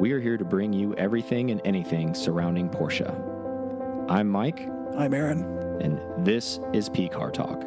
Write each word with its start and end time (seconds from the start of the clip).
We 0.00 0.12
are 0.12 0.20
here 0.20 0.38
to 0.38 0.46
bring 0.46 0.72
you 0.72 0.94
everything 0.94 1.50
and 1.50 1.60
anything 1.62 2.14
surrounding 2.14 2.70
Porsche. 2.70 3.06
I'm 4.08 4.30
Mike, 4.30 4.66
I'm 4.96 5.12
Aaron. 5.12 5.42
and 5.82 6.00
this 6.24 6.58
is 6.72 6.88
P 6.88 7.06
Car 7.06 7.30
Talk. 7.30 7.62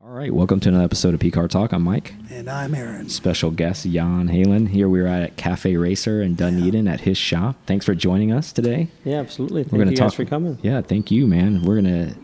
All 0.00 0.10
right, 0.18 0.32
welcome 0.32 0.60
to 0.60 0.68
another 0.68 0.84
episode 0.84 1.12
of 1.12 1.18
P 1.18 1.32
Car 1.32 1.48
Talk. 1.48 1.72
I'm 1.72 1.82
Mike. 1.82 2.14
And 2.30 2.48
I'm 2.48 2.72
Aaron. 2.72 3.08
Special 3.08 3.50
guest 3.50 3.84
Jan 3.84 4.28
Heylen. 4.28 4.68
Here 4.68 4.88
we 4.88 5.00
are 5.00 5.08
at 5.08 5.36
Cafe 5.36 5.76
Racer 5.76 6.22
in 6.22 6.36
Dunedin 6.36 6.86
at 6.86 7.00
his 7.00 7.18
shop. 7.18 7.56
Thanks 7.66 7.84
for 7.84 7.96
joining 7.96 8.30
us 8.30 8.52
today. 8.52 8.86
Yeah, 9.02 9.16
absolutely. 9.18 9.64
Thank 9.64 9.72
We're 9.72 9.78
going 9.78 9.88
you 9.88 9.96
to 9.96 10.00
talk 10.00 10.10
guys 10.10 10.14
for 10.14 10.24
coming. 10.24 10.56
Yeah, 10.62 10.82
thank 10.82 11.10
you, 11.10 11.26
man. 11.26 11.64
We're 11.64 11.82
going 11.82 12.10
to 12.10 12.14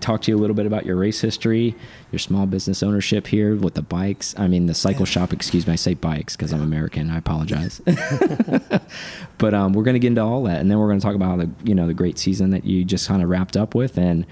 talk 0.00 0.22
to 0.22 0.30
you 0.30 0.36
a 0.36 0.40
little 0.40 0.54
bit 0.54 0.66
about 0.66 0.86
your 0.86 0.96
race 0.96 1.20
history, 1.20 1.74
your 2.12 2.18
small 2.18 2.46
business 2.46 2.82
ownership 2.82 3.26
here 3.26 3.56
with 3.56 3.74
the 3.74 3.82
bikes. 3.82 4.34
I 4.38 4.46
mean, 4.46 4.66
the 4.66 4.74
cycle 4.74 5.04
shop. 5.04 5.32
Excuse 5.32 5.66
me, 5.66 5.72
I 5.72 5.76
say 5.76 5.94
bikes 5.94 6.36
because 6.36 6.52
I'm 6.52 6.62
American. 6.62 7.10
I 7.10 7.18
apologize. 7.18 7.80
but 9.38 9.54
um, 9.54 9.72
we're 9.72 9.84
going 9.84 9.94
to 9.94 10.00
get 10.00 10.08
into 10.08 10.22
all 10.22 10.42
that, 10.44 10.60
and 10.60 10.70
then 10.70 10.78
we're 10.78 10.88
going 10.88 11.00
to 11.00 11.04
talk 11.04 11.14
about 11.14 11.38
the 11.38 11.50
you 11.64 11.74
know 11.74 11.86
the 11.86 11.94
great 11.94 12.18
season 12.18 12.50
that 12.50 12.64
you 12.64 12.84
just 12.84 13.08
kind 13.08 13.22
of 13.22 13.28
wrapped 13.28 13.56
up 13.56 13.74
with 13.74 13.98
and. 13.98 14.26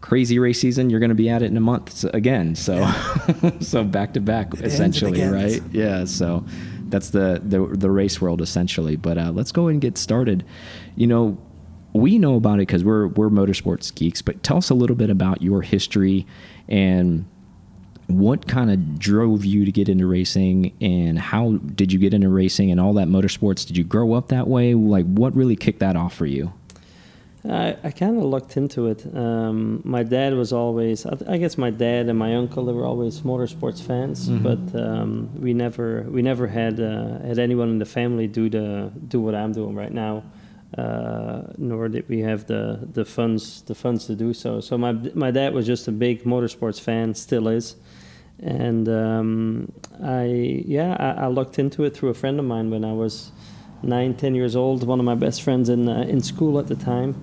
Crazy 0.00 0.40
race 0.40 0.58
season. 0.58 0.90
You're 0.90 0.98
going 0.98 1.10
to 1.10 1.14
be 1.14 1.28
at 1.28 1.42
it 1.42 1.46
in 1.46 1.56
a 1.56 1.60
month 1.60 2.02
again. 2.12 2.56
So, 2.56 2.92
so 3.60 3.84
back 3.84 4.14
to 4.14 4.20
back, 4.20 4.52
It 4.52 4.64
essentially, 4.64 5.22
right? 5.22 5.62
Yeah. 5.70 6.06
So, 6.06 6.44
that's 6.88 7.10
the 7.10 7.40
the 7.42 7.64
the 7.66 7.88
race 7.88 8.20
world 8.20 8.42
essentially. 8.42 8.96
But 8.96 9.16
uh, 9.16 9.30
let's 9.30 9.52
go 9.52 9.68
and 9.68 9.80
get 9.80 9.96
started. 9.96 10.44
You 10.96 11.06
know, 11.06 11.38
we 11.92 12.18
know 12.18 12.36
about 12.36 12.54
it 12.54 12.66
because 12.68 12.82
we're 12.84 13.06
we're 13.08 13.28
motorsports 13.28 13.94
geeks. 13.94 14.22
But 14.22 14.42
tell 14.42 14.56
us 14.58 14.70
a 14.70 14.74
little 14.74 14.96
bit 14.96 15.10
about 15.10 15.42
your 15.42 15.62
history 15.62 16.26
and 16.68 17.24
what 18.08 18.46
kind 18.46 18.70
of 18.70 18.98
drove 18.98 19.44
you 19.44 19.64
to 19.64 19.72
get 19.72 19.88
into 19.88 20.06
racing 20.06 20.72
and 20.80 21.18
how 21.18 21.52
did 21.74 21.92
you 21.92 21.98
get 21.98 22.12
into 22.12 22.28
racing 22.28 22.70
and 22.70 22.78
all 22.80 22.92
that 22.94 23.08
motorsports 23.08 23.66
did 23.66 23.76
you 23.76 23.84
grow 23.84 24.12
up 24.12 24.28
that 24.28 24.46
way 24.48 24.74
like 24.74 25.06
what 25.06 25.34
really 25.34 25.56
kicked 25.56 25.78
that 25.78 25.96
off 25.96 26.12
for 26.14 26.26
you 26.26 26.52
I, 27.48 27.76
I 27.82 27.90
kind 27.90 28.16
of 28.18 28.22
looked 28.24 28.56
into 28.56 28.86
it. 28.86 29.04
Um, 29.16 29.80
my 29.84 30.04
dad 30.04 30.34
was 30.34 30.52
always, 30.52 31.04
I, 31.04 31.14
th- 31.16 31.28
I 31.28 31.38
guess 31.38 31.58
my 31.58 31.70
dad 31.70 32.08
and 32.08 32.16
my 32.16 32.36
uncle, 32.36 32.66
they 32.66 32.72
were 32.72 32.86
always 32.86 33.22
motorsports 33.22 33.82
fans, 33.82 34.28
Mhm. 34.28 34.42
but 34.44 34.80
um, 34.80 35.28
we 35.40 35.52
never 35.52 36.02
we 36.08 36.22
never 36.22 36.46
had 36.46 36.78
uh, 36.78 37.18
had 37.20 37.40
anyone 37.40 37.68
in 37.68 37.78
the 37.80 37.84
family 37.84 38.28
do 38.28 38.48
the 38.48 38.92
do 39.08 39.20
what 39.20 39.34
I'm 39.34 39.50
doing 39.52 39.74
right 39.74 39.92
now. 39.92 40.22
Uh, 40.78 41.42
nor 41.58 41.88
did 41.88 42.08
we 42.08 42.20
have 42.20 42.46
the, 42.46 42.88
the 42.92 43.04
funds 43.04 43.60
the 43.62 43.74
funds 43.74 44.06
to 44.06 44.14
do 44.14 44.32
so. 44.32 44.60
So 44.60 44.78
my 44.78 44.92
my 45.14 45.30
dad 45.30 45.52
was 45.52 45.66
just 45.66 45.86
a 45.86 45.92
big 45.92 46.24
motorsports 46.24 46.80
fan, 46.80 47.14
still 47.14 47.46
is, 47.48 47.76
and 48.40 48.88
um, 48.88 49.72
I 50.02 50.62
yeah 50.66 50.96
I, 50.98 51.24
I 51.24 51.26
looked 51.28 51.58
into 51.58 51.84
it 51.84 51.94
through 51.94 52.08
a 52.08 52.14
friend 52.14 52.38
of 52.40 52.46
mine 52.46 52.70
when 52.70 52.84
I 52.86 52.92
was 52.94 53.32
nine, 53.82 54.14
ten 54.14 54.34
years 54.34 54.56
old. 54.56 54.86
One 54.86 54.98
of 54.98 55.04
my 55.04 55.14
best 55.14 55.42
friends 55.42 55.68
in 55.68 55.88
uh, 55.88 56.02
in 56.08 56.22
school 56.22 56.58
at 56.58 56.68
the 56.68 56.76
time. 56.76 57.14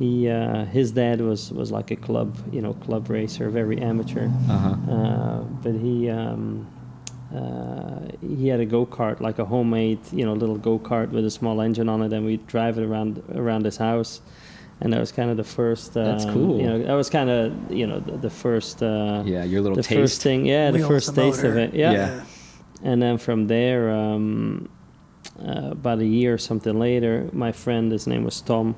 He 0.00 0.28
uh, 0.28 0.64
his 0.64 0.90
dad 0.90 1.20
was 1.20 1.52
was 1.52 1.70
like 1.70 1.92
a 1.92 1.96
club 1.96 2.36
you 2.52 2.60
know 2.60 2.72
club 2.74 3.08
racer, 3.08 3.50
very 3.50 3.78
amateur. 3.80 4.26
uh-huh 4.48 4.74
Uh, 4.90 5.42
but 5.62 5.74
he 5.74 6.10
um, 6.10 6.66
uh, 7.34 8.00
he 8.36 8.48
had 8.48 8.60
a 8.60 8.66
go 8.66 8.84
kart, 8.86 9.20
like 9.20 9.38
a 9.38 9.44
homemade 9.44 10.00
you 10.12 10.24
know 10.24 10.32
little 10.32 10.58
go 10.58 10.78
kart 10.78 11.10
with 11.10 11.24
a 11.24 11.30
small 11.30 11.60
engine 11.60 11.88
on 11.88 12.02
it, 12.02 12.12
and 12.12 12.24
we'd 12.24 12.46
drive 12.46 12.78
it 12.78 12.84
around 12.84 13.22
around 13.34 13.64
his 13.64 13.76
house. 13.76 14.20
And 14.82 14.94
that 14.94 14.98
was 14.98 15.12
kind 15.12 15.30
of 15.30 15.36
the 15.36 15.44
first. 15.44 15.94
Um, 15.94 16.04
That's 16.04 16.24
cool. 16.24 16.58
You 16.58 16.66
know, 16.66 16.82
that 16.82 16.94
was 16.94 17.10
kind 17.10 17.28
of 17.28 17.70
you 17.70 17.86
know 17.86 18.00
the, 18.00 18.16
the 18.16 18.30
first. 18.30 18.82
Uh, 18.82 19.22
yeah 19.26 19.44
your 19.44 19.60
little 19.60 19.76
the 19.76 19.82
taste 19.82 20.00
first 20.00 20.22
thing, 20.22 20.46
yeah, 20.46 20.70
the 20.70 20.86
first 20.86 21.14
the 21.14 21.22
taste 21.22 21.44
of 21.44 21.56
it, 21.56 21.74
yeah. 21.74 21.92
Yeah. 21.92 22.24
And 22.82 23.02
then 23.02 23.18
from 23.18 23.46
there, 23.46 23.90
um, 23.90 24.70
uh, 25.38 25.70
about 25.72 25.98
a 25.98 26.06
year 26.06 26.34
or 26.34 26.38
something 26.38 26.78
later, 26.78 27.28
my 27.32 27.52
friend, 27.52 27.92
his 27.92 28.06
name 28.06 28.24
was 28.24 28.40
Tom, 28.40 28.74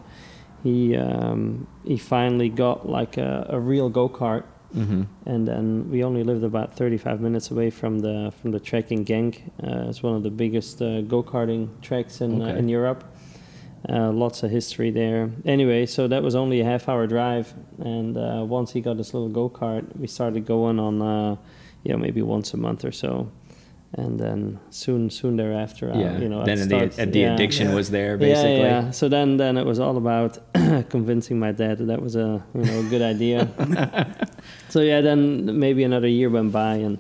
he 0.62 0.96
um, 0.96 1.66
he 1.84 1.96
finally 1.96 2.48
got 2.48 2.88
like 2.88 3.16
a, 3.16 3.46
a 3.48 3.58
real 3.58 3.88
go 3.88 4.08
kart, 4.08 4.44
mm-hmm. 4.74 5.02
and 5.26 5.46
then 5.46 5.90
we 5.90 6.04
only 6.04 6.22
lived 6.24 6.44
about 6.44 6.74
35 6.74 7.20
minutes 7.20 7.50
away 7.50 7.70
from 7.70 8.00
the 8.00 8.32
from 8.40 8.50
the 8.52 8.60
track 8.60 8.90
in 8.92 9.04
Genk. 9.04 9.42
Uh, 9.62 9.88
it's 9.88 10.02
one 10.02 10.14
of 10.14 10.22
the 10.22 10.30
biggest 10.30 10.80
uh, 10.82 11.00
go 11.02 11.22
karting 11.22 11.68
tracks 11.80 12.20
in 12.20 12.40
uh, 12.40 12.46
Okay. 12.46 12.58
in 12.58 12.68
Europe. 12.68 13.04
Uh, 13.88 14.12
lots 14.12 14.44
of 14.44 14.50
history 14.50 14.90
there. 14.92 15.30
Anyway, 15.44 15.86
so 15.86 16.06
that 16.06 16.22
was 16.22 16.36
only 16.36 16.60
a 16.60 16.64
half 16.64 16.88
hour 16.88 17.06
drive, 17.08 17.52
and 17.80 18.16
uh, 18.16 18.44
once 18.46 18.70
he 18.72 18.80
got 18.80 18.96
his 18.96 19.12
little 19.12 19.28
go 19.28 19.48
kart, 19.50 19.84
we 19.98 20.06
started 20.06 20.46
going 20.46 20.78
on, 20.78 21.02
uh, 21.02 21.34
yeah, 21.82 21.96
maybe 21.96 22.22
once 22.22 22.54
a 22.54 22.56
month 22.56 22.84
or 22.84 22.92
so, 22.92 23.28
and 23.94 24.18
then 24.18 24.58
soon, 24.70 25.10
soon 25.10 25.36
thereafter, 25.36 25.92
uh, 25.92 25.98
yeah 25.98 26.18
you 26.18 26.28
know, 26.28 26.44
then 26.44 26.58
I'd 26.62 26.68
the, 26.68 26.90
start- 26.90 27.12
the 27.12 27.18
yeah. 27.20 27.34
addiction 27.34 27.68
Yeah. 27.68 27.74
was 27.74 27.90
there 27.90 28.12
Yeah, 28.12 28.16
basically 28.28 28.60
Yeah, 28.70 28.90
So 28.90 29.08
then, 29.08 29.36
then 29.36 29.56
it 29.58 29.66
was 29.66 29.78
all 29.78 29.96
about 29.96 30.38
convincing 30.88 31.38
my 31.38 31.52
dad 31.52 31.78
that 31.78 31.86
that 31.86 32.00
was 32.02 32.16
a 32.16 32.42
you 32.54 32.64
know 32.64 32.78
a 32.80 32.84
good 32.84 33.02
idea. 33.02 33.38
so 34.68 34.80
yeah, 34.80 35.00
then 35.02 35.58
maybe 35.58 35.82
another 35.84 36.08
year 36.08 36.30
went 36.30 36.52
by, 36.52 36.74
and 36.76 36.98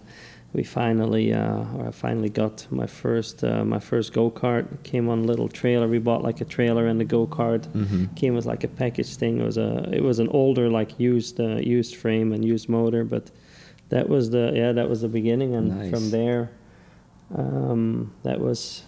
we 0.52 0.64
finally, 0.64 1.32
uh, 1.32 1.64
or 1.76 1.88
I 1.88 1.90
finally 1.92 2.28
got 2.28 2.66
my 2.70 2.86
first 2.86 3.42
uh, 3.42 3.64
my 3.64 3.78
first 3.78 4.12
go 4.12 4.30
kart. 4.30 4.66
Came 4.82 5.08
on 5.08 5.20
a 5.20 5.26
little 5.32 5.48
trailer. 5.48 5.88
We 5.88 5.98
bought 5.98 6.22
like 6.22 6.40
a 6.42 6.44
trailer 6.44 6.86
and 6.86 7.00
the 7.00 7.06
go 7.06 7.26
kart. 7.26 7.62
mm-hmm. 7.68 8.04
Came 8.16 8.34
with 8.34 8.44
like 8.44 8.62
a 8.64 8.68
package 8.68 9.16
thing. 9.16 9.40
It 9.40 9.44
was 9.44 9.56
a 9.56 9.88
it 9.98 10.02
was 10.02 10.18
an 10.18 10.28
older 10.28 10.68
like 10.68 11.00
used 11.00 11.40
uh, 11.40 11.56
used 11.56 11.96
frame 11.96 12.32
and 12.34 12.44
used 12.44 12.68
motor, 12.68 13.02
but 13.04 13.30
that 13.88 14.08
was 14.08 14.28
the 14.30 14.52
yeah 14.54 14.72
that 14.72 14.88
was 14.90 15.00
the 15.00 15.08
beginning, 15.08 15.54
and 15.54 15.68
Nice. 15.68 15.90
from 15.90 16.10
there, 16.10 16.50
um, 17.36 18.12
that 18.22 18.40
was 18.40 18.82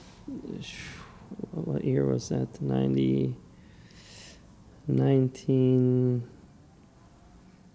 what 1.53 1.85
year 1.85 2.05
was 2.07 2.29
that? 2.29 2.61
90, 2.61 3.35
19, 4.89 6.23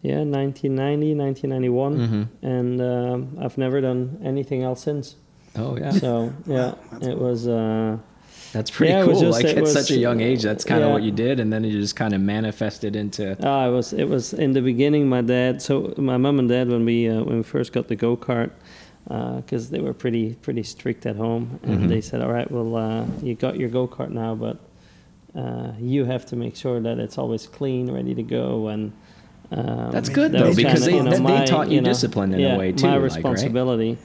yeah, 0.01 0.19
1990, 0.23 1.15
1991. 1.15 1.97
Mm-hmm. 1.97 2.45
And 2.45 2.81
um, 2.81 3.37
I've 3.41 3.57
never 3.57 3.81
done 3.81 4.19
anything 4.23 4.63
else 4.63 4.81
since. 4.83 5.15
oh 5.55 5.77
yeah 5.77 5.91
So, 5.91 6.33
yeah, 6.45 6.75
That's 6.91 7.07
it 7.07 7.17
was, 7.17 7.47
uh, 7.47 7.97
That's 8.53 8.71
pretty 8.71 8.93
Yeah, 8.93 9.03
cool. 9.05 9.19
just- 9.19 9.43
like 9.43 9.45
at 9.55 9.61
was- 9.61 9.73
such 9.73 9.91
a 9.91 9.97
young 9.97 10.21
age, 10.21 10.41
that's 10.43 10.63
kind 10.63 10.81
of 10.83 10.87
yeah. 10.87 10.93
what 10.93 11.03
you 11.03 11.11
did, 11.11 11.39
and 11.39 11.51
then 11.51 11.65
it 11.65 11.71
just 11.71 11.95
kind 11.95 12.13
of 12.13 12.21
manifested 12.21 12.95
into. 12.95 13.35
ah, 13.45 13.67
it 13.67 13.71
was, 13.71 13.93
it 13.93 14.07
was 14.07 14.33
in 14.33 14.53
the 14.53 14.61
beginning, 14.61 15.09
my 15.09 15.21
dad, 15.21 15.61
so 15.61 15.93
my 15.97 16.17
mom 16.17 16.39
and 16.39 16.49
dad, 16.49 16.69
when 16.69 16.85
we, 16.85 17.09
uh, 17.09 17.23
when 17.23 17.37
we 17.37 17.43
first 17.43 17.73
got 17.73 17.87
the 17.87 17.95
go 17.95 18.15
kart, 18.15 18.51
because 19.09 19.69
they 19.71 19.79
were 19.79 19.93
pretty, 19.93 20.35
pretty 20.35 20.61
strict 20.63 21.05
at 21.07 21.15
home, 21.15 21.59
and 21.63 21.81
Mhm. 21.83 21.87
they 21.89 21.99
said, 21.99 22.21
all 22.21 22.31
right, 22.31 22.49
well, 22.51 22.75
uh, 22.75 23.05
you 23.23 23.33
got 23.33 23.57
your 23.59 23.67
go 23.69 23.87
kart 23.87 24.11
now, 24.11 24.35
but 24.35 24.57
uh, 25.35 25.71
you 25.79 26.05
have 26.05 26.25
to 26.27 26.35
make 26.35 26.55
sure 26.55 26.79
that 26.79 26.99
it's 26.99 27.17
always 27.17 27.47
clean, 27.47 27.89
ready 27.91 28.13
to 28.13 28.21
go, 28.23 28.67
and 28.67 28.91
um, 29.51 29.89
That's 29.91 30.09
good 30.09 30.31
that 30.33 30.37
though, 30.43 30.53
because 30.53 30.85
kinda, 30.85 30.85
they, 30.85 30.97
you 30.97 31.03
know, 31.03 31.09
they 31.11 31.19
my- 31.39 31.45
taught 31.45 31.69
you, 31.69 31.75
you 31.75 31.81
know, 31.81 31.89
discipline 31.89 32.33
in 32.35 32.39
yeah, 32.39 32.53
a 32.55 32.59
way 32.59 32.71
too, 32.71 32.85
my 32.85 32.93
like, 32.93 33.01
right? 33.01 33.03
responsibility. 33.15 33.97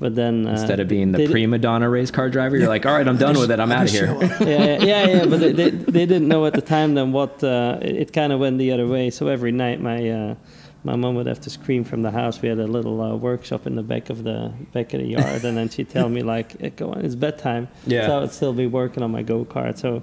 But 0.00 0.14
then 0.14 0.46
uh, 0.46 0.52
Instead 0.52 0.78
of 0.80 0.86
being 0.88 1.10
the 1.12 1.26
prima 1.28 1.58
donna 1.58 1.90
race 1.90 2.10
car 2.12 2.30
driver, 2.30 2.56
you're 2.56 2.68
like, 2.68 2.86
all 2.86 2.94
right, 2.94 3.06
I'm 3.06 3.16
done 3.18 3.36
with 3.36 3.50
it. 3.50 3.58
I'm 3.60 3.72
out 3.72 3.86
of 3.86 3.90
here. 3.90 4.16
yeah, 4.40 4.46
yeah, 4.46 4.84
yeah, 4.84 5.06
yeah, 5.08 5.26
but 5.26 5.40
they, 5.40 5.50
they, 5.52 5.70
they 5.70 6.06
didn't 6.06 6.28
know 6.28 6.46
at 6.46 6.52
the 6.54 6.60
time 6.62 6.94
then 6.94 7.10
what 7.12 7.42
uh, 7.44 7.78
it, 7.82 7.96
it 7.96 8.12
kind 8.12 8.32
of 8.32 8.38
went 8.38 8.58
the 8.58 8.70
other 8.72 8.86
way. 8.86 9.10
So 9.10 9.26
every 9.26 9.50
night 9.52 9.80
my 9.82 10.08
uh, 10.08 10.34
my 10.88 10.96
mom 10.96 11.14
would 11.16 11.26
have 11.26 11.40
to 11.42 11.50
scream 11.50 11.84
from 11.84 12.00
the 12.00 12.10
house. 12.10 12.40
We 12.40 12.48
had 12.48 12.58
a 12.58 12.66
little 12.66 12.98
uh, 13.02 13.14
workshop 13.14 13.66
in 13.66 13.74
the 13.76 13.82
back 13.82 14.08
of 14.08 14.24
the 14.24 14.52
back 14.72 14.94
of 14.94 15.00
the 15.00 15.06
yard, 15.06 15.44
and 15.44 15.54
then 15.58 15.68
she'd 15.68 15.90
tell 15.90 16.08
me 16.08 16.22
like, 16.34 16.56
"Eh, 16.62 16.70
"Go 16.70 16.92
on, 16.92 17.04
it's 17.04 17.14
bedtime." 17.14 17.68
Yeah. 17.86 18.06
So 18.06 18.16
I 18.16 18.20
would 18.20 18.32
still 18.32 18.54
be 18.54 18.66
working 18.66 19.02
on 19.02 19.10
my 19.10 19.22
go 19.22 19.44
kart. 19.44 19.76
So 19.78 20.02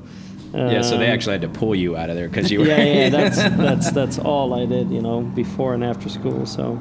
yeah, 0.54 0.82
so 0.84 0.98
they 0.98 1.08
um, 1.08 1.14
actually 1.14 1.34
had 1.34 1.42
to 1.42 1.50
pull 1.60 1.76
you 1.76 1.98
out 1.98 2.10
of 2.12 2.16
there 2.16 2.28
because 2.30 2.52
you 2.52 2.60
were. 2.60 2.68
yeah, 2.68 2.84
yeah, 2.84 3.10
that's 3.10 3.38
that's 3.66 3.92
that's 3.92 4.20
all 4.20 4.54
I 4.54 4.66
did, 4.68 4.92
you 4.92 5.02
know, 5.02 5.22
before 5.22 5.74
and 5.74 5.84
after 5.84 6.08
school. 6.08 6.46
So 6.46 6.80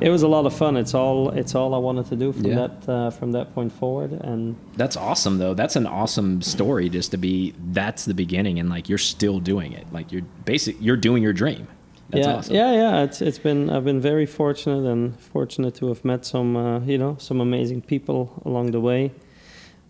it 0.00 0.10
was 0.10 0.22
a 0.22 0.28
lot 0.28 0.44
of 0.44 0.52
fun. 0.54 0.76
It's 0.76 0.92
all 0.92 1.30
it's 1.30 1.54
all 1.54 1.74
I 1.74 1.78
wanted 1.78 2.06
to 2.12 2.16
do 2.16 2.32
from 2.32 2.44
Yeah. 2.44 2.54
that 2.68 2.88
uh, 2.88 3.10
from 3.10 3.32
that 3.32 3.54
point 3.54 3.72
forward. 3.72 4.12
And 4.12 4.54
That's 4.76 4.96
awesome 4.96 5.38
though. 5.38 5.54
That's 5.54 5.76
an 5.76 5.86
awesome 5.86 6.42
story 6.42 6.90
just 6.90 7.10
to 7.12 7.16
be. 7.16 7.54
That's 7.72 8.04
the 8.04 8.14
beginning, 8.14 8.58
and 8.60 8.68
like 8.68 8.88
you're 8.90 8.98
still 9.16 9.40
doing 9.40 9.72
it. 9.72 9.86
Like 9.92 10.12
you're 10.12 10.26
basic. 10.44 10.76
You're 10.78 10.98
doing 11.08 11.22
your 11.22 11.32
dream. 11.32 11.66
That's 12.10 12.26
yeah, 12.26 12.34
awesome. 12.34 12.54
yeah, 12.54 12.72
yeah. 12.72 13.02
It's 13.02 13.20
it's 13.20 13.38
been 13.38 13.68
I've 13.68 13.84
been 13.84 14.00
very 14.00 14.26
fortunate 14.26 14.88
and 14.88 15.18
fortunate 15.18 15.74
to 15.76 15.88
have 15.88 16.04
met 16.04 16.24
some 16.24 16.56
uh, 16.56 16.80
you 16.80 16.98
know 16.98 17.16
some 17.18 17.40
amazing 17.40 17.82
people 17.82 18.40
along 18.44 18.70
the 18.70 18.80
way, 18.80 19.12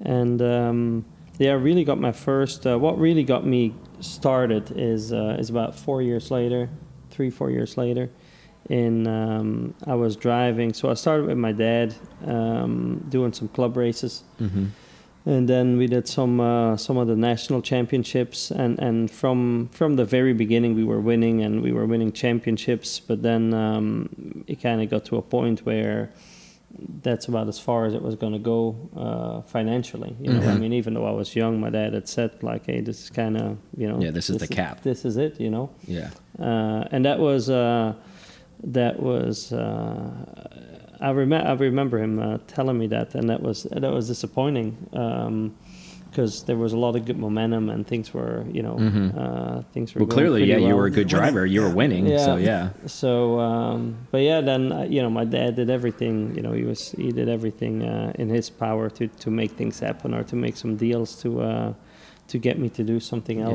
and 0.01 0.41
um, 0.41 1.05
yeah, 1.39 1.51
I 1.51 1.55
really 1.55 1.85
got 1.85 2.01
my 2.01 2.13
first. 2.13 2.67
Uh, 2.67 2.79
what 2.79 2.99
really 2.99 3.23
got 3.25 3.45
me 3.47 3.75
started 4.01 4.73
is 4.77 5.13
uh, 5.13 5.37
is 5.39 5.51
about 5.51 5.75
four 5.75 6.01
years 6.01 6.31
later, 6.31 6.71
three 7.11 7.31
four 7.31 7.51
years 7.51 7.77
later. 7.77 8.11
In 8.71 9.07
um, 9.07 9.75
I 9.87 9.95
was 9.95 10.17
driving, 10.17 10.73
so 10.73 10.91
I 10.91 10.95
started 10.95 11.27
with 11.27 11.39
my 11.39 11.53
dad 11.53 11.95
um, 12.25 13.05
doing 13.09 13.33
some 13.33 13.49
club 13.49 13.77
races. 13.77 14.25
Mm-hmm. 14.41 14.67
And 15.29 15.49
then 15.49 15.77
we 15.77 15.87
did 15.89 16.07
some 16.07 16.41
uh, 16.41 16.77
some 16.77 16.97
of 16.97 17.09
the 17.09 17.17
national 17.17 17.61
championships, 17.61 18.53
and, 18.53 18.79
and 18.79 19.11
from 19.11 19.69
from 19.73 19.97
the 19.97 20.05
very 20.05 20.33
beginning 20.33 20.77
we 20.77 20.85
were 20.85 21.01
winning 21.01 21.43
and 21.43 21.63
we 21.63 21.73
were 21.73 21.85
winning 21.85 22.13
championships. 22.13 23.01
But 23.01 23.23
then 23.23 23.53
um, 23.53 24.45
it 24.47 24.63
kind 24.63 24.81
of 24.81 24.89
got 24.89 25.05
to 25.07 25.17
a 25.17 25.23
point 25.23 25.67
where 25.67 26.11
that's 27.03 27.27
about 27.27 27.49
as 27.49 27.59
far 27.59 27.87
as 27.87 27.95
it 27.95 28.03
was 28.03 28.15
going 28.15 28.35
to 28.35 28.39
go 28.39 28.77
uh, 28.97 29.41
financially. 29.51 30.15
You 30.21 30.31
know, 30.35 30.41
I 30.49 30.53
Mhm. 30.53 30.61
mean, 30.61 30.73
even 30.75 30.95
though 30.95 31.07
I 31.07 31.11
was 31.13 31.35
young, 31.35 31.59
my 31.59 31.71
dad 31.71 31.95
had 31.95 32.07
said 32.09 32.31
like, 32.43 32.67
"Hey, 32.67 32.81
this 32.81 33.03
is 33.03 33.11
kind 33.11 33.37
of 33.37 33.57
you 33.77 33.89
know, 33.89 33.99
Yeah, 34.01 34.13
this 34.13 34.31
is 34.31 34.37
the 34.39 34.47
cap. 34.47 34.83
This 34.83 35.05
is 35.05 35.17
it." 35.17 35.41
You 35.41 35.51
know, 35.51 35.71
Yeah. 35.89 36.11
uh, 36.39 36.85
and 36.93 37.05
that 37.05 37.19
was 37.19 37.51
uh, 37.51 37.95
that 38.63 39.01
was 39.03 39.53
uh, 39.53 40.11
I 41.01 41.11
remember 41.11 41.47
I 41.49 41.53
remember 41.53 41.99
him 41.99 42.19
uh, 42.19 42.39
telling 42.47 42.79
me 42.79 42.87
that, 42.89 43.15
and 43.15 43.29
that 43.31 43.43
was 43.43 43.65
that 43.71 43.93
was 43.93 44.07
disappointing 44.09 44.77
because 46.11 46.45
there 46.45 46.57
was 46.57 46.73
a 46.73 46.79
lot 46.79 46.97
of 46.97 47.05
good 47.05 47.19
momentum 47.19 47.69
and 47.69 47.87
things 47.87 48.15
were 48.15 48.45
you 48.51 48.63
know 48.63 48.77
Mhm. 48.77 49.13
uh, 49.17 49.63
things 49.75 49.95
were 49.95 50.01
Well, 50.01 50.09
clearly, 50.17 50.45
yeah, 50.45 50.57
you 50.57 50.75
were 50.75 50.87
a 50.87 50.91
good 50.91 51.09
driver. 51.09 51.45
You 51.45 51.61
were 51.61 51.69
yeah. 51.69 51.75
winning. 51.75 52.19
So 52.19 52.37
yeah. 52.37 52.71
So, 52.87 53.39
um, 53.41 53.97
but 54.11 54.23
yeah, 54.23 54.41
then 54.41 54.73
uh, 54.73 54.83
you 54.89 55.03
know, 55.03 55.11
my 55.11 55.25
dad 55.25 55.57
did 55.57 55.69
everything. 55.71 56.35
You 56.37 56.43
know, 56.43 56.53
he 56.53 56.65
was 56.65 56.93
he 56.93 57.13
did 57.13 57.29
everything 57.29 57.83
uh, 57.83 58.13
in 58.19 58.29
his 58.31 58.49
power 58.51 58.89
to 58.91 59.09
to 59.09 59.31
make 59.31 59.51
things 59.53 59.81
happen 59.81 60.15
or 60.15 60.23
to 60.25 60.37
make 60.37 60.57
some 60.57 60.77
deals 60.77 61.21
to 61.23 61.29
uh, 61.43 61.73
to 62.29 62.39
get 62.39 62.59
me 62.59 62.69
to 62.71 62.83
do 62.83 62.99
something 63.01 63.39
Yeah. 63.41 63.49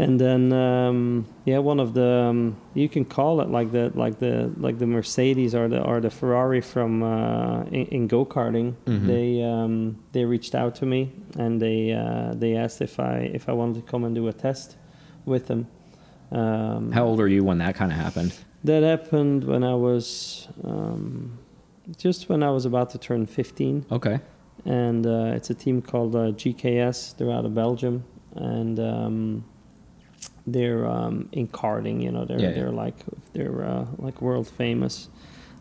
And 0.00 0.20
then, 0.20 0.52
um, 0.52 1.26
yeah, 1.44 1.58
one 1.58 1.80
of 1.80 1.92
the 1.92 2.06
um, 2.30 2.56
you 2.74 2.88
can 2.88 3.04
call 3.04 3.40
it 3.40 3.48
like 3.50 3.72
the 3.72 3.90
like 3.96 4.20
the 4.20 4.52
like 4.56 4.78
the 4.78 4.86
Mercedes 4.86 5.54
or 5.56 5.66
the 5.68 5.80
or 5.82 6.00
the 6.00 6.10
Ferrari 6.10 6.60
from 6.60 7.02
uh, 7.02 7.62
in, 7.64 7.86
in 7.86 8.06
go 8.06 8.24
karting. 8.24 8.74
Mhm. 8.86 9.06
They 9.08 9.42
um, 9.42 9.98
they 10.12 10.24
reached 10.24 10.54
out 10.54 10.76
to 10.76 10.86
me 10.86 11.10
and 11.36 11.60
they 11.60 11.92
uh, 11.92 12.32
they 12.34 12.54
asked 12.54 12.80
if 12.80 13.00
I 13.00 13.28
if 13.34 13.48
I 13.48 13.52
wanted 13.52 13.84
to 13.84 13.90
come 13.90 14.04
and 14.04 14.14
do 14.14 14.28
a 14.28 14.32
test 14.32 14.76
with 15.26 15.48
them. 15.48 15.66
Um, 16.30 16.92
How 16.92 17.04
old 17.06 17.18
are 17.20 17.28
you 17.28 17.42
when 17.42 17.58
that 17.58 17.74
kind 17.74 17.90
of 17.90 17.98
happened? 17.98 18.32
that 18.64 18.82
happened 18.84 19.44
when 19.44 19.64
I 19.64 19.74
was 19.74 20.46
um, 20.64 21.38
just 21.96 22.28
when 22.28 22.42
I 22.44 22.50
was 22.50 22.64
about 22.66 22.90
to 22.90 22.98
turn 22.98 23.26
15, 23.26 23.86
Okay. 23.90 24.20
and 24.64 25.06
uh, 25.06 25.32
it's 25.36 25.50
a 25.50 25.54
team 25.54 25.80
called 25.82 26.14
uh, 26.14 26.32
GKS. 26.32 27.16
They're 27.16 27.30
out 27.32 27.44
of 27.46 27.54
Belgium, 27.54 28.04
and 28.36 28.78
um, 28.78 29.44
they're 30.52 30.86
um, 30.86 31.28
in 31.32 31.48
karting. 31.48 32.02
You 32.02 32.10
know, 32.12 32.24
they're 32.24 32.40
Yeah, 32.40 32.48
yeah. 32.48 32.54
they're 32.54 32.70
like 32.84 32.96
they're 33.32 33.64
uh, 33.64 33.86
like 33.98 34.20
world 34.22 34.46
famous. 34.48 35.08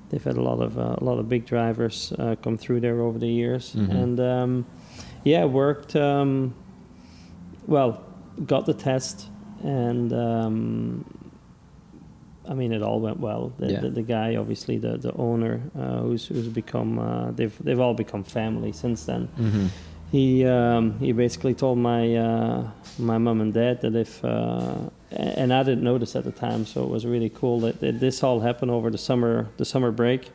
They've 0.10 0.24
had 0.24 0.38
a 0.38 0.42
lot 0.42 0.62
of 0.62 0.78
uh, 0.78 0.96
a 0.98 1.04
lot 1.04 1.20
of 1.20 1.28
big 1.28 1.46
drivers 1.46 2.14
uh, 2.18 2.36
come 2.42 2.58
through 2.58 2.80
there 2.82 3.02
over 3.02 3.20
the 3.20 3.28
years, 3.28 3.74
Mhm. 3.76 3.92
and 4.04 4.20
um, 4.20 4.66
yeah, 5.24 5.46
worked. 5.46 5.96
Um, 5.96 6.54
well, 7.68 8.02
got 8.46 8.66
the 8.66 8.74
test, 8.74 9.28
and 9.64 10.14
um, 10.14 11.04
I 12.50 12.54
mean, 12.54 12.72
it 12.72 12.82
all 12.82 13.02
went 13.02 13.20
well. 13.20 13.52
The, 13.60 13.72
Yeah. 13.72 13.80
the, 13.82 13.90
the 13.90 14.02
guy, 14.04 14.36
obviously, 14.38 14.78
the 14.78 14.98
the 14.98 15.12
owner, 15.18 15.60
uh, 15.78 16.00
who's 16.04 16.28
who's 16.28 16.48
become 16.48 17.00
uh, 17.00 17.32
they've 17.32 17.56
they've 17.64 17.80
all 17.80 17.94
become 17.94 18.24
family 18.24 18.72
since 18.72 19.04
then. 19.06 19.28
Mm-hmm. 19.38 19.66
He 20.12 20.46
um, 20.46 20.98
he 21.00 21.12
basically 21.12 21.54
told 21.54 21.78
my 21.80 22.16
uh, 22.16 22.68
my 23.00 23.18
mom 23.18 23.42
and 23.42 23.54
dad 23.54 23.82
that 23.82 23.96
if 23.96 24.24
uh, 24.24 24.90
and 25.12 25.54
I 25.54 25.64
didn't 25.64 25.84
notice 25.84 26.16
at 26.16 26.24
the 26.24 26.32
time, 26.32 26.66
so 26.66 26.84
it 26.84 26.90
was 26.90 27.06
really 27.06 27.30
cool 27.30 27.60
that, 27.62 27.80
that 27.80 28.00
this 28.00 28.24
all 28.24 28.40
happened 28.42 28.72
over 28.72 28.90
the 28.90 28.98
summer 28.98 29.48
the 29.58 29.66
summer 29.66 29.92
break. 29.92 30.30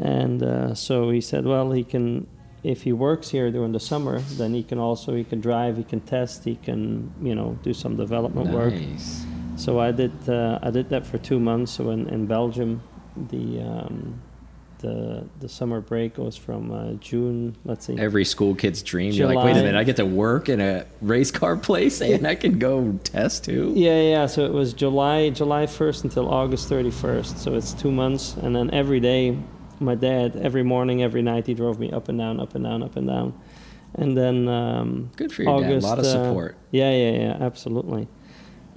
And 0.00 0.42
uh, 0.42 0.74
so 0.74 1.10
he 1.10 1.20
said, 1.20 1.44
well, 1.44 1.72
he 1.72 1.84
can 1.84 2.26
if 2.62 2.82
he 2.82 2.92
works 2.92 3.30
here 3.30 3.50
during 3.50 3.72
the 3.72 3.80
summer, 3.80 4.20
then 4.20 4.52
he 4.54 4.62
can 4.62 4.78
also 4.78 5.14
he 5.14 5.24
can 5.24 5.40
drive, 5.40 5.76
he 5.76 5.84
can 5.84 6.00
test, 6.00 6.44
he 6.44 6.56
can 6.56 7.12
you 7.22 7.34
know 7.34 7.58
do 7.62 7.72
some 7.72 7.96
development 7.96 8.50
work. 8.50 8.74
Nice. 8.74 9.24
So 9.56 9.80
I 9.80 9.90
did 9.92 10.28
uh, 10.28 10.58
I 10.62 10.70
did 10.70 10.88
that 10.90 11.06
for 11.06 11.18
two 11.18 11.40
months. 11.40 11.72
So 11.72 11.90
in, 11.90 12.08
in 12.08 12.26
Belgium, 12.26 12.82
the 13.16 13.60
um, 13.60 14.20
the 14.78 15.24
the 15.40 15.48
summer 15.48 15.80
break 15.80 16.14
goes 16.14 16.36
from 16.36 16.70
uh, 16.70 16.92
June. 16.94 17.56
Let's 17.64 17.86
see. 17.86 17.98
Every 17.98 18.24
school 18.24 18.54
kid's 18.54 18.82
dream. 18.82 19.12
You're 19.12 19.26
like, 19.32 19.44
wait 19.44 19.52
a 19.52 19.62
minute, 19.62 19.74
I 19.76 19.84
get 19.84 19.96
to 19.96 20.06
work 20.06 20.48
in 20.48 20.60
a 20.60 20.86
race 21.00 21.30
car 21.30 21.56
place 21.56 22.00
and 22.00 22.26
I 22.26 22.34
can 22.34 22.58
go 22.58 22.98
test 23.04 23.44
too. 23.44 23.72
Yeah, 23.74 24.00
yeah. 24.00 24.26
So 24.26 24.44
it 24.44 24.52
was 24.52 24.72
July 24.72 25.30
July 25.30 25.66
first 25.66 26.04
until 26.04 26.28
August 26.32 26.68
thirty 26.68 26.90
first. 26.90 27.38
So 27.38 27.54
it's 27.54 27.72
two 27.72 27.90
months, 27.92 28.36
and 28.36 28.54
then 28.54 28.70
every 28.72 29.00
day, 29.00 29.36
my 29.80 29.94
dad 29.94 30.36
every 30.36 30.62
morning, 30.62 31.02
every 31.02 31.22
night, 31.22 31.46
he 31.46 31.54
drove 31.54 31.78
me 31.78 31.90
up 31.90 32.08
and 32.08 32.18
down, 32.18 32.40
up 32.40 32.54
and 32.54 32.64
down, 32.64 32.82
up 32.82 32.96
and 32.96 33.06
down, 33.06 33.40
and 33.94 34.16
then 34.16 34.48
um, 34.48 35.10
Good 35.16 35.32
for 35.32 35.42
your 35.42 35.60
dad. 35.60 35.72
A 35.72 35.80
lot 35.80 35.98
of 35.98 36.04
uh, 36.04 36.08
support. 36.28 36.56
yeah, 36.70 36.90
yeah, 36.90 37.10
yeah, 37.10 37.36
absolutely. 37.40 38.08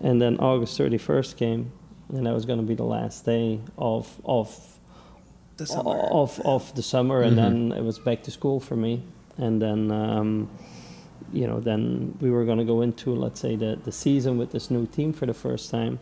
And 0.01 0.21
then 0.21 0.37
August 0.37 0.77
thirty 0.77 0.97
first 0.97 1.37
came, 1.37 1.71
and 2.09 2.25
that 2.25 2.33
was 2.33 2.45
going 2.45 2.59
to 2.59 2.65
be 2.65 2.75
the 2.75 2.83
last 2.85 3.25
day 3.25 3.59
of 3.77 4.19
of 4.25 4.70
The 5.57 5.65
summer. 5.67 5.97
of 6.11 6.39
of 6.45 6.73
the 6.75 6.81
summer, 6.81 7.21
and 7.21 7.33
Mhm. 7.37 7.41
then 7.41 7.71
it 7.77 7.83
was 7.83 7.99
back 7.99 8.23
to 8.23 8.31
school 8.31 8.59
for 8.59 8.75
me, 8.75 9.01
and 9.37 9.61
then 9.61 9.91
um, 9.91 10.49
you 11.33 11.45
know 11.47 11.59
then 11.59 12.15
we 12.21 12.29
were 12.31 12.45
going 12.45 12.57
to 12.57 12.65
go 12.65 12.81
into 12.81 13.13
let's 13.15 13.39
say 13.39 13.55
the 13.55 13.77
the 13.83 13.91
season 13.91 14.37
with 14.37 14.51
this 14.51 14.69
new 14.71 14.85
team 14.87 15.13
for 15.13 15.25
the 15.25 15.33
first 15.33 15.69
time. 15.69 15.99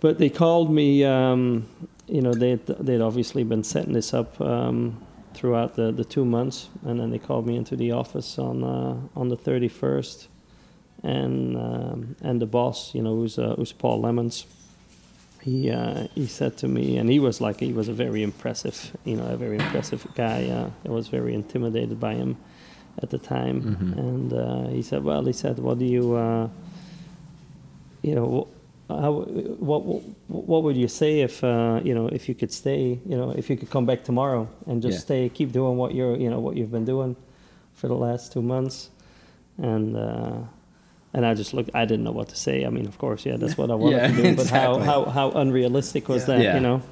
But 0.00 0.18
they 0.18 0.28
called 0.30 0.70
me. 0.70 1.04
Um, 1.04 1.66
you 2.06 2.20
know 2.20 2.34
they 2.34 2.54
they'd 2.86 3.00
obviously 3.00 3.44
been 3.44 3.64
setting 3.64 3.94
this 3.94 4.12
up 4.14 4.38
um, 4.40 4.98
throughout 5.32 5.74
the, 5.74 5.90
the 5.90 6.04
two 6.04 6.24
months, 6.24 6.68
and 6.84 7.00
then 7.00 7.10
they 7.10 7.18
called 7.18 7.46
me 7.46 7.56
into 7.56 7.76
the 7.76 7.92
office 7.92 8.38
on 8.38 8.62
uh, 8.62 8.94
on 9.16 9.28
the 9.28 9.36
thirty 9.36 9.68
first, 9.68 10.28
and 11.02 11.56
um, 11.56 12.16
and 12.22 12.40
the 12.42 12.46
boss, 12.46 12.94
you 12.94 13.02
know, 13.02 13.14
who's 13.16 13.38
uh, 13.38 13.54
who's 13.56 13.72
Paul 13.72 14.02
Lemmens, 14.02 14.44
he 15.44 15.70
uh, 15.70 16.06
he 16.14 16.26
said 16.26 16.52
to 16.62 16.68
me, 16.68 16.96
and 16.98 17.06
he 17.10 17.18
was 17.18 17.40
like 17.40 17.60
he 17.60 17.72
was 17.80 17.88
a 17.88 17.92
very 18.04 18.22
impressive, 18.22 18.76
you 19.04 19.16
know, 19.18 19.26
a 19.26 19.36
very 19.36 19.56
impressive 19.64 20.02
guy. 20.14 20.40
Uh, 20.58 20.70
I 20.88 20.90
was 20.98 21.08
very 21.08 21.34
intimidated 21.34 21.98
by 22.00 22.14
him 22.14 22.36
at 23.02 23.08
the 23.10 23.18
time, 23.18 23.56
Mhm. 23.62 23.98
and 23.98 24.32
uh, 24.32 24.68
he 24.76 24.82
said, 24.82 25.00
"Well, 25.04 25.22
he 25.26 25.32
said, 25.32 25.58
what 25.58 25.78
do 25.78 25.84
you, 25.84 26.04
uh, 26.14 26.48
you 28.02 28.14
know, 28.14 28.46
how, 28.88 29.12
what 29.70 29.80
what 30.28 30.62
would 30.64 30.76
you 30.76 30.88
say 30.88 31.20
if 31.20 31.42
uh, 31.44 31.80
you 31.84 31.94
know 31.94 32.06
if 32.08 32.28
you 32.28 32.34
could 32.34 32.52
stay, 32.52 32.98
you 33.10 33.16
know, 33.16 33.30
if 33.40 33.50
you 33.50 33.56
could 33.56 33.70
come 33.70 33.86
back 33.86 34.04
tomorrow 34.04 34.46
and 34.66 34.82
just 34.82 34.96
Yeah. 34.98 35.00
stay, 35.08 35.28
keep 35.28 35.52
doing 35.52 35.76
what 35.76 35.94
you're, 35.94 36.16
you 36.16 36.30
know, 36.30 36.40
what 36.40 36.56
you've 36.56 36.70
been 36.72 36.84
doing 36.94 37.16
for 37.74 37.88
the 37.88 37.96
last 38.06 38.32
two 38.32 38.42
months," 38.42 38.90
and. 39.58 39.96
And 41.14 41.24
I 41.24 41.34
just 41.34 41.54
looked. 41.54 41.70
I 41.74 41.84
didn't 41.84 42.04
know 42.04 42.12
what 42.12 42.28
to 42.30 42.36
say. 42.36 42.64
I 42.66 42.70
mean, 42.70 42.86
of 42.86 42.98
course, 42.98 43.24
yeah, 43.24 43.36
that's 43.36 43.56
what 43.56 43.70
I 43.70 43.74
wanted 43.82 43.96
Yeah, 43.98 44.08
to 44.08 44.22
do. 44.22 44.36
But 44.36 44.48
how, 44.48 44.72
exactly. 44.78 44.84
how 44.86 45.04
how 45.04 45.30
unrealistic 45.42 46.08
was 46.08 46.22
Yeah. 46.22 46.26
that? 46.34 46.42
Yeah. 46.42 46.54
You 46.56 46.60
know. 46.60 46.82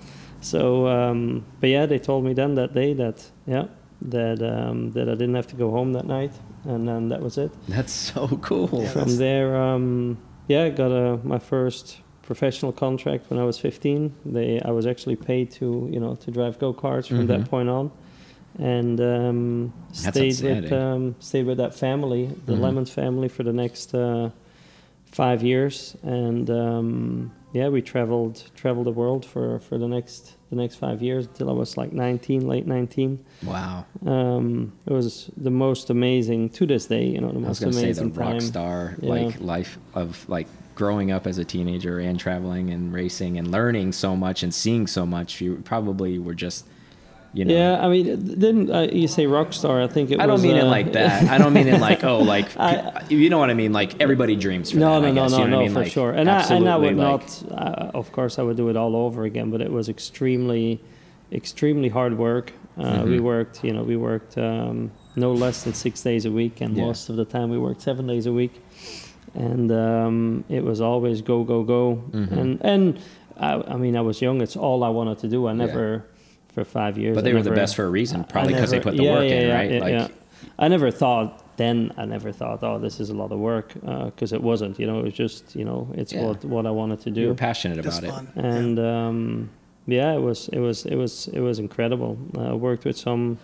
So, 0.40 0.86
um, 0.88 1.44
but 1.60 1.70
yeah, 1.70 1.86
they 1.86 1.98
told 1.98 2.24
me 2.24 2.32
then 2.34 2.54
that 2.54 2.72
day 2.74 2.94
that 2.94 3.30
yeah 3.46 3.64
that 4.10 4.40
um, 4.42 4.92
that 4.92 5.08
I 5.08 5.12
didn't 5.12 5.34
have 5.34 5.46
to 5.48 5.56
go 5.56 5.70
home 5.70 5.92
that 5.94 6.06
night, 6.06 6.32
and 6.64 6.86
then 6.88 7.08
that 7.08 7.20
was 7.20 7.36
it. 7.38 7.50
That's 7.68 7.92
so 7.92 8.28
cool. 8.42 8.86
From 8.86 9.16
there, 9.18 9.56
um, 9.56 10.18
yeah, 10.48 10.64
I 10.64 10.70
got 10.70 10.90
a, 10.92 11.18
my 11.24 11.38
first 11.38 11.98
professional 12.22 12.72
contract 12.72 13.28
when 13.30 13.38
I 13.40 13.44
was 13.44 13.58
15. 13.58 14.14
They 14.24 14.60
I 14.64 14.70
was 14.70 14.86
actually 14.86 15.16
paid 15.16 15.50
to 15.58 15.88
you 15.92 16.00
know 16.00 16.14
to 16.16 16.30
drive 16.30 16.58
go 16.58 16.72
karts 16.72 17.06
from 17.08 17.24
Mhm. 17.26 17.28
that 17.28 17.50
point 17.50 17.68
on, 17.68 17.90
and 18.58 19.00
um, 19.00 19.72
stayed 19.92 20.40
with 20.40 20.72
um, 20.72 21.14
stayed 21.20 21.46
with 21.46 21.58
that 21.58 21.74
family, 21.74 22.26
the 22.46 22.54
Mhm. 22.54 22.60
Lemmens 22.60 22.88
family, 22.90 23.28
for 23.28 23.42
the 23.42 23.52
next 23.52 23.94
uh, 23.94 24.30
five 25.06 25.42
years, 25.42 25.96
and 26.02 26.48
um, 26.50 27.32
yeah, 27.52 27.68
we 27.68 27.82
traveled 27.82 28.42
traveled 28.54 28.86
the 28.86 28.92
world 28.92 29.24
for, 29.26 29.58
for 29.60 29.76
the 29.78 29.88
next 29.88 30.36
the 30.50 30.56
next 30.56 30.76
five 30.76 31.00
years 31.02 31.26
until 31.26 31.48
I 31.48 31.54
was 31.54 31.76
like 31.78 31.92
19, 31.92 32.46
late 32.46 32.66
19. 32.66 33.24
Wow. 33.42 33.86
Um, 34.04 34.72
it 34.86 34.92
was 34.92 35.30
the 35.36 35.50
most 35.50 35.88
amazing 35.88 36.50
to 36.50 36.66
this 36.66 36.86
day, 36.86 37.06
you 37.06 37.20
know, 37.22 37.28
the 37.28 37.36
I 37.38 37.48
was 37.48 37.60
most 37.60 37.60
going 37.60 37.72
to 37.72 37.78
say 37.78 37.92
the 37.92 38.02
amazing 38.02 38.12
rock 38.22 38.40
star 38.42 38.96
Yeah. 39.00 39.08
like 39.10 39.40
life 39.40 39.78
of 39.94 40.28
like 40.28 40.46
growing 40.74 41.10
up 41.10 41.26
as 41.26 41.38
a 41.38 41.44
teenager 41.44 41.98
and 41.98 42.20
traveling 42.20 42.68
and 42.70 42.92
racing 42.92 43.38
and 43.38 43.50
learning 43.50 43.92
so 43.92 44.14
much 44.14 44.42
and 44.42 44.52
seeing 44.52 44.86
so 44.86 45.06
much. 45.06 45.40
You 45.40 45.56
probably 45.64 46.18
were 46.18 46.34
just, 46.34 46.66
you 47.34 47.44
know. 47.44 47.54
Yeah, 47.54 47.84
I 47.84 47.88
mean, 47.88 48.06
it 48.06 48.38
didn't 48.38 48.70
uh, 48.70 48.88
you 48.92 49.08
say 49.08 49.26
rock 49.26 49.52
star? 49.52 49.80
I 49.82 49.86
think 49.86 50.10
it 50.10 50.20
I 50.20 50.26
don't 50.26 50.34
was. 50.34 50.42
mean 50.42 50.56
it 50.56 50.64
uh, 50.64 50.76
like 50.76 50.92
that. 50.92 51.24
I 51.30 51.38
don't 51.38 51.52
mean 51.54 51.68
it 51.68 51.80
like 51.80 52.04
oh 52.04 52.18
like 52.34 52.48
I- 52.58 53.04
you 53.08 53.28
know 53.30 53.38
what 53.38 53.50
I 53.50 53.54
mean 53.54 53.72
like 53.72 54.00
everybody 54.00 54.36
dreams 54.36 54.70
for 54.72 54.78
No, 54.78 55.00
that. 55.00 55.08
I 55.08 55.10
no, 55.10 55.14
no, 55.14 55.22
guess, 55.22 55.32
no, 55.32 55.38
you 55.38 55.44
know 55.44 55.50
no, 55.50 55.60
I 55.60 55.64
mean? 55.64 55.72
for 55.74 55.80
Like, 55.80 55.92
sure. 55.92 56.10
And 56.12 56.30
I, 56.30 56.42
and 56.54 56.68
I 56.68 56.76
would 56.76 56.96
like- 56.96 56.96
not. 56.96 57.42
Uh, 57.50 57.90
of 58.00 58.12
course, 58.12 58.38
I 58.38 58.42
would 58.42 58.56
do 58.56 58.68
it 58.68 58.76
all 58.76 58.94
over 58.96 59.24
again. 59.24 59.50
But 59.50 59.60
it 59.60 59.72
was 59.72 59.88
extremely, 59.88 60.80
extremely 61.30 61.88
hard 61.88 62.18
work. 62.18 62.52
Uh, 62.78 63.02
We 63.04 63.18
Mhm. 63.18 63.20
worked, 63.20 63.64
you 63.64 63.72
know, 63.72 63.82
we 63.82 63.96
worked 63.96 64.36
um, 64.38 64.90
no 65.16 65.32
less 65.32 65.62
than 65.64 65.74
six 65.74 66.02
days 66.02 66.24
a 66.24 66.30
week, 66.30 66.60
and 66.62 66.74
Yeah. 66.76 66.84
most 66.86 67.10
of 67.10 67.16
the 67.16 67.24
time 67.26 67.50
we 67.50 67.58
worked 67.58 67.82
seven 67.82 68.06
days 68.06 68.26
a 68.26 68.32
week. 68.32 68.54
And 69.34 69.70
um, 69.72 70.44
it 70.48 70.62
was 70.64 70.80
always 70.80 71.22
go, 71.22 71.42
go, 71.44 71.62
go. 71.62 72.02
Mhm. 72.12 72.32
And 72.40 72.50
and 72.72 72.98
I, 73.38 73.52
I 73.74 73.76
mean, 73.76 73.96
I 73.96 74.00
was 74.02 74.20
young. 74.20 74.40
It's 74.42 74.56
all 74.56 74.84
I 74.84 74.90
wanted 74.90 75.18
to 75.18 75.28
do. 75.28 75.46
I 75.48 75.52
never, 75.54 76.04
for 76.54 76.64
five 76.64 76.98
years. 76.98 77.14
But 77.16 77.24
I 77.24 77.28
they 77.28 77.34
were 77.34 77.42
the 77.42 77.50
best 77.62 77.76
for 77.76 77.84
a 77.84 77.90
reason, 77.90 78.24
probably 78.24 78.54
because 78.54 78.70
they 78.70 78.80
put 78.80 78.96
the 78.96 79.04
yeah, 79.04 79.12
work 79.12 79.28
yeah, 79.28 79.36
in, 79.40 79.48
yeah, 79.48 79.54
right? 79.54 79.70
yeah, 79.70 79.80
like 79.80 79.92
yeah. 79.92 80.08
I 80.58 80.68
never 80.68 80.90
thought 80.90 81.56
then. 81.56 81.92
I 81.96 82.04
never 82.04 82.32
thought, 82.32 82.62
oh, 82.62 82.78
this 82.78 83.00
is 83.00 83.10
a 83.10 83.14
lot 83.14 83.30
of 83.32 83.38
work, 83.38 83.74
because 83.74 84.32
it 84.32 84.42
wasn't. 84.42 84.78
You 84.80 84.86
know, 84.86 84.98
it 85.00 85.04
was 85.04 85.14
just, 85.14 85.54
you 85.56 85.64
know, 85.64 85.88
it's 85.94 86.12
Yeah. 86.12 86.26
what 86.26 86.44
what 86.44 86.66
I 86.66 86.70
wanted 86.70 87.00
to 87.00 87.10
do. 87.10 87.20
you 87.20 87.28
were 87.28 87.34
do. 87.34 87.38
passionate 87.38 87.82
Just 87.82 88.02
about 88.02 88.22
it. 88.22 88.34
fun. 88.34 88.44
And 88.44 88.78
um, 88.78 89.50
yeah, 89.86 90.12
it 90.18 90.20
was 90.20 90.48
it 90.48 90.58
was 90.60 90.84
it 90.86 90.96
was 90.96 91.28
it 91.28 91.40
was 91.40 91.58
incredible. 91.58 92.16
I 92.38 92.54
worked 92.54 92.84
with 92.84 92.96
some 92.96 93.38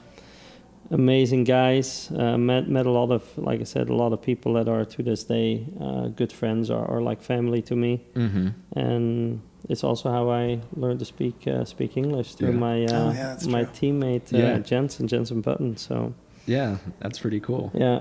amazing 0.91 1.45
guys. 1.45 2.11
Uh, 2.17 2.37
met 2.39 2.69
met 2.69 2.87
a 2.87 2.91
lot 2.91 3.11
of, 3.11 3.23
like 3.37 3.61
I 3.61 3.65
said, 3.65 3.89
a 3.89 3.95
lot 3.95 4.13
of 4.13 4.21
people 4.23 4.53
that 4.55 4.69
are 4.69 4.85
to 4.85 5.03
this 5.03 5.25
day 5.25 5.67
uh, 5.81 6.09
good 6.09 6.33
friends 6.33 6.71
or, 6.71 6.85
or 6.85 7.01
like 7.03 7.23
family 7.23 7.63
to 7.63 7.77
me. 7.77 8.01
Mm-hmm. 8.15 8.49
And 8.79 9.41
it's 9.69 9.85
also 9.85 10.11
how 10.11 10.31
I 10.31 10.61
learned 10.77 10.99
to 11.01 11.05
speak 11.05 11.47
uh, 11.47 11.65
speak 11.65 11.97
English 11.97 12.35
through 12.35 12.51
Yeah. 12.53 12.57
my 12.69 12.85
uh, 12.85 12.89
Oh, 12.93 13.13
yeah, 13.13 13.37
my 13.49 13.65
true. 13.65 13.73
teammate 13.93 14.33
uh, 14.33 14.39
Yeah. 14.39 14.59
Jensen 14.59 15.09
Jensen 15.09 15.41
Button. 15.41 15.77
So 15.77 16.15
Yeah, 16.47 16.79
that's 17.01 17.19
pretty 17.19 17.41
cool. 17.41 17.71
yeah, 17.75 18.01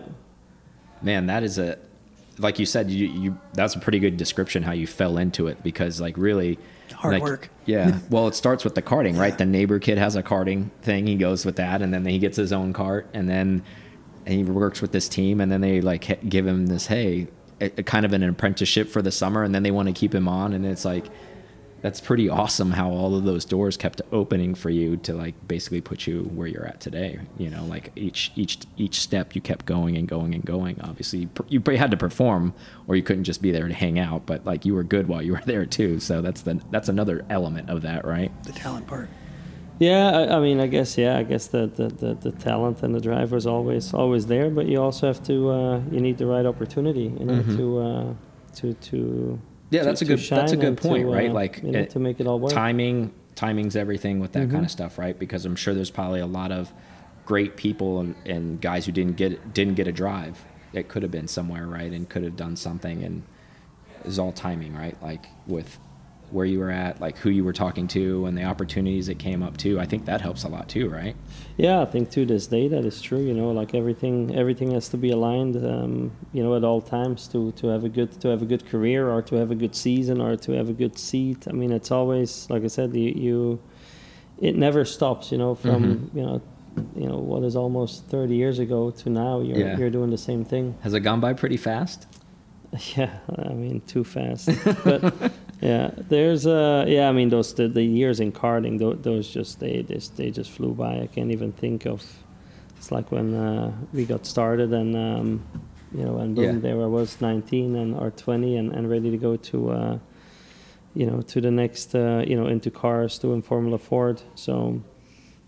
Man, 1.02 1.28
that 1.28 1.44
is 1.44 1.58
a 1.60 1.78
like 2.40 2.60
you 2.60 2.66
said, 2.66 2.90
you 2.92 3.08
you 3.08 3.38
that's 3.54 3.76
a 3.76 3.80
pretty 3.80 4.00
good 4.00 4.16
description 4.18 4.64
how 4.64 4.72
you 4.72 4.88
fell 4.88 5.18
into 5.18 5.48
it 5.48 5.62
because 5.64 6.00
like 6.00 6.18
really 6.18 6.58
Hard 6.94 7.16
like, 7.16 7.24
work. 7.24 7.50
Yeah. 7.66 8.00
Well, 8.10 8.28
it 8.30 8.36
starts 8.36 8.64
with 8.64 8.76
the 8.76 8.82
karting, 8.82 9.18
right? 9.20 9.38
The 9.38 9.46
neighbor 9.46 9.78
kid 9.80 9.98
has 9.98 10.16
a 10.16 10.24
karting 10.24 10.70
thing. 10.82 11.06
He 11.08 11.16
goes 11.16 11.46
with 11.46 11.58
that, 11.58 11.82
and 11.82 11.94
then 11.94 12.06
he 12.06 12.18
gets 12.18 12.38
his 12.38 12.54
own 12.54 12.72
cart, 12.74 13.10
and 13.14 13.28
then 13.30 13.62
he 14.26 14.44
works 14.44 14.82
with 14.82 14.92
this 14.94 15.10
team, 15.10 15.42
and 15.42 15.52
then 15.52 15.60
they 15.62 15.82
like 15.82 16.28
give 16.30 16.48
him 16.48 16.68
this 16.68 16.88
hey, 16.88 17.28
a, 17.60 17.66
a 17.80 17.84
kind 17.84 18.06
of 18.06 18.14
an 18.14 18.24
apprenticeship 18.24 18.88
for 18.90 19.02
the 19.02 19.12
summer, 19.12 19.44
and 19.44 19.54
then 19.54 19.64
they 19.64 19.72
want 19.72 19.88
to 19.90 19.94
keep 19.94 20.14
him 20.16 20.28
on, 20.30 20.54
and 20.54 20.66
it's 20.66 20.86
like 20.86 21.06
that's 21.82 22.02
pretty 22.02 22.28
awesome 22.28 22.72
how 22.72 22.90
all 22.90 23.16
of 23.16 23.24
those 23.24 23.46
doors 23.46 23.78
kept 23.78 24.02
opening 24.12 24.56
for 24.56 24.70
you 24.70 24.98
to 24.98 25.14
like 25.14 25.36
basically 25.48 25.80
put 25.82 26.08
you 26.08 26.24
where 26.34 26.48
you're 26.48 26.66
at 26.66 26.80
today. 26.82 27.20
You 27.38 27.50
know, 27.50 27.64
like 27.66 27.92
each 27.96 28.32
each 28.36 28.58
each 28.78 29.00
step 29.00 29.36
you 29.36 29.42
kept 29.42 29.66
going 29.66 29.96
and 29.96 30.08
going 30.08 30.34
and 30.34 30.44
going. 30.44 30.82
Obviously, 30.82 31.20
you, 31.20 31.30
you 31.68 31.78
had 31.78 31.92
to 31.92 31.98
perform, 31.98 32.54
or 32.88 32.96
you 32.96 33.04
couldn't 33.04 33.26
just 33.26 33.42
be 33.42 33.52
there 33.52 33.68
to 33.68 33.74
hang 33.74 34.00
out. 34.00 34.26
But 34.26 34.46
like 34.46 34.66
you 34.66 34.74
were 34.74 34.84
good 34.84 35.08
while 35.08 35.22
you 35.22 35.34
were 35.34 35.42
there 35.46 35.66
too. 35.66 36.00
So 36.00 36.22
that's 36.22 36.42
the 36.42 36.60
that's 36.72 36.90
another 36.90 37.26
element 37.30 37.70
of 37.70 37.82
that, 37.84 38.06
right? 38.06 38.32
The 38.44 38.54
talent 38.54 38.88
part. 38.88 39.10
yeah. 39.80 40.10
I, 40.10 40.38
I 40.38 40.40
mean, 40.40 40.60
I 40.60 40.66
guess 40.68 40.98
yeah. 40.98 41.18
I 41.18 41.24
guess 41.24 41.48
the, 41.48 41.68
the, 41.68 41.88
the, 41.90 42.14
the 42.16 42.32
talent 42.32 42.82
and 42.82 42.96
the 42.96 43.00
drive 43.00 43.32
was 43.32 43.46
always 43.46 43.94
always 43.94 44.26
there, 44.26 44.50
but 44.50 44.66
you 44.66 44.82
also 44.82 45.06
have 45.06 45.22
to 45.26 45.50
uh, 45.52 45.82
you 45.92 46.00
need 46.00 46.18
the 46.18 46.26
right 46.26 46.46
opportunity, 46.46 47.14
you 47.20 47.26
know, 47.26 47.42
Mhm. 47.44 47.56
to 47.58 47.80
uh, 47.80 48.14
to 48.56 48.74
to 48.74 49.40
Yeah, 49.70 49.82
to- 49.82 49.86
that's 49.86 50.02
a 50.02 50.06
good 50.06 50.20
that's 50.20 50.52
a 50.52 50.56
good 50.58 50.66
and 50.70 50.78
to, 50.78 50.88
point, 50.88 51.08
right? 51.08 51.30
uh, 51.30 51.34
Like 51.34 51.62
you 51.64 51.72
know, 51.72 51.80
it- 51.80 51.90
to 51.92 52.00
make 52.00 52.20
it 52.20 52.28
all 52.28 52.40
work. 52.40 52.52
timing 52.54 53.12
timing's 53.36 53.76
everything 53.76 54.20
with 54.20 54.32
that 54.32 54.48
Mhm. 54.48 54.52
kind 54.52 54.66
of 54.66 54.72
stuff, 54.72 54.98
right? 54.98 55.18
Because 55.18 55.46
I'm 55.46 55.56
sure 55.56 55.74
there's 55.76 55.92
probably 55.92 56.20
a 56.22 56.26
lot 56.26 56.52
of 56.52 56.74
great 57.26 57.56
people 57.56 58.00
and, 58.00 58.16
and 58.26 58.60
guys 58.60 58.86
who 58.88 58.92
didn't 58.92 59.16
get 59.18 59.54
didn't 59.54 59.76
get 59.76 59.88
a 59.88 59.92
drive. 59.92 60.44
It 60.74 60.88
could 60.90 61.04
have 61.04 61.12
been 61.12 61.28
somewhere, 61.28 61.68
right, 61.68 61.92
and 61.92 62.08
could 62.10 62.24
have 62.24 62.36
done 62.36 62.56
something, 62.56 63.04
and 63.04 63.22
it's 64.06 64.18
all 64.18 64.32
timing, 64.32 64.74
right? 64.74 64.96
Like 65.04 65.28
with 65.46 65.78
where 66.32 66.46
you 66.46 66.60
were 66.60 66.70
at, 66.72 67.00
like 67.00 67.18
who 67.18 67.30
you 67.30 67.44
were 67.44 67.54
talking 67.54 67.88
to, 67.88 68.26
and 68.26 68.38
the 68.38 68.44
opportunities 68.44 69.08
that 69.08 69.18
came 69.20 69.42
up 69.42 69.56
too. 69.58 69.80
I 69.80 69.86
think 69.86 70.06
that 70.06 70.22
helps 70.22 70.44
a 70.44 70.48
lot 70.50 70.68
too, 70.68 70.90
right? 70.90 71.16
Yeah, 71.58 71.82
I 71.82 71.86
think 71.86 72.10
to 72.12 72.26
this 72.26 72.48
day 72.48 72.68
that 72.68 72.86
is 72.86 73.02
true. 73.02 73.20
You 73.20 73.34
know, 73.34 73.52
like 73.52 73.74
everything, 73.74 74.36
everything 74.36 74.72
has 74.72 74.90
to 74.90 74.98
be 74.98 75.12
aligned. 75.12 75.56
Um, 75.56 76.12
you 76.34 76.44
know, 76.44 76.56
at 76.56 76.64
all 76.64 76.82
times 76.82 77.28
to 77.30 77.52
to 77.54 77.68
have 77.68 77.84
a 77.84 77.90
good 77.90 78.12
to 78.22 78.28
have 78.30 78.42
a 78.42 78.46
good 78.46 78.66
career 78.66 79.10
or 79.10 79.22
to 79.24 79.36
have 79.36 79.52
a 79.52 79.56
good 79.56 79.76
season 79.76 80.22
or 80.22 80.36
to 80.36 80.52
have 80.54 80.70
a 80.70 80.74
good 80.74 80.98
seat. 80.98 81.48
I 81.48 81.54
mean, 81.54 81.72
it's 81.72 81.92
always 81.92 82.50
like 82.50 82.64
I 82.64 82.68
said, 82.68 82.94
you, 82.96 83.12
you 83.16 83.60
it 84.40 84.56
never 84.56 84.86
stops. 84.86 85.32
You 85.32 85.38
know, 85.38 85.56
from 85.56 85.84
Mhm. 85.84 86.16
you 86.16 86.22
know, 86.26 86.42
you 86.96 87.08
know 87.08 87.18
what 87.18 87.44
is 87.44 87.56
almost 87.56 88.06
thirty 88.08 88.36
years 88.36 88.60
ago 88.60 88.92
to 88.92 89.10
now. 89.10 89.40
You're 89.42 89.58
Yeah. 89.58 89.78
you're 89.78 89.90
doing 89.90 90.10
the 90.12 90.18
same 90.18 90.44
thing. 90.46 90.76
Has 90.82 90.94
it 90.94 91.00
gone 91.00 91.20
by 91.20 91.34
pretty 91.34 91.58
fast? 91.58 92.06
Yeah, 92.98 93.10
I 93.48 93.54
mean 93.54 93.82
too 93.88 94.04
fast. 94.04 94.50
but 94.84 95.32
yeah, 95.62 95.92
there's 96.10 96.46
uh 96.46 96.86
yeah, 96.88 97.10
I 97.10 97.12
mean 97.12 97.30
those 97.30 97.54
the, 97.54 97.68
the 97.68 97.84
years 97.84 98.20
in 98.20 98.32
karting, 98.32 98.78
those, 98.80 98.98
those 99.02 99.28
just 99.30 99.60
they 99.60 99.84
just 99.84 100.16
they 100.18 100.30
just 100.32 100.52
flew 100.52 100.74
by. 100.74 101.02
I 101.02 101.08
can't 101.08 101.32
even 101.32 101.52
think 101.52 101.86
of. 101.86 102.04
It's 102.78 102.92
like 102.92 103.12
when 103.12 103.34
uh, 103.34 103.72
we 103.92 104.06
got 104.06 104.26
started 104.28 104.72
and 104.72 104.96
um, 104.96 105.44
you 105.96 106.04
know 106.06 106.18
and 106.20 106.36
boom, 106.36 106.44
Yeah. 106.46 106.52
there 106.62 106.82
I 106.84 106.86
was 106.86 107.20
19 107.22 107.76
and 107.76 107.96
or 107.96 108.12
20 108.12 108.56
and, 108.58 108.72
and 108.72 108.88
ready 108.90 109.10
to 109.10 109.18
go 109.18 109.36
to 109.36 109.70
uh, 109.72 110.00
you 110.94 111.08
know 111.08 111.22
to 111.22 111.42
the 111.42 111.50
next 111.50 111.96
uh, 111.96 112.24
you 112.28 112.36
know 112.36 112.46
into 112.48 112.70
cars 112.70 113.18
doing 113.18 113.42
Formula 113.42 113.80
Ford. 113.80 114.22
So 114.36 114.82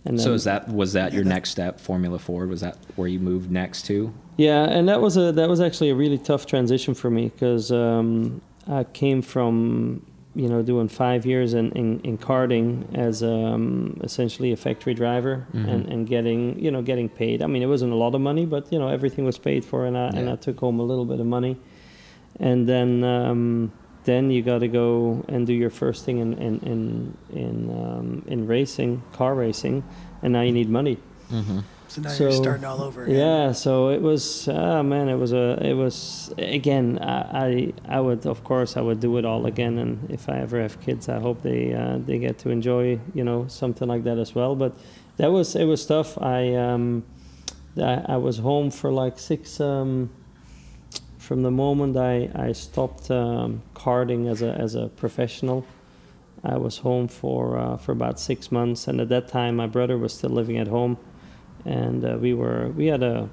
and 0.05 0.19
so 0.19 0.29
then- 0.29 0.35
is 0.35 0.43
that 0.45 0.69
was 0.69 0.93
that 0.93 1.13
your 1.13 1.23
next 1.23 1.51
step, 1.51 1.79
Formula 1.79 2.17
Ford? 2.17 2.49
Was 2.49 2.61
that 2.61 2.77
where 2.95 3.07
you 3.07 3.19
moved 3.19 3.51
next 3.51 3.85
to? 3.87 4.11
Yeah, 4.37 4.63
and 4.63 4.87
that 4.89 5.01
was 5.01 5.17
a 5.17 5.31
that 5.33 5.49
was 5.49 5.61
actually 5.61 5.91
a 5.91 5.95
really 5.95 6.17
tough 6.17 6.47
transition 6.47 6.95
for 6.95 7.11
me 7.11 7.29
because 7.29 7.71
um, 7.71 8.41
I 8.69 8.83
came 8.83 9.21
from 9.21 10.05
you 10.35 10.47
know 10.47 10.61
doing 10.61 10.87
five 10.87 11.25
years 11.25 11.53
in, 11.55 11.71
in, 11.71 11.99
in 12.01 12.17
karting 12.17 12.95
as 12.95 13.23
um, 13.23 13.99
essentially 14.03 14.51
a 14.51 14.55
factory 14.55 14.93
driver 14.93 15.47
Mhm. 15.53 15.67
and, 15.73 15.85
and 15.91 16.07
getting 16.07 16.59
you 16.63 16.69
know 16.71 16.81
getting 16.83 17.09
paid. 17.09 17.41
I 17.41 17.47
mean, 17.47 17.63
it 17.63 17.65
wasn't 17.67 17.93
a 17.93 17.95
lot 17.95 18.13
of 18.15 18.21
money, 18.21 18.45
but 18.45 18.71
you 18.71 18.77
know 18.79 18.89
everything 18.89 19.25
was 19.25 19.37
paid 19.39 19.65
for, 19.65 19.85
and 19.85 19.97
I 19.97 20.07
and 20.17 20.29
I 20.29 20.35
took 20.35 20.59
home 20.59 20.79
a 20.79 20.83
little 20.83 21.05
bit 21.05 21.19
of 21.19 21.25
money, 21.25 21.57
and 22.39 22.67
then 22.69 23.03
um, 23.03 23.71
then 24.05 24.29
you 24.31 24.41
got 24.43 24.59
to 24.59 24.67
go 24.67 25.25
and 25.27 25.45
do 25.47 25.53
your 25.53 25.71
first 25.71 26.05
thing 26.05 26.19
in 26.19 26.33
in 26.37 26.59
in 26.71 27.17
in, 27.43 27.55
um, 27.83 28.23
in 28.27 28.47
racing, 28.47 29.01
car 29.13 29.33
racing, 29.35 29.83
and 30.21 30.31
now 30.33 30.41
you 30.41 30.51
need 30.53 30.69
money. 30.69 30.97
Mm-hmm. 31.31 31.59
So 31.89 32.01
now 32.01 32.09
So, 32.09 32.23
you're 32.25 32.33
starting 32.33 32.65
all 32.65 32.83
over 32.83 33.03
again. 33.03 33.15
Yeah, 33.15 33.51
so 33.51 33.89
it 33.89 33.99
was, 33.99 34.47
ah 34.47 34.83
man, 34.83 35.09
it 35.09 35.15
was 35.15 35.33
a, 35.33 35.57
it 35.65 35.73
was 35.73 36.31
again. 36.37 36.99
I, 36.99 37.73
I, 37.87 37.97
I 37.97 37.99
would, 37.99 38.27
of 38.27 38.43
course, 38.43 38.77
I 38.77 38.81
would 38.81 38.99
do 38.99 39.17
it 39.17 39.25
all 39.25 39.47
again, 39.47 39.79
and 39.79 40.09
if 40.11 40.29
I 40.29 40.37
ever 40.37 40.61
have 40.61 40.79
kids, 40.81 41.09
I 41.09 41.19
hope 41.19 41.41
they, 41.41 41.73
uh, 41.73 41.97
they 41.97 42.19
get 42.19 42.37
to 42.39 42.51
enjoy, 42.51 42.99
you 43.15 43.23
know, 43.23 43.47
something 43.47 43.87
like 43.87 44.03
that 44.03 44.19
as 44.19 44.35
well. 44.35 44.55
But 44.55 44.77
that 45.17 45.31
was, 45.31 45.55
it 45.55 45.65
was 45.65 45.83
tough. 45.83 46.15
I, 46.21 46.53
um, 46.53 47.05
I, 47.75 48.03
I 48.07 48.17
was 48.17 48.37
home 48.37 48.69
for 48.69 48.91
like 48.91 49.17
six, 49.17 49.59
um, 49.59 50.11
from 51.17 51.41
the 51.41 51.51
moment 51.51 51.97
I, 51.97 52.29
I 52.35 52.51
stopped 52.51 53.09
um, 53.09 53.63
karting 53.73 54.29
as 54.29 54.43
a, 54.43 54.51
as 54.53 54.75
a 54.75 54.89
professional. 54.89 55.65
I 56.43 56.57
was 56.57 56.77
home 56.77 57.07
for, 57.07 57.57
uh, 57.57 57.77
for 57.77 57.93
about 57.93 58.19
six 58.19 58.51
months, 58.51 58.87
and 58.87 59.01
at 59.01 59.09
that 59.09 59.27
time, 59.27 59.55
my 59.55 59.67
brother 59.67 59.97
was 59.97 60.13
still 60.13 60.29
living 60.29 60.59
at 60.59 60.67
home 60.67 60.99
and 61.65 62.03
uh, 62.05 62.17
we 62.19 62.33
were 62.33 62.69
we 62.77 62.85
had 62.87 63.03
a 63.03 63.29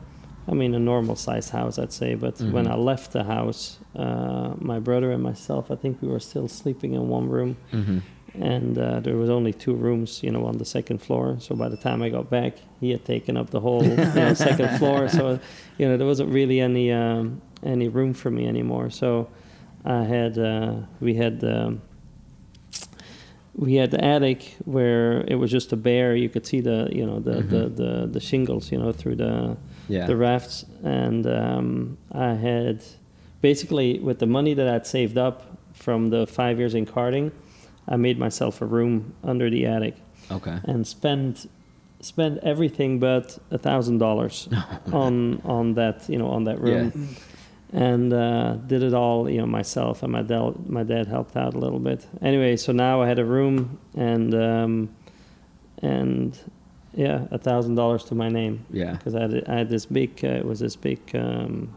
i 0.49 0.53
mean 0.55 0.75
a 0.75 0.79
normal 0.79 1.17
sized 1.17 1.51
house 1.51 1.79
i'd 1.79 1.93
say 1.93 2.15
but 2.15 2.39
when 2.41 2.67
Mhm. 2.67 2.73
i 2.73 2.75
left 2.77 3.13
the 3.13 3.25
house 3.25 3.79
uh, 3.95 4.55
my 4.59 4.79
brother 4.79 5.11
and 5.13 5.23
myself 5.23 5.71
i 5.71 5.77
think 5.77 6.01
we 6.03 6.09
were 6.09 6.21
still 6.21 6.49
sleeping 6.49 6.95
in 6.95 7.09
one 7.09 7.29
room 7.29 7.57
Mm-hmm. 7.73 7.99
and 8.43 8.79
uh, 8.79 9.01
there 9.01 9.17
was 9.17 9.31
only 9.31 9.53
two 9.53 9.75
rooms 9.75 10.23
you 10.23 10.31
know 10.31 10.45
on 10.47 10.59
the 10.59 10.65
second 10.65 10.99
floor 10.99 11.37
so 11.41 11.55
by 11.55 11.69
the 11.69 11.77
time 11.77 12.03
i 12.03 12.09
got 12.11 12.29
back 12.31 12.53
he 12.81 12.91
had 12.91 13.05
taken 13.05 13.37
up 13.37 13.51
the 13.51 13.61
whole 13.61 13.85
you 13.85 13.97
know, 13.97 14.35
second 14.49 14.69
floor 14.79 15.09
so 15.09 15.39
you 15.79 15.87
know 15.89 15.97
there 15.97 16.07
wasn't 16.07 16.29
really 16.39 16.61
any 16.61 16.93
um, 16.93 17.41
any 17.63 17.89
room 17.89 18.13
for 18.15 18.31
me 18.31 18.47
anymore 18.47 18.91
so 18.91 19.29
i 19.85 20.03
had 20.03 20.37
uh, 20.39 20.75
we 21.01 21.15
had 21.15 21.43
um, 21.45 21.81
we 23.59 23.75
had 23.77 23.91
the 23.91 24.05
attic 24.05 24.55
where 24.65 25.23
it 25.27 25.37
was 25.37 25.51
just 25.51 25.73
a 25.73 25.77
bare 25.77 26.15
you 26.15 26.29
could 26.29 26.47
see 26.47 26.61
the 26.61 26.89
you 26.93 27.05
know 27.07 27.19
the, 27.21 27.37
the, 27.43 27.57
Mhm. 27.69 27.77
the, 27.77 28.07
the 28.13 28.21
shingles 28.21 28.71
you 28.73 28.79
know 28.79 28.93
through 28.93 29.17
the 29.17 29.57
Yeah. 29.89 30.07
the 30.07 30.17
rafts 30.17 30.65
and 30.85 31.27
um, 31.27 31.97
i 32.13 32.35
had 32.35 32.83
basically 33.41 33.99
with 34.01 34.19
the 34.19 34.27
money 34.27 34.55
that 34.55 34.69
i'd 34.69 34.87
saved 34.87 35.17
up 35.19 35.37
from 35.73 36.09
the 36.11 36.27
five 36.27 36.59
years 36.59 36.75
in 36.75 36.85
karting 36.87 37.31
i 37.89 37.97
made 37.97 38.19
myself 38.19 38.61
a 38.63 38.67
room 38.67 39.15
under 39.25 39.49
the 39.51 39.65
attic 39.67 39.95
okay. 40.31 40.59
and 40.65 40.87
spent 40.87 41.47
spent 42.01 42.39
everything 42.43 42.99
but 42.99 43.39
a 43.51 43.59
thousand 43.59 43.99
dollars 43.99 44.49
on 44.93 45.41
on 45.45 45.75
that 45.75 46.09
you 46.09 46.19
know 46.19 46.29
on 46.29 46.45
that 46.45 46.61
room 46.61 46.91
Mm. 46.93 47.07
And 47.73 48.13
uh, 48.13 48.55
did 48.67 48.83
it 48.83 48.95
all 48.95 49.29
you 49.29 49.39
know 49.39 49.47
myself 49.47 50.03
and 50.03 50.13
my 50.13 50.23
dad 50.23 50.55
my 50.69 50.83
dad 50.85 51.07
helped 51.07 51.37
out 51.37 51.55
a 51.55 51.59
little 51.59 51.79
bit 51.81 52.07
anyway 52.23 52.57
so 52.57 52.73
now 52.73 53.03
i 53.03 53.07
had 53.09 53.19
a 53.19 53.25
room 53.25 53.79
and 53.97 54.35
um, 54.35 54.89
and 55.83 56.39
yeah 56.95 57.27
a 57.31 57.39
thousand 57.39 57.75
dollars 57.75 58.05
to 58.05 58.15
my 58.15 58.29
name 58.29 58.65
Yeah. 58.71 58.93
because 58.93 59.15
I, 59.15 59.23
had- 59.23 59.45
I 59.49 59.55
had 59.59 59.69
this 59.69 59.85
big 59.87 60.21
uh, 60.25 60.29
it 60.29 60.45
was 60.45 60.61
this 60.61 60.77
big 60.77 61.01
um, 61.15 61.75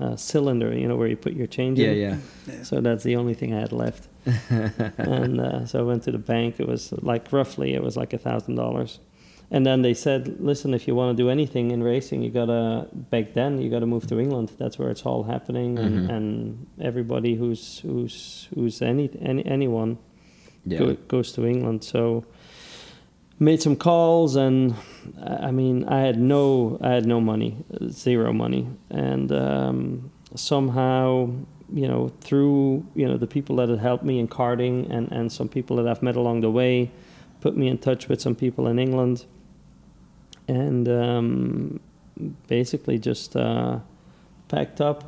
uh, 0.00 0.16
cylinder 0.16 0.72
you 0.76 0.88
know 0.88 0.96
where 0.96 1.08
you 1.08 1.16
put 1.16 1.34
your 1.34 1.46
change 1.46 1.78
Yeah. 1.78 1.90
in 1.90 1.98
Yeah. 1.98 2.16
Yeah. 2.46 2.62
so 2.62 2.80
that's 2.80 3.04
the 3.04 3.16
only 3.16 3.34
thing 3.34 3.54
i 3.54 3.60
had 3.60 3.72
left 3.72 4.08
and 4.98 5.40
uh, 5.40 5.64
so 5.66 5.78
I 5.78 5.82
went 5.82 6.02
to 6.02 6.12
the 6.12 6.18
bank. 6.18 6.56
It 6.60 6.68
was 6.68 6.92
like 7.00 7.32
roughly, 7.32 7.72
it 7.72 7.82
was 7.82 7.96
like 7.96 8.12
a 8.12 8.18
thousand 8.18 8.56
dollars. 8.56 9.00
And 9.50 9.64
then 9.64 9.80
they 9.82 9.94
said, 9.94 10.40
"Listen, 10.40 10.74
if 10.74 10.86
you 10.86 10.94
want 10.94 11.16
to 11.16 11.22
do 11.22 11.30
anything 11.30 11.70
in 11.70 11.82
racing, 11.82 12.22
you 12.22 12.30
gotta 12.30 12.86
back 13.10 13.32
then 13.32 13.60
you 13.62 13.70
gotta 13.70 13.86
move 13.86 14.06
to 14.08 14.20
England. 14.20 14.52
That's 14.58 14.78
where 14.78 14.90
it's 14.90 15.06
all 15.06 15.22
happening, 15.22 15.78
and, 15.78 15.94
Mhm. 16.08 16.14
and 16.16 16.66
everybody 16.80 17.34
who's 17.36 17.78
who's 17.78 18.48
who's 18.54 18.82
any, 18.82 19.08
any 19.22 19.44
anyone 19.46 19.96
Yeah. 20.66 20.78
go, 20.80 20.96
goes 21.08 21.32
to 21.32 21.46
England." 21.46 21.82
So 21.82 22.24
made 23.40 23.62
some 23.62 23.76
calls, 23.76 24.36
and 24.36 24.74
I 25.22 25.48
I 25.48 25.50
mean, 25.50 25.84
I 25.84 26.00
had 26.00 26.18
no 26.20 26.76
I 26.82 26.90
had 26.90 27.06
no 27.06 27.18
money, 27.20 27.56
zero 27.88 28.32
money, 28.34 28.66
and 28.90 29.32
um, 29.32 30.10
somehow 30.34 31.30
you 31.74 31.86
know, 31.86 32.08
through 32.20 32.84
you 32.94 33.06
know 33.06 33.16
the 33.18 33.26
people 33.26 33.56
that 33.56 33.68
had 33.68 33.78
helped 33.78 34.04
me 34.04 34.18
in 34.18 34.28
karting 34.28 34.86
and 34.90 35.10
and 35.12 35.30
some 35.32 35.48
people 35.48 35.76
that 35.76 35.86
I've 35.86 36.02
met 36.02 36.16
along 36.16 36.40
the 36.42 36.50
way, 36.50 36.90
put 37.40 37.56
me 37.56 37.68
in 37.68 37.78
touch 37.78 38.08
with 38.08 38.20
some 38.20 38.34
people 38.34 38.66
in 38.66 38.78
England, 38.78 39.24
and 40.48 40.88
um, 40.88 41.80
basically 42.48 42.98
just 42.98 43.36
uh, 43.36 43.78
packed 44.48 44.80
up 44.80 45.04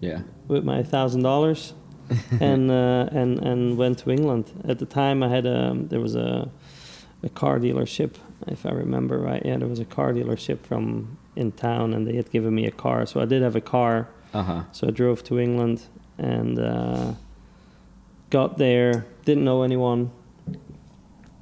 Yeah. 0.00 0.20
with 0.46 0.64
my 0.64 0.82
thousand 0.82 1.22
dollars 1.22 1.74
and 2.40 2.70
uh, 2.70 3.08
and 3.20 3.38
and 3.38 3.76
went 3.76 3.98
to 3.98 4.10
England. 4.10 4.44
At 4.68 4.78
the 4.78 4.86
time, 4.86 5.22
I 5.22 5.28
had 5.28 5.46
a 5.46 5.74
there 5.90 6.00
was 6.00 6.14
a 6.14 6.48
a 7.22 7.28
car 7.28 7.58
dealership, 7.58 8.12
if 8.46 8.64
I 8.64 8.70
remember 8.70 9.18
right. 9.18 9.42
Yeah, 9.44 9.58
there 9.58 9.68
was 9.68 9.80
a 9.80 9.84
car 9.84 10.12
dealership 10.12 10.60
from 10.60 11.18
in 11.36 11.52
town, 11.52 11.92
and 11.94 12.06
they 12.06 12.16
had 12.16 12.30
given 12.30 12.54
me 12.54 12.66
a 12.66 12.70
car, 12.70 13.06
so 13.06 13.20
I 13.20 13.24
did 13.26 13.42
have 13.42 13.56
a 13.56 13.60
car. 13.60 14.08
Uh 14.32 14.42
huh. 14.42 14.62
So 14.72 14.86
I 14.88 14.90
drove 14.90 15.22
to 15.24 15.38
England 15.38 15.82
and 16.18 16.58
uh, 16.58 17.12
got 18.30 18.58
there. 18.58 19.04
Didn't 19.24 19.44
know 19.44 19.62
anyone. 19.62 20.10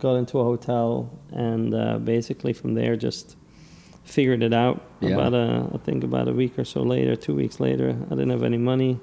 Got 0.07 0.15
into 0.15 0.39
a 0.39 0.45
hotel 0.45 1.11
and 1.33 1.75
uh, 1.75 1.99
basically 1.99 2.53
from 2.53 2.75
there 2.75 2.95
just 2.95 3.37
figured 4.05 4.43
it 4.43 4.55
out. 4.55 4.81
Yeah. 5.01 5.15
About 5.15 5.35
a, 5.35 5.69
I 5.75 5.79
think 5.79 6.05
about 6.05 6.29
a 6.29 6.33
week 6.33 6.57
or 6.61 6.65
so 6.65 6.83
later, 6.83 7.17
two 7.17 7.35
weeks 7.35 7.59
later, 7.59 7.89
I 8.07 8.11
didn't 8.11 8.31
have 8.31 8.45
any 8.45 8.57
money 8.57 9.01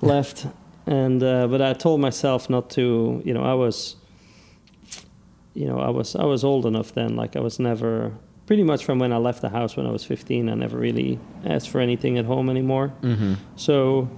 left, 0.00 0.46
and 0.86 1.22
uh, 1.22 1.46
but 1.46 1.62
I 1.62 1.72
told 1.72 2.00
myself 2.00 2.50
not 2.50 2.68
to. 2.70 3.22
You 3.24 3.32
know, 3.32 3.44
I 3.44 3.54
was. 3.54 3.96
You 5.54 5.66
know, 5.66 5.78
I 5.78 5.90
was 5.90 6.16
I 6.16 6.24
was 6.24 6.42
old 6.42 6.66
enough 6.66 6.92
then. 6.94 7.14
Like 7.14 7.36
I 7.36 7.40
was 7.40 7.60
never 7.60 8.12
pretty 8.46 8.64
much 8.64 8.84
from 8.84 8.98
when 8.98 9.12
I 9.12 9.18
left 9.18 9.40
the 9.40 9.50
house 9.50 9.76
when 9.76 9.86
I 9.86 9.90
was 9.90 10.04
15. 10.04 10.48
I 10.48 10.54
never 10.54 10.76
really 10.76 11.20
asked 11.44 11.70
for 11.70 11.80
anything 11.80 12.18
at 12.18 12.24
home 12.24 12.50
anymore. 12.50 12.92
Mm-hmm. 13.02 13.34
So, 13.54 14.10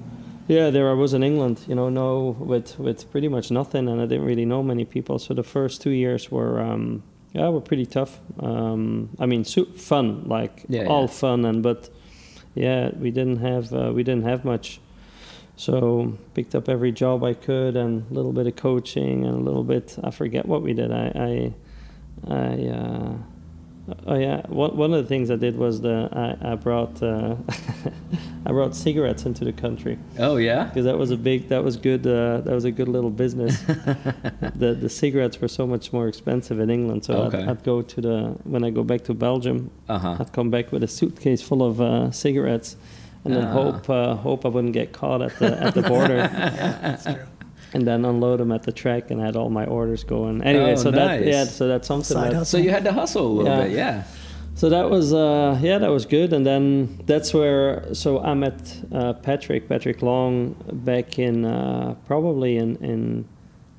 yeah, 0.49 0.71
there 0.71 0.89
I 0.91 0.95
was 0.95 1.13
in 1.15 1.23
England, 1.23 1.61
you 1.69 1.75
know, 1.75 1.89
no 1.89 2.37
with 2.39 2.79
with 2.79 3.11
pretty 3.11 3.29
much 3.29 3.51
nothing, 3.51 3.89
and 3.89 4.01
I 4.01 4.07
didn't 4.07 4.25
really 4.27 4.45
know 4.45 4.63
many 4.63 4.85
people. 4.85 5.19
So 5.19 5.35
the 5.35 5.43
first 5.43 5.83
two 5.83 5.91
years 5.91 6.31
were, 6.31 6.61
um, 6.61 7.03
yeah, 7.33 7.49
were 7.49 7.61
pretty 7.61 7.87
tough. 7.87 8.21
Um, 8.41 9.11
I 9.19 9.27
mean, 9.27 9.45
su- 9.45 9.73
fun, 9.77 10.25
like 10.29 10.65
Yeah, 10.69 10.87
all 10.87 11.03
yeah. 11.03 11.07
fun, 11.21 11.45
and 11.45 11.63
but 11.63 11.91
yeah, 12.55 12.91
we 12.99 13.11
didn't 13.11 13.39
have 13.39 13.73
uh, 13.73 13.93
we 13.95 14.03
didn't 14.03 14.25
have 14.25 14.45
much. 14.45 14.81
So 15.59 16.19
picked 16.35 16.55
up 16.55 16.69
every 16.69 16.93
job 16.93 17.25
I 17.25 17.33
could, 17.35 17.77
and 17.77 18.05
a 18.11 18.15
little 18.15 18.33
bit 18.33 18.47
of 18.47 18.57
coaching, 18.57 19.25
and 19.25 19.35
a 19.35 19.41
little 19.41 19.65
bit. 19.65 19.97
I 20.05 20.11
forget 20.11 20.47
what 20.47 20.63
we 20.63 20.75
did. 20.75 20.93
I, 20.93 21.07
I, 22.29 22.35
I. 22.35 22.69
Uh, 22.69 23.13
Oh 24.07 24.17
yeah, 24.19 24.43
one 24.49 24.77
one 24.77 24.93
of 24.95 25.03
the 25.03 25.09
things 25.09 25.31
I 25.31 25.37
did 25.37 25.57
was 25.57 25.81
the 25.81 26.09
I, 26.13 26.53
I 26.53 26.55
brought 26.57 27.01
uh, 27.03 27.37
I 28.47 28.51
brought 28.51 28.75
cigarettes 28.75 29.27
into 29.27 29.45
the 29.45 29.53
country 29.53 29.97
Oh 30.19 30.37
yeah. 30.39 30.65
because 30.65 30.85
that 30.87 30.99
was 30.99 31.11
a 31.13 31.17
big 31.17 31.49
that 31.51 31.63
was 31.63 31.77
good 31.77 32.05
uh, 32.07 32.41
that 32.41 32.53
was 32.53 32.65
a 32.65 32.73
good 32.73 32.89
little 32.89 33.11
business. 33.11 33.61
the 34.57 34.77
the 34.81 34.89
cigarettes 34.89 35.41
were 35.41 35.49
so 35.49 35.67
much 35.67 35.93
more 35.93 36.09
expensive 36.09 36.59
in 36.59 36.69
England, 36.71 37.05
so 37.05 37.15
Okay. 37.27 37.43
I'd, 37.43 37.49
I'd 37.49 37.63
go 37.65 37.83
to 37.83 38.01
the 38.01 38.19
when 38.45 38.65
I 38.65 38.71
go 38.71 38.83
back 38.83 39.05
to 39.05 39.15
Belgium, 39.15 39.71
Uh 39.89 39.99
huh. 39.99 40.17
I'd 40.21 40.33
come 40.33 40.51
back 40.51 40.73
with 40.73 40.83
a 40.83 40.89
suitcase 40.89 41.41
full 41.43 41.63
of 41.63 41.81
uh, 41.81 42.11
cigarettes, 42.11 42.77
and 43.25 43.35
then 43.37 43.45
Ah. 43.45 43.53
hope 43.53 43.89
uh, 43.91 44.15
hope 44.17 44.45
I 44.45 44.49
wouldn't 44.49 44.73
get 44.75 44.93
caught 44.93 45.23
at 45.23 45.39
the 45.39 45.63
at 45.63 45.75
the 45.75 45.83
border, 45.83 46.17
That's 46.83 47.05
true. 47.05 47.27
And 47.77 47.87
then 47.87 48.05
unload 48.05 48.41
them 48.41 48.51
at 48.53 48.63
the 48.65 48.73
track, 48.73 49.11
and 49.11 49.21
I 49.23 49.27
had 49.27 49.37
all 49.37 49.51
my 49.51 49.67
orders 49.67 50.03
going. 50.05 50.43
Anyway, 50.43 50.73
Oh, 50.73 50.77
so 50.85 50.91
that 50.91 51.25
yeah, 51.25 51.45
so 51.45 51.63
that's 51.69 51.87
something 51.87 52.17
Side 52.17 52.33
that 52.33 52.39
hustle. 52.39 52.59
So 52.59 52.65
you 52.65 52.71
had 52.71 52.85
to 52.85 52.93
hustle 52.93 53.27
a 53.27 53.33
little 53.37 53.53
Yeah. 53.53 53.63
bit, 53.65 53.73
yeah. 53.83 54.03
So 54.61 54.71
that 54.71 54.89
was 54.91 55.13
uh, 55.13 55.59
yeah, 55.69 55.79
that 55.85 55.91
was 55.99 56.07
good, 56.07 56.33
and 56.33 56.45
then 56.51 56.99
that's 57.11 57.35
where 57.35 57.93
so 57.93 58.09
I 58.31 58.33
met 58.35 58.59
uh, 58.91 59.13
Patrick 59.29 59.69
Patrick 59.69 60.01
Long 60.03 60.55
back 60.73 61.19
in 61.19 61.45
uh, 61.45 61.95
probably 62.07 62.57
in 62.57 62.77
in 62.93 63.01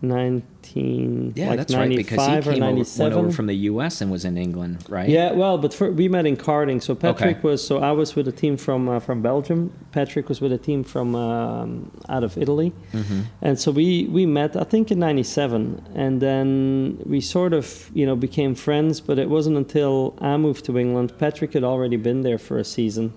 nineteen 0.01 1.33
Yeah, 1.35 1.49
like 1.49 1.57
that's 1.57 1.73
right. 1.73 1.89
Because 1.89 2.25
he 2.25 2.41
came 2.53 2.63
over, 2.63 2.83
went 2.99 3.13
over 3.13 3.31
from 3.31 3.47
the 3.47 3.55
U.S. 3.71 4.01
and 4.01 4.11
was 4.11 4.25
in 4.25 4.37
England, 4.37 4.85
right? 4.89 5.09
Yeah, 5.09 5.31
well, 5.31 5.57
but 5.57 5.73
for, 5.73 5.91
we 5.91 6.07
met 6.07 6.25
in 6.25 6.37
karting. 6.37 6.81
So 6.81 6.95
Patrick 6.95 7.37
Okay. 7.37 7.47
was 7.47 7.65
so 7.65 7.79
I 7.79 7.91
was 7.91 8.15
with 8.15 8.27
a 8.27 8.31
team 8.31 8.57
from 8.57 8.89
uh, 8.89 8.99
from 8.99 9.21
Belgium. 9.21 9.71
Patrick 9.91 10.29
was 10.29 10.41
with 10.41 10.51
a 10.51 10.57
team 10.57 10.83
from 10.83 11.15
um, 11.15 11.91
out 12.09 12.23
of 12.23 12.37
Italy. 12.37 12.73
Mm-hmm. 12.93 13.21
And 13.41 13.59
so 13.59 13.71
we, 13.71 14.05
we 14.05 14.25
met, 14.25 14.55
I 14.55 14.63
think, 14.63 14.91
in 14.91 14.99
'97, 14.99 15.87
and 15.95 16.21
then 16.21 16.99
we 17.05 17.21
sort 17.21 17.53
of, 17.53 17.89
you 17.93 18.05
know, 18.05 18.15
became 18.15 18.55
friends. 18.55 19.01
But 19.01 19.17
it 19.19 19.29
wasn't 19.29 19.57
until 19.57 20.15
I 20.21 20.37
moved 20.37 20.65
to 20.65 20.77
England. 20.77 21.13
Patrick 21.17 21.53
had 21.53 21.63
already 21.63 21.97
been 21.97 22.21
there 22.21 22.37
for 22.37 22.57
a 22.59 22.63
season, 22.63 23.13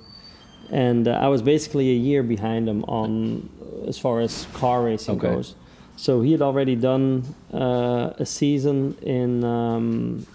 and 0.71 1.09
uh, 1.09 1.12
I 1.12 1.29
was 1.29 1.43
basically 1.43 1.90
a 1.90 1.95
year 2.09 2.23
behind 2.23 2.69
him 2.69 2.85
on 2.85 3.49
as 3.87 3.99
far 3.99 4.21
as 4.21 4.47
car 4.53 4.83
racing 4.85 5.16
Okay. 5.16 5.35
goes. 5.35 5.55
So 6.01 6.23
he 6.23 6.33
had 6.33 6.41
already 6.41 6.77
done 6.77 7.35
uh, 7.53 8.15
a 8.19 8.25
season 8.25 8.97
in 9.03 9.45
um, 9.45 10.27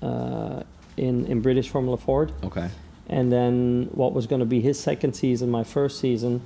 uh, 0.00 0.62
in 0.96 1.26
in 1.26 1.40
British 1.40 1.68
Formula 1.70 1.96
Ford. 1.96 2.30
Okay. 2.44 2.68
And 3.08 3.32
then 3.32 3.88
what 3.92 4.12
was 4.12 4.28
going 4.28 4.38
to 4.38 4.46
be 4.46 4.60
his 4.60 4.78
second 4.78 5.14
season, 5.14 5.50
my 5.50 5.64
first 5.64 5.98
season, 5.98 6.40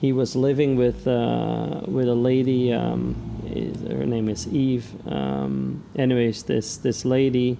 he 0.00 0.12
was 0.12 0.34
living 0.34 0.74
with 0.74 1.06
uh, 1.06 1.82
with 1.86 2.08
a 2.08 2.14
lady. 2.30 2.72
Um, 2.72 3.14
her 3.88 4.04
name 4.04 4.28
is 4.28 4.48
Eve. 4.48 4.86
Um, 5.06 5.84
anyways, 5.94 6.42
this 6.42 6.78
this 6.78 7.04
lady, 7.04 7.56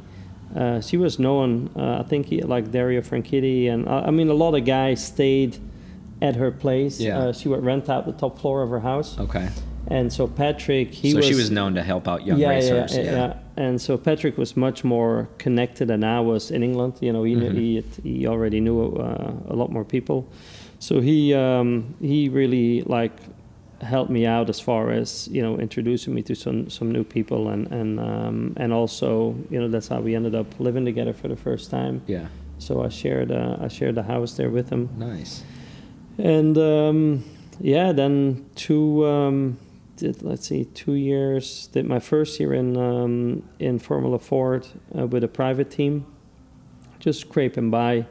uh, 0.56 0.80
she 0.80 0.96
was 0.96 1.20
known. 1.20 1.70
Uh, 1.76 2.00
I 2.00 2.02
think 2.02 2.26
he, 2.26 2.42
like 2.42 2.72
Dario 2.72 3.00
Franchitti, 3.00 3.70
and 3.70 3.86
uh, 3.86 4.08
I 4.08 4.10
mean 4.10 4.28
a 4.28 4.34
lot 4.34 4.56
of 4.56 4.64
guys 4.64 5.06
stayed 5.06 5.58
at 6.20 6.34
her 6.34 6.50
place. 6.50 6.98
Yeah. 6.98 7.18
Uh, 7.18 7.32
she 7.32 7.48
would 7.48 7.64
rent 7.64 7.88
out 7.88 8.06
the 8.06 8.12
top 8.12 8.40
floor 8.40 8.62
of 8.62 8.70
her 8.70 8.80
house, 8.80 9.16
Okay. 9.20 9.48
And 9.92 10.10
so 10.12 10.26
Patrick, 10.26 10.88
he 10.94 11.08
was 11.08 11.12
so 11.12 11.18
was 11.18 11.26
she 11.26 11.34
was 11.34 11.50
known 11.50 11.74
to 11.74 11.82
help 11.82 12.08
out 12.08 12.24
young 12.26 12.38
yeah, 12.38 12.48
racers. 12.48 12.96
Yeah, 12.96 13.02
yeah, 13.02 13.12
yeah. 13.12 13.64
And 13.64 13.78
so 13.80 13.98
Patrick 13.98 14.38
was 14.38 14.56
much 14.56 14.84
more 14.84 15.28
connected 15.44 15.86
than 15.88 16.02
I 16.02 16.20
was 16.20 16.50
in 16.50 16.62
England. 16.62 16.94
You 17.00 17.12
know, 17.12 17.24
he 17.24 17.34
Mhm. 17.34 17.54
he 17.58 17.82
he 18.02 18.26
already 18.26 18.60
knew 18.60 18.78
uh, 18.96 19.52
a 19.52 19.56
lot 19.60 19.70
more 19.70 19.84
people. 19.84 20.24
So 20.78 21.00
he 21.00 21.34
um, 21.34 21.94
he 22.00 22.30
really 22.30 22.82
like 22.98 23.12
helped 23.82 24.10
me 24.10 24.24
out 24.36 24.48
as 24.48 24.60
far 24.60 24.90
as 25.00 25.28
you 25.28 25.42
know 25.42 25.58
introducing 25.60 26.14
me 26.14 26.22
to 26.22 26.34
some 26.34 26.70
some 26.70 26.90
new 26.92 27.04
people 27.04 27.52
and 27.52 27.72
and 27.72 27.98
um, 28.00 28.52
and 28.56 28.72
also 28.72 29.34
you 29.50 29.60
know 29.60 29.68
that's 29.68 29.88
how 29.88 30.00
we 30.00 30.16
ended 30.16 30.34
up 30.34 30.46
living 30.58 30.84
together 30.86 31.12
for 31.12 31.28
the 31.28 31.36
first 31.36 31.70
time. 31.70 32.00
Yeah. 32.06 32.26
So 32.58 32.72
I 32.86 32.88
shared 32.88 33.30
uh, 33.30 33.66
I 33.66 33.68
shared 33.68 33.94
the 33.94 34.04
house 34.14 34.36
there 34.36 34.50
with 34.50 34.70
him. 34.70 34.88
Nice. 34.96 35.44
And 36.18 36.56
um, 36.56 37.24
yeah, 37.60 37.92
then 37.92 38.44
two 38.54 39.04
um, 39.04 39.58
did 40.02 40.22
let's 40.30 40.46
see, 40.50 40.64
two 40.84 40.94
years. 41.12 41.68
Did 41.74 41.84
my 41.86 42.00
first 42.00 42.40
year 42.40 42.52
in 42.62 42.68
um, 42.76 43.42
in 43.58 43.78
Formula 43.78 44.18
Ford 44.18 44.64
uh, 44.96 45.06
with 45.12 45.22
a 45.24 45.28
private 45.28 45.70
team, 45.78 45.94
just 47.04 47.20
scraping 47.20 47.70
by. 47.70 48.06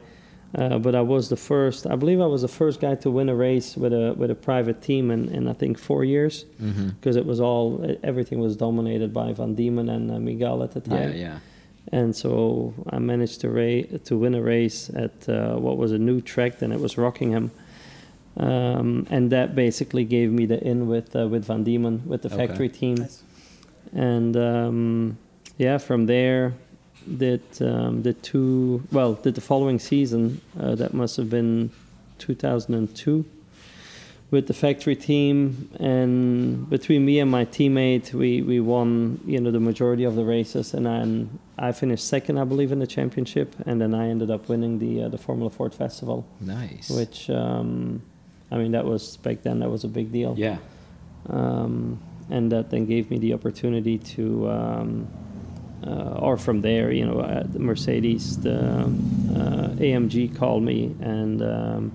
Uh, 0.54 0.78
but 0.78 0.94
I 0.94 1.00
was 1.14 1.28
the 1.28 1.36
first. 1.50 1.86
I 1.86 1.96
believe 2.02 2.20
I 2.20 2.26
was 2.36 2.42
the 2.42 2.54
first 2.62 2.76
guy 2.80 2.94
to 3.04 3.10
win 3.18 3.28
a 3.30 3.34
race 3.34 3.74
with 3.82 3.92
a 3.94 4.06
with 4.20 4.30
a 4.30 4.34
private 4.34 4.78
team 4.88 5.10
in, 5.10 5.28
in 5.36 5.48
I 5.48 5.54
think 5.54 5.78
four 5.78 6.02
years 6.04 6.44
Mm-hmm. 6.60 6.88
because 6.96 7.16
it 7.16 7.26
was 7.32 7.40
all 7.40 7.64
everything 8.02 8.38
was 8.46 8.54
dominated 8.56 9.10
by 9.14 9.32
Van 9.32 9.54
Diemen 9.56 9.88
and 9.96 10.10
uh, 10.10 10.14
Mygale 10.26 10.62
at 10.64 10.72
the 10.76 10.82
Yeah, 10.90 10.96
time. 11.06 11.16
yeah. 11.16 11.38
And 11.98 12.14
so 12.22 12.72
I 12.94 12.98
managed 13.12 13.40
to 13.42 13.48
ra- 13.58 13.98
to 14.08 14.12
win 14.22 14.34
a 14.34 14.42
race 14.42 14.90
at 15.04 15.16
uh, 15.28 15.56
what 15.64 15.76
was 15.82 15.90
a 15.92 15.98
new 15.98 16.20
track 16.20 16.52
then. 16.60 16.70
It 16.72 16.80
was 16.80 16.92
Rockingham, 16.98 17.50
um, 18.36 19.06
and 19.10 19.30
that 19.30 19.54
basically 19.54 20.04
gave 20.04 20.30
me 20.32 20.46
the 20.46 20.62
in 20.66 20.86
with 20.88 21.14
uh, 21.14 21.26
with 21.28 21.44
Van 21.44 21.64
Diemen 21.64 22.02
with 22.06 22.22
the 22.22 22.32
Okay. 22.32 22.46
factory 22.46 22.68
team. 22.68 22.94
Nice. 22.96 23.22
And 23.94 24.36
um, 24.36 25.18
yeah, 25.58 25.78
from 25.78 26.06
there 26.06 26.54
did 27.18 27.42
um, 27.60 28.02
did 28.02 28.22
two 28.22 28.82
well 28.92 29.14
did 29.14 29.34
the 29.34 29.40
following 29.40 29.78
season. 29.78 30.40
Uh, 30.58 30.74
that 30.76 30.94
must 30.94 31.16
have 31.16 31.28
been 31.28 31.70
2002 32.18 33.24
with 34.30 34.46
the 34.46 34.54
factory 34.54 34.96
team 34.96 35.68
and 35.78 36.70
between 36.70 37.04
me 37.04 37.18
and 37.18 37.30
my 37.30 37.44
teammate 37.44 38.14
we, 38.14 38.40
we 38.40 38.60
won 38.60 39.20
you 39.26 39.38
know 39.38 39.50
the 39.50 39.60
majority 39.60 40.04
of 40.04 40.14
the 40.14 40.24
races 40.24 40.72
and 40.72 40.86
then 40.86 41.38
I 41.58 41.72
finished 41.72 42.06
second 42.08 42.38
I 42.38 42.44
believe 42.44 42.72
in 42.72 42.78
the 42.78 42.86
championship 42.86 43.54
and 43.66 43.78
then 43.80 43.92
I 43.94 44.08
ended 44.08 44.30
up 44.30 44.48
winning 44.48 44.78
the 44.78 45.02
uh, 45.04 45.08
the 45.08 45.18
Formula 45.18 45.50
Ford 45.50 45.74
Festival 45.74 46.26
Nice. 46.40 46.88
which 46.88 47.28
um, 47.28 48.00
I 48.52 48.56
mean 48.58 48.72
that 48.72 48.84
was 48.84 49.16
back 49.18 49.38
then 49.42 49.60
that 49.60 49.70
was 49.70 49.84
a 49.84 49.88
big 49.88 50.12
deal 50.12 50.34
yeah. 50.36 50.58
um, 51.30 51.98
and 52.30 52.50
that 52.52 52.70
then 52.70 52.86
gave 52.86 53.10
me 53.10 53.18
the 53.18 53.32
opportunity 53.34 53.98
to 53.98 54.50
um, 54.50 55.08
uh, 55.86 56.18
or 56.26 56.36
from 56.36 56.60
there 56.60 56.92
you 56.92 57.04
know 57.06 57.20
uh, 57.20 57.42
the 57.44 57.58
Mercedes 57.58 58.38
the 58.38 58.58
uh, 58.84 59.68
AMG 59.88 60.36
called 60.36 60.62
me 60.62 60.94
and 61.00 61.42
um, 61.42 61.92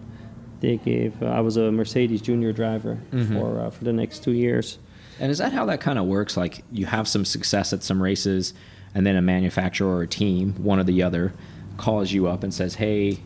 they 0.59 0.77
gave 0.77 1.21
uh, 1.21 1.27
I 1.27 1.41
was 1.41 1.57
a 1.57 1.71
Mercedes 1.71 2.21
junior 2.21 2.51
driver 2.51 2.97
Mhm. 3.11 3.39
for 3.39 3.61
uh, 3.61 3.69
for 3.69 3.83
the 3.83 3.93
next 3.93 4.23
two 4.23 4.33
years 4.33 4.79
And 5.19 5.31
is 5.31 5.37
that 5.39 5.51
how 5.53 5.65
that 5.65 5.79
kind 5.81 5.97
of 5.99 6.05
works? 6.05 6.37
Like 6.37 6.63
you 6.71 6.85
have 6.85 7.07
some 7.07 7.25
success 7.25 7.73
at 7.73 7.81
some 7.83 8.01
races, 8.03 8.53
and 8.93 9.03
then 9.05 9.15
a 9.15 9.21
manufacturer 9.21 9.97
or 9.97 10.03
a 10.03 10.07
team, 10.07 10.53
one 10.63 10.79
or 10.79 10.83
the 10.85 11.01
other, 11.03 11.33
calls 11.77 12.11
you 12.11 12.27
up 12.27 12.43
and 12.43 12.53
says, 12.53 12.75
"Hey, 12.75 13.17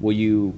will 0.00 0.12
you 0.24 0.54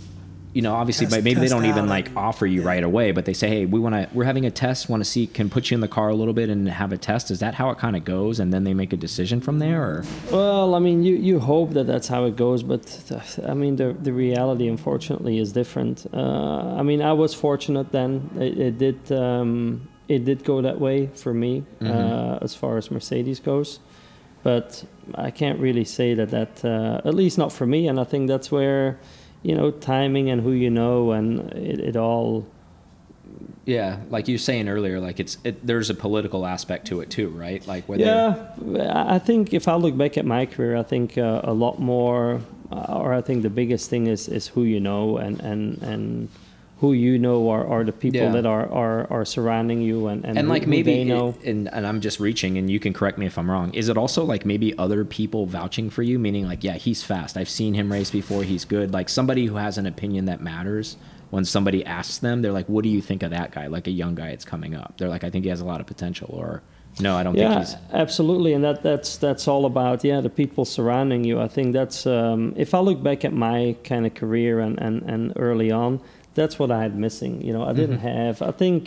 you 0.55 0.63
know, 0.63 0.75
obviously, 0.75 1.07
Test- 1.07 1.17
but 1.17 1.25
maybe 1.25 1.41
they 1.41 1.49
don't 1.49 1.67
even 1.67 1.89
like 1.89 2.11
offer 2.17 2.47
you 2.47 2.63
yeah. 2.63 2.67
right 2.69 2.83
away, 2.83 3.13
but 3.13 3.27
they 3.27 3.33
say, 3.35 3.49
hey, 3.49 3.67
we 3.67 3.79
want 3.79 3.95
to, 3.95 4.09
we're 4.15 4.25
having 4.25 4.47
a 4.47 4.51
test, 4.51 4.89
want 4.89 5.03
to 5.03 5.09
see, 5.09 5.27
can 5.27 5.51
put 5.51 5.71
you 5.71 5.75
in 5.75 5.81
the 5.83 5.89
car 5.89 6.09
a 6.09 6.15
little 6.15 6.33
bit 6.35 6.49
and 6.49 6.69
have 6.69 6.91
a 6.93 6.97
test. 6.97 7.31
Is 7.31 7.39
that 7.41 7.55
how 7.55 7.71
it 7.71 7.79
kind 7.79 7.95
of 7.97 8.05
goes? 8.05 8.41
And 8.41 8.53
then 8.53 8.65
they 8.65 8.75
make 8.75 8.93
a 8.93 8.97
decision 8.97 9.41
from 9.41 9.59
there, 9.59 9.83
or 9.83 10.05
Well, 10.33 10.75
I 10.75 10.79
mean, 10.79 11.03
you, 11.03 11.15
you 11.17 11.39
hope 11.39 11.73
that 11.75 11.87
that's 11.87 12.09
how 12.09 12.25
it 12.25 12.35
goes, 12.37 12.63
but 12.63 12.83
I 13.47 13.55
mean, 13.55 13.77
the, 13.77 13.93
the 13.93 14.13
reality, 14.13 14.69
unfortunately, 14.69 15.39
is 15.39 15.53
different. 15.53 16.07
Uh, 16.13 16.77
I 16.79 16.83
mean, 16.83 17.03
I 17.03 17.13
was 17.13 17.35
fortunate 17.35 17.93
then; 17.93 18.31
it, 18.37 18.59
it 18.59 18.79
did 18.79 19.13
um, 19.13 19.89
it 20.09 20.25
did 20.25 20.45
go 20.45 20.63
that 20.63 20.81
way 20.81 21.09
for 21.09 21.35
me 21.35 21.65
Mhm. 21.83 21.91
uh, 21.91 22.39
as 22.41 22.55
far 22.55 22.79
as 22.79 22.91
Mercedes 22.91 23.39
goes, 23.41 23.79
but 24.43 24.83
I 25.15 25.31
can't 25.31 25.59
really 25.61 25.85
say 25.85 26.15
that 26.15 26.31
that 26.31 26.65
uh, 26.65 27.07
at 27.07 27.15
least 27.15 27.37
not 27.39 27.53
for 27.53 27.67
me. 27.67 27.87
And 27.89 28.01
I 28.01 28.05
think 28.05 28.29
that's 28.29 28.51
where 28.51 28.99
you 29.43 29.55
know 29.55 29.71
timing 29.71 30.31
and 30.31 30.43
who 30.43 30.53
you 30.53 30.71
know 30.71 31.13
and 31.13 31.53
it, 31.53 31.81
it 31.81 31.97
all 31.97 32.47
yeah, 33.69 33.99
like 34.09 34.29
you 34.29 34.35
were 34.35 34.39
saying 34.39 34.67
earlier, 34.67 34.99
like 34.99 35.21
it's, 35.21 35.37
it, 35.45 35.67
there's 35.67 35.91
a 35.91 35.95
political 35.95 36.47
aspect 36.47 36.87
to 36.87 37.03
it 37.03 37.11
too, 37.11 37.29
right? 37.29 37.65
Like 37.67 37.87
whether, 37.87 38.03
Yeah, 38.03 38.93
I 38.95 39.19
think 39.19 39.53
if 39.53 39.69
I 39.69 39.75
look 39.75 39.95
back 39.95 40.17
at 40.17 40.25
my 40.25 40.47
career, 40.47 40.75
I 40.75 40.83
think 40.83 41.19
uh, 41.19 41.43
a 41.45 41.53
lot 41.53 41.79
more, 41.79 42.41
uh, 42.73 42.99
or 42.99 43.13
I 43.13 43.21
think 43.21 43.43
the 43.43 43.51
biggest 43.51 43.91
thing 43.91 44.07
is 44.07 44.27
is 44.27 44.49
who 44.49 44.63
you 44.63 44.81
know 44.81 45.19
and 45.19 45.39
and 45.41 45.83
and 45.83 46.29
who 46.81 46.93
you 46.93 47.19
know 47.19 47.51
are, 47.51 47.67
are 47.67 47.83
the 47.85 47.93
people 47.93 48.21
Yeah. 48.21 48.31
that 48.33 48.47
are, 48.47 48.71
are 48.71 49.07
are 49.11 49.25
surrounding 49.25 49.81
you 49.83 50.07
and 50.07 50.25
and, 50.25 50.39
and 50.39 50.47
who- 50.47 50.53
like 50.55 50.67
maybe 50.67 50.95
they 50.95 51.05
know. 51.05 51.35
and, 51.45 51.69
and 51.73 51.87
i'm 51.87 52.01
just 52.01 52.21
reaching 52.21 52.57
and 52.59 52.71
you 52.71 52.79
can 52.79 52.93
correct 52.93 53.19
me 53.19 53.27
if 53.27 53.37
i'm 53.39 53.51
wrong. 53.51 53.75
Is 53.75 53.89
it 53.89 53.97
also 53.97 54.25
like 54.25 54.45
maybe 54.47 54.77
other 54.79 55.05
people 55.05 55.47
vouching 55.47 55.91
for 55.91 56.03
you? 56.03 56.19
Meaning 56.19 56.47
like 56.47 56.63
yeah 56.65 56.75
he's 56.75 57.03
fast. 57.03 57.37
I've 57.37 57.49
seen 57.49 57.75
him 57.75 57.91
race 57.93 58.11
before. 58.11 58.43
He's 58.45 58.65
good. 58.65 58.93
Like 58.93 59.09
somebody 59.09 59.47
who 59.47 59.57
has 59.57 59.77
an 59.79 59.87
opinion 59.87 60.25
that 60.27 60.41
matters 60.41 60.97
when 61.31 61.45
somebody 61.45 61.85
asks 61.85 62.19
them 62.19 62.41
they're 62.43 62.53
like 62.53 62.69
what 62.69 62.83
do 62.85 62.89
you 62.91 63.01
think 63.03 63.23
of 63.23 63.31
that 63.33 63.51
guy? 63.53 63.67
Like 63.67 63.87
a 63.87 63.91
young 64.03 64.15
guy 64.15 64.31
that's 64.31 64.45
coming 64.45 64.75
up. 64.75 64.95
They're 64.99 65.09
like 65.17 65.25
i 65.25 65.31
think 65.31 65.45
he 65.45 65.51
has 65.51 65.61
a 65.61 65.65
lot 65.73 65.81
of 65.81 65.87
potential 65.87 66.31
or 66.33 66.63
no 67.01 67.15
i 67.17 67.23
don't 67.23 67.35
think 67.35 67.49
yeah, 67.49 67.59
he's 67.61 67.77
absolutely, 67.93 68.53
and 68.55 68.65
that 68.65 68.83
that's 68.83 69.19
that's 69.19 69.47
all 69.47 69.65
about 69.67 70.03
yeah 70.05 70.21
the 70.21 70.31
people 70.31 70.65
surrounding 70.65 71.23
you. 71.23 71.39
I 71.41 71.47
think 71.47 71.73
that's 71.73 72.07
um, 72.07 72.55
if 72.57 72.71
I 72.75 72.81
look 72.81 73.03
back 73.03 73.25
at 73.25 73.33
my 73.33 73.77
kind 73.85 74.05
of 74.07 74.15
career 74.15 74.59
and, 74.61 74.79
and 74.81 75.03
and 75.03 75.33
early 75.37 75.71
on, 75.71 76.01
that's 76.39 76.57
what 76.61 76.71
I 76.71 76.81
had 76.85 76.95
missing. 77.07 77.35
You 77.47 77.53
know, 77.55 77.65
I 77.71 77.73
didn't 77.81 77.99
Mm-hmm. 77.99 78.21
have. 78.23 78.37
I 78.51 78.53
think, 78.63 78.81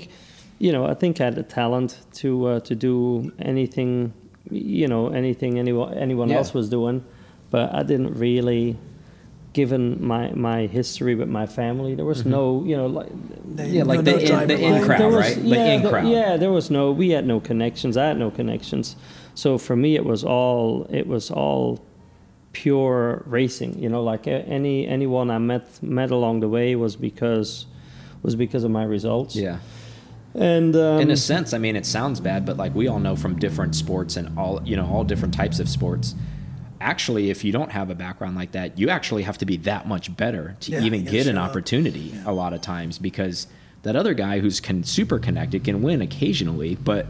you 0.66 0.72
know, 0.76 0.84
I 0.94 0.96
think 1.02 1.12
I 1.22 1.26
had 1.30 1.36
the 1.36 1.48
talent 1.60 1.92
to 2.22 2.30
uh, 2.52 2.60
to 2.70 2.74
do 2.90 3.32
anything, 3.54 4.14
you 4.50 4.88
know, 4.92 5.04
anything 5.22 5.52
anyone 5.64 5.90
anyone 6.06 6.30
Yeah. 6.30 6.38
else 6.40 6.52
was 6.60 6.68
doing, 6.78 6.98
but 7.54 7.66
I 7.80 7.82
didn't 7.92 8.14
really. 8.28 8.78
Given 9.54 9.84
my, 10.14 10.32
my 10.50 10.60
history 10.68 11.14
with 11.14 11.28
my 11.28 11.46
family, 11.46 11.94
there 11.94 12.06
was 12.06 12.26
no, 12.26 12.64
you 12.70 12.78
know, 12.80 12.88
like 13.00 13.10
They- 13.58 13.68
Yeah, 13.76 13.84
like 13.84 14.00
no- 14.00 14.12
the 14.12 14.12
no 14.30 14.40
in, 14.42 14.48
the 14.48 14.58
in 14.68 14.84
crowd 14.86 15.00
there 15.02 15.10
was, 15.10 15.26
right? 15.28 15.36
The 15.36 15.50
Yeah, 15.50 15.74
in 15.76 15.82
there- 15.82 15.92
crowd. 15.92 16.08
yeah, 16.08 16.38
there 16.38 16.52
was 16.60 16.72
no. 16.72 16.84
We 17.02 17.10
had 17.16 17.26
no 17.28 17.42
connections. 17.42 17.98
I 17.98 18.06
had 18.12 18.18
no 18.26 18.30
connections. 18.32 18.96
So 19.36 19.58
for 19.58 19.76
me, 19.76 19.90
it 20.02 20.06
was 20.06 20.24
all. 20.24 20.88
It 20.90 21.06
was 21.06 21.30
all 21.30 21.80
pure 22.54 23.24
racing. 23.26 23.80
You 23.80 23.90
know, 23.90 24.04
like 24.04 24.28
any 24.28 24.88
anyone 24.88 25.30
I 25.32 25.38
met 25.38 25.82
met 25.82 26.12
along 26.12 26.42
the 26.42 26.50
way 26.50 26.76
was 26.76 26.96
because 26.96 27.66
was 28.24 28.36
because 28.36 28.64
of 28.64 28.72
my 28.72 28.84
results. 28.84 29.36
yeah 29.36 29.58
And 30.36 30.76
um, 30.76 31.02
in 31.02 31.10
a 31.12 31.18
sense 31.18 31.54
i 31.54 31.58
mean 31.58 31.76
it 31.76 31.86
sounds 31.86 32.20
bad 32.22 32.46
but 32.46 32.56
like 32.56 32.74
we 32.76 32.88
all 32.88 33.00
know 33.00 33.16
from 33.18 33.38
different 33.40 33.76
sports 33.76 34.16
and 34.16 34.38
all 34.40 34.62
you 34.64 34.76
know 34.78 34.86
all 34.86 35.04
different 35.04 35.34
types 35.34 35.60
of 35.60 35.68
sports 35.68 36.16
actually 36.80 37.30
if 37.30 37.44
you 37.44 37.52
don't 37.52 37.72
have 37.72 37.90
a 37.90 37.96
background 37.96 38.36
like 38.36 38.52
that 38.54 38.78
you 38.80 38.90
actually 38.90 39.24
have 39.24 39.38
to 39.40 39.46
be 39.46 39.58
that 39.58 39.88
much 39.88 40.16
better 40.16 40.56
to 40.62 40.72
Yeah, 40.72 40.84
even 40.84 41.04
get 41.04 41.28
an 41.28 41.36
show 41.36 41.42
up. 41.42 41.50
opportunity 41.50 42.14
a 42.26 42.32
lot 42.34 42.54
of 42.54 42.62
times 42.62 42.98
because 42.98 43.48
that 43.84 43.96
other 43.96 44.14
guy 44.14 44.40
who's 44.40 44.60
con- 44.62 44.84
super 44.84 45.20
connected 45.20 45.64
can 45.64 45.82
win 45.82 46.02
occasionally 46.02 46.76
but 46.76 47.08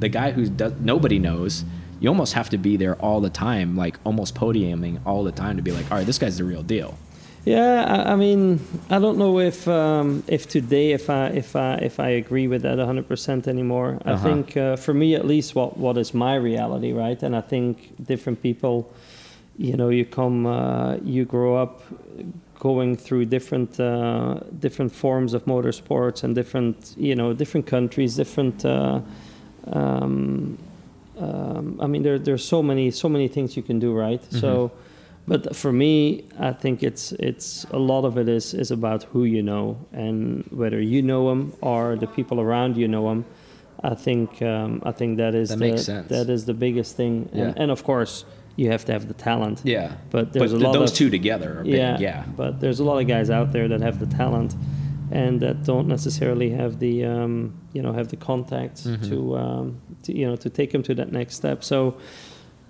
the 0.00 0.08
guy 0.08 0.32
who 0.32 0.48
does 0.48 0.72
nobody 0.80 1.18
knows 1.18 1.64
you 2.00 2.08
almost 2.08 2.32
have 2.34 2.48
to 2.50 2.58
be 2.58 2.76
there 2.76 2.94
all 2.96 3.20
the 3.20 3.30
time 3.30 3.76
like 3.76 3.96
almost 4.04 4.34
podiuming 4.34 4.98
all 5.06 5.22
the 5.24 5.32
time 5.32 5.56
to 5.56 5.62
be 5.62 5.72
like 5.72 5.90
all 5.90 5.98
right 5.98 6.06
this 6.06 6.18
guy's 6.18 6.36
the 6.38 6.44
real 6.44 6.62
deal 6.62 6.92
Yeah, 7.46 7.84
I, 7.94 8.12
I 8.12 8.16
mean, 8.16 8.58
I 8.88 8.98
don't 9.04 9.18
know 9.18 9.38
if 9.38 9.68
um, 9.68 10.22
if 10.36 10.42
today 10.48 10.92
if 10.98 11.10
I 11.10 11.22
if 11.42 11.54
I 11.54 11.70
if 11.88 11.96
I 12.00 12.10
agree 12.22 12.48
with 12.48 12.62
that 12.62 12.78
100% 12.78 13.46
anymore. 13.54 13.90
I 13.90 14.12
Uh-huh. 14.12 14.24
think 14.26 14.56
uh, 14.56 14.76
for 14.84 14.94
me 14.94 15.08
at 15.20 15.24
least, 15.26 15.54
what 15.54 15.70
what 15.76 15.96
is 15.98 16.10
my 16.14 16.34
reality, 16.50 16.92
right? 17.04 17.22
And 17.26 17.34
I 17.36 17.42
think 17.52 17.74
different 18.12 18.38
people, 18.40 18.76
you 19.58 19.74
know, 19.76 19.90
you 19.98 20.04
come, 20.06 20.38
uh, 20.46 20.96
you 21.14 21.22
grow 21.26 21.52
up 21.64 21.72
going 22.68 22.96
through 22.96 23.24
different 23.36 23.78
uh, 23.78 24.40
different 24.64 24.92
forms 25.02 25.34
of 25.34 25.44
motorsports 25.44 26.24
and 26.24 26.34
different 26.34 26.76
you 26.96 27.14
know 27.14 27.34
different 27.34 27.66
countries, 27.66 28.16
different. 28.16 28.64
Uh, 28.64 29.00
um, 29.72 30.56
um, 31.18 31.78
I 31.80 31.86
mean, 31.86 32.02
there 32.02 32.18
there's 32.18 32.44
so 32.44 32.62
many 32.62 32.90
so 32.90 33.08
many 33.08 33.28
things 33.28 33.56
you 33.56 33.62
can 33.62 33.78
do, 33.78 33.92
right? 33.94 34.22
So, 34.32 34.70
but 35.26 35.54
for 35.56 35.72
me, 35.72 36.24
I 36.38 36.52
think 36.52 36.82
it's 36.82 37.12
it's 37.12 37.64
a 37.70 37.78
lot 37.78 38.04
of 38.04 38.18
it 38.18 38.28
is 38.28 38.54
is 38.54 38.70
about 38.70 39.04
who 39.04 39.24
you 39.24 39.42
know 39.42 39.78
and 39.92 40.44
whether 40.50 40.80
you 40.80 41.02
know 41.02 41.28
them 41.28 41.52
or 41.60 41.96
the 41.96 42.06
people 42.06 42.40
around 42.40 42.76
you 42.76 42.88
know 42.88 43.08
them. 43.08 43.24
I 43.82 43.94
think 43.94 44.40
um, 44.42 44.82
I 44.84 44.92
think 44.92 45.18
that 45.18 45.34
is 45.34 45.48
That 45.50 45.58
the, 45.58 45.70
makes 45.70 45.82
sense. 45.84 46.08
that 46.08 46.28
is 46.30 46.44
the 46.46 46.54
biggest 46.54 46.96
thing, 46.96 47.28
and, 47.32 47.40
Yeah. 47.40 47.62
and 47.62 47.70
of 47.70 47.84
course 47.84 48.24
you 48.56 48.70
have 48.70 48.84
to 48.86 48.92
have 48.92 49.08
the 49.08 49.14
talent. 49.14 49.60
yeah 49.64 49.92
But 50.10 50.32
there's 50.32 50.52
but 50.52 50.60
a 50.62 50.64
lot 50.64 50.72
those 50.72 50.90
of 50.92 50.96
two 50.96 51.10
together 51.10 51.58
are 51.58 51.64
big 51.64 51.74
yeah, 51.74 51.98
yeah 51.98 52.24
But 52.36 52.60
there's 52.60 52.78
a 52.80 52.84
lot 52.84 52.98
of 53.02 53.06
guys 53.08 53.28
out 53.28 53.52
there 53.52 53.66
that 53.68 53.80
have 53.80 53.98
the 53.98 54.06
talent, 54.16 54.54
and 55.14 55.40
that 55.40 55.64
don't 55.64 55.86
necessarily 55.88 56.50
have 56.50 56.78
the 56.78 57.04
um, 57.04 57.52
you 57.72 57.82
know 57.82 57.92
have 57.92 58.08
the 58.08 58.16
contacts 58.16 58.86
Mhm. 58.86 59.08
to, 59.08 59.36
um, 59.36 59.76
to 60.02 60.12
you 60.18 60.26
know 60.28 60.36
to 60.36 60.48
take 60.50 60.70
them 60.72 60.82
to 60.82 60.94
that 60.94 61.10
next 61.12 61.34
step. 61.36 61.62
So. 61.64 61.94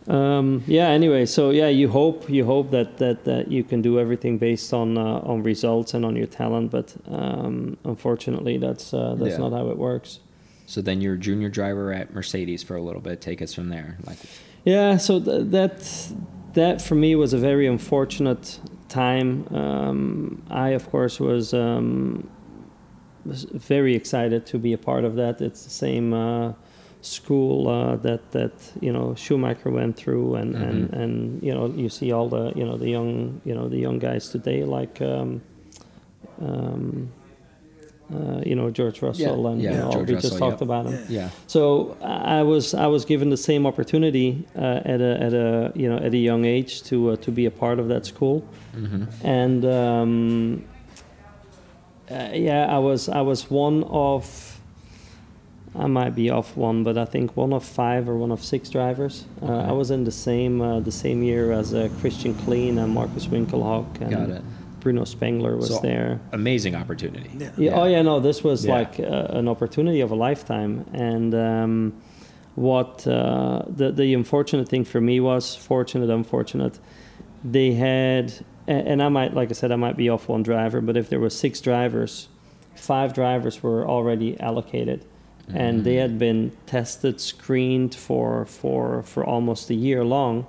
Um, 0.07 0.63
yeah. 0.67 0.89
Anyway, 0.89 1.25
so 1.27 1.49
yeah, 1.51 1.69
you 1.71 1.89
hope 1.89 2.29
you 2.29 2.45
hope 2.45 2.71
that 2.73 2.99
that, 2.99 3.25
that 3.25 3.51
you 3.51 3.65
can 3.65 3.81
do 3.83 3.99
everything 3.99 4.37
based 4.39 4.75
on 4.75 4.99
uh, 4.99 5.21
on 5.31 5.43
results 5.43 5.95
and 5.95 6.05
on 6.05 6.15
your 6.15 6.27
talent, 6.27 6.71
but 6.71 6.95
um, 7.09 7.79
unfortunately, 7.85 8.59
that's 8.59 8.93
uh, 8.93 9.15
that's 9.19 9.31
Yeah. 9.39 9.49
not 9.49 9.53
how 9.53 9.71
it 9.71 9.79
works. 9.79 10.21
so 10.67 10.81
then 10.83 11.01
you're 11.03 11.15
a 11.15 11.19
junior 11.29 11.49
driver 11.51 11.93
at 12.01 12.07
mercedes 12.15 12.63
for 12.63 12.75
a 12.77 12.83
little 12.83 13.01
bit 13.03 13.21
take 13.21 13.43
us 13.45 13.53
from 13.55 13.69
there 13.69 13.97
like 14.07 14.19
Yeah, 14.65 14.99
so 14.99 15.21
th- 15.21 15.51
that 15.51 15.75
that 16.55 16.81
for 16.83 16.95
me 16.97 17.15
was 17.17 17.33
a 17.35 17.39
very 17.39 17.67
unfortunate 17.67 18.61
time. 18.89 19.31
Um, 19.55 20.43
I, 20.51 20.75
of 20.75 20.85
course, 20.91 21.21
was 21.25 21.53
um, 21.53 21.87
was 21.87 22.34
very 23.25 23.95
excited 23.95 24.47
to 24.47 24.59
be 24.59 24.73
a 24.73 24.79
part 24.79 25.05
of 25.05 25.15
that. 25.17 25.41
It's 25.41 25.65
the 25.65 25.71
same 25.71 26.13
uh, 26.13 26.53
school 27.01 27.69
uh, 27.69 27.97
that 27.97 28.31
that 28.33 28.53
you 28.81 28.93
know 28.93 29.15
Schumacher 29.15 29.71
went 29.71 29.97
through, 29.97 30.35
and, 30.37 30.55
and, 30.55 30.91
Mhm. 30.91 31.03
and 31.03 31.43
you 31.43 31.53
know 31.55 31.67
you 31.69 31.89
see 31.89 32.13
all 32.13 32.29
the 32.29 32.53
you 32.57 32.65
know 32.65 32.77
the 32.77 32.89
young 32.91 33.41
you 33.45 33.55
know 33.55 33.69
the 33.69 33.79
young 33.79 33.99
guys 33.99 34.29
today 34.29 34.65
like. 34.65 35.01
Um, 35.01 35.41
um, 36.41 37.11
uh, 38.13 38.41
you 38.45 38.55
know 38.55 38.71
George 38.71 39.01
Russell 39.01 39.47
and 39.47 39.63
yeah, 39.63 39.71
you 39.71 39.77
know, 39.79 39.91
George 39.91 40.09
we 40.09 40.15
Russell, 40.15 40.31
just 40.31 40.39
talked 40.39 40.61
yep. 40.61 40.61
about 40.63 40.87
him. 40.87 40.93
Yeah. 41.09 41.21
yeah 41.21 41.29
So 41.47 41.97
I 42.03 42.43
was 42.43 42.75
I 42.75 42.87
was 42.87 43.05
given 43.07 43.31
the 43.31 43.37
same 43.37 43.67
opportunity 43.67 44.47
uh, 44.57 44.81
at 44.85 45.01
a 45.01 45.13
at 45.23 45.33
a 45.33 45.73
you 45.75 45.89
know 45.89 45.97
at 45.97 46.13
a 46.13 46.19
young 46.19 46.45
age 46.45 46.83
to 46.85 47.11
uh, 47.13 47.17
to 47.17 47.31
be 47.31 47.47
a 47.47 47.51
part 47.51 47.79
of 47.79 47.89
that 47.89 48.05
school, 48.05 48.45
hmm 48.75 49.05
and 49.23 49.65
um, 49.65 50.65
uh, 52.11 52.31
yeah, 52.33 52.67
I 52.67 52.79
was 52.79 53.09
I 53.09 53.21
was 53.23 53.51
one 53.51 53.85
of 53.85 54.51
I 55.77 55.87
might 55.89 56.15
be 56.15 56.31
off 56.31 56.57
one, 56.57 56.85
but 56.85 56.97
I 56.97 57.05
think 57.05 57.37
one 57.37 57.53
of 57.53 57.65
five 57.65 58.09
or 58.09 58.17
one 58.17 58.31
of 58.31 58.43
six 58.45 58.69
drivers. 58.71 59.25
Uh, 59.43 59.57
I 59.71 59.73
was 59.73 59.91
in 59.91 60.05
the 60.05 60.11
same 60.13 60.61
uh, 60.61 60.81
the 60.81 60.93
same 60.93 61.23
year 61.23 61.53
as 61.53 61.73
uh, 61.75 61.89
Christian 62.01 62.35
Klien 62.35 62.79
and 62.79 62.93
Markus 62.95 63.27
Winkelhock 63.27 64.01
and 64.01 64.11
Got 64.11 64.31
it. 64.31 64.43
Bruno 64.81 65.05
Spengler 65.05 65.57
was 65.57 65.69
So- 65.69 65.81
there. 65.81 66.21
amazing 66.33 66.75
opportunity 66.77 67.31
Yeah. 67.39 67.51
Yeah. 67.57 67.81
Oh 67.81 67.87
yeah, 67.87 68.03
no, 68.03 68.21
this 68.21 68.45
was 68.45 68.65
Yeah. 68.67 68.75
like 68.79 69.01
uh, 69.01 69.39
an 69.39 69.49
opportunity 69.49 70.01
of 70.03 70.11
a 70.11 70.15
lifetime. 70.15 70.85
And 70.93 71.35
um, 71.35 71.93
what 72.55 73.07
uh, 73.07 73.63
the 73.67 73.91
the 73.93 74.15
unfortunate 74.15 74.69
thing 74.69 74.85
for 74.85 75.01
me 75.01 75.21
was 75.21 75.57
fortunate, 75.57 76.11
unfortunate. 76.11 76.79
They 77.43 77.73
had, 77.73 78.33
a- 78.67 78.71
and 78.71 79.03
I 79.03 79.09
might, 79.09 79.35
like 79.35 79.51
I 79.51 79.53
said, 79.53 79.73
I 79.73 79.77
might 79.77 79.97
be 79.97 80.09
off 80.09 80.29
one 80.29 80.43
driver, 80.43 80.81
but 80.81 80.97
if 80.97 81.09
there 81.09 81.21
were 81.21 81.31
six 81.31 81.61
drivers, 81.61 82.29
five 82.75 83.13
drivers 83.15 83.63
were 83.63 83.87
already 83.89 84.39
allocated, 84.41 85.05
and 85.53 85.85
they 85.85 85.97
had 85.97 86.19
been 86.19 86.53
tested, 86.67 87.21
screened 87.21 87.95
for 87.95 88.47
for 88.47 89.03
for 89.03 89.25
almost 89.25 89.71
a 89.71 89.75
year 89.75 90.03
long. 90.05 90.47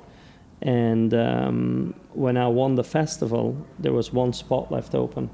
And 0.61 1.13
um, 1.13 1.93
when 2.13 2.37
I 2.37 2.47
won 2.47 2.75
the 2.75 2.83
festival, 2.83 3.67
there 3.77 3.91
was 3.93 4.13
one 4.13 4.31
spot 4.33 4.71
left 4.71 4.95
open, 4.95 5.29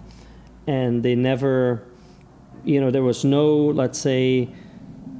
and 0.67 1.03
they 1.03 1.15
never, 1.15 1.83
you 2.65 2.81
know, 2.81 2.89
there 2.91 3.03
was 3.03 3.23
no, 3.23 3.55
let's 3.55 3.99
say, 3.99 4.49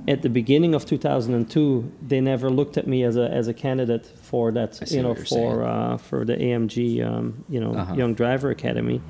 at 0.08 0.22
the 0.22 0.30
beginning 0.30 0.74
of 0.76 0.86
2002, 0.86 1.92
they 2.08 2.22
never 2.22 2.50
looked 2.50 2.78
at 2.78 2.88
me 2.88 3.04
as 3.04 3.16
a 3.18 3.30
as 3.30 3.48
a 3.48 3.54
candidate 3.54 4.06
for 4.06 4.52
that, 4.52 4.92
you 4.92 5.02
know, 5.02 5.14
for 5.16 5.64
uh, 5.64 5.98
for 5.98 6.26
the 6.26 6.36
AMG, 6.36 7.06
um, 7.06 7.44
you 7.50 7.60
know, 7.60 7.74
Uh-huh. 7.74 7.94
Young 7.96 8.14
Driver 8.16 8.50
Academy, 8.50 9.02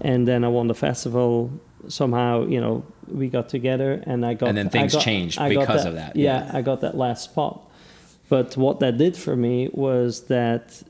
and 0.00 0.26
then 0.28 0.44
I 0.44 0.48
won 0.48 0.66
the 0.68 0.74
festival. 0.74 1.50
Somehow, 1.88 2.44
you 2.46 2.60
know, 2.60 2.84
we 3.06 3.28
got 3.28 3.48
together, 3.48 4.02
and 4.06 4.26
I 4.26 4.34
got 4.34 4.48
And 4.50 4.58
then 4.58 4.66
I 4.66 4.70
things 4.70 4.92
got- 4.92 5.02
changed 5.02 5.38
I 5.40 5.48
because 5.48 5.84
of 5.86 5.94
that, 5.94 6.14
Yeah, 6.16 6.44
yeah. 6.44 6.58
I 6.58 6.62
got 6.62 6.80
that 6.80 6.96
last 6.96 7.24
spot. 7.24 7.54
But 8.28 8.56
what 8.56 8.80
that 8.80 8.98
did 8.98 9.16
for 9.16 9.34
me 9.36 9.70
was 9.72 10.24
that 10.26 10.82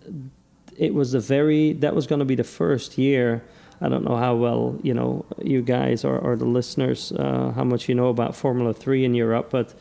it 0.77 0.93
was 0.95 1.13
the 1.13 1.21
very 1.21 1.73
that 1.75 1.95
was 1.95 2.07
going 2.09 2.19
to 2.19 2.25
be 2.25 2.35
the 2.35 2.51
first 2.63 2.99
year. 2.99 3.43
I 3.81 3.89
don't 3.89 4.05
know 4.05 4.17
how 4.17 4.35
well 4.35 4.77
you 4.83 4.95
know 4.95 5.25
you 5.43 5.63
guys 5.63 6.05
or, 6.05 6.19
or 6.19 6.37
the 6.37 6.45
listeners 6.59 7.13
uh, 7.13 7.53
how 7.55 7.65
much 7.65 7.89
you 7.89 7.95
know 7.95 8.09
about 8.09 8.35
Formula 8.35 8.73
Three 8.75 9.05
in 9.05 9.15
Europe, 9.15 9.51
but 9.51 9.75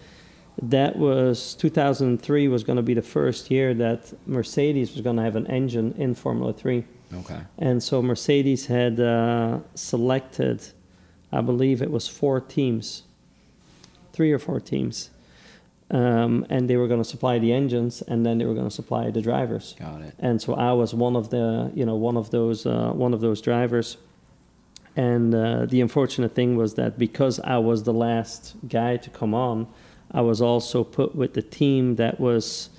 that 0.61 0.97
was 0.97 1.53
2003 1.55 2.47
was 2.47 2.63
going 2.63 2.77
to 2.77 2.83
be 2.83 2.93
the 2.95 3.01
first 3.01 3.51
year 3.51 3.73
that 3.75 4.11
Mercedes 4.25 4.91
was 4.93 5.01
going 5.01 5.15
to 5.17 5.21
have 5.23 5.35
an 5.35 5.47
engine 5.47 5.93
in 5.97 6.15
Formula 6.15 6.51
Three, 6.53 6.85
Okay. 7.13 7.41
and 7.59 7.81
so 7.83 8.01
Mercedes 8.01 8.65
had 8.67 8.99
uh, 8.99 9.59
selected, 9.75 10.61
I 11.31 11.41
believe 11.41 11.81
it 11.81 11.91
was 11.91 12.07
four 12.07 12.39
teams, 12.41 13.03
three 14.13 14.31
or 14.31 14.39
four 14.39 14.59
teams, 14.59 15.09
um, 15.89 16.45
and 16.49 16.69
they 16.69 16.75
were 16.75 16.87
going 16.87 17.01
to 17.01 17.09
supply 17.09 17.39
the 17.39 17.53
engines, 17.53 18.01
and 18.01 18.25
then 18.25 18.37
they 18.37 18.45
were 18.45 18.53
going 18.53 18.67
to 18.67 18.75
supply 18.75 19.09
the 19.09 19.21
drivers 19.21 19.75
Got 19.79 20.01
it. 20.01 20.13
and 20.19 20.41
so 20.41 20.53
I 20.53 20.73
was 20.73 20.93
one 20.93 21.15
of 21.15 21.29
the 21.29 21.71
you 21.73 21.85
know 21.85 21.95
one 21.95 22.17
of 22.17 22.29
those 22.31 22.65
uh, 22.65 22.91
one 22.91 23.13
of 23.13 23.21
those 23.21 23.41
drivers. 23.41 23.97
And 24.95 25.35
uh, 25.35 25.67
the 25.67 25.79
unfortunate 25.81 26.33
thing 26.33 26.57
was 26.57 26.73
that 26.73 26.97
because 26.97 27.39
I 27.41 27.59
was 27.59 27.83
the 27.83 27.93
last 27.93 28.55
guy 28.67 28.97
to 28.97 29.09
come 29.11 29.35
on, 29.35 29.67
I 30.11 30.21
was 30.21 30.41
also 30.41 30.83
put 30.83 31.15
with 31.15 31.35
the 31.35 31.43
team 31.43 31.97
that 31.97 32.19
was 32.19 32.69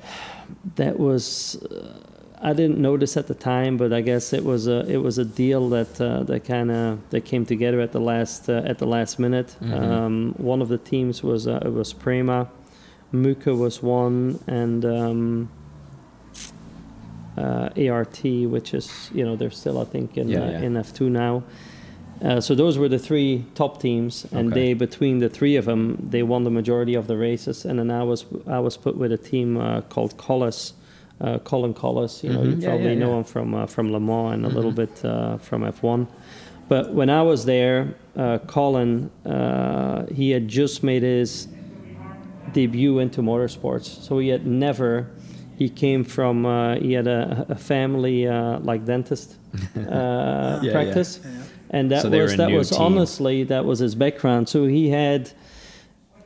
that 0.76 1.00
was 1.00 1.56
uh, 1.64 1.98
I 2.42 2.54
didn't 2.54 2.78
notice 2.78 3.16
at 3.18 3.26
the 3.26 3.34
time, 3.34 3.76
but 3.76 3.92
I 3.92 4.00
guess 4.00 4.32
it 4.32 4.44
was 4.44 4.66
a 4.66 4.86
it 4.90 4.96
was 4.98 5.18
a 5.18 5.24
deal 5.24 5.68
that 5.70 6.00
uh, 6.00 6.22
that 6.24 6.44
kind 6.44 6.70
of 6.70 6.98
that 7.10 7.22
came 7.26 7.44
together 7.44 7.80
at 7.80 7.92
the 7.92 8.00
last 8.00 8.48
uh, 8.48 8.62
at 8.64 8.78
the 8.78 8.86
last 8.86 9.18
minute. 9.18 9.56
Mhm. 9.60 9.72
Um, 9.82 10.34
one 10.38 10.62
of 10.62 10.68
the 10.68 10.78
teams 10.78 11.22
was 11.22 11.46
uh, 11.46 11.60
it 11.64 11.72
was 11.72 11.92
Prema, 11.92 12.48
Mücke 13.12 13.56
was 13.56 13.82
one, 13.82 14.38
and 14.46 14.84
um, 14.86 15.48
uh, 17.36 17.68
ART, 17.90 18.20
which 18.24 18.74
is 18.74 19.10
you 19.14 19.24
know 19.24 19.36
they're 19.36 19.50
still 19.50 19.78
I 19.78 19.84
think 19.84 20.16
in 20.16 20.28
Yeah, 20.28 20.42
uh, 20.44 20.50
yeah. 20.50 20.60
in 20.62 20.76
F 20.76 20.92
two 20.92 21.10
now. 21.10 21.42
Uh, 22.22 22.38
so 22.40 22.54
those 22.54 22.76
were 22.76 22.88
the 22.88 22.98
three 22.98 23.44
top 23.54 23.80
teams, 23.80 24.26
and 24.32 24.48
Okay. 24.52 24.60
they 24.60 24.74
between 24.74 25.20
the 25.20 25.28
three 25.28 25.56
of 25.56 25.64
them, 25.64 25.96
they 26.10 26.22
won 26.22 26.44
the 26.44 26.50
majority 26.50 26.94
of 26.94 27.06
the 27.06 27.16
races. 27.16 27.64
And 27.64 27.78
then 27.78 27.90
I 27.90 28.02
was 28.02 28.24
I 28.46 28.58
was 28.60 28.76
put 28.76 28.96
with 28.96 29.12
a 29.12 29.16
team 29.18 29.56
uh, 29.56 29.80
called 29.82 30.16
Kolles, 30.18 30.72
uh, 31.20 31.38
Colin 31.38 31.74
Kolles. 31.74 32.22
You 32.24 32.32
know, 32.32 32.40
Mhm. 32.40 32.50
you 32.60 32.66
probably 32.68 32.92
yeah, 32.94 32.98
know 32.98 33.10
yeah. 33.10 33.18
him 33.18 33.24
from 33.24 33.54
uh, 33.54 33.66
from 33.66 33.92
Le 33.92 34.00
Mans 34.00 34.34
and 34.34 34.44
a 34.46 34.48
little 34.48 34.72
Mhm. 34.72 34.76
bit 34.76 35.04
uh, 35.04 35.36
from 35.38 35.62
F1. 35.64 36.06
But 36.68 36.94
when 36.94 37.10
I 37.10 37.22
was 37.22 37.44
there, 37.44 37.94
uh, 38.16 38.38
Colin, 38.46 39.10
uh, 39.26 40.06
he 40.14 40.30
had 40.30 40.46
just 40.48 40.82
made 40.84 41.02
his 41.02 41.48
debut 42.52 42.98
into 42.98 43.22
motorsports. 43.22 43.86
So 44.02 44.18
he 44.18 44.28
had 44.28 44.46
never. 44.46 45.06
He 45.56 45.68
came 45.68 46.04
from. 46.04 46.46
Uh, 46.46 46.76
he 46.76 46.92
had 46.94 47.06
a, 47.06 47.46
a 47.50 47.54
family 47.56 48.26
uh, 48.26 48.60
like 48.60 48.84
dentist 48.86 49.36
uh, 49.76 50.60
yeah. 50.62 50.72
practice, 50.72 51.20
Yeah. 51.22 51.30
and 51.70 51.90
that 51.90 52.02
So 52.02 52.08
was 52.10 52.36
that 52.36 52.50
was 52.50 52.70
team. 52.70 52.80
honestly 52.80 53.44
that 53.44 53.64
was 53.64 53.78
his 53.80 53.94
background. 53.94 54.48
So 54.48 54.66
he 54.66 54.88
had 54.90 55.32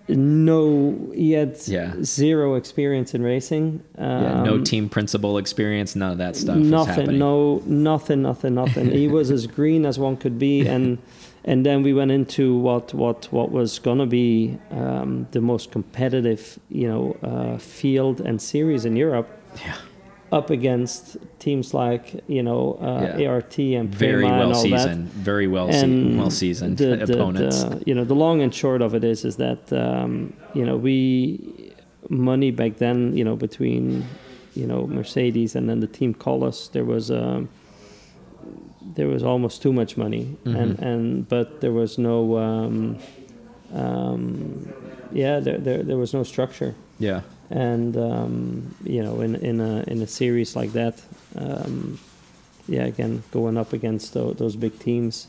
no. 0.09 0.95
He 1.15 1.33
had 1.33 1.57
Yeah. 1.67 1.93
zero 2.03 2.55
experience 2.55 3.15
in 3.15 3.23
racing. 3.23 3.81
Yeah, 3.99 4.43
no 4.45 4.55
Um, 4.55 4.65
team 4.65 4.89
principal 4.89 5.39
experience, 5.39 5.97
none 5.97 6.13
of 6.13 6.19
that 6.19 6.37
stuff. 6.37 6.57
nothing 6.59 7.19
no 7.19 7.63
nothing 7.67 8.23
nothing 8.23 8.55
nothing 8.55 8.91
he 8.91 9.09
was 9.09 9.31
as 9.31 9.47
green 9.47 9.85
as 9.87 9.99
one 9.99 10.17
could 10.17 10.39
be 10.39 10.67
and 10.67 10.99
and 11.45 11.65
then 11.67 11.83
we 11.83 11.93
went 11.93 12.11
into 12.11 12.57
what 12.59 12.93
what 12.95 13.29
what 13.31 13.51
was 13.51 13.79
going 13.79 13.99
to 13.99 14.07
be 14.07 14.59
um, 14.71 15.27
the 15.33 15.41
most 15.41 15.71
competitive 15.71 16.59
you 16.71 16.87
know 16.89 17.17
uh, 17.23 17.57
field 17.59 18.21
and 18.21 18.41
series 18.41 18.85
in 18.85 18.97
Europe 18.97 19.29
Yeah. 19.65 19.75
Up 20.39 20.51
against 20.51 21.17
teams 21.39 21.67
like 21.75 22.05
you 22.37 22.43
know 22.43 22.63
uh, 22.89 23.19
Yeah. 23.19 23.29
ART 23.31 23.57
and 23.81 23.89
Very 23.95 24.25
well 24.25 24.43
and 24.43 24.53
all 24.55 24.63
seasoned, 24.63 25.09
very 25.33 25.47
well 25.47 25.69
se- 25.71 25.83
and 25.85 26.19
well 26.19 26.31
seasoned 26.31 26.77
the, 26.79 27.05
opponents. 27.05 27.63
the- 27.63 27.83
you 27.89 27.95
know, 27.97 28.05
the 28.13 28.15
long 28.25 28.43
and 28.43 28.53
short 28.53 28.81
of 28.83 28.95
it 28.95 29.05
is, 29.05 29.25
is 29.25 29.37
that 29.37 29.63
um, 29.73 30.33
you 30.59 30.65
know 30.69 30.77
we 30.77 30.95
money 32.09 32.51
back 32.51 32.73
then, 32.79 33.17
you 33.19 33.25
know, 33.29 33.37
between 33.37 34.05
you 34.61 34.67
know 34.67 34.81
Mercedes 34.99 35.55
and 35.57 35.69
then 35.69 35.79
the 35.81 35.87
team 35.99 36.15
Kolles, 36.15 36.69
there 36.73 36.85
was 36.85 37.11
um, 37.11 37.49
there 38.97 39.09
was 39.15 39.23
almost 39.23 39.63
too 39.63 39.73
much 39.73 39.97
money, 39.97 40.25
and 40.45 40.77
Mhm. 40.79 40.83
and 40.91 41.29
but 41.29 41.61
there 41.61 41.73
was 41.73 41.97
no. 41.99 42.17
Um, 42.39 42.97
um, 43.75 44.69
yeah, 45.13 45.41
there, 45.41 45.59
there 45.59 45.83
there 45.83 45.97
was 45.97 46.13
no 46.15 46.23
structure 46.25 46.75
yeah, 46.99 47.21
and 47.55 47.97
um, 47.97 48.75
you 48.85 49.03
know 49.03 49.21
in 49.21 49.35
in 49.37 49.61
a 49.61 49.85
in 49.87 50.03
a 50.03 50.07
series 50.07 50.57
like 50.57 50.73
that 50.73 51.01
um, 51.37 51.99
yeah 52.69 52.85
again 52.85 53.23
going 53.31 53.57
up 53.57 53.73
against 53.73 54.13
tho- 54.15 54.33
those 54.35 54.57
big 54.57 54.75
teams 54.79 55.29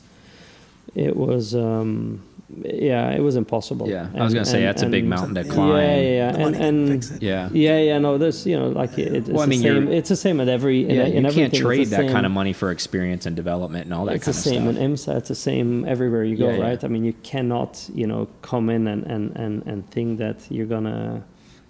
it 0.96 1.16
was 1.16 1.54
um, 1.56 2.22
yeah 2.64 3.12
it 3.12 3.22
was 3.22 3.36
impossible 3.36 3.88
yeah. 3.90 4.08
I 4.16 4.24
was 4.24 4.34
gonna 4.34 4.46
say 4.46 4.62
that's 4.64 4.82
a 4.84 4.88
big 4.88 5.06
mountain 5.06 5.36
to 5.36 5.44
climb. 5.44 5.76
yeah 5.82 6.00
yeah, 6.00 6.12
yeah. 6.22 6.32
The 6.32 6.44
and 6.46 6.56
and. 6.56 7.22
Yeah. 7.22 7.50
yeah 7.52 7.80
yeah 7.90 7.98
no 8.00 8.18
there's 8.18 8.46
you 8.48 8.58
know 8.60 8.70
like 8.70 8.98
it, 8.98 9.14
it's 9.18 9.30
Well, 9.30 9.42
I 9.42 9.46
the 9.46 9.50
mean, 9.50 9.62
same 9.62 9.88
it's 9.92 10.10
the 10.10 10.16
same 10.16 10.40
at 10.40 10.48
every 10.48 10.84
in, 10.84 10.96
Yeah, 10.96 11.04
in 11.06 11.16
you 11.26 11.32
can't 11.32 11.54
everything. 11.54 11.62
Trade 11.62 11.88
the 11.90 11.98
that 11.98 12.12
kind 12.12 12.26
of 12.26 12.32
money 12.32 12.54
for 12.54 12.72
experience 12.72 13.26
and 13.28 13.36
development 13.36 13.86
and 13.86 13.94
all 13.96 14.06
that 14.06 14.16
it's 14.16 14.26
kind 14.26 14.36
the 14.36 14.40
of 14.40 14.44
same 14.54 14.64
stuff. 14.74 14.78
in 14.84 14.92
IMSA. 14.94 15.18
It's 15.20 15.30
the 15.30 15.36
same 15.50 15.86
everywhere 15.86 16.24
you 16.24 16.38
go, 16.38 16.50
Yeah, 16.50 16.58
yeah. 16.58 16.64
right? 16.68 16.84
I 16.84 16.88
mean, 16.88 17.04
you 17.04 17.14
cannot, 17.24 17.72
you 17.94 18.08
know, 18.08 18.28
come 18.42 18.70
in 18.70 18.88
and, 18.88 19.04
and, 19.14 19.36
and, 19.36 19.54
and 19.66 19.90
think 19.92 20.20
that 20.20 20.38
you're 20.50 20.68
gonna 20.78 21.24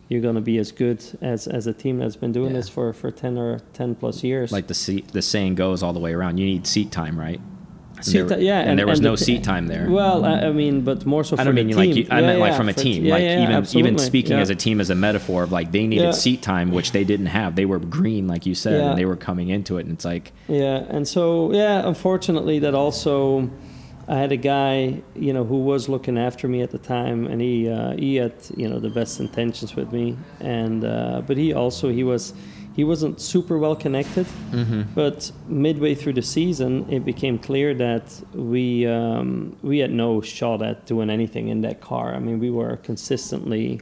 you're 0.09 0.21
gonna 0.21 0.41
be 0.41 0.57
as 0.57 0.71
good 0.71 1.03
as, 1.21 1.47
as 1.47 1.67
a 1.67 1.73
team 1.73 1.97
that's 1.99 2.15
been 2.15 2.31
doing 2.31 2.51
Yeah. 2.51 2.57
this 2.57 2.69
for, 2.69 2.93
for 2.93 3.11
ten 3.11 3.37
or 3.37 3.59
ten 3.73 3.95
plus 3.95 4.23
years. 4.23 4.51
Like 4.51 4.67
the 4.67 4.73
seat, 4.73 5.09
the 5.13 5.21
saying 5.21 5.55
goes 5.55 5.81
all 5.83 5.93
the 5.93 5.99
way 5.99 6.13
around. 6.13 6.37
You 6.37 6.45
need 6.45 6.67
seat 6.67 6.91
time, 6.91 7.19
right? 7.19 7.39
And 7.97 8.03
Seat 8.05 8.23
there- 8.27 8.37
ti- 8.39 8.45
yeah, 8.45 8.59
and, 8.59 8.71
and- 8.71 8.79
there 8.79 8.85
was 8.87 8.99
and 8.99 9.05
no 9.05 9.15
t- 9.15 9.23
seat 9.23 9.43
time 9.43 9.67
there. 9.67 9.89
well, 9.89 10.25
I, 10.25 10.41
I 10.47 10.51
mean, 10.51 10.81
but 10.81 11.05
more 11.05 11.23
so 11.23 11.37
I 11.39 11.45
don't 11.45 11.55
the 11.55 11.63
mean 11.63 11.69
team. 11.75 11.77
like 11.77 11.95
you, 11.95 12.07
I 12.11 12.19
Yeah, 12.19 12.27
meant 12.27 12.39
like 12.41 12.51
yeah, 12.51 12.57
from 12.57 12.67
a 12.69 12.73
team. 12.73 13.05
yeah, 13.05 13.13
like 13.13 13.23
even 13.23 13.77
even 13.79 13.97
speaking 13.97 14.33
as 14.37 14.49
a 14.49 14.55
team 14.55 14.81
as 14.81 14.89
a 14.89 14.95
metaphor 14.95 15.43
of 15.43 15.51
like 15.53 15.71
they 15.71 15.87
needed 15.87 16.13
seat 16.13 16.41
time, 16.41 16.71
which 16.71 16.91
they 16.91 17.05
didn't 17.05 17.27
have. 17.27 17.55
They 17.55 17.65
were 17.65 17.79
green, 17.79 18.27
like 18.27 18.45
you 18.45 18.53
said, 18.53 18.81
and 18.81 18.97
they 18.97 19.05
were 19.05 19.15
coming 19.15 19.47
into 19.49 19.77
it, 19.77 19.85
and 19.85 19.93
it's 19.93 20.03
like 20.05 20.33
Yeah, 20.49 20.83
and 20.89 21.07
so 21.07 21.51
yeah, 21.53 21.87
unfortunately, 21.87 22.59
that 22.59 22.75
also, 22.75 23.49
I 24.07 24.17
had 24.17 24.31
a 24.31 24.37
guy, 24.37 25.01
you 25.15 25.33
know, 25.33 25.43
who 25.43 25.59
was 25.61 25.89
looking 25.89 26.17
after 26.17 26.47
me 26.47 26.61
at 26.61 26.69
the 26.69 26.77
time, 26.77 27.25
and 27.25 27.41
he 27.41 27.67
uh, 27.69 27.95
he 27.97 28.15
had 28.15 28.33
you 28.55 28.69
know 28.69 28.79
the 28.79 28.89
best 28.89 29.19
intentions 29.19 29.75
with 29.75 29.91
me, 29.91 30.17
and 30.39 30.83
uh, 30.85 31.21
but 31.25 31.37
he 31.37 31.53
also 31.53 31.89
he 31.89 32.03
was 32.03 32.33
he 32.75 32.83
wasn't 32.83 33.21
super 33.21 33.57
well 33.57 33.75
connected, 33.75 34.27
but 34.93 35.31
midway 35.47 35.95
through 35.95 36.13
the 36.13 36.21
season, 36.21 36.85
it 36.91 37.05
became 37.05 37.39
clear 37.39 37.73
that 37.73 38.21
we 38.33 38.85
um, 38.85 39.55
we 39.63 39.79
had 39.79 39.91
no 39.91 40.21
shot 40.21 40.61
at 40.61 40.85
doing 40.85 41.09
anything 41.09 41.47
in 41.47 41.61
that 41.61 41.79
car. 41.81 42.13
I 42.13 42.19
mean, 42.19 42.39
we 42.39 42.51
were 42.51 42.77
consistently. 42.77 43.81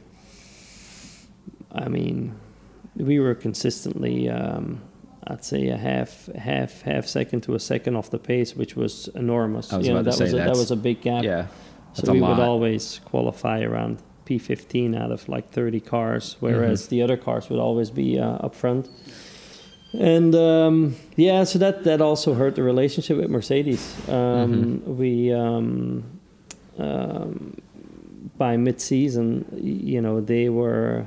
I 1.72 1.88
mean, 1.88 2.38
we 2.94 3.18
were 3.18 3.34
consistently, 3.34 4.28
um, 4.28 4.80
I'd 5.26 5.44
say, 5.44 5.68
a 5.68 5.76
half, 5.76 6.26
half, 6.34 6.82
half 6.82 7.06
second 7.06 7.42
to 7.42 7.54
a 7.54 7.58
second 7.60 7.96
off 7.96 8.10
the 8.10 8.18
pace, 8.18 8.54
which 8.54 8.76
was 8.76 9.08
enormous. 9.14 9.72
Was 9.72 9.86
you 9.86 9.94
know, 9.94 10.02
that 10.02 10.14
say 10.14 10.24
was 10.24 10.32
a, 10.34 10.36
that 10.36 10.56
was 10.56 10.70
a 10.70 10.76
big 10.76 11.00
gap. 11.00 11.24
yeah, 11.24 11.46
so 11.94 12.12
we 12.12 12.20
lot. 12.20 12.36
would 12.38 12.44
always 12.44 13.00
qualify 13.04 13.60
around 13.62 13.98
P15 14.26 14.94
out 14.98 15.10
of 15.12 15.28
like 15.28 15.50
30 15.50 15.80
cars, 15.80 16.36
whereas 16.40 16.82
Mm-hmm. 16.82 16.90
the 16.90 17.02
other 17.02 17.16
cars 17.16 17.48
would 17.50 17.58
always 17.58 17.90
be 17.90 18.18
uh, 18.18 18.26
up 18.46 18.54
front. 18.54 18.88
And 19.92 20.34
um, 20.34 20.96
yeah, 21.16 21.44
so 21.44 21.58
that 21.60 21.84
that 21.84 22.00
also 22.00 22.34
hurt 22.34 22.56
the 22.56 22.62
relationship 22.64 23.16
with 23.16 23.30
Mercedes. 23.30 23.94
Um, 24.08 24.80
Mm-hmm. 24.80 24.96
We 24.98 25.32
um, 25.32 26.04
um, 26.78 27.56
by 28.36 28.56
mid-season, 28.56 29.44
you 29.62 30.00
know, 30.00 30.20
they 30.20 30.48
were, 30.48 31.06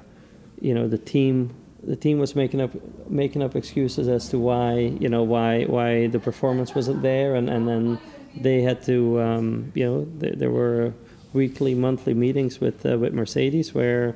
you 0.61 0.73
know, 0.73 0.87
the 0.87 0.97
team 0.97 1.53
the 1.83 1.95
team 1.95 2.19
was 2.19 2.35
making 2.35 2.61
up 2.61 2.71
making 3.09 3.41
up 3.41 3.55
excuses 3.55 4.07
as 4.07 4.29
to 4.29 4.37
why 4.39 4.73
you 4.99 5.09
know 5.09 5.23
why 5.23 5.63
why 5.65 6.07
the 6.07 6.19
performance 6.19 6.73
wasn't 6.75 7.01
there, 7.01 7.35
and 7.35 7.49
and 7.49 7.67
then 7.67 7.99
they 8.35 8.61
had 8.61 8.81
to 8.83 9.19
um, 9.21 9.71
you 9.75 9.85
know 9.85 10.07
th- 10.19 10.37
there 10.37 10.51
were 10.51 10.93
weekly 11.33 11.75
monthly 11.75 12.13
meetings 12.13 12.59
with 12.59 12.85
uh, 12.85 12.97
with 12.97 13.13
Mercedes 13.13 13.73
where 13.73 14.15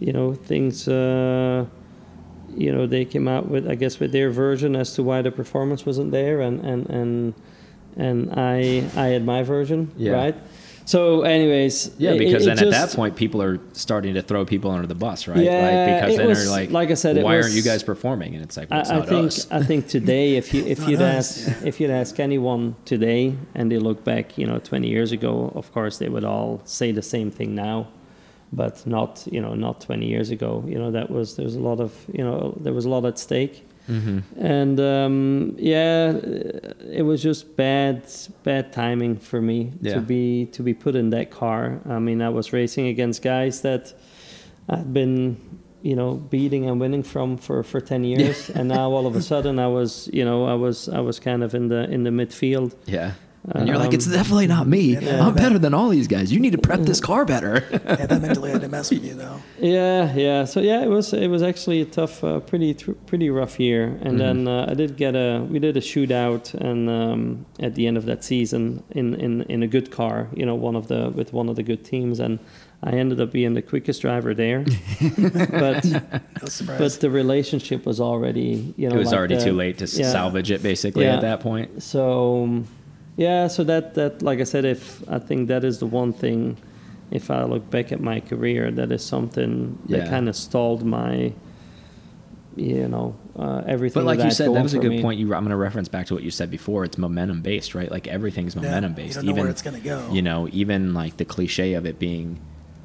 you 0.00 0.12
know 0.12 0.34
things. 0.34 0.88
Uh, 0.88 1.66
you 2.56 2.72
know 2.72 2.86
they 2.86 3.04
came 3.04 3.28
out 3.28 3.46
with 3.48 3.68
I 3.68 3.74
guess 3.74 4.00
with 4.00 4.10
their 4.10 4.30
version 4.30 4.74
as 4.74 4.94
to 4.94 5.02
why 5.02 5.20
the 5.22 5.30
performance 5.30 5.84
wasn't 5.84 6.10
there 6.12 6.40
and 6.40 6.58
and 6.64 6.88
and 6.88 7.34
and 7.96 8.32
I 8.34 8.82
I 8.96 9.08
had 9.08 9.24
my 9.24 9.42
version 9.42 9.92
Yeah. 9.98 10.12
right 10.12 10.34
So, 10.88 11.20
anyways, 11.20 11.90
Yeah, 11.98 12.14
because 12.16 12.46
it 12.46 12.56
then 12.56 12.66
at 12.66 12.70
that 12.70 12.96
point, 12.96 13.14
people 13.14 13.42
are 13.42 13.60
starting 13.74 14.14
to 14.14 14.22
throw 14.22 14.46
people 14.46 14.70
under 14.70 14.86
the 14.86 14.94
bus, 14.94 15.28
right? 15.28 15.36
Yeah, 15.36 15.60
like, 15.60 16.00
because 16.00 16.14
it 16.14 16.16
then 16.16 16.28
was- 16.28 16.38
they're 16.44 16.50
like, 16.50 16.70
like 16.70 16.90
I 16.90 16.94
said, 16.94 17.18
it 17.18 17.24
why 17.24 17.36
aren't 17.36 17.52
you 17.52 17.60
guys 17.60 17.82
performing? 17.82 18.34
And 18.34 18.42
it's 18.42 18.56
like, 18.56 18.70
well, 18.70 18.80
it's 18.80 18.88
I, 18.88 19.00
I 19.00 19.02
think 19.04 19.26
us. 19.26 19.46
I 19.50 19.62
think 19.62 19.86
today, 19.86 20.36
if 20.36 20.54
you 20.54 20.64
if 20.64 20.88
you'd 20.88 21.02
us, 21.02 21.46
ask 21.46 21.66
if 21.66 21.78
you'd 21.78 21.90
ask 21.90 22.18
anyone 22.18 22.74
today, 22.86 23.34
and 23.54 23.70
they 23.70 23.78
look 23.78 24.02
back, 24.02 24.38
you 24.38 24.46
know, 24.46 24.58
20 24.60 24.88
years 24.88 25.12
ago, 25.12 25.52
of 25.54 25.70
course 25.74 25.98
they 25.98 26.08
would 26.08 26.24
all 26.24 26.62
say 26.64 26.90
the 26.90 27.02
same 27.02 27.30
thing 27.30 27.54
now, 27.54 27.88
but 28.50 28.86
not 28.86 29.28
you 29.30 29.42
know 29.42 29.52
not 29.54 29.82
20 29.82 30.06
years 30.06 30.30
ago. 30.30 30.64
You 30.66 30.78
know 30.78 30.90
that 30.90 31.10
was 31.10 31.36
there 31.36 31.44
was 31.44 31.54
a 31.56 31.60
lot 31.60 31.80
of 31.80 31.92
you 32.10 32.24
know 32.24 32.56
there 32.64 32.72
was 32.72 32.86
a 32.86 32.88
lot 32.88 33.04
at 33.04 33.18
stake, 33.18 33.67
hmm 33.88 34.18
and 34.36 34.78
um, 34.78 35.54
yeah, 35.58 36.12
it 37.00 37.04
was 37.04 37.22
just 37.22 37.56
bad 37.56 38.02
bad 38.44 38.72
timing 38.72 39.16
for 39.18 39.40
me 39.40 39.72
Yeah. 39.80 39.94
to 39.94 40.00
be 40.00 40.46
to 40.52 40.62
be 40.62 40.74
put 40.74 40.94
in 40.94 41.10
that 41.10 41.30
car. 41.30 41.80
I 41.88 41.98
mean, 41.98 42.20
I 42.22 42.28
was 42.28 42.52
racing 42.52 42.86
against 42.88 43.22
guys 43.22 43.62
that 43.62 43.94
I'd 44.68 44.92
been 44.92 45.36
you 45.82 45.96
know 45.96 46.14
beating 46.30 46.68
and 46.68 46.80
winning 46.80 47.02
from 47.04 47.36
for 47.38 47.62
for 47.62 47.80
10 47.80 48.04
years 48.04 48.50
and 48.56 48.68
now 48.68 48.90
all 48.90 49.06
of 49.06 49.14
a 49.16 49.22
sudden 49.22 49.58
I 49.58 49.68
was 49.68 50.10
you 50.12 50.24
know 50.24 50.44
I 50.44 50.54
was 50.54 50.88
I 50.88 51.00
was 51.00 51.18
kind 51.20 51.42
of 51.42 51.54
in 51.54 51.68
the 51.68 51.88
in 51.90 52.02
the 52.02 52.10
midfield 52.10 52.74
Yeah. 52.86 53.12
And 53.54 53.66
you're 53.66 53.78
like, 53.78 53.88
Um, 53.88 53.94
it's 53.94 54.06
definitely 54.06 54.46
not 54.46 54.66
me. 54.66 54.96
Yeah. 54.98 55.24
I'm 55.26 55.34
better 55.34 55.58
than 55.58 55.72
all 55.72 55.88
these 55.88 56.06
guys. 56.08 56.30
You 56.32 56.38
need 56.40 56.52
to 56.52 56.58
prep 56.58 56.80
this 56.80 57.00
car 57.00 57.24
better. 57.24 57.66
yeah, 57.72 58.06
that 58.06 58.20
mentally 58.20 58.50
had 58.50 58.60
to 58.60 58.68
mess 58.68 58.90
with 58.90 59.04
you 59.04 59.14
though. 59.14 59.40
Yeah, 59.58 60.12
yeah. 60.14 60.44
So 60.44 60.60
yeah, 60.60 60.82
it 60.82 60.88
was 60.90 61.12
it 61.14 61.28
was 61.28 61.42
actually 61.42 61.80
a 61.80 61.86
tough, 61.86 62.22
uh, 62.22 62.40
pretty 62.40 62.74
tr- 62.74 62.92
pretty 63.06 63.30
rough 63.30 63.58
year. 63.58 63.84
And 64.02 64.14
Mhm. 64.14 64.18
then 64.18 64.48
uh, 64.48 64.66
I 64.68 64.74
did 64.74 64.96
get 64.96 65.14
a 65.14 65.46
we 65.48 65.58
did 65.60 65.76
a 65.76 65.80
shootout, 65.80 66.52
and 66.54 66.90
um, 66.90 67.46
at 67.60 67.74
the 67.74 67.86
end 67.86 67.96
of 67.96 68.04
that 68.06 68.22
season, 68.22 68.82
in, 68.90 69.14
in 69.14 69.42
in 69.42 69.62
a 69.62 69.66
good 69.68 69.90
car, 69.90 70.28
you 70.34 70.44
know, 70.44 70.54
one 70.54 70.76
of 70.76 70.88
the 70.88 71.10
with 71.14 71.32
one 71.32 71.48
of 71.48 71.56
the 71.56 71.62
good 71.62 71.84
teams, 71.84 72.20
and 72.20 72.38
I 72.82 72.90
ended 72.90 73.18
up 73.20 73.32
being 73.32 73.54
the 73.54 73.62
quickest 73.62 74.02
driver 74.02 74.34
there. 74.34 74.64
but 75.00 75.84
No 75.84 76.48
surprise. 76.48 76.78
but 76.78 77.00
the 77.00 77.10
relationship 77.10 77.86
was 77.86 77.98
already 78.00 78.74
you 78.76 78.88
know 78.88 78.96
it 78.96 78.98
was 78.98 79.08
like 79.08 79.16
already 79.18 79.36
the- 79.36 79.44
too 79.44 79.52
late 79.52 79.78
to 79.78 79.84
s 79.84 79.98
yeah. 79.98 80.10
salvage 80.12 80.50
it, 80.50 80.62
basically, 80.62 81.04
Yeah. 81.04 81.14
at 81.16 81.22
that 81.22 81.40
point. 81.40 81.82
So, 81.82 82.44
um, 82.44 82.66
yeah, 83.18 83.48
so 83.48 83.64
that 83.64 83.94
that 83.96 84.22
like 84.22 84.38
I 84.40 84.44
said, 84.44 84.64
if 84.64 85.02
I 85.10 85.18
think 85.18 85.48
that 85.48 85.64
is 85.64 85.80
the 85.80 85.86
one 85.86 86.12
thing, 86.12 86.56
if 87.10 87.30
I 87.30 87.42
look 87.42 87.68
back 87.68 87.90
at 87.92 88.00
my 88.00 88.20
career, 88.20 88.70
that 88.70 88.92
is 88.92 89.04
something 89.04 89.76
that 89.88 90.08
kind 90.08 90.28
of 90.28 90.36
stalled 90.36 90.84
my, 90.84 91.32
you 92.56 92.86
know, 92.88 93.16
uh, 93.36 93.62
everything. 93.66 94.00
But 94.00 94.06
like 94.06 94.18
that 94.18 94.24
you 94.26 94.30
said, 94.30 94.54
that 94.54 94.62
was 94.62 94.74
a 94.74 94.78
good 94.78 94.90
me. 94.90 95.02
point. 95.02 95.18
You, 95.18 95.34
I'm 95.34 95.42
going 95.42 95.50
to 95.50 95.56
reference 95.56 95.88
back 95.88 96.06
to 96.06 96.14
what 96.14 96.22
you 96.22 96.30
said 96.30 96.48
before. 96.50 96.84
It's 96.84 96.96
momentum 96.96 97.42
based, 97.42 97.74
right? 97.74 97.90
Like 97.90 98.06
everything's 98.06 98.54
Yeah, 98.54 98.62
momentum 98.62 98.92
You 98.92 98.96
based. 98.96 99.14
don't 99.16 99.24
know 99.24 99.30
even 99.32 99.42
where 99.42 99.50
it's 99.50 99.62
gonna 99.62 99.80
go. 99.80 100.08
you 100.12 100.22
know, 100.22 100.48
even 100.52 100.94
like 100.94 101.16
the 101.16 101.24
cliche 101.24 101.74
of 101.74 101.86
it 101.86 101.98
being 101.98 102.38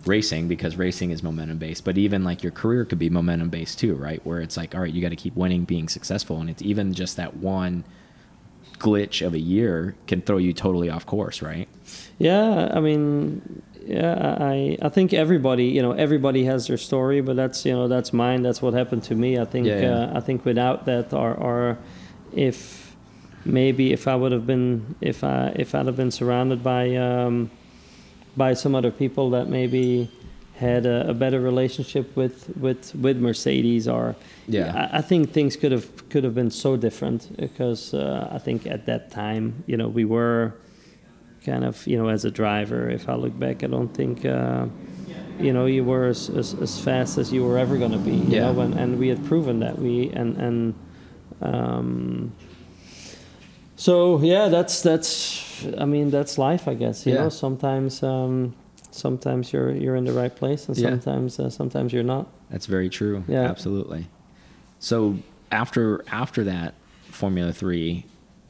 racing 0.05 0.47
because 0.47 0.75
racing 0.75 1.11
is 1.11 1.21
momentum 1.23 1.57
based, 1.59 1.85
but 1.85 1.97
even 1.97 2.23
like 2.23 2.43
your 2.43 2.51
career 2.51 2.85
could 2.85 2.99
be 2.99 3.09
momentum 3.09 3.49
based 3.49 3.79
too, 3.79 3.95
right? 3.95 4.19
Where 4.25 4.41
it's 4.41 4.57
like, 4.57 4.73
all 4.75 4.81
right, 4.81 4.91
you 4.93 5.01
got 5.01 5.09
to 5.09 5.15
keep 5.15 5.35
winning, 5.35 5.63
being 5.63 5.87
successful, 5.87 6.41
and 6.41 6.49
it's 6.49 6.61
even 6.61 6.93
just 6.93 7.17
that 7.17 7.37
one 7.37 7.83
glitch 8.83 9.25
of 9.25 9.33
a 9.33 9.39
year 9.39 9.95
can 10.07 10.21
throw 10.21 10.37
you 10.37 10.53
totally 10.53 10.89
off 10.89 11.05
course, 11.05 11.41
right? 11.41 11.67
Yeah, 12.19 12.69
I 12.73 12.79
mean, 12.81 13.63
yeah, 13.85 14.37
I 14.39 14.77
I 14.81 14.89
think 14.89 15.13
everybody, 15.13 15.65
you 15.65 15.81
know, 15.81 15.93
everybody 15.93 16.43
has 16.45 16.67
their 16.67 16.77
story, 16.77 17.21
but 17.21 17.35
that's 17.35 17.65
you 17.65 17.73
know 17.73 17.87
that's 17.87 18.11
mine. 18.13 18.43
That's 18.43 18.61
what 18.61 18.73
happened 18.73 19.03
to 19.03 19.15
me. 19.15 19.39
I 19.39 19.45
think 19.45 19.67
Yeah, 19.67 19.81
yeah. 19.81 19.95
Uh, 19.95 20.17
I 20.17 20.19
think 20.19 20.45
without 20.45 20.85
that, 20.85 21.13
or 21.13 21.33
or 21.33 21.77
if 22.33 22.95
maybe 23.45 23.93
if 23.93 24.07
I 24.07 24.15
would 24.15 24.31
have 24.31 24.45
been 24.45 24.95
if 25.01 25.23
I 25.23 25.53
if 25.55 25.73
I'd 25.73 25.85
have 25.85 25.97
been 25.97 26.11
surrounded 26.11 26.61
by 26.61 26.95
um, 26.95 27.49
by 28.35 28.53
some 28.53 28.75
other 28.75 28.91
people 28.91 29.29
that 29.31 29.47
maybe 29.47 30.09
had 30.55 30.85
a, 30.85 31.09
a 31.09 31.13
better 31.13 31.39
relationship 31.39 32.15
with 32.15 32.49
with 32.57 32.93
with 32.95 33.17
Mercedes 33.17 33.87
or 33.87 34.15
Yeah. 34.47 34.89
I, 34.93 34.99
I 34.99 35.01
think 35.01 35.31
things 35.31 35.55
could 35.57 35.71
have 35.71 35.87
could 36.09 36.23
have 36.23 36.35
been 36.35 36.51
so 36.51 36.77
different 36.77 37.35
because 37.37 37.93
uh, 37.93 38.29
I 38.31 38.37
think 38.39 38.65
at 38.67 38.85
that 38.85 39.09
time 39.11 39.63
you 39.67 39.77
know 39.77 39.87
we 39.87 40.05
were 40.05 40.53
kind 41.45 41.63
of 41.65 41.85
you 41.87 41.97
know 41.97 42.09
as 42.09 42.23
a 42.25 42.31
driver 42.31 42.89
if 42.89 43.09
I 43.09 43.15
look 43.15 43.37
back 43.39 43.63
I 43.63 43.67
don't 43.67 43.93
think 43.93 44.25
uh, 44.25 44.67
you 45.39 45.51
know 45.53 45.65
you 45.65 45.83
were 45.83 46.07
as, 46.07 46.29
as, 46.29 46.53
as 46.61 46.79
fast 46.79 47.17
as 47.17 47.31
you 47.33 47.43
were 47.43 47.57
ever 47.57 47.77
going 47.77 47.91
to 47.91 47.97
be 47.97 48.15
you 48.15 48.37
Yeah. 48.37 48.51
know 48.51 48.61
and, 48.61 48.73
and 48.75 48.99
we 48.99 49.07
had 49.09 49.23
proven 49.25 49.59
that 49.59 49.77
we 49.79 50.09
and 50.11 50.37
and 50.37 50.73
um, 51.41 52.31
so 53.75 54.21
yeah 54.21 54.49
that's 54.49 54.81
that's 54.81 55.65
I 55.77 55.85
mean 55.85 56.09
that's 56.11 56.37
life 56.37 56.67
I 56.67 56.75
guess 56.75 57.05
you 57.05 57.13
Yeah. 57.13 57.23
know 57.23 57.29
sometimes 57.29 58.03
um, 58.03 58.53
sometimes 58.93 59.51
you're 59.53 59.71
you're 59.71 59.95
in 59.95 60.05
the 60.05 60.13
right 60.13 60.35
place 60.35 60.67
and 60.67 60.77
Yeah. 60.77 60.89
sometimes 60.89 61.39
uh, 61.39 61.49
sometimes 61.49 61.91
you're 61.93 62.03
not 62.03 62.27
That's 62.49 62.65
very 62.67 62.89
true. 62.89 63.23
Yeah. 63.27 63.43
absolutely. 63.49 64.07
So 64.79 65.17
after 65.51 66.03
after 66.11 66.43
that 66.45 66.73
Formula 67.09 67.51
Three, 67.53 68.05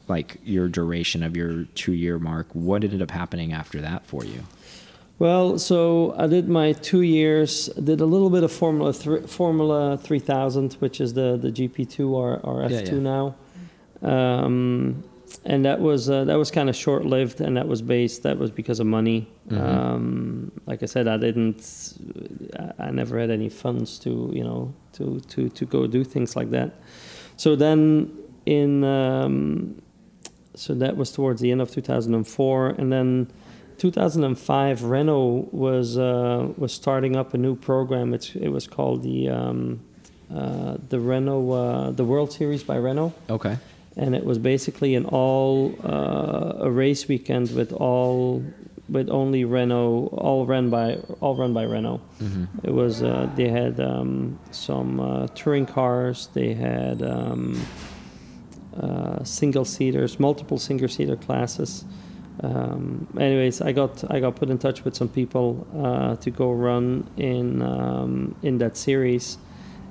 like 0.08 0.38
your 0.44 0.68
duration 0.68 1.22
of 1.22 1.36
your 1.36 1.64
two 1.74 1.92
year 1.92 2.18
mark, 2.18 2.46
what 2.52 2.84
ended 2.84 3.02
up 3.02 3.10
happening 3.10 3.52
after 3.52 3.80
that 3.80 4.04
for 4.06 4.24
you? 4.24 4.42
Well, 5.18 5.58
so 5.58 6.12
I 6.18 6.26
did 6.26 6.48
my 6.48 6.72
two 6.72 7.02
years. 7.02 7.66
Did 7.82 8.00
a 8.00 8.04
little 8.06 8.30
bit 8.30 8.42
of 8.42 8.50
Formula 8.50 8.92
thr 8.92 9.18
Formula 9.26 9.96
3000, 9.96 10.74
which 10.74 11.00
is 11.00 11.14
the 11.14 11.36
the 11.40 11.50
GP2 11.52 12.10
or, 12.10 12.40
or 12.42 12.62
F2 12.62 12.70
Yeah, 12.70 12.80
yeah. 12.94 13.00
now, 13.00 13.34
um, 14.02 15.04
and 15.44 15.64
that 15.64 15.80
was 15.80 16.08
uh, 16.08 16.24
that 16.24 16.36
was 16.38 16.50
kind 16.50 16.68
of 16.68 16.76
short 16.76 17.04
lived, 17.04 17.40
and 17.40 17.56
that 17.56 17.68
was 17.68 17.82
based. 17.82 18.22
That 18.22 18.38
was 18.38 18.50
because 18.50 18.80
of 18.80 18.86
money. 18.86 19.28
Mhm. 19.48 19.60
Um, 19.60 20.52
like 20.66 20.82
I 20.82 20.86
said, 20.86 21.06
I 21.08 21.16
didn't. 21.16 21.60
I, 22.78 22.90
never 22.90 23.18
had 23.18 23.30
any 23.30 23.48
funds 23.48 23.98
to 24.00 24.30
you 24.32 24.44
know 24.44 24.72
to 24.94 25.20
to 25.20 25.48
to 25.48 25.64
go 25.66 25.86
do 25.86 26.04
things 26.04 26.36
like 26.36 26.50
that. 26.50 26.76
So 27.36 27.56
then 27.56 28.10
in 28.46 28.84
um, 28.84 29.82
so 30.54 30.74
that 30.74 30.96
was 30.96 31.10
towards 31.12 31.40
the 31.40 31.50
end 31.50 31.60
of 31.60 31.70
2004, 31.70 32.68
and 32.78 32.92
then 32.92 33.28
2005 33.78 34.84
Renault 34.84 35.48
was 35.52 35.98
uh, 35.98 36.48
was 36.56 36.72
starting 36.72 37.16
up 37.16 37.34
a 37.34 37.38
new 37.38 37.56
program. 37.56 38.14
It's 38.14 38.34
it 38.34 38.48
was 38.48 38.66
called 38.66 39.02
the 39.02 39.28
um, 39.28 39.80
uh, 40.34 40.76
the 40.88 41.00
Renault 41.00 41.50
uh, 41.50 41.90
the 41.90 42.04
World 42.04 42.32
Series 42.32 42.62
by 42.62 42.76
Renault, 42.76 43.12
Okay. 43.28 43.56
And 43.96 44.14
it 44.14 44.24
was 44.24 44.38
basically 44.38 44.94
an 44.94 45.06
all 45.06 45.74
uh, 45.84 46.64
a 46.66 46.70
race 46.70 47.08
weekend 47.08 47.50
with 47.54 47.72
all 47.72 48.42
with 48.88 49.08
only 49.08 49.44
Renault 49.44 50.08
all 50.12 50.46
run 50.46 50.68
by 50.70 50.96
all 51.20 51.36
run 51.36 51.54
by 51.54 51.64
Renault. 51.64 52.00
hmm 52.18 52.44
It 52.62 52.72
was 52.72 53.02
uh, 53.02 53.28
they 53.36 53.48
had 53.48 53.80
um, 53.80 54.38
some 54.50 55.00
uh, 55.00 55.26
touring 55.34 55.66
cars. 55.66 56.28
They 56.34 56.54
had 56.54 57.02
um, 57.02 57.60
uh, 58.80 59.22
single 59.24 59.64
seaters, 59.64 60.18
multiple 60.18 60.58
single 60.58 60.88
seater 60.88 61.16
classes. 61.16 61.84
Um, 62.42 63.06
anyways, 63.18 63.60
I 63.62 63.72
got 63.72 64.04
I 64.10 64.20
got 64.20 64.36
put 64.36 64.50
in 64.50 64.58
touch 64.58 64.84
with 64.84 64.94
some 64.96 65.08
people 65.08 65.66
uh, 65.76 66.16
to 66.16 66.30
go 66.30 66.50
run 66.52 67.08
in 67.16 67.62
um, 67.62 68.34
in 68.42 68.58
that 68.58 68.76
series, 68.76 69.38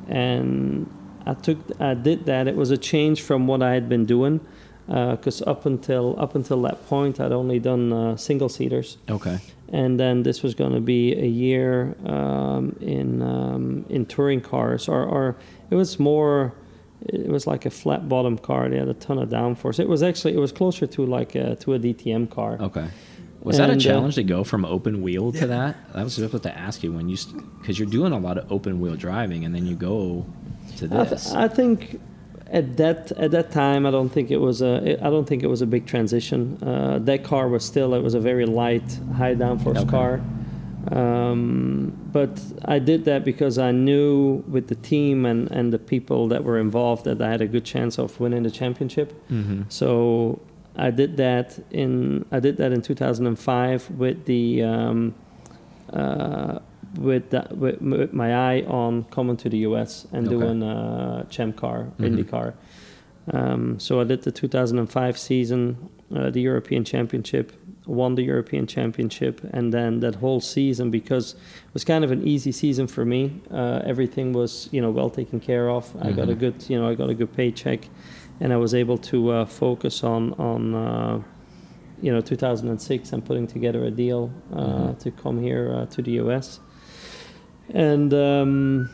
and 0.09 0.85
I 1.25 1.33
took 1.33 1.57
I 1.79 1.93
did 1.93 2.25
that. 2.25 2.47
It 2.47 2.55
was 2.55 2.71
a 2.71 2.77
change 2.77 3.21
from 3.21 3.47
what 3.47 3.61
I 3.61 3.73
had 3.73 3.87
been 3.89 4.05
doing 4.05 4.39
because 4.87 5.41
up 5.43 5.65
until 5.65 6.15
up 6.19 6.35
until 6.35 6.61
that 6.63 6.85
point 6.87 7.19
I'd 7.19 7.31
only 7.31 7.59
done 7.59 7.93
uh, 7.93 8.17
single 8.17 8.49
seaters 8.49 8.97
Okay. 9.09 9.39
and 9.71 9.97
then 9.97 10.23
this 10.23 10.43
was 10.43 10.53
going 10.55 10.73
to 10.73 10.81
be 10.81 11.13
a 11.13 11.25
year 11.25 11.95
um, 12.05 12.75
in 12.81 13.21
um, 13.21 13.85
in 13.89 14.05
touring 14.05 14.41
cars, 14.41 14.87
or, 14.89 15.03
or 15.03 15.35
it 15.71 15.75
was 15.75 15.99
more. 15.99 16.53
It 17.05 17.27
was 17.27 17.45
like 17.47 17.65
a 17.65 17.69
flat 17.69 18.07
bottom 18.07 18.37
car. 18.37 18.69
They 18.69 18.77
had 18.77 18.87
a 18.87 18.93
ton 18.93 19.17
of 19.19 19.27
downforce. 19.29 19.77
It 19.79 19.89
was 19.89 20.01
actually 20.03 20.33
it 20.35 20.39
was 20.39 20.51
closer 20.53 20.87
to 20.87 21.05
like 21.05 21.35
a, 21.35 21.55
to 21.57 21.73
a 21.73 21.79
DTM 21.79 22.29
car. 22.29 22.57
Okay. 22.61 22.87
Was 23.41 23.57
that 23.57 23.69
a 23.69 23.73
And, 23.73 23.81
uh, 23.81 23.83
challenge 23.83 24.15
to 24.15 24.23
go 24.23 24.45
from 24.45 24.63
open 24.63 25.01
wheel 25.01 25.33
to 25.33 25.39
Yeah. 25.39 25.45
that? 25.47 25.75
I 25.93 26.01
was 26.03 26.17
about 26.17 26.43
to 26.43 26.57
ask 26.57 26.81
you 26.81 26.93
when 26.93 27.09
you, 27.09 27.17
because 27.59 27.77
you're 27.77 27.89
doing 27.89 28.13
a 28.13 28.19
lot 28.19 28.37
of 28.37 28.49
open 28.49 28.79
wheel 28.79 28.95
driving, 28.95 29.43
and 29.43 29.53
then 29.53 29.65
you 29.65 29.75
go 29.75 30.25
to 30.89 30.99
I, 31.01 31.05
th- 31.05 31.27
I 31.35 31.47
think 31.47 31.99
at 32.51 32.77
that 32.77 33.11
at 33.13 33.31
that 33.31 33.51
time, 33.51 33.85
I 33.85 33.91
don't 33.91 34.09
think 34.09 34.29
it 34.31 34.37
was 34.37 34.61
a 34.61 34.97
I 35.05 35.09
don't 35.09 35.25
think 35.27 35.41
it 35.43 35.47
was 35.47 35.61
a 35.61 35.65
big 35.67 35.85
transition. 35.85 36.57
Uh, 36.61 36.99
that 36.99 37.23
car 37.23 37.47
was 37.47 37.63
still 37.65 37.93
it 37.93 38.01
was 38.03 38.13
a 38.13 38.19
very 38.19 38.45
light, 38.45 38.99
high 39.17 39.35
downforce 39.35 39.77
Okay. 39.77 39.89
car. 39.89 40.21
Um, 40.91 41.93
but 42.11 42.41
I 42.65 42.77
did 42.79 43.05
that 43.05 43.23
because 43.23 43.57
I 43.57 43.71
knew 43.71 44.43
with 44.49 44.67
the 44.67 44.75
team 44.75 45.25
and, 45.25 45.49
and 45.49 45.71
the 45.71 45.79
people 45.79 46.27
that 46.27 46.43
were 46.43 46.59
involved 46.59 47.05
that 47.05 47.21
I 47.21 47.29
had 47.29 47.41
a 47.41 47.47
good 47.47 47.63
chance 47.63 47.97
of 47.97 48.19
winning 48.19 48.43
the 48.43 48.51
championship. 48.51 49.13
hmm 49.29 49.61
So 49.69 50.39
I 50.75 50.91
did 50.91 51.17
that 51.17 51.57
in 51.71 52.25
I 52.31 52.39
did 52.39 52.57
that 52.57 52.71
in 52.73 52.81
2005 52.81 53.91
with 53.91 54.25
the 54.25 54.63
um, 54.63 55.15
uh, 55.91 56.59
with, 56.97 57.29
that, 57.31 57.57
with 57.57 57.81
with 57.81 58.13
my 58.13 58.33
eye 58.35 58.61
on 58.67 59.03
coming 59.05 59.37
to 59.37 59.49
the 59.49 59.57
US 59.69 60.05
and 60.11 60.27
Okay. 60.27 60.35
doing 60.37 60.63
uh, 60.63 61.23
Champ 61.29 61.55
Car, 61.55 61.87
Mhm. 61.99 62.05
IndyCar. 62.25 62.53
Um, 63.31 63.79
so 63.79 64.01
I 64.01 64.03
did 64.03 64.23
the 64.23 64.31
2005 64.31 65.17
season, 65.17 65.77
uh, 66.13 66.29
the 66.29 66.41
European 66.41 66.83
Championship, 66.83 67.53
won 67.85 68.15
the 68.15 68.21
European 68.23 68.67
Championship, 68.67 69.41
and 69.53 69.73
then 69.73 70.01
that 70.01 70.15
whole 70.15 70.41
season 70.41 70.91
because 70.91 71.33
it 71.33 71.73
was 71.73 71.83
kind 71.85 72.03
of 72.03 72.11
an 72.11 72.21
easy 72.27 72.51
season 72.51 72.87
for 72.87 73.05
me. 73.05 73.41
Uh, 73.49 73.81
everything 73.85 74.33
was 74.33 74.67
you 74.71 74.81
know 74.81 74.91
well 74.91 75.09
taken 75.09 75.39
care 75.39 75.69
of. 75.69 75.95
I 76.01 76.11
got 76.11 76.29
a 76.29 76.33
Mhm. 76.33 76.39
good 76.39 76.55
you 76.69 76.77
know 76.79 76.89
I 76.91 76.95
got 76.95 77.09
a 77.09 77.13
good 77.13 77.31
paycheck, 77.33 77.89
and 78.41 78.51
I 78.53 78.57
was 78.57 78.73
able 78.73 78.97
to 79.11 79.31
uh, 79.31 79.45
focus 79.45 80.03
on 80.03 80.33
on. 80.33 80.75
Uh, 80.75 81.21
you 82.01 82.11
know, 82.11 82.19
2006, 82.19 83.13
I'm 83.13 83.21
putting 83.21 83.47
together 83.47 83.85
a 83.85 83.91
deal 83.91 84.29
uh, 84.51 84.57
Mhm. 84.91 84.99
to 84.99 85.11
come 85.11 85.39
here 85.39 85.71
uh, 85.73 85.85
to 85.85 86.01
the 86.01 86.11
US, 86.23 86.59
and 87.73 88.13
um, 88.13 88.89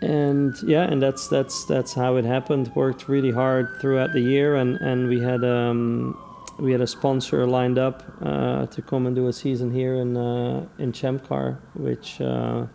and 0.00 0.54
yeah, 0.62 0.82
and 0.90 1.00
that's 1.02 1.28
that's 1.28 1.64
that's 1.66 1.94
how 1.94 2.16
it 2.16 2.24
happened. 2.24 2.72
Worked 2.74 3.08
really 3.08 3.30
hard 3.30 3.80
throughout 3.80 4.12
the 4.12 4.20
year, 4.20 4.56
and 4.56 4.76
and 4.80 5.08
we 5.08 5.20
had 5.20 5.44
um, 5.44 6.16
we 6.58 6.72
had 6.72 6.80
a 6.80 6.86
sponsor 6.86 7.46
lined 7.46 7.78
up 7.78 8.02
uh, 8.22 8.66
to 8.66 8.82
come 8.82 9.06
and 9.06 9.14
do 9.14 9.28
a 9.28 9.32
season 9.32 9.72
here 9.72 9.94
in 9.96 10.16
uh, 10.16 10.66
in 10.78 10.92
Champ 10.92 11.26
Car, 11.28 11.58
which. 11.74 12.20
Uh, 12.20 12.66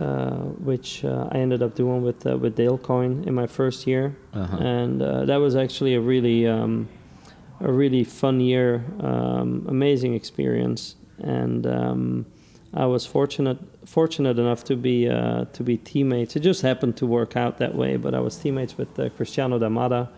uh, 0.00 0.30
which 0.64 1.04
uh, 1.04 1.28
I 1.30 1.36
ended 1.38 1.62
up 1.62 1.76
doing 1.76 2.02
with 2.02 2.26
uh, 2.26 2.36
with 2.36 2.56
Dale 2.56 2.78
Coyne 2.78 3.22
in 3.28 3.34
my 3.34 3.46
first 3.46 3.86
year, 3.86 4.16
Uh-huh. 4.32 4.56
and 4.56 5.00
uh, 5.00 5.24
that 5.26 5.36
was 5.36 5.54
actually 5.54 5.94
a 5.94 6.00
really 6.00 6.48
um, 6.48 6.88
a 7.60 7.70
really 7.70 8.02
fun 8.02 8.40
year, 8.40 8.82
um, 8.98 9.64
amazing 9.68 10.14
experience, 10.14 10.96
and 11.22 11.64
um, 11.66 12.26
I 12.72 12.86
was 12.86 13.06
fortunate 13.06 13.58
fortunate 13.84 14.38
enough 14.38 14.64
to 14.64 14.76
be 14.76 15.08
uh, 15.08 15.44
to 15.52 15.62
be 15.62 15.76
teammates. 15.76 16.36
It 16.36 16.40
just 16.40 16.62
happened 16.62 16.96
to 16.96 17.06
work 17.06 17.36
out 17.36 17.58
that 17.58 17.74
way, 17.74 17.96
but 17.96 18.14
I 18.14 18.20
was 18.20 18.36
teammates 18.36 18.76
with 18.78 18.98
uh, 18.98 19.08
Cristiano 19.10 19.58
da 19.58 19.68
Matta, 19.68 20.08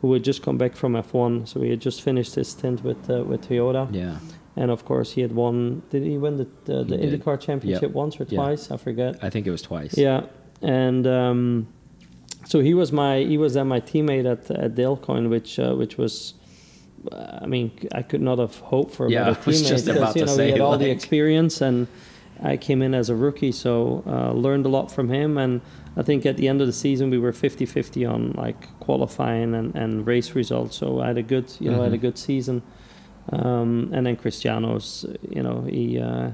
who 0.00 0.12
had 0.12 0.24
just 0.24 0.42
come 0.42 0.58
back 0.58 0.76
from 0.76 0.94
F1, 0.94 1.48
so 1.48 1.60
he 1.60 1.70
had 1.70 1.80
just 1.80 2.02
finished 2.02 2.34
his 2.34 2.48
stint 2.48 2.82
with 2.84 3.08
uh, 3.10 3.22
with 3.24 3.48
Toyota, 3.48 3.88
Yeah. 3.92 4.18
and 4.56 4.70
of 4.70 4.84
course 4.84 5.12
he 5.12 5.20
had 5.22 5.32
won. 5.32 5.82
Did 5.90 6.02
he 6.04 6.18
win 6.18 6.36
the 6.38 6.46
the, 6.64 6.84
the. 6.84 6.96
IndyCar 6.98 7.40
Championship 7.40 7.92
once 7.92 8.20
or 8.20 8.24
Yeah. 8.28 8.36
twice? 8.38 8.70
I 8.70 8.76
forget. 8.76 9.16
I 9.22 9.30
think 9.30 9.46
it 9.46 9.50
was 9.50 9.62
twice. 9.62 9.96
Yeah, 9.96 10.22
and 10.62 11.06
um, 11.06 11.66
so 12.46 12.60
he 12.60 12.74
was 12.74 12.90
my 12.92 13.18
he 13.20 13.38
was 13.38 13.54
then 13.54 13.68
my 13.68 13.80
teammate 13.80 14.26
at 14.30 14.50
at 14.50 14.74
Dale 14.74 14.96
Coyne, 14.96 15.30
which 15.30 15.58
uh, 15.58 15.74
which 15.74 15.96
was. 15.98 16.34
uh, 17.12 17.40
I 17.44 17.46
mean, 17.46 17.70
I 17.92 18.02
could 18.02 18.22
not 18.22 18.38
have 18.38 18.56
hoped 18.72 18.94
for 18.96 19.06
a 19.06 19.10
Yeah, 19.10 19.24
better 19.24 19.40
teammate 19.50 19.84
because 19.86 20.16
you 20.16 20.24
know 20.24 20.36
say, 20.36 20.46
he 20.46 20.52
had 20.52 20.60
all 20.62 20.78
the 20.78 20.90
experience, 20.90 21.60
and 21.60 21.86
I 22.52 22.56
came 22.58 22.82
in 22.82 22.94
as 22.94 23.08
a 23.10 23.14
rookie, 23.16 23.52
so 23.52 24.02
uh, 24.06 24.32
learned 24.32 24.66
a 24.66 24.68
lot 24.68 24.90
from 24.92 25.08
him. 25.08 25.38
And 25.38 25.60
I 25.96 26.02
think 26.02 26.26
at 26.26 26.36
the 26.36 26.46
end 26.48 26.60
of 26.60 26.66
the 26.66 26.72
season, 26.74 27.08
we 27.10 27.18
were 27.18 27.32
50-50 27.32 28.06
on 28.08 28.32
like 28.36 28.60
qualifying 28.80 29.54
and, 29.54 29.74
and 29.74 30.06
race 30.06 30.34
results. 30.36 30.76
So 30.76 31.00
I 31.00 31.06
had 31.08 31.18
a 31.18 31.22
good, 31.22 31.46
you 31.58 31.70
know, 31.70 31.80
I 31.80 31.84
had 31.84 31.94
a 31.94 31.98
Mhm. 31.98 32.02
good 32.02 32.18
season. 32.18 32.62
Um, 33.32 33.90
and 33.94 34.04
then 34.06 34.16
Cristiano's, 34.16 35.06
you 35.30 35.42
know, 35.42 35.62
he 35.62 35.98
uh, 35.98 36.30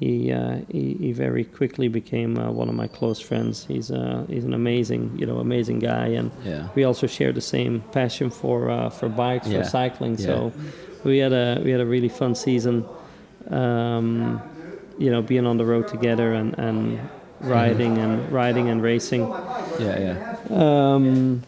he, 0.00 0.30
uh, 0.32 0.58
he 0.70 0.94
he 1.00 1.12
very 1.12 1.44
quickly 1.44 1.88
became 1.88 2.36
uh, 2.36 2.50
one 2.50 2.68
of 2.68 2.74
my 2.74 2.88
close 2.88 3.20
friends. 3.20 3.64
He's 3.66 3.90
uh, 3.92 4.24
he's 4.28 4.44
an 4.44 4.52
amazing, 4.52 5.16
you 5.20 5.24
know, 5.26 5.38
amazing 5.38 5.78
guy, 5.78 6.08
and 6.18 6.30
Yeah. 6.44 6.68
we 6.74 6.82
also 6.84 7.06
share 7.06 7.32
the 7.32 7.40
same 7.40 7.80
passion 7.92 8.30
for 8.30 8.68
uh, 8.70 8.90
for 8.90 9.08
bikes, 9.08 9.46
Yeah. 9.48 9.62
for 9.62 9.68
cycling. 9.68 10.16
Yeah. 10.18 10.26
So 10.26 10.52
we 11.04 11.18
had 11.18 11.32
a 11.32 11.60
we 11.64 11.70
had 11.70 11.80
a 11.80 11.86
really 11.86 12.08
fun 12.10 12.34
season. 12.34 12.84
Um, 13.50 14.40
you 14.98 15.10
know, 15.10 15.22
being 15.22 15.46
on 15.46 15.56
the 15.56 15.64
road 15.64 15.88
together 15.88 16.32
and, 16.32 16.56
and 16.58 17.00
riding 17.40 17.98
and 17.98 18.30
riding 18.32 18.68
and 18.68 18.82
racing. 18.82 19.28
Yeah, 19.78 19.98
yeah. 19.98 20.36
Um, 20.50 21.42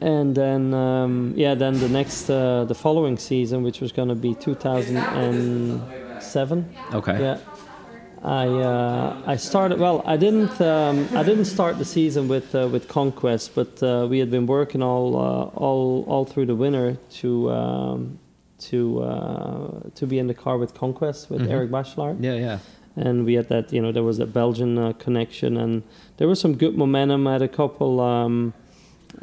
and 0.00 0.34
then 0.34 0.74
um, 0.74 1.34
yeah, 1.36 1.54
then 1.54 1.78
the 1.80 1.88
next 1.88 2.28
uh, 2.28 2.64
the 2.64 2.74
following 2.74 3.16
season, 3.18 3.62
which 3.62 3.80
was 3.80 3.92
going 3.92 4.08
to 4.08 4.14
be 4.14 4.34
2007. 4.34 6.76
Okay. 6.92 7.20
Yeah. 7.20 7.38
I 8.22 8.48
uh, 8.48 9.22
I 9.26 9.36
started 9.36 9.78
well. 9.78 10.02
I 10.06 10.16
didn't 10.16 10.58
um, 10.60 11.08
I 11.14 11.22
didn't 11.22 11.44
start 11.44 11.76
the 11.76 11.84
season 11.84 12.26
with 12.26 12.54
uh, 12.54 12.68
with 12.72 12.88
Conquest, 12.88 13.54
but 13.54 13.82
uh, 13.82 14.06
we 14.08 14.18
had 14.18 14.30
been 14.30 14.46
working 14.46 14.82
all 14.82 15.14
uh, 15.16 15.50
all 15.54 16.06
all 16.08 16.24
through 16.24 16.46
the 16.46 16.54
winter 16.54 16.96
to 17.20 17.50
um, 17.50 18.18
to 18.70 19.02
uh, 19.02 19.70
to 19.94 20.06
be 20.06 20.18
in 20.18 20.26
the 20.26 20.34
car 20.44 20.56
with 20.58 20.72
Conquest 20.74 21.30
with 21.30 21.40
Mhm. 21.42 21.50
Eric 21.54 21.70
Bachelart 21.70 22.16
Yeah, 22.20 22.34
yeah. 22.46 22.58
and 22.96 23.24
we 23.26 23.34
had 23.34 23.48
that 23.48 23.72
you 23.72 23.80
know 23.82 23.92
there 23.92 24.04
was 24.10 24.18
a 24.20 24.26
belgian 24.26 24.78
uh, 24.78 24.92
connection 25.04 25.56
and 25.56 25.82
there 26.18 26.28
was 26.28 26.38
some 26.40 26.54
good 26.56 26.74
momentum 26.76 27.26
I 27.26 27.32
had 27.32 27.42
a 27.42 27.48
couple 27.62 28.00
um, 28.00 28.52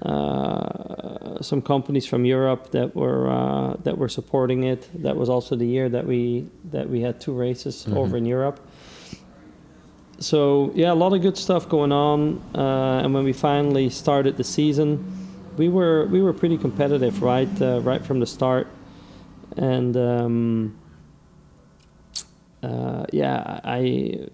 uh, 0.01 1.41
some 1.41 1.61
companies 1.61 2.05
from 2.11 2.21
europe 2.25 2.63
that 2.71 2.89
were 2.95 3.23
uh, 3.29 3.75
that 3.85 3.97
were 3.97 4.09
supporting 4.09 4.63
it 4.63 4.81
that 5.03 5.15
was 5.15 5.29
also 5.29 5.55
the 5.55 5.65
year 5.75 5.89
that 5.89 6.05
we 6.05 6.45
that 6.71 6.89
we 6.89 6.99
had 7.01 7.15
two 7.25 7.33
races 7.33 7.75
Mhm. 7.85 7.97
over 8.01 8.17
in 8.17 8.25
europe 8.25 8.59
so 10.19 10.71
yeah 10.75 10.91
a 10.91 10.99
lot 11.03 11.13
of 11.13 11.21
good 11.21 11.37
stuff 11.37 11.67
going 11.67 11.91
on 11.91 12.19
uh, 12.55 13.01
and 13.03 13.13
when 13.13 13.23
we 13.23 13.33
finally 13.33 13.89
started 13.89 14.33
the 14.37 14.43
season 14.43 14.89
we 15.57 15.67
were 15.77 16.05
we 16.11 16.21
were 16.21 16.33
pretty 16.33 16.57
competitive 16.57 17.21
right 17.23 17.53
uh, 17.61 17.79
right 17.89 18.03
from 18.05 18.19
the 18.19 18.25
start 18.37 18.67
and 19.57 19.95
um, 19.97 20.77
uh, 22.63 23.05
yeah, 23.11 23.59
I 23.63 24.27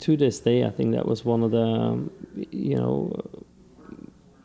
to 0.00 0.16
this 0.16 0.40
day 0.40 0.64
I 0.64 0.70
think 0.70 0.94
that 0.94 1.06
was 1.06 1.24
one 1.24 1.42
of 1.42 1.50
the 1.50 2.08
you 2.50 2.76
know 2.76 3.12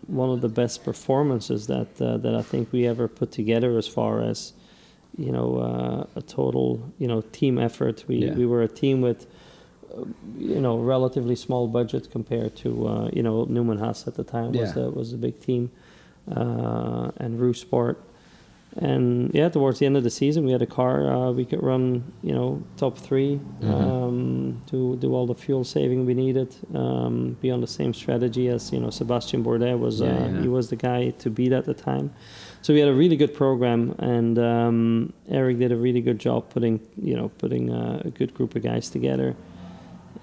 one 0.08 0.30
of 0.30 0.42
the 0.42 0.50
best 0.50 0.84
performances 0.86 1.68
that 1.68 2.02
uh, 2.02 2.18
that 2.18 2.36
I 2.36 2.42
think 2.42 2.72
we 2.72 2.88
ever 2.88 3.08
put 3.08 3.32
together 3.32 3.78
as 3.78 3.88
far 3.88 4.22
as 4.22 4.54
you 5.18 5.32
know 5.32 5.58
uh, 5.58 6.20
a 6.20 6.22
total 6.22 6.92
you 6.98 7.08
know 7.08 7.22
team 7.32 7.58
effort. 7.58 8.06
We 8.08 8.18
Yeah. 8.26 8.36
we 8.36 8.46
were 8.46 8.62
a 8.62 8.68
team 8.70 9.02
with 9.02 9.28
uh, 9.94 10.06
you 10.38 10.62
know 10.62 10.78
relatively 10.78 11.36
small 11.36 11.68
budget 11.68 12.10
compared 12.12 12.56
to 12.58 12.88
uh, 12.88 13.10
you 13.14 13.24
know 13.24 13.46
Newman 13.46 13.80
Haas 13.80 14.08
at 14.08 14.16
the 14.16 14.24
time 14.24 14.54
was 14.54 14.70
Yeah. 14.70 14.84
the, 14.84 14.92
was 14.92 15.14
a 15.14 15.18
big 15.18 15.40
team 15.40 15.72
uh, 16.32 17.12
and 17.18 17.40
RuSport. 17.40 17.98
And 18.80 19.32
yeah, 19.34 19.50
towards 19.50 19.80
the 19.80 19.86
end 19.88 19.98
of 19.98 20.04
the 20.04 20.10
season, 20.10 20.46
we 20.46 20.52
had 20.52 20.62
a 20.62 20.68
car 20.68 21.12
uh, 21.12 21.32
we 21.32 21.46
could 21.46 21.64
run, 21.64 22.04
you 22.22 22.34
know, 22.34 22.62
top 22.78 22.98
3 22.98 23.40
Mhm. 23.62 23.70
um, 23.72 24.62
to 24.68 24.96
do 24.98 25.14
all 25.16 25.26
the 25.26 25.34
fuel 25.36 25.64
saving 25.64 26.06
we 26.06 26.14
needed. 26.14 26.56
Um, 26.76 27.38
be 27.42 27.50
on 27.50 27.62
the 27.62 27.68
same 27.68 27.94
strategy 27.94 28.48
as 28.50 28.72
you 28.72 28.80
know 28.80 28.90
Sebastian 28.92 29.44
Bourdais 29.44 29.78
was. 29.80 30.00
Yeah, 30.02 30.08
uh, 30.08 30.28
yeah. 30.30 30.42
He 30.42 30.48
was 30.48 30.70
the 30.70 30.76
guy 30.76 31.10
to 31.20 31.30
beat 31.30 31.52
at 31.54 31.66
the 31.66 31.74
time. 31.74 32.12
So 32.62 32.74
we 32.74 32.80
had 32.80 32.90
a 32.90 32.94
really 32.94 33.16
good 33.18 33.34
program, 33.34 33.96
and 34.00 34.38
um, 34.38 35.14
Eric 35.30 35.58
did 35.60 35.72
a 35.72 35.76
really 35.78 36.02
good 36.02 36.20
job 36.20 36.50
putting, 36.50 36.80
you 37.02 37.16
know, 37.16 37.30
putting 37.38 37.72
uh, 37.72 38.02
a 38.06 38.10
good 38.10 38.34
group 38.34 38.56
of 38.56 38.62
guys 38.64 38.90
together. 38.90 39.36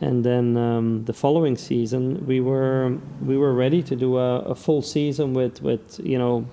And 0.01 0.25
then 0.25 0.57
um, 0.57 1.05
the 1.05 1.13
following 1.13 1.57
season, 1.57 2.25
we 2.27 2.41
were 2.41 2.99
we 3.25 3.37
were 3.37 3.55
ready 3.55 3.83
to 3.83 3.97
do 3.97 4.17
a, 4.19 4.41
a 4.41 4.55
full 4.55 4.83
season 4.83 5.35
with 5.35 5.61
with 5.63 5.99
you 6.05 6.19
know 6.19 6.47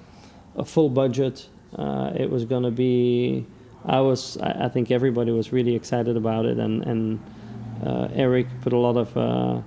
a 0.55 0.63
full 0.65 0.89
budget. 0.89 1.49
Uh, 1.77 2.11
it 2.15 2.29
was 2.29 2.45
going 2.45 2.63
to 2.63 2.71
be. 2.71 3.45
I 3.85 3.99
was. 4.01 4.37
I, 4.37 4.65
I 4.65 4.69
think 4.69 4.91
everybody 4.91 5.31
was 5.31 5.51
really 5.51 5.75
excited 5.75 6.15
about 6.17 6.45
it, 6.45 6.57
and 6.59 6.83
and 6.83 7.19
uh, 7.85 8.09
Eric 8.13 8.47
put 8.61 8.73
a 8.73 8.77
lot 8.77 8.97
of 8.97 9.15
uh, 9.17 9.61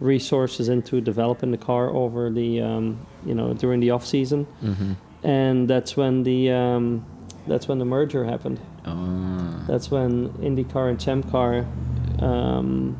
resources 0.00 0.68
into 0.68 1.00
developing 1.00 1.50
the 1.50 1.56
car 1.58 1.88
over 1.90 2.30
the 2.30 2.60
um, 2.60 3.06
you 3.24 3.34
know 3.34 3.54
during 3.54 3.80
the 3.80 3.90
off 3.90 4.04
season, 4.06 4.46
Mm-hmm. 4.62 4.92
and 5.26 5.68
that's 5.68 5.96
when 5.96 6.24
the 6.24 6.50
um, 6.50 7.04
that's 7.46 7.68
when 7.68 7.78
the 7.78 7.84
merger 7.84 8.24
happened. 8.24 8.60
Oh. 8.86 9.64
That's 9.66 9.90
when 9.90 10.28
IndyCar 10.40 10.90
and 10.90 11.00
Champ 11.00 11.30
Car 11.30 11.64
um, 12.18 12.96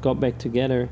got 0.00 0.20
back 0.20 0.38
together. 0.38 0.88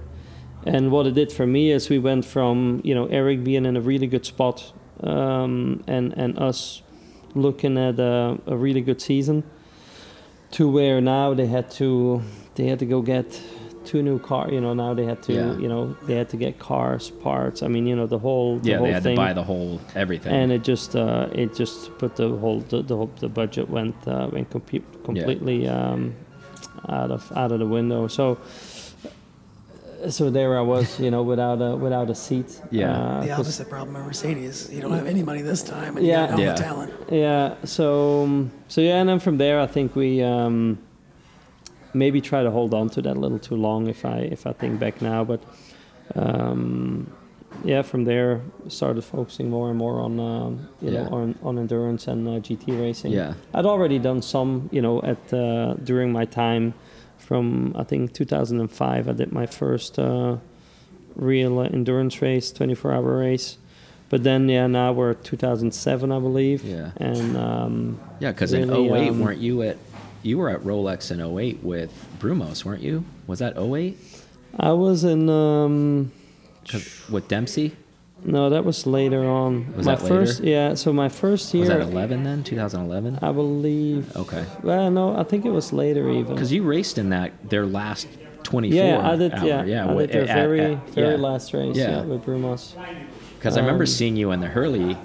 And 0.65 0.91
what 0.91 1.07
it 1.07 1.15
did 1.15 1.33
for 1.33 1.47
me 1.47 1.71
is 1.73 1.89
we 1.89 1.99
went 1.99 2.25
from 2.25 2.81
you 2.85 2.95
know 2.95 3.07
Eric 3.07 3.45
being 3.45 3.67
in 3.67 3.77
a 3.77 3.81
really 3.81 4.07
good 4.09 4.25
spot 4.27 4.73
um, 5.01 5.83
and 5.87 6.13
and 6.17 6.39
us 6.39 6.83
looking 7.35 7.79
at 7.79 7.99
a, 7.99 8.39
a 8.47 8.57
really 8.57 8.81
good 8.81 9.01
season 9.01 9.43
to 10.53 10.69
where 10.69 11.01
now 11.01 11.33
they 11.35 11.47
had 11.47 11.71
to 11.71 12.23
they 12.55 12.67
had 12.67 12.79
to 12.79 12.87
go 12.87 13.01
get 13.03 13.41
two 13.85 14.03
new 14.03 14.19
car 14.19 14.49
you 14.51 14.61
know 14.61 14.75
now 14.75 14.95
they 14.95 15.05
had 15.05 15.23
to 15.23 15.33
Yeah. 15.33 15.57
you 15.59 15.69
know 15.69 15.97
they 16.07 16.15
had 16.15 16.29
to 16.29 16.37
get 16.37 16.59
cars 16.59 17.11
parts 17.11 17.63
I 17.63 17.69
mean 17.69 17.87
you 17.87 17.97
know 17.97 18.07
the 18.07 18.19
whole 18.19 18.59
the 18.59 18.71
Yeah, 18.71 18.77
whole 18.77 18.87
they 18.87 18.93
had 18.93 19.03
thing 19.03 19.17
to 19.17 19.23
buy 19.23 19.33
the 19.33 19.43
whole 19.43 19.81
everything. 19.95 20.33
and 20.33 20.53
it 20.53 20.63
just 20.63 20.95
uh, 20.95 21.29
it 21.33 21.55
just 21.55 21.97
put 21.99 22.15
the 22.17 22.29
whole 22.37 22.61
the 22.61 22.83
the, 22.83 22.97
whole, 22.97 23.11
the 23.19 23.29
budget 23.29 23.69
went 23.71 23.97
uh, 24.07 24.29
went 24.33 24.51
compe- 24.51 24.85
completely 25.05 25.67
um, 25.69 26.15
out 26.89 27.11
of 27.11 27.33
out 27.35 27.51
of 27.53 27.59
the 27.59 27.67
window. 27.67 28.07
So 28.09 28.39
so 30.11 30.31
there 30.31 30.59
I 30.59 30.61
was, 30.63 30.99
you 31.01 31.11
know, 31.11 31.23
without 31.23 31.61
a 31.63 31.77
without 31.77 32.11
a 32.11 32.15
seat. 32.15 32.61
Yeah. 32.71 32.91
Uh, 32.91 33.21
The 33.23 33.29
'cause- 33.29 33.41
opposite 33.41 33.69
problem 33.71 33.97
at 33.97 34.05
Mercedes. 34.07 34.71
You 34.73 34.81
don't 34.83 34.93
have 34.93 35.07
any 35.07 35.23
money 35.23 35.43
this 35.43 35.63
time, 35.63 35.97
and 35.97 36.07
Yeah. 36.07 36.23
you 36.23 36.27
got 36.29 36.35
all 36.39 36.41
Yeah. 36.45 36.53
the 36.55 36.63
talent. 36.63 36.93
Yeah. 37.11 37.55
So 37.65 38.23
um, 38.25 38.51
so 38.69 38.81
yeah, 38.81 39.01
and 39.01 39.09
then 39.09 39.19
from 39.21 39.39
there, 39.39 39.61
I 39.61 39.67
think 39.67 39.95
we 39.97 40.23
um, 40.23 40.79
maybe 41.95 42.21
try 42.21 42.43
to 42.43 42.51
hold 42.51 42.73
on 42.75 42.89
to 42.91 43.03
that 43.03 43.17
a 43.17 43.21
little 43.21 43.39
too 43.39 43.57
long. 43.57 43.89
If 43.89 44.05
I 44.05 44.19
if 44.33 44.47
I 44.47 44.53
think 44.53 44.79
back 44.81 45.01
now, 45.03 45.25
but 45.25 45.41
um, 46.15 47.07
yeah, 47.65 47.83
from 47.83 48.05
there 48.05 48.41
started 48.69 49.03
focusing 49.05 49.51
more 49.51 49.69
and 49.69 49.79
more 49.79 50.01
on 50.01 50.19
um, 50.19 50.69
you 50.81 50.91
Yeah. 50.91 51.05
know 51.05 51.09
on, 51.17 51.35
on 51.43 51.59
endurance 51.59 52.09
and 52.09 52.27
uh, 52.29 52.41
GT 52.41 52.73
racing. 52.81 53.13
Yeah. 53.13 53.35
I'd 53.55 53.67
already 53.67 53.99
done 53.99 54.23
some, 54.23 54.69
you 54.73 54.83
know, 54.83 55.01
at 55.03 55.33
uh, 55.33 55.75
during 55.85 56.13
my 56.13 56.25
time 56.25 56.75
from 57.23 57.75
I 57.77 57.85
think 57.85 58.13
2005. 58.13 59.09
I 59.09 59.13
did 59.13 59.33
my 59.33 59.47
first 59.47 59.99
uh, 59.99 60.37
real 61.15 61.59
uh, 61.61 61.65
endurance 61.65 62.21
race, 62.21 62.51
24 62.53 62.93
hour 62.93 63.19
race. 63.19 63.59
But 64.11 64.25
then, 64.25 64.49
yeah, 64.49 64.67
now 64.67 64.93
we're 64.93 65.15
2007, 65.15 66.13
I 66.13 66.19
believe. 66.19 66.65
Yeah. 66.65 66.91
And 66.97 67.35
um, 67.37 68.01
Yeah, 68.21 68.33
because 68.33 68.53
Really, 68.53 68.89
in 68.89 68.95
08, 68.95 69.09
um, 69.09 69.21
weren't 69.21 69.41
you 69.41 69.63
at 69.63 69.79
you 70.23 70.39
were 70.39 70.51
at 70.51 70.61
Rolex 70.61 71.11
in 71.11 71.21
08 71.21 71.63
with 71.63 71.93
Brumos, 72.21 72.65
weren't 72.65 72.83
you? 72.83 73.05
Was 73.27 73.39
that 73.41 73.59
08? 73.59 73.99
I 74.59 74.73
was 74.73 75.05
in. 75.05 75.29
Um, 75.29 76.13
With 77.11 77.27
Dempsey? 77.29 77.75
No, 78.25 78.51
that 78.51 78.65
was 78.65 78.87
later 78.87 79.25
on. 79.25 79.75
Was 79.77 79.87
my 79.87 79.95
that 79.97 80.03
later? 80.05 80.15
first, 80.27 80.43
yeah. 80.43 80.75
So 80.75 80.93
my 80.93 81.09
first 81.09 81.53
year, 81.55 81.61
Was 81.63 81.69
that 81.71 81.81
11 81.81 82.23
then? 82.25 82.43
2011? 82.45 83.19
I 83.23 83.33
believe. 83.33 84.15
Okay. 84.17 84.45
Well, 84.63 84.91
no, 84.91 85.17
I 85.17 85.25
think 85.25 85.45
it 85.45 85.51
was 85.51 85.73
later 85.73 86.09
even. 86.11 86.33
Because 86.35 86.53
you 86.53 86.63
raced 86.63 86.99
in 86.99 87.11
that 87.11 87.33
their 87.49 87.67
last 87.67 88.07
24 88.45 88.77
yeah, 88.77 89.11
I 89.11 89.17
did. 89.17 89.33
hour. 89.35 89.47
Yeah, 89.47 89.65
yeah, 89.65 89.91
I 89.91 89.97
did 89.97 90.11
their 90.11 90.23
at- 90.23 90.35
very, 90.35 90.61
at- 90.61 90.91
very 90.91 91.15
yeah. 91.17 91.21
last 91.21 91.53
race. 91.53 91.77
Yeah. 91.77 91.91
Yeah, 91.91 92.03
with 92.03 92.25
Brumos. 92.25 92.75
Because 93.39 93.57
I 93.57 93.61
remember 93.61 93.83
Um, 93.85 93.87
seeing 93.89 94.17
you 94.17 94.31
in 94.31 94.41
the 94.41 94.47
Hurley 94.49 94.97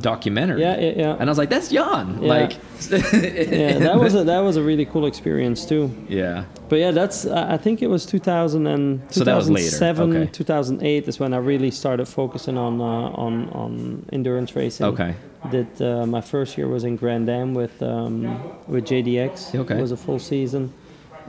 documentary. 0.00 0.60
Yeah, 0.60 0.78
yeah, 0.80 0.92
yeah. 0.96 1.12
And 1.18 1.24
I 1.28 1.30
was 1.30 1.38
like, 1.38 1.50
that's 1.50 1.68
Jan. 1.68 2.22
Yeah. 2.22 2.28
Like, 2.28 2.52
yeah, 2.90 3.78
that 3.78 3.96
was 3.98 4.14
a, 4.14 4.24
that 4.24 4.40
was 4.40 4.56
a 4.56 4.62
really 4.62 4.84
cool 4.86 5.06
experience 5.06 5.64
too. 5.66 5.90
yeah. 6.08 6.44
But 6.68 6.78
yeah, 6.80 6.90
that's 6.90 7.26
I 7.26 7.56
think 7.56 7.80
it 7.82 7.86
was 7.88 8.04
2000 8.06 8.66
and 8.66 9.00
So 9.12 9.24
that 9.24 9.34
was 9.36 9.48
later, 9.48 9.70
2007, 9.70 10.16
okay. 10.22 10.30
2008 10.32 11.08
is 11.08 11.18
when 11.18 11.32
I 11.32 11.38
really 11.38 11.70
started 11.70 12.06
focusing 12.06 12.58
on 12.58 12.80
uh, 12.80 12.84
on 13.24 13.48
on 13.50 14.04
endurance 14.12 14.54
racing. 14.56 14.86
Okay. 14.86 15.14
Did 15.50 15.80
uh, 15.80 16.04
my 16.06 16.20
first 16.20 16.58
year 16.58 16.68
was 16.68 16.84
in 16.84 16.96
Grand 16.96 17.28
Am 17.28 17.54
with 17.54 17.82
um, 17.82 18.22
with 18.66 18.84
JDX. 18.84 19.54
Okay. 19.54 19.78
It 19.78 19.80
was 19.80 19.92
a 19.92 19.96
full 19.96 20.18
season 20.18 20.72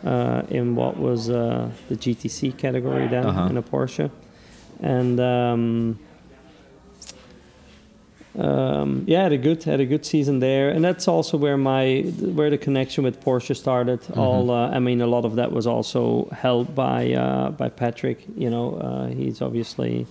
uh, 0.03 0.41
in 0.49 0.75
what 0.75 0.97
was 0.97 1.29
uh, 1.29 1.69
the 1.89 1.95
GTC 1.95 2.57
category 2.57 3.07
then 3.07 3.25
Uh-huh. 3.25 3.49
in 3.49 3.57
a 3.57 3.61
Porsche, 3.63 4.09
and. 4.81 5.19
Um, 5.19 5.99
um, 8.37 9.03
yeah, 9.07 9.23
had 9.23 9.31
a 9.31 9.37
good 9.37 9.63
had 9.63 9.79
a 9.79 9.85
good 9.85 10.05
season 10.05 10.39
there, 10.39 10.69
and 10.69 10.83
that's 10.83 11.07
also 11.07 11.37
where 11.37 11.57
my 11.57 12.01
where 12.35 12.49
the 12.49 12.57
connection 12.57 13.03
with 13.03 13.23
Porsche 13.23 13.55
started. 13.55 14.01
Mm-hmm. 14.01 14.19
All 14.19 14.51
uh, 14.51 14.69
I 14.69 14.79
mean, 14.79 15.01
a 15.01 15.07
lot 15.07 15.25
of 15.25 15.35
that 15.35 15.51
was 15.51 15.65
also 15.65 16.29
held 16.31 16.75
by 16.75 17.13
uh, 17.13 17.49
by 17.51 17.69
Patrick. 17.69 18.25
You 18.37 18.49
know, 18.49 18.75
uh, 18.75 19.07
he's 19.07 19.41
obviously 19.41 20.05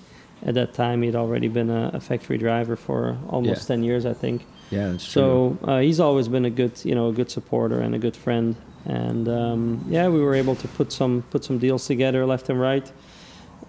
at 0.45 0.55
that 0.55 0.73
time 0.75 1.03
he'd 1.03 1.17
already 1.17 1.49
been 1.49 1.71
a, 1.71 1.91
a 1.95 2.01
factory 2.01 2.39
driver 2.39 2.77
for 2.77 3.17
almost 3.29 3.63
Yeah. 3.63 3.67
ten 3.77 3.85
years, 3.85 4.05
I 4.05 4.15
think. 4.15 4.45
Yeah, 4.71 4.89
that's 4.91 5.05
true. 5.05 5.13
So 5.13 5.59
uh, 5.65 5.79
he's 5.81 6.01
always 6.01 6.29
been 6.29 6.45
a 6.45 6.51
good 6.51 6.73
you 6.85 6.95
know 6.95 7.09
a 7.09 7.13
good 7.13 7.31
supporter 7.31 7.81
and 7.81 7.95
a 7.95 7.99
good 7.99 8.17
friend. 8.17 8.57
And 8.85 9.29
um, 9.29 9.85
yeah, 9.89 10.09
we 10.09 10.21
were 10.21 10.35
able 10.35 10.57
to 10.57 10.69
put 10.69 10.93
some 10.93 11.23
put 11.31 11.45
some 11.45 11.59
deals 11.59 11.87
together 11.87 12.25
left 12.27 12.49
and 12.51 12.61
right, 12.61 12.91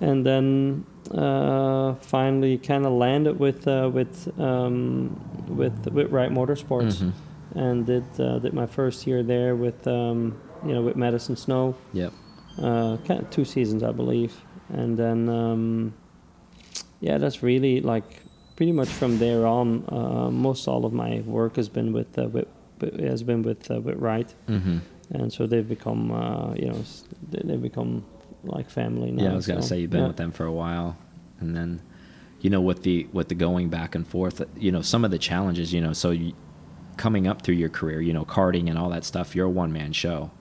and 0.01 0.25
then 0.25 0.85
uh, 1.11 1.95
finally 1.95 2.57
kind 2.57 2.85
of 2.85 2.93
landed 2.93 3.39
with 3.39 3.67
uh, 3.67 3.89
with 3.93 4.27
um, 4.39 5.19
with 5.47 5.87
with 5.91 6.11
Wright 6.11 6.31
Motorsports, 6.31 6.97
Mhm. 7.01 7.11
and 7.55 7.85
did 7.85 8.03
uh, 8.19 8.39
did 8.39 8.53
my 8.53 8.65
first 8.67 9.05
year 9.07 9.23
there 9.23 9.55
with 9.55 9.87
um, 9.87 10.37
you 10.65 10.73
know 10.73 10.81
with 10.81 10.95
Madison 10.95 11.35
Snow, 11.35 11.75
Yep. 11.93 12.13
uh, 12.61 12.97
kind 13.07 13.19
of 13.21 13.29
two 13.29 13.45
seasons 13.45 13.83
I 13.83 13.91
believe, 13.91 14.33
and 14.69 14.97
then 14.97 15.29
um, 15.29 15.93
yeah, 17.01 17.17
that's 17.17 17.41
really 17.43 17.81
like 17.81 18.21
pretty 18.55 18.71
much 18.73 18.89
from 18.89 19.17
there 19.19 19.45
on. 19.47 19.83
Uh, 19.89 20.29
most 20.31 20.67
all 20.67 20.85
of 20.85 20.93
my 20.93 21.21
work 21.25 21.55
has 21.55 21.69
been 21.69 21.91
with 21.93 22.17
uh, 22.19 22.27
with, 22.27 22.47
has 22.99 23.23
been 23.23 23.41
with 23.41 23.69
uh, 23.71 23.81
with 23.81 23.97
Wright, 23.97 24.33
Mm-hmm. 24.47 24.77
and 25.11 25.33
so 25.33 25.47
they've 25.47 25.67
become 25.67 26.11
uh, 26.11 26.53
you 26.55 26.67
know 26.69 26.81
they've 27.31 27.61
become 27.61 28.03
like 28.43 28.69
family 28.69 29.11
now. 29.11 29.23
Yeah, 29.23 29.31
I 29.31 29.35
was 29.35 29.47
gonna 29.47 29.61
so, 29.61 29.69
say 29.69 29.79
you've 29.79 29.89
been 29.89 30.01
yeah. 30.01 30.07
with 30.07 30.17
them 30.17 30.31
for 30.31 30.45
a 30.45 30.51
while, 30.51 30.97
and 31.39 31.55
then, 31.55 31.81
you 32.41 32.49
know, 32.49 32.61
with 32.61 32.83
the 32.83 33.07
with 33.11 33.29
the 33.29 33.35
going 33.35 33.69
back 33.69 33.95
and 33.95 34.07
forth, 34.07 34.41
you 34.55 34.71
know, 34.71 34.81
some 34.81 35.05
of 35.05 35.11
the 35.11 35.17
challenges, 35.17 35.73
you 35.73 35.81
know, 35.81 35.93
so 35.93 36.11
you, 36.11 36.33
coming 36.97 37.27
up 37.27 37.41
through 37.41 37.55
your 37.55 37.69
career, 37.69 38.01
you 38.01 38.13
know, 38.13 38.25
karting 38.25 38.69
and 38.69 38.77
all 38.77 38.89
that 38.89 39.05
stuff, 39.05 39.35
you're 39.35 39.47
a 39.47 39.49
one 39.49 39.71
man 39.71 39.93
show. 39.93 40.31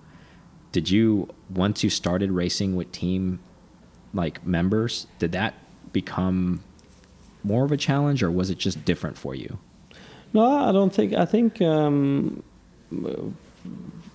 Did 0.73 0.91
you 0.91 1.29
once 1.49 1.83
you 1.83 1.91
started 1.91 2.31
racing 2.31 2.77
with 2.77 2.93
team 2.93 3.41
like 4.13 4.45
members, 4.47 5.07
did 5.19 5.33
that 5.33 5.55
become 5.93 6.63
more 7.43 7.65
of 7.65 7.73
a 7.73 7.77
challenge, 7.77 8.23
or 8.23 8.31
was 8.31 8.51
it 8.51 8.59
just 8.59 8.85
different 8.85 9.17
for 9.17 9.35
you? 9.35 9.59
No, 10.33 10.45
I 10.45 10.73
don't 10.73 10.93
think. 10.93 11.15
I 11.15 11.25
think 11.25 11.63
um, 11.63 12.43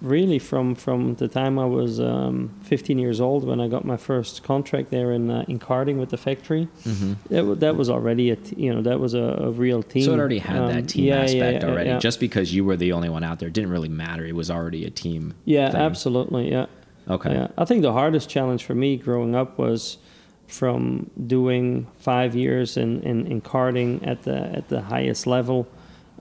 really 0.01 0.37
from 0.37 0.75
from 0.75 1.13
the 1.15 1.27
time 1.29 1.57
I 1.57 1.65
was 1.65 1.99
um, 1.99 2.51
15 2.63 2.99
years 2.99 3.21
old 3.21 3.45
when 3.45 3.61
I 3.61 3.69
got 3.69 3.85
my 3.85 3.95
first 3.95 4.43
contract 4.43 4.89
there 4.91 5.11
in 5.13 5.29
uh, 5.31 5.45
in 5.47 5.59
karting 5.59 5.97
with 5.97 6.09
the 6.09 6.17
factory. 6.17 6.67
Mm-hmm. 6.83 7.13
That, 7.33 7.59
that 7.61 7.75
was 7.77 7.89
already 7.89 8.29
a 8.31 8.35
t- 8.35 8.55
you 8.57 8.73
know 8.73 8.81
that 8.81 8.99
was 8.99 9.13
a, 9.13 9.23
a 9.41 9.51
real 9.51 9.81
team. 9.81 10.03
So 10.03 10.13
it 10.13 10.19
already 10.19 10.39
had 10.39 10.57
Um, 10.57 10.67
that 10.67 10.89
team 10.89 11.05
yeah, 11.05 11.21
aspect 11.21 11.63
yeah, 11.63 11.69
already. 11.69 11.89
Yeah, 11.91 11.99
Just 11.99 12.19
because 12.19 12.53
you 12.53 12.65
were 12.65 12.75
the 12.75 12.91
only 12.91 13.09
one 13.09 13.23
out 13.23 13.39
there 13.39 13.49
didn't 13.49 13.69
really 13.69 13.89
matter. 13.89 14.25
It 14.25 14.35
was 14.35 14.51
already 14.51 14.83
a 14.85 14.89
team. 14.89 15.33
yeah 15.45 15.71
thing. 15.71 15.81
absolutely. 15.81 16.51
Yeah. 16.51 16.65
Okay. 17.09 17.33
Yeah, 17.33 17.47
I 17.57 17.65
think 17.65 17.81
the 17.81 17.91
hardest 17.93 18.29
challenge 18.29 18.63
for 18.63 18.75
me 18.75 18.95
growing 18.97 19.35
up 19.35 19.57
was 19.57 19.97
from 20.47 21.09
doing 21.27 21.87
five 21.97 22.35
years 22.35 22.77
in, 22.77 23.01
in, 23.03 23.25
in 23.27 23.41
karting 23.41 24.05
at 24.05 24.23
the 24.23 24.37
at 24.57 24.67
the 24.69 24.81
highest 24.81 25.25
level 25.27 25.67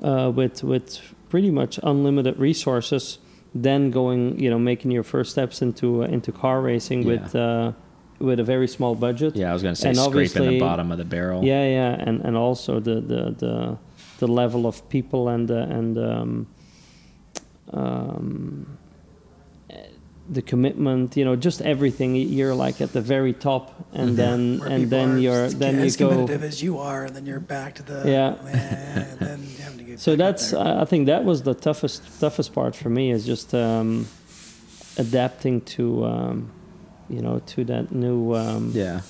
uh, 0.03 0.31
with 0.35 0.63
with 0.65 1.01
pretty 1.29 1.51
much 1.51 1.79
unlimited 1.83 2.39
resources, 2.39 3.19
then 3.55 3.91
going 3.91 4.39
you 4.39 4.51
know 4.51 4.59
making 4.59 4.91
your 4.91 5.03
first 5.03 5.31
steps 5.31 5.63
into 5.63 6.03
uh, 6.03 6.07
into 6.07 6.33
car 6.33 6.61
racing 6.61 7.03
Yeah. 7.03 7.07
with 7.13 7.37
uh, 7.37 7.73
with 8.19 8.39
a 8.41 8.45
very 8.45 8.69
small 8.69 8.95
budget. 8.95 9.35
Yeah, 9.37 9.51
I 9.51 9.53
was 9.53 9.63
gonna 9.63 9.75
say 9.77 9.89
And 9.89 9.99
scraping 9.99 10.49
the 10.49 10.61
bottom 10.61 10.93
of 10.93 10.99
the 10.99 11.05
barrel. 11.05 11.45
Yeah, 11.45 11.65
yeah, 11.67 11.97
and 12.07 12.21
and 12.23 12.37
also 12.37 12.81
the 12.81 13.01
the 13.01 13.35
the, 13.39 13.79
the 14.19 14.27
level 14.29 14.67
of 14.67 14.89
people 14.89 15.29
and 15.29 15.49
the, 15.49 15.63
and 15.63 15.99
um, 15.99 16.47
um, 17.73 18.79
the 20.31 20.43
commitment, 20.43 21.17
you 21.17 21.25
know, 21.25 21.35
just 21.37 21.61
everything. 21.63 22.15
You're 22.17 22.55
like 22.55 22.81
at 22.81 22.93
the 22.93 23.01
very 23.01 23.33
top, 23.33 23.75
and 23.93 24.17
then 24.17 24.59
Where 24.61 24.69
and 24.69 24.89
then 24.91 25.19
you're 25.21 25.45
as- 25.45 25.57
then 25.57 25.77
you 25.79 25.85
as 25.85 25.97
go. 25.97 26.09
competitive 26.09 26.45
as 26.45 26.63
you 26.63 26.79
are, 26.79 27.05
and 27.07 27.15
then 27.17 27.27
you're 27.27 27.41
back 27.41 27.75
to 27.77 27.83
the 27.83 28.03
Yeah. 28.09 28.35
and 28.47 29.19
then 29.21 29.39
having 29.63 29.79
to 29.79 29.85
get 29.85 30.01
So 30.07 30.17
that's. 30.17 30.53
I 30.55 30.83
I 30.83 30.85
think 30.85 31.07
that 31.07 31.25
was 31.25 31.43
the 31.43 31.55
toughest 31.55 32.03
toughest 32.21 32.53
part 32.55 32.75
for 32.77 32.89
me 32.91 33.11
is 33.11 33.27
just 33.27 33.53
um, 33.55 34.07
adapting 34.97 35.61
to 35.77 36.05
um, 36.05 36.51
you 37.11 37.21
know 37.21 37.41
to 37.47 37.65
that 37.65 37.93
new 37.93 38.35
um, 38.35 38.71
Yeah. 38.75 39.01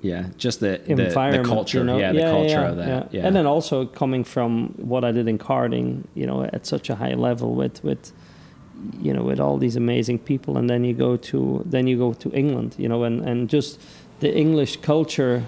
Yeah, 0.00 0.26
just 0.36 0.60
the 0.60 0.80
the, 0.86 0.94
the 0.94 1.42
culture. 1.44 1.78
you 1.78 1.84
know? 1.84 1.98
Yeah, 1.98 2.12
the 2.12 2.20
culture 2.20 2.60
of 2.60 2.76
that. 2.76 3.12
Yeah. 3.12 3.26
And 3.26 3.34
then 3.34 3.46
also 3.46 3.84
coming 3.84 4.22
from 4.22 4.74
what 4.76 5.02
I 5.04 5.10
did 5.10 5.26
in 5.26 5.38
karting, 5.38 6.04
you 6.14 6.24
know, 6.24 6.44
at 6.44 6.66
such 6.66 6.88
a 6.88 6.94
high 6.94 7.14
level 7.14 7.54
with 7.56 7.82
with 7.82 8.12
you 9.00 9.12
know 9.12 9.22
with 9.22 9.40
all 9.40 9.58
these 9.58 9.76
amazing 9.76 10.18
people, 10.20 10.56
and 10.58 10.68
then 10.68 10.84
you 10.84 10.94
go 10.94 11.16
to 11.16 11.62
then 11.66 11.86
you 11.86 11.96
go 11.98 12.12
to 12.14 12.30
England, 12.32 12.74
you 12.78 12.88
know, 12.88 13.04
and 13.04 13.20
and 13.28 13.48
just 13.48 13.80
the 14.20 14.34
English 14.36 14.76
culture. 14.80 15.42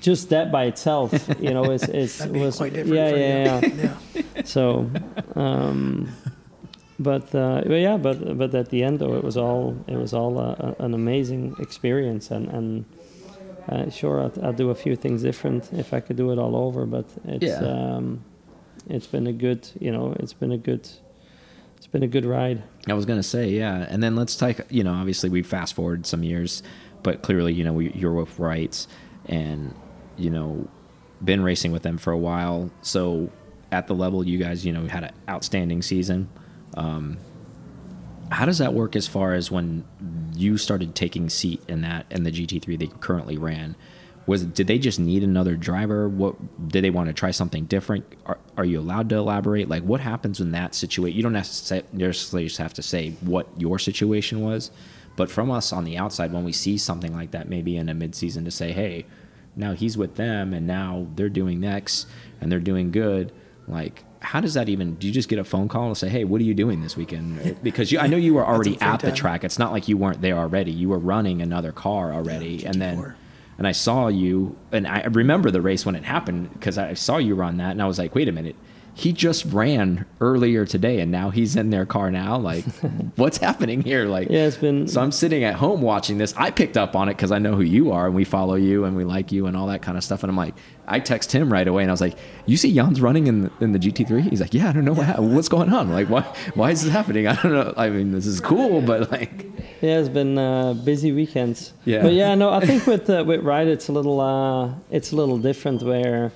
Just 0.00 0.30
that 0.30 0.50
by 0.50 0.64
itself, 0.64 1.12
you 1.38 1.50
know, 1.52 1.64
is, 1.72 1.82
is 1.88 2.16
That'd 2.18 2.32
be 2.32 2.40
was 2.40 2.56
quite 2.56 2.72
different. 2.72 2.94
yeah, 2.96 3.60
for 3.60 3.66
yeah, 3.66 3.74
you. 3.74 3.82
yeah. 4.14 4.22
yeah. 4.36 4.42
So, 4.44 4.90
um, 5.36 6.08
but 6.98 7.34
uh, 7.34 7.62
but 7.66 7.74
yeah, 7.74 7.98
but 7.98 8.38
but 8.38 8.54
at 8.54 8.70
the 8.70 8.82
end 8.82 8.98
though, 9.00 9.14
it 9.14 9.22
was 9.22 9.36
all 9.36 9.76
it 9.86 9.96
was 9.96 10.14
all 10.14 10.38
a, 10.38 10.74
a, 10.78 10.84
an 10.84 10.94
amazing 10.94 11.54
experience, 11.58 12.30
and 12.30 12.48
and 12.48 12.84
uh, 13.68 13.90
sure, 13.90 14.24
I'd, 14.24 14.38
I'd 14.38 14.56
do 14.56 14.70
a 14.70 14.74
few 14.74 14.96
things 14.96 15.22
different 15.22 15.70
if 15.72 15.92
I 15.92 16.00
could 16.00 16.16
do 16.16 16.30
it 16.32 16.38
all 16.38 16.56
over. 16.56 16.86
But 16.86 17.04
it's 17.26 17.44
Yeah. 17.44 17.58
um, 17.96 18.24
it's 18.88 19.06
been 19.06 19.26
a 19.26 19.32
good, 19.32 19.68
you 19.80 19.92
know, 19.92 20.14
it's 20.18 20.32
been 20.32 20.52
a 20.52 20.58
good, 20.58 20.88
it's 21.82 21.88
been 21.88 22.04
a 22.04 22.08
good 22.08 22.24
ride. 22.24 22.62
I 22.86 22.94
was 22.94 23.06
gonna 23.06 23.24
say, 23.24 23.48
yeah. 23.48 23.84
And 23.88 24.00
then 24.00 24.14
let's 24.14 24.36
take, 24.36 24.60
you 24.70 24.84
know, 24.84 24.94
obviously 24.94 25.28
we 25.28 25.42
fast 25.42 25.74
forward 25.74 26.06
some 26.06 26.22
years, 26.22 26.62
but 27.02 27.22
clearly, 27.22 27.52
you 27.54 27.64
know, 27.64 27.72
we, 27.72 27.90
you're 27.90 28.12
with 28.12 28.38
Wrights, 28.38 28.86
and 29.26 29.74
you 30.16 30.30
know, 30.30 30.68
been 31.24 31.42
racing 31.42 31.72
with 31.72 31.82
them 31.82 31.98
for 31.98 32.12
a 32.12 32.18
while. 32.18 32.70
So 32.82 33.32
at 33.72 33.88
the 33.88 33.96
level 33.96 34.24
you 34.24 34.38
guys, 34.38 34.64
you 34.64 34.72
know, 34.72 34.86
had 34.86 35.02
an 35.02 35.12
outstanding 35.28 35.82
season. 35.82 36.28
Um, 36.74 37.18
how 38.30 38.46
does 38.46 38.58
that 38.58 38.74
work 38.74 38.94
as 38.94 39.08
far 39.08 39.34
as 39.34 39.50
when 39.50 39.84
you 40.36 40.58
started 40.58 40.94
taking 40.94 41.28
seat 41.28 41.64
in 41.66 41.80
that 41.80 42.06
and 42.12 42.24
the 42.24 42.30
GT3 42.30 42.78
that 42.78 42.86
you 42.86 42.96
currently 43.00 43.36
ran? 43.36 43.74
Was 44.26 44.44
did 44.44 44.66
they 44.68 44.78
just 44.78 45.00
need 45.00 45.24
another 45.24 45.56
driver? 45.56 46.08
What 46.08 46.68
did 46.68 46.84
they 46.84 46.90
want 46.90 47.08
to 47.08 47.12
try 47.12 47.32
something 47.32 47.64
different? 47.64 48.04
Are, 48.26 48.38
are 48.56 48.64
you 48.64 48.78
allowed 48.78 49.08
to 49.08 49.16
elaborate? 49.16 49.68
Like 49.68 49.82
what 49.82 50.00
happens 50.00 50.40
in 50.40 50.52
that 50.52 50.74
situation? 50.74 51.16
You 51.16 51.22
don't 51.22 51.32
necessarily 51.32 52.44
just 52.46 52.58
have 52.58 52.74
to 52.74 52.82
say 52.82 53.10
what 53.20 53.48
your 53.58 53.78
situation 53.78 54.40
was, 54.40 54.70
But 55.16 55.30
from 55.30 55.50
us 55.50 55.72
on 55.72 55.84
the 55.84 55.98
outside, 55.98 56.32
when 56.32 56.44
we 56.44 56.52
see 56.52 56.78
something 56.78 57.12
like 57.14 57.32
that, 57.32 57.48
maybe 57.48 57.76
in 57.76 57.88
a 57.88 57.94
midseason, 57.94 58.44
to 58.44 58.50
say, 58.50 58.72
hey, 58.72 59.06
now 59.56 59.72
he's 59.72 59.98
with 59.98 60.14
them 60.14 60.54
and 60.54 60.66
now 60.66 61.06
they're 61.16 61.28
doing 61.28 61.62
X 61.64 62.06
and 62.40 62.50
they're 62.50 62.60
doing 62.60 62.90
good. 62.92 63.32
Like, 63.68 64.04
how 64.20 64.40
does 64.40 64.54
that 64.54 64.68
even? 64.68 64.94
Do 64.94 65.06
you 65.08 65.12
just 65.12 65.28
get 65.28 65.38
a 65.38 65.44
phone 65.44 65.68
call 65.68 65.88
and 65.88 65.96
say, 65.96 66.08
"Hey, 66.08 66.24
what 66.24 66.40
are 66.40 66.44
you 66.44 66.54
doing 66.54 66.80
this 66.80 66.96
weekend?" 66.96 67.56
Because 67.62 67.90
you, 67.90 67.98
I 67.98 68.06
know 68.06 68.16
you 68.16 68.34
were 68.34 68.46
already 68.46 68.80
at 68.80 69.00
the 69.00 69.10
track. 69.12 69.42
It's 69.44 69.58
not 69.58 69.72
like 69.72 69.88
you 69.88 69.96
weren't 69.96 70.20
there 70.20 70.36
already. 70.38 70.70
You 70.70 70.88
were 70.90 70.98
running 70.98 71.42
another 71.42 71.72
car 71.72 72.12
already, 72.12 72.56
Yeah, 72.56 72.68
and 72.70 72.80
then 72.80 72.96
GT4. 72.98 73.14
And 73.58 73.66
I 73.66 73.72
saw 73.72 74.08
you, 74.08 74.56
and 74.70 74.86
I 74.86 75.02
remember 75.04 75.50
the 75.50 75.60
race 75.60 75.84
when 75.84 75.94
it 75.94 76.04
happened 76.04 76.52
because 76.52 76.78
I 76.78 76.94
saw 76.94 77.18
you 77.18 77.34
run 77.34 77.58
that, 77.58 77.72
and 77.72 77.82
I 77.82 77.86
was 77.86 77.98
like, 77.98 78.14
"Wait 78.14 78.28
a 78.28 78.32
minute." 78.32 78.56
He 78.94 79.12
just 79.14 79.46
ran 79.46 80.04
earlier 80.20 80.66
today, 80.66 81.00
and 81.00 81.10
now 81.10 81.30
he's 81.30 81.56
in 81.56 81.70
their 81.70 81.86
car 81.86 82.10
now. 82.10 82.36
Like, 82.36 82.64
what's 83.16 83.38
happening 83.38 83.80
here? 83.80 84.04
Like, 84.04 84.28
Yeah, 84.28 84.46
it's 84.46 84.58
been- 84.58 84.86
So 84.86 85.00
I'm 85.00 85.12
sitting 85.12 85.44
at 85.44 85.54
home 85.54 85.80
watching 85.80 86.18
this. 86.18 86.34
I 86.36 86.50
picked 86.50 86.76
up 86.76 86.94
on 86.94 87.08
it 87.08 87.14
because 87.16 87.32
I 87.32 87.38
know 87.38 87.54
who 87.54 87.62
you 87.62 87.90
are, 87.92 88.04
and 88.06 88.14
we 88.14 88.24
follow 88.24 88.54
you, 88.54 88.84
and 88.84 88.94
we 88.94 89.04
like 89.04 89.32
you, 89.32 89.46
and 89.46 89.56
all 89.56 89.68
that 89.68 89.80
kind 89.80 89.96
of 89.96 90.04
stuff. 90.04 90.22
And 90.22 90.30
I'm 90.30 90.36
like, 90.36 90.54
I 90.86 91.00
text 91.00 91.32
him 91.32 91.50
right 91.50 91.66
away, 91.66 91.82
and 91.82 91.90
I 91.90 91.94
was 91.94 92.00
like, 92.02 92.16
"You 92.44 92.56
see 92.58 92.74
Jan's 92.74 93.00
running 93.00 93.28
in 93.28 93.42
the, 93.44 93.50
in 93.60 93.72
the 93.72 93.78
GT3?" 93.78 94.28
He's 94.28 94.40
like, 94.42 94.52
"Yeah, 94.52 94.68
I 94.68 94.72
don't 94.72 94.84
know 94.84 94.92
what 94.92 95.18
what's 95.20 95.48
going 95.48 95.72
on. 95.72 95.90
Like, 95.90 96.08
why 96.10 96.22
why 96.54 96.70
is 96.72 96.82
this 96.82 96.92
happening? 96.92 97.26
I 97.32 97.34
don't 97.40 97.52
know. 97.52 97.72
I 97.76 97.88
mean, 97.88 98.12
this 98.12 98.26
is 98.26 98.40
cool, 98.40 98.82
but 98.82 99.10
like, 99.10 99.46
Yeah, 99.80 99.98
it's 100.00 100.08
been 100.10 100.36
uh, 100.36 100.74
busy 100.74 101.12
weekends. 101.12 101.72
Yeah. 101.86 102.02
but 102.02 102.12
yeah, 102.12 102.34
no, 102.34 102.50
I 102.52 102.60
think 102.66 102.86
with 102.86 103.08
uh, 103.08 103.24
with 103.26 103.40
Wright, 103.42 103.66
it's 103.66 103.88
a 103.88 103.92
little 103.92 104.20
uh, 104.20 104.74
it's 104.90 105.12
a 105.12 105.16
little 105.16 105.38
different 105.38 105.82
where, 105.82 106.30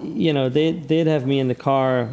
you 0.00 0.32
know, 0.32 0.48
they 0.48 0.72
they'd 0.72 1.06
have 1.06 1.26
me 1.26 1.38
in 1.38 1.48
the 1.48 1.54
car, 1.54 2.08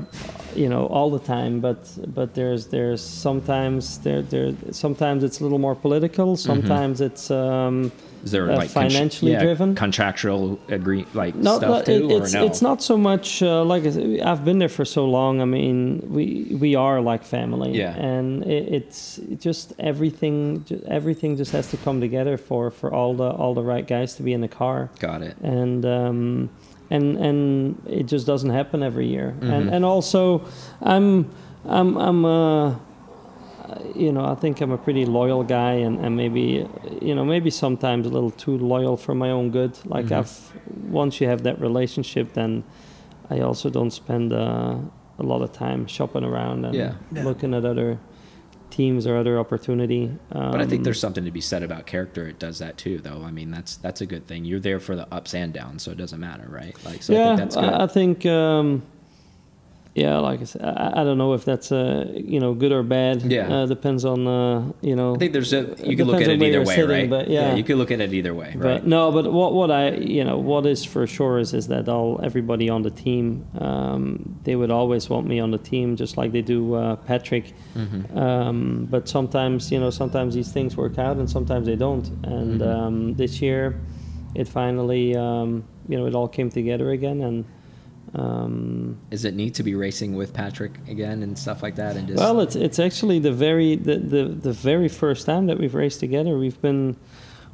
you 0.55 0.67
know, 0.69 0.86
all 0.88 1.09
the 1.09 1.19
time. 1.19 1.59
But 1.59 1.80
but 2.13 2.34
there's 2.36 2.67
there's 2.67 3.01
sometimes 3.03 3.99
there 3.99 4.21
there 4.21 4.53
sometimes 4.71 5.23
it's 5.23 5.39
a 5.39 5.43
little 5.43 5.59
more 5.59 5.75
political. 5.75 6.36
Sometimes 6.38 6.99
it's 7.01 7.32
um, 7.32 7.91
is 8.23 8.32
there 8.32 8.51
Uh, 8.51 8.57
like 8.57 8.69
financially 8.69 9.32
yeah, 9.32 9.41
driven? 9.41 9.75
contractual 9.75 10.59
agree 10.67 11.05
like 11.13 11.36
no, 11.36 11.57
stuff 11.57 11.88
no, 11.88 11.97
too, 11.99 12.09
it, 12.09 12.11
it's 12.21 12.36
or 12.36 12.39
no? 12.39 12.45
it's 12.45 12.61
not 12.61 12.82
so 12.84 12.97
much 12.97 13.41
uh, 13.41 13.63
like 13.63 13.86
I 13.86 13.91
said, 13.91 14.19
I've 14.19 14.43
been 14.43 14.59
there 14.59 14.67
for 14.69 14.84
so 14.84 15.05
long. 15.05 15.39
I 15.41 15.45
mean, 15.45 16.01
we 16.09 16.57
we 16.59 16.75
are 16.75 16.99
like 16.99 17.23
family, 17.23 17.71
Yeah. 17.77 17.95
and 17.95 18.43
it, 18.43 18.73
it's 18.73 19.21
just 19.39 19.71
everything. 19.80 20.65
Everything 20.86 21.38
just 21.38 21.53
has 21.53 21.69
to 21.71 21.77
come 21.77 22.01
together 22.01 22.36
for 22.38 22.71
for 22.71 22.91
all 22.93 23.13
the 23.15 23.30
all 23.30 23.53
the 23.53 23.63
right 23.63 23.88
guys 23.88 24.15
to 24.15 24.23
be 24.23 24.34
in 24.34 24.41
the 24.41 24.49
car, 24.49 24.89
Got 24.99 25.21
it. 25.21 25.38
and 25.41 25.86
um, 25.86 26.49
and 26.90 27.18
and 27.18 27.82
it 27.88 28.04
just 28.08 28.26
doesn't 28.28 28.50
happen 28.52 28.82
every 28.84 29.08
year. 29.08 29.36
Mhm. 29.40 29.52
And 29.54 29.70
and 29.70 29.86
also, 29.86 30.42
I'm 30.82 31.30
I'm 31.66 31.98
I'm 31.98 32.26
uh, 32.26 32.76
you 33.96 34.12
know 34.12 34.26
I 34.26 34.36
think 34.36 34.62
I'm 34.62 34.72
a 34.72 34.78
pretty 34.78 35.06
loyal 35.06 35.44
guy, 35.44 35.74
and 35.86 36.00
and 36.06 36.16
maybe 36.16 36.68
you 37.02 37.14
know 37.16 37.26
maybe 37.26 37.50
sometimes 37.50 38.08
a 38.08 38.10
little 38.10 38.32
too 38.32 38.58
loyal 38.58 38.98
for 38.98 39.14
my 39.16 39.30
own 39.32 39.52
good. 39.52 39.78
Like 39.86 40.06
Mhm. 40.08 40.18
I've 40.20 40.34
once 40.92 41.22
you 41.22 41.28
have 41.30 41.44
that 41.44 41.60
relationship, 41.62 42.34
then 42.34 42.64
I 43.30 43.40
also 43.42 43.70
don't 43.70 43.92
spend 43.92 44.34
uh, 44.34 44.76
a 45.20 45.24
lot 45.24 45.42
of 45.42 45.52
time 45.52 45.86
shopping 45.88 46.24
around 46.24 46.66
and 46.66 46.74
Yeah. 46.76 46.94
Yeah. 47.14 47.24
looking 47.26 47.54
at 47.54 47.66
other 47.66 47.98
teams 48.72 49.05
or 49.07 49.17
other 49.17 49.39
opportunity. 49.39 50.11
Um, 50.32 50.51
But 50.51 50.61
I 50.61 50.65
think 50.65 50.84
there's 50.84 50.99
something 50.99 51.26
to 51.26 51.32
be 51.32 51.41
said 51.41 51.63
about 51.63 51.86
character. 51.86 52.28
It 52.28 52.39
does 52.39 52.59
that 52.59 52.78
too, 52.78 52.99
though. 52.99 53.24
I 53.24 53.32
mean, 53.32 53.51
that's 53.51 53.78
that's 53.78 54.01
a 54.01 54.05
good 54.05 54.28
thing. 54.28 54.45
You're 54.45 54.59
there 54.59 54.80
for 54.80 54.95
the 54.95 55.11
ups 55.13 55.34
and 55.34 55.53
downs, 55.53 55.84
so 55.84 55.91
it 55.91 55.97
doesn't 55.97 56.20
matter, 56.20 56.47
right? 56.49 56.76
Like, 56.86 57.03
so 57.03 57.13
I 57.13 57.17
yeah, 57.17 57.28
think 57.28 57.39
that's 57.39 57.55
good. 57.55 57.65
I, 57.65 57.84
I 57.84 57.88
think. 57.88 58.26
Um, 58.26 58.84
yeah, 60.00 60.18
like 60.30 60.39
I 60.41 60.45
said, 60.45 60.62
I, 60.64 61.02
I 61.02 61.04
don't 61.04 61.18
know 61.24 61.34
if 61.34 61.43
that's 61.50 61.70
uh, 61.72 62.06
you 62.34 62.39
know 62.43 62.52
good 62.54 62.72
or 62.72 62.84
bad. 62.84 63.22
Yeah. 63.24 63.54
uh, 63.54 63.66
depends 63.76 64.06
on 64.06 64.20
uh, 64.28 64.72
you 64.82 64.95
know. 64.95 65.16
I 65.16 65.18
think 65.22 65.34
there's 65.34 65.54
a 65.54 65.62
you 65.89 65.95
can 65.97 66.08
look 66.08 66.22
at 66.22 66.30
it 66.36 66.41
either 66.41 66.64
way, 66.64 66.76
sitting, 66.76 66.89
right? 66.89 67.10
but 67.10 67.30
yeah. 67.30 67.56
you 67.60 67.64
can 67.70 67.78
look 67.78 67.91
at 67.91 68.00
it 68.00 68.14
either 68.20 68.34
way, 68.41 68.52
But 68.56 68.66
right? 68.66 68.86
no, 68.95 69.12
but 69.12 69.26
what 69.39 69.52
what 69.60 69.70
I 69.72 69.84
you 70.18 70.24
know 70.24 70.38
what 70.52 70.66
is 70.66 70.86
for 70.93 71.06
sure 71.18 71.36
is 71.43 71.54
is 71.54 71.68
that 71.68 71.89
all 71.89 72.20
everybody 72.30 72.68
on 72.76 72.82
the 72.88 72.91
team 73.06 73.26
um, 73.60 74.39
they 74.45 74.56
would 74.56 74.72
always 74.72 75.10
want 75.10 75.28
me 75.28 75.38
on 75.45 75.52
the 75.52 75.58
team 75.72 75.95
just 75.95 76.14
like 76.18 76.32
they 76.32 76.41
do 76.56 76.62
uh, 76.76 76.95
Patrick. 77.10 77.54
Mhm. 77.76 78.02
Um, 78.26 78.88
but 78.89 79.08
sometimes 79.10 79.72
you 79.74 79.80
know 79.80 79.89
sometimes 79.91 80.34
these 80.34 80.52
things 80.52 80.78
work 80.78 80.97
out 80.97 81.18
and 81.18 81.30
sometimes 81.30 81.66
they 81.68 81.76
don't. 81.88 82.08
And 82.24 82.62
Mhm. 82.62 82.76
um, 82.76 82.95
this 83.16 83.41
year, 83.41 83.64
it 84.36 84.47
finally 84.47 85.16
um, 85.16 85.50
you 85.89 85.97
know 85.97 86.06
it 86.10 86.16
all 86.16 86.30
came 86.38 86.50
together 86.50 86.88
again 86.91 87.22
and. 87.22 87.43
Um, 88.14 88.97
Is 89.12 89.26
it 89.26 89.36
neat 89.36 89.53
to 89.55 89.64
be 89.64 89.76
racing 89.76 90.16
with 90.16 90.34
Patrick 90.34 90.72
again 90.88 91.22
and 91.22 91.38
stuff 91.38 91.62
like 91.62 91.76
that? 91.76 91.95
And 91.95 92.07
just 92.07 92.20
well, 92.20 92.39
it's 92.39 92.55
it's 92.55 92.80
actually 92.80 93.20
the 93.20 93.32
very 93.32 93.76
the, 93.76 93.97
the, 93.97 94.26
the 94.26 94.53
very 94.53 94.88
first 94.88 95.26
time 95.26 95.45
that 95.47 95.60
we've 95.60 95.76
raced 95.76 95.99
together. 95.99 96.38
We've 96.38 96.60
been 96.62 96.95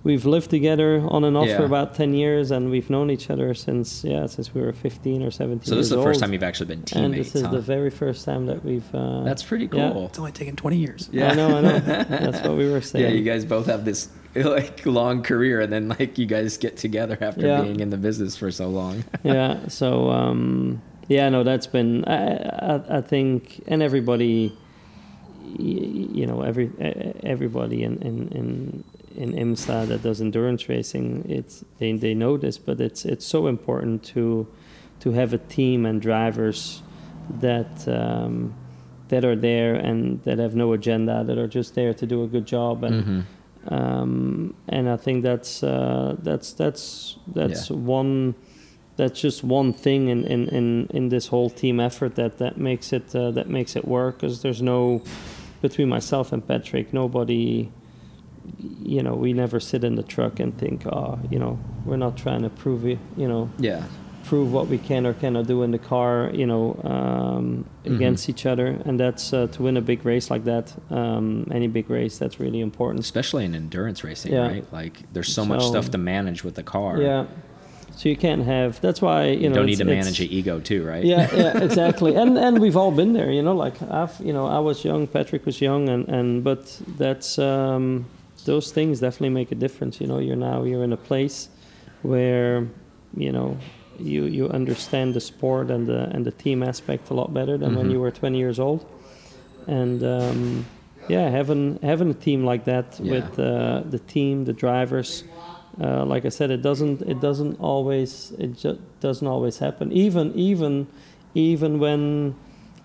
we've 0.06 0.26
lived 0.26 0.50
together 0.50 1.04
on 1.10 1.26
and 1.26 1.36
off 1.36 1.48
Yeah. 1.48 1.58
for 1.58 1.66
about 1.66 1.96
ten 1.96 2.14
years, 2.14 2.52
and 2.52 2.70
we've 2.70 2.90
known 2.90 3.10
each 3.12 3.30
other 3.30 3.54
since 3.54 4.06
yeah 4.06 4.28
since 4.28 4.54
we 4.54 4.62
were 4.62 4.72
fifteen 4.72 5.22
or 5.22 5.32
seventeen. 5.32 5.66
so 5.68 5.76
this 5.76 5.88
is 5.88 5.90
the 5.90 5.98
years 5.98 6.06
first 6.06 6.20
time 6.22 6.32
you've 6.32 6.44
actually 6.44 6.68
been 6.68 6.84
teammates 6.84 7.06
and 7.06 7.14
this 7.26 7.36
is 7.36 7.42
huh? 7.42 7.52
the 7.52 7.60
very 7.60 7.90
first 7.90 8.24
time 8.24 8.46
that 8.46 8.64
we've. 8.64 8.90
Uh, 8.96 9.24
That's 9.24 9.44
pretty 9.44 9.66
yeah. 9.66 9.92
cool. 9.92 10.06
It's 10.06 10.20
only 10.20 10.32
taken 10.32 10.56
20 10.56 10.78
years. 10.78 11.10
Yeah. 11.12 11.32
I 11.32 11.34
know, 11.36 11.58
I 11.58 11.62
know. 11.62 11.80
That's 12.24 12.42
what 12.48 12.56
we 12.56 12.72
were 12.72 12.82
saying. 12.82 13.04
Yeah, 13.04 13.12
you 13.12 13.24
guys 13.24 13.44
both 13.44 13.66
have 13.66 13.84
this 13.84 14.08
like 14.36 14.86
long 14.86 15.24
career, 15.24 15.60
and 15.60 15.74
then 15.74 15.90
like 15.90 16.18
you 16.18 16.26
guys 16.28 16.56
get 16.58 16.78
together 16.78 17.18
after 17.20 17.46
Yeah. 17.48 17.62
being 17.64 17.80
in 17.82 17.90
the 17.90 17.98
business 17.98 18.38
for 18.38 18.52
so 18.52 18.70
long. 18.70 19.04
yeah. 19.24 19.68
So 19.68 20.12
um, 20.12 20.82
yeah, 21.08 21.30
no, 21.30 21.44
that's 21.44 21.68
been 21.68 22.06
I, 22.06 22.36
I, 22.76 22.98
I 22.98 23.02
think, 23.02 23.64
and 23.68 23.82
everybody, 23.82 24.56
you 25.58 26.26
know, 26.26 26.42
every 26.42 26.70
everybody 27.24 27.84
in 27.84 27.98
in 28.02 28.28
in, 28.30 28.84
in 29.16 29.34
IMSA 29.34 29.88
that 29.88 30.02
does 30.04 30.22
endurance 30.22 30.70
racing, 30.70 31.26
it's 31.30 31.64
they 31.80 31.94
they 31.94 32.14
know 32.14 32.38
this, 32.38 32.58
but 32.58 32.80
it's 32.82 33.06
it's 33.06 33.26
so 33.26 33.48
important 33.48 34.04
to 34.14 34.48
to 35.00 35.12
have 35.12 35.34
a 35.34 35.38
team 35.38 35.86
and 35.86 36.02
drivers 36.02 36.82
that. 37.42 37.88
Um, 37.88 38.54
that 39.10 39.24
are 39.24 39.36
there 39.36 39.76
and 39.76 40.20
that 40.24 40.40
have 40.40 40.56
no 40.56 40.74
agenda, 40.74 41.24
that 41.24 41.38
are 41.38 41.48
just 41.48 41.76
there 41.76 41.94
to 41.94 42.08
do 42.08 42.24
a 42.24 42.28
good 42.28 42.48
job, 42.48 42.84
and 42.84 43.06
Mhm. 43.06 43.72
um, 43.72 44.56
and 44.68 44.90
I 44.90 44.98
think 44.98 45.22
that's 45.24 45.62
uh, 45.64 46.16
that's 46.24 46.54
that's 46.54 47.18
that's 47.28 47.70
Yeah. 47.70 47.76
one 47.78 48.34
that's 48.98 49.22
just 49.22 49.44
one 49.44 49.74
thing 49.74 50.08
in, 50.08 50.24
in, 50.24 50.48
in, 50.50 50.88
in 50.90 51.10
this 51.10 51.28
whole 51.28 51.50
team 51.52 51.80
effort 51.80 52.16
that 52.16 52.38
that 52.40 52.58
makes 52.58 52.92
it 52.94 53.14
uh, 53.16 53.30
that 53.32 53.48
makes 53.48 53.76
it 53.76 53.86
work 53.88 54.20
because 54.20 54.42
there's 54.42 54.62
no 54.62 55.02
between 55.62 55.88
myself 55.90 56.32
and 56.34 56.42
Patrick 56.48 56.92
nobody 56.92 57.70
you 58.84 59.02
know 59.04 59.16
we 59.16 59.34
never 59.34 59.60
sit 59.60 59.84
in 59.84 59.96
the 59.96 60.04
truck 60.04 60.40
and 60.40 60.58
think 60.58 60.86
oh 60.88 61.20
you 61.32 61.40
know 61.40 61.58
we're 61.86 61.98
not 61.98 62.16
trying 62.18 62.42
to 62.42 62.50
prove 62.50 62.86
it 62.86 63.00
you 63.18 63.28
know 63.28 63.50
Yeah. 63.60 63.84
prove 64.24 64.52
what 64.52 64.68
we 64.68 64.78
can 64.78 65.06
or 65.06 65.14
cannot 65.14 65.46
do 65.48 65.62
in 65.62 65.70
the 65.70 65.78
car, 65.78 66.32
you 66.34 66.48
know, 66.48 66.64
um, 66.84 67.64
Mhm. 67.84 67.96
against 67.96 68.28
each 68.28 68.44
other, 68.52 68.68
and 68.86 69.00
that's 69.00 69.32
uh, 69.34 69.46
to 69.54 69.62
win 69.62 69.78
a 69.78 69.82
big 69.82 70.04
race 70.04 70.32
like 70.34 70.46
that. 70.46 70.74
Um, 70.90 71.46
any 71.52 71.68
big 71.68 71.88
race, 71.92 72.18
that's 72.18 72.40
really 72.40 72.60
important. 72.60 73.02
Especially 73.02 73.46
in 73.46 73.54
endurance 73.54 74.04
racing, 74.04 74.32
Yeah. 74.34 74.48
right? 74.48 74.66
Like 74.74 74.96
there's 75.14 75.32
so, 75.32 75.46
much 75.46 75.64
stuff 75.64 75.92
to 75.92 76.00
manage 76.00 76.44
with 76.44 76.56
the 76.56 76.64
car. 76.64 77.00
Yeah. 77.00 77.26
So 77.98 78.10
you 78.10 78.16
can't 78.18 78.44
have. 78.46 78.82
That's 78.82 79.00
why 79.00 79.28
you, 79.28 79.42
You, 79.42 79.50
know. 79.50 79.56
don't 79.58 79.68
need 79.68 79.78
to 79.78 79.86
manage 79.86 80.20
your 80.20 80.30
ego 80.40 80.60
too, 80.60 80.84
right? 80.84 81.06
Yeah, 81.06 81.30
yeah, 81.44 81.64
exactly. 81.68 82.16
and 82.16 82.36
and 82.46 82.54
we've 82.60 82.76
all 82.82 82.92
been 82.92 83.14
there, 83.14 83.30
you 83.32 83.44
know. 83.44 83.56
Like 83.66 83.78
I've, 84.02 84.16
you 84.28 84.34
know, 84.34 84.48
I 84.48 84.60
was 84.70 84.84
young, 84.84 85.06
Patrick 85.06 85.46
was 85.46 85.62
young, 85.62 85.88
and 85.94 86.04
and 86.18 86.44
but 86.44 86.62
that's 86.98 87.38
um, 87.38 88.06
those 88.46 88.72
things 88.72 89.00
definitely 89.00 89.30
make 89.42 89.52
a 89.52 89.56
difference. 89.56 90.00
You 90.02 90.08
know, 90.08 90.20
you're 90.20 90.36
now 90.36 90.64
you're 90.64 90.84
in 90.84 90.94
a 90.94 90.98
place 91.10 91.50
where 92.02 92.68
you 93.16 93.32
know 93.32 93.58
you 93.98 94.26
you 94.26 94.50
understand 94.50 95.14
the 95.14 95.22
sport 95.22 95.70
and 95.72 95.88
the 95.88 96.10
and 96.14 96.26
the 96.26 96.32
team 96.32 96.64
aspect 96.64 97.10
a 97.10 97.14
lot 97.14 97.34
better 97.34 97.58
than 97.58 97.76
when 97.76 97.88
Mhm. 97.88 97.92
you 97.92 98.00
were 98.00 98.12
20 98.12 98.38
years 98.38 98.60
old, 98.60 98.86
and 99.68 100.04
um, 100.04 100.66
yeah, 101.08 101.30
having 101.30 101.80
having 101.82 102.10
a 102.10 102.14
team 102.14 102.44
like 102.46 102.64
that 102.66 103.00
Yeah. 103.00 103.12
with 103.12 103.40
uh, 103.40 103.84
the 103.90 104.00
team, 104.00 104.46
the 104.46 104.54
drivers. 104.54 105.24
Uh, 105.80 106.06
like 106.06 106.26
I 106.26 106.30
said, 106.30 106.52
it 106.52 106.62
doesn't 106.62 107.02
it 107.02 107.20
doesn't 107.20 107.60
always 107.60 108.32
it 108.40 108.54
just 108.64 108.80
doesn't 109.02 109.28
always 109.28 109.58
happen. 109.60 109.92
Even 109.92 110.32
even 110.36 110.88
even 111.34 111.80
when 111.80 112.36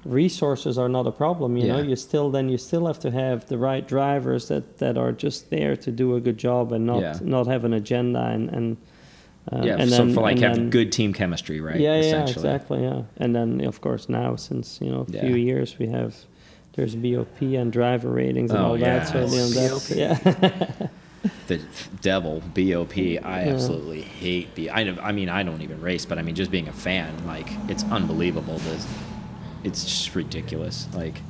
resources 0.04 0.78
are 0.78 0.88
not 0.88 1.06
a 1.06 1.12
problem, 1.12 1.56
you 1.56 1.68
know, 1.68 1.78
you 1.82 1.96
still 1.96 2.30
then 2.30 2.48
you 2.48 2.56
still 2.58 2.86
have 2.86 2.98
to 3.00 3.10
have 3.10 3.46
the 3.48 3.58
right 3.58 3.86
drivers 3.86 4.48
that, 4.48 4.78
that 4.78 4.96
are 4.96 5.12
just 5.12 5.50
there 5.50 5.76
to 5.76 5.90
do 5.92 6.14
a 6.16 6.20
good 6.20 6.38
job 6.38 6.72
and 6.72 6.86
not 6.86 7.00
Yeah. 7.02 7.18
not 7.22 7.46
have 7.46 7.64
an 7.64 7.72
agenda 7.74 8.20
and 8.20 8.48
and 8.50 8.76
uh, 9.52 9.62
Yeah. 9.64 9.76
and 9.78 9.90
so 9.90 9.96
then- 10.04 10.14
for 10.14 10.22
like 10.22 10.38
have 10.38 10.56
then- 10.56 10.70
good 10.70 10.90
team 10.92 11.12
chemistry, 11.12 11.60
right? 11.60 11.80
yeah, 11.80 12.00
yeah, 12.00 12.22
exactly, 12.26 12.82
yeah. 12.82 13.02
And 13.18 13.34
then 13.34 13.60
of 13.64 13.80
course 13.80 14.08
now 14.08 14.36
since 14.36 14.78
you 14.80 14.90
know 14.90 15.06
a 15.08 15.12
Yeah. 15.12 15.20
few 15.26 15.36
years 15.36 15.78
we 15.78 15.86
have 15.88 16.14
there's 16.74 16.94
BOP 16.94 17.42
and 17.56 17.72
driver 17.72 18.10
ratings 18.10 18.50
and 18.52 18.60
Oh, 18.60 18.64
all 18.68 18.78
that. 18.78 19.08
So 19.08 19.18
yes. 19.20 19.34
you 19.34 19.68
BOP. 19.68 19.96
yeah. 19.96 20.86
The 21.48 21.60
devil, 22.00 22.42
BOP. 22.54 22.96
I 22.96 23.44
Yeah. 23.44 23.52
absolutely 23.52 24.00
hate 24.00 24.54
B. 24.54 24.70
I, 24.70 24.80
I 25.02 25.12
mean, 25.12 25.28
I 25.28 25.42
don't 25.42 25.60
even 25.60 25.78
race, 25.82 26.06
but 26.06 26.16
I 26.18 26.22
mean, 26.22 26.34
just 26.34 26.50
being 26.50 26.66
a 26.68 26.72
fan, 26.72 27.12
like, 27.26 27.48
it's 27.68 27.84
unbelievable. 27.90 28.56
The, 28.56 28.82
it's 29.64 29.84
just 29.84 30.14
ridiculous. 30.14 30.86
Like, 30.94 31.20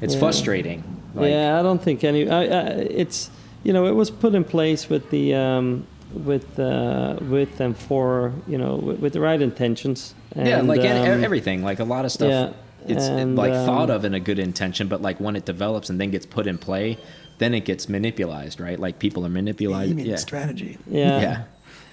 it's 0.00 0.14
Yeah. 0.14 0.20
frustrating 0.20 0.82
Like, 1.14 1.30
yeah, 1.30 1.58
I 1.58 1.62
don't 1.62 1.82
think 1.82 2.04
any. 2.04 2.28
I, 2.28 2.42
I, 2.42 2.60
it's 3.02 3.30
you 3.64 3.72
know 3.72 3.86
it 3.86 3.94
was 3.94 4.10
put 4.10 4.34
in 4.34 4.44
place 4.44 4.88
with 4.88 5.10
the 5.10 5.34
um, 5.34 5.84
with 6.24 6.58
uh, 6.58 7.16
with 7.28 7.60
and 7.60 7.76
for 7.76 8.32
you 8.46 8.56
know 8.58 8.76
with, 8.76 9.00
with 9.00 9.12
the 9.12 9.20
right 9.20 9.40
intentions. 9.42 10.14
And, 10.36 10.46
yeah, 10.46 10.60
like 10.62 10.80
an- 10.84 11.10
um, 11.18 11.24
everything, 11.24 11.64
like 11.64 11.80
a 11.80 11.84
lot 11.84 12.04
of 12.04 12.12
stuff. 12.12 12.30
yeah, 12.30 12.52
it's 12.86 13.06
and, 13.08 13.34
like 13.36 13.52
thought 13.52 13.90
um, 13.90 13.96
of 13.96 14.04
in 14.04 14.14
a 14.14 14.20
good 14.20 14.38
intention, 14.38 14.86
but 14.88 15.02
like 15.02 15.18
when 15.20 15.34
it 15.36 15.44
develops 15.44 15.90
and 15.90 16.00
then 16.00 16.10
gets 16.12 16.26
put 16.26 16.46
in 16.46 16.56
play, 16.58 16.96
then 17.38 17.52
it 17.54 17.64
gets 17.64 17.88
manipulated, 17.88 18.60
right? 18.60 18.78
Like 18.78 19.00
people 19.00 19.24
are 19.24 19.28
You 19.28 19.34
manipulating. 19.34 19.96
mean 19.96 20.06
Yeah. 20.06 20.16
strategy. 20.16 20.78
Yeah. 20.88 21.20
Yeah. 21.20 21.42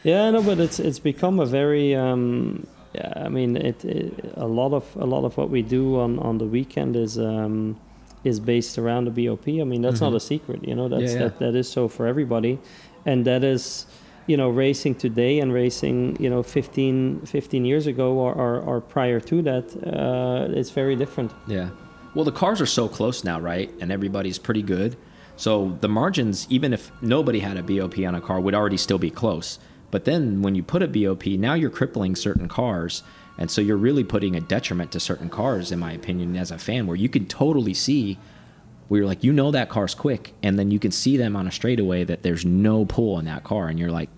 Yeah, 0.03 0.29
no, 0.31 0.43
but 0.43 0.59
it's 0.59 0.79
it's 0.79 0.99
become 0.99 1.39
a 1.39 1.45
very 1.47 1.95
um, 1.95 2.67
yeah. 2.97 3.25
I 3.25 3.29
mean, 3.29 3.57
it, 3.57 3.85
it 3.85 4.33
a 4.35 4.47
lot 4.47 4.73
of 4.73 4.85
a 4.95 5.05
lot 5.05 5.23
of 5.25 5.37
what 5.37 5.49
we 5.49 5.61
do 5.61 5.99
on 5.99 6.19
on 6.19 6.37
the 6.37 6.45
weekend 6.57 6.95
is 6.95 7.17
um, 7.17 7.79
is 8.23 8.39
based 8.39 8.77
around 8.77 9.05
the 9.05 9.15
BOP. 9.27 9.47
I 9.47 9.65
mean, 9.71 9.81
that's 9.81 10.01
not 10.01 10.13
a 10.13 10.19
secret, 10.19 10.67
you 10.67 10.75
know. 10.75 10.87
That's 10.89 11.03
Mm-hmm. 11.03 11.17
Yeah, 11.17 11.23
yeah. 11.23 11.29
that 11.29 11.39
that 11.39 11.55
is 11.55 11.69
so 11.69 11.87
for 11.87 12.07
everybody, 12.07 12.59
and 13.05 13.25
that 13.25 13.43
is 13.43 13.85
you 14.27 14.37
know 14.37 14.49
racing 14.49 14.95
today 14.95 15.39
and 15.39 15.53
racing 15.53 16.17
you 16.19 16.29
know 16.29 16.43
15, 16.43 17.21
15 17.21 17.65
years 17.65 17.87
ago 17.87 18.11
or, 18.11 18.33
or, 18.33 18.59
or 18.59 18.81
prior 18.81 19.21
to 19.21 19.41
that 19.41 19.65
uh, 19.85 20.59
it's 20.59 20.71
very 20.71 20.95
different 20.97 21.31
Yeah. 21.47 21.69
Well, 22.13 22.25
the 22.25 22.31
cars 22.31 22.61
are 22.61 22.65
so 22.65 22.87
close 22.87 23.23
now, 23.23 23.39
right? 23.39 23.69
And 23.79 23.91
everybody's 23.91 24.39
pretty 24.39 24.63
good. 24.63 24.97
So 25.35 25.77
the 25.81 25.87
margins, 25.87 26.47
even 26.49 26.73
if 26.73 26.91
nobody 27.01 27.41
had 27.41 27.57
a 27.57 27.61
BOP 27.61 27.99
on 27.99 28.15
a 28.15 28.21
car, 28.21 28.39
would 28.39 28.55
already 28.55 28.77
still 28.77 28.97
be 28.97 29.11
close. 29.11 29.59
But 29.91 30.05
then 30.05 30.41
when 30.41 30.55
you 30.55 30.63
put 30.63 30.83
a 30.83 30.87
BOP, 30.87 31.25
now 31.25 31.53
you're 31.53 31.69
crippling 31.69 32.15
certain 32.15 32.47
cars. 32.47 33.03
And 33.37 33.51
so 33.51 33.61
you're 33.61 33.77
really 33.77 34.03
putting 34.03 34.35
a 34.35 34.41
detriment 34.41 34.91
to 34.91 34.99
certain 34.99 35.29
cars, 35.29 35.71
in 35.71 35.79
my 35.79 35.91
opinion, 35.91 36.35
as 36.35 36.51
a 36.51 36.57
fan, 36.57 36.87
where 36.87 36.95
you 36.95 37.07
can 37.07 37.25
totally 37.27 37.73
see 37.73 38.17
where 38.87 38.99
you're 38.99 39.07
like, 39.07 39.23
you 39.23 39.31
know 39.33 39.51
that 39.51 39.69
car's 39.69 39.93
quick. 39.93 40.33
And 40.41 40.57
then 40.57 40.71
you 40.71 40.79
can 40.79 40.91
see 40.91 41.17
them 41.17 41.35
on 41.35 41.47
a 41.47 41.51
straightaway 41.51 42.03
that 42.05 42.23
there's 42.23 42.45
no 42.45 42.85
pull 42.85 43.19
in 43.19 43.25
that 43.25 43.43
car. 43.43 43.67
And 43.67 43.77
you're 43.77 43.91
like, 43.91 44.09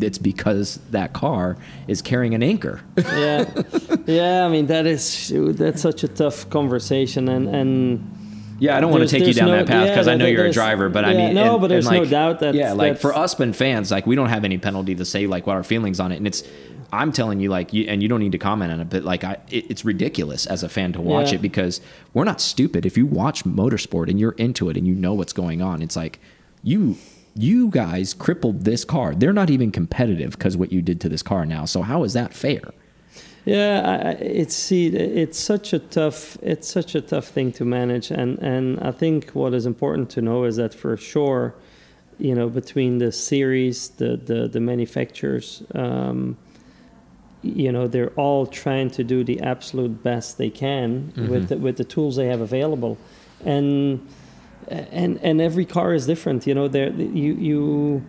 it's 0.00 0.18
because 0.18 0.78
that 0.90 1.12
car 1.12 1.56
is 1.86 2.02
carrying 2.02 2.34
an 2.34 2.42
anchor. 2.42 2.80
yeah 2.96 3.48
yeah 4.06 4.44
i 4.44 4.48
mean 4.48 4.66
that 4.66 4.86
is 4.86 5.32
that's 5.32 5.80
such 5.80 6.02
a 6.02 6.08
tough 6.08 6.48
conversation 6.50 7.28
and 7.28 7.48
and 7.48 8.15
Yeah, 8.58 8.76
I 8.76 8.80
don't 8.80 8.90
want 8.90 9.08
to 9.08 9.18
take 9.18 9.26
you 9.26 9.34
down 9.34 9.48
no- 9.48 9.56
that 9.56 9.66
path 9.66 9.86
yeah, 9.86 9.92
because 9.92 10.08
I 10.08 10.14
know 10.14 10.24
there- 10.24 10.32
you're 10.34 10.44
a 10.46 10.52
driver, 10.52 10.88
but 10.88 11.04
I 11.04 11.14
mean, 11.14 11.34
no, 11.34 11.52
and- 11.52 11.60
but 11.60 11.66
there's 11.68 11.86
and, 11.86 11.96
no 11.96 12.04
doubt 12.04 12.40
that 12.40 12.54
yeah, 12.54 12.72
like 12.72 12.98
for 12.98 13.14
us 13.14 13.34
been 13.34 13.52
fans, 13.52 13.90
like 13.90 14.06
we 14.06 14.14
don't 14.16 14.28
have 14.28 14.44
any 14.44 14.58
penalty 14.58 14.94
to 14.94 15.04
say 15.04 15.26
like 15.26 15.46
what 15.46 15.54
our 15.56 15.62
feelings 15.64 16.00
on 16.00 16.12
it, 16.12 16.16
and 16.16 16.26
it's 16.26 16.42
I'm 16.92 17.10
telling 17.10 17.40
you 17.40 17.48
like, 17.50 17.72
you, 17.72 17.84
and 17.88 18.00
you 18.00 18.08
don't 18.08 18.20
need 18.20 18.32
to 18.32 18.38
comment 18.38 18.70
on 18.72 18.80
it, 18.80 18.88
but 18.88 19.02
like 19.02 19.24
I, 19.24 19.38
it, 19.50 19.70
it's 19.70 19.84
ridiculous 19.84 20.46
as 20.46 20.62
a 20.62 20.68
fan 20.68 20.92
to 20.92 21.00
watch 21.00 21.30
Yeah. 21.32 21.38
it 21.38 21.42
because 21.42 21.80
we're 22.14 22.24
not 22.24 22.40
stupid. 22.40 22.86
If 22.86 22.96
you 22.96 23.06
watch 23.06 23.44
motorsport 23.44 24.08
and 24.08 24.20
you're 24.20 24.32
into 24.38 24.70
it 24.70 24.76
and 24.76 24.86
you 24.86 24.94
know 24.94 25.12
what's 25.12 25.32
going 25.32 25.60
on, 25.62 25.82
it's 25.82 25.96
like 25.96 26.18
you. 26.62 26.96
You 27.38 27.68
guys 27.68 28.14
crippled 28.14 28.64
this 28.64 28.82
car. 28.82 29.14
They're 29.14 29.34
not 29.34 29.50
even 29.50 29.70
competitive 29.70 30.30
because 30.30 30.56
what 30.56 30.72
you 30.72 30.80
did 30.80 31.02
to 31.02 31.10
this 31.10 31.22
car 31.22 31.44
now. 31.44 31.66
So 31.66 31.82
how 31.82 32.02
is 32.02 32.14
that 32.14 32.32
fair? 32.32 32.62
Yeah, 33.46 34.00
I, 34.02 34.10
it's 34.20 34.56
see, 34.56 34.88
it's 34.88 35.38
such 35.38 35.72
a 35.72 35.78
tough, 35.78 36.36
it's 36.42 36.68
such 36.68 36.96
a 36.96 37.00
tough 37.00 37.28
thing 37.28 37.52
to 37.52 37.64
manage, 37.64 38.10
and 38.10 38.40
and 38.40 38.80
I 38.80 38.90
think 38.90 39.30
what 39.30 39.54
is 39.54 39.66
important 39.66 40.10
to 40.10 40.20
know 40.20 40.42
is 40.42 40.56
that 40.56 40.74
for 40.74 40.96
sure, 40.96 41.54
you 42.18 42.34
know, 42.34 42.48
between 42.48 42.98
the 42.98 43.12
series, 43.12 43.90
the 43.90 44.16
the 44.16 44.48
the 44.48 44.58
manufacturers, 44.58 45.62
um, 45.76 46.36
you 47.42 47.70
know, 47.70 47.86
they're 47.86 48.10
all 48.16 48.46
trying 48.46 48.90
to 48.90 49.04
do 49.04 49.22
the 49.22 49.40
absolute 49.40 50.02
best 50.02 50.38
they 50.38 50.50
can 50.50 51.12
with 51.30 51.48
the, 51.48 51.56
with 51.56 51.76
the 51.76 51.84
tools 51.84 52.16
they 52.16 52.26
have 52.26 52.40
available, 52.40 52.98
and 53.44 54.04
and 54.66 55.20
and 55.22 55.40
every 55.40 55.64
car 55.64 55.94
is 55.94 56.04
different. 56.04 56.48
You 56.48 56.54
know, 56.54 56.66
there 56.66 56.90
you 56.90 57.34
you 57.34 58.04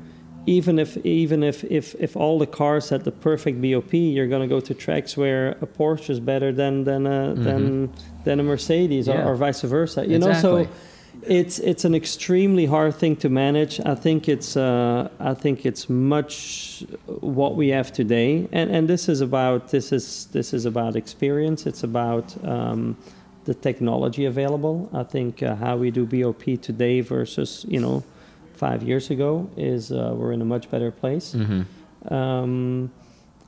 even 0.48 0.80
if 0.80 0.98
even 1.06 1.44
if 1.44 1.64
if 1.66 1.94
if 2.00 2.16
all 2.16 2.40
the 2.40 2.48
cars 2.48 2.90
had 2.90 3.04
the 3.04 3.12
perfect 3.12 3.62
BOP, 3.62 3.94
you're 3.94 4.28
gonna 4.28 4.48
go 4.48 4.60
to 4.62 4.74
tracks 4.74 5.16
where 5.18 5.50
a 5.62 5.68
Porsche 5.68 6.10
is 6.10 6.20
better 6.20 6.52
than 6.52 6.86
than 6.86 7.06
a 7.06 7.36
than 7.36 7.92
than 8.24 8.40
a 8.40 8.44
Mercedes 8.44 9.08
Yeah. 9.08 9.22
or, 9.28 9.34
or 9.34 9.36
vice 9.36 9.62
versa. 9.62 10.08
You 10.08 10.18
know, 10.20 10.34
so 10.34 10.68
it's 11.24 11.60
it's 11.60 11.84
an 11.86 11.94
extremely 11.94 12.66
hard 12.66 12.96
thing 12.96 13.18
to 13.18 13.30
manage. 13.30 13.80
I 13.86 13.96
think 13.96 14.30
it's 14.30 14.56
uh, 14.56 15.10
I 15.20 15.34
think 15.34 15.66
it's 15.66 15.90
much 15.90 16.86
what 17.06 17.56
we 17.56 17.70
have 17.70 17.92
today, 17.92 18.48
and 18.54 18.72
and 18.72 18.88
this 18.88 19.10
is 19.10 19.20
about 19.22 19.70
this 19.70 19.92
is 19.92 20.28
this 20.32 20.54
is 20.54 20.66
about 20.66 20.96
experience. 20.96 21.66
It's 21.66 21.84
about 21.84 22.36
um, 22.46 22.96
the 23.44 23.54
technology 23.54 24.26
available. 24.26 24.90
I 24.94 25.04
think 25.04 25.44
uh, 25.44 25.56
how 25.56 25.76
we 25.76 25.92
do 25.92 26.06
BOP 26.06 26.62
today 26.62 27.02
versus 27.02 27.66
you 27.68 27.82
know 27.82 28.04
five 28.58 28.84
years 28.84 29.10
ago 29.10 29.50
is 29.56 29.92
uh, 29.92 30.14
we're 30.18 30.32
in 30.32 30.42
a 30.42 30.46
much 30.46 30.70
better 30.72 30.92
place. 30.92 31.36
Um, 32.10 32.92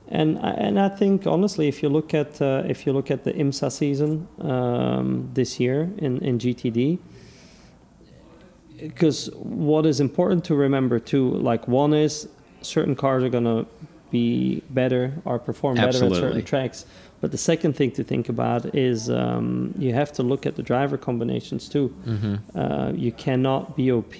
and 0.08 0.38
I, 0.38 0.50
and 0.66 0.78
I 0.80 0.88
think 0.88 1.26
honestly, 1.26 1.68
if 1.68 1.82
you 1.82 1.88
look 1.88 2.14
at 2.14 2.40
uh, 2.42 2.62
if 2.66 2.84
you 2.86 2.92
look 2.92 3.10
at 3.10 3.22
the 3.24 3.32
IMSA 3.32 3.70
season 3.70 4.26
um, 4.40 5.30
this 5.34 5.60
year 5.60 5.78
in, 5.98 6.18
in 6.18 6.38
GTD, 6.38 6.98
because 8.78 9.30
what 9.34 9.86
is 9.86 10.00
important 10.00 10.44
to 10.46 10.54
remember 10.54 10.98
too, 10.98 11.30
like 11.50 11.68
one 11.68 11.92
is 11.94 12.28
certain 12.62 12.94
cars 12.96 13.22
are 13.24 13.28
gonna 13.28 13.66
be 14.10 14.62
better 14.70 15.14
or 15.24 15.38
perform 15.38 15.76
better 15.76 16.04
at 16.06 16.10
certain 16.20 16.44
tracks. 16.44 16.86
But 17.20 17.30
the 17.30 17.38
second 17.38 17.74
thing 17.76 17.92
to 17.92 18.02
think 18.02 18.28
about 18.28 18.74
is 18.74 19.08
um, 19.10 19.74
you 19.78 19.92
have 19.94 20.10
to 20.14 20.22
look 20.22 20.46
at 20.46 20.56
the 20.56 20.62
driver 20.62 20.96
combinations 20.98 21.68
too. 21.68 21.94
Uh, 22.54 22.92
you 22.96 23.12
cannot 23.12 23.76
BOP 23.76 24.14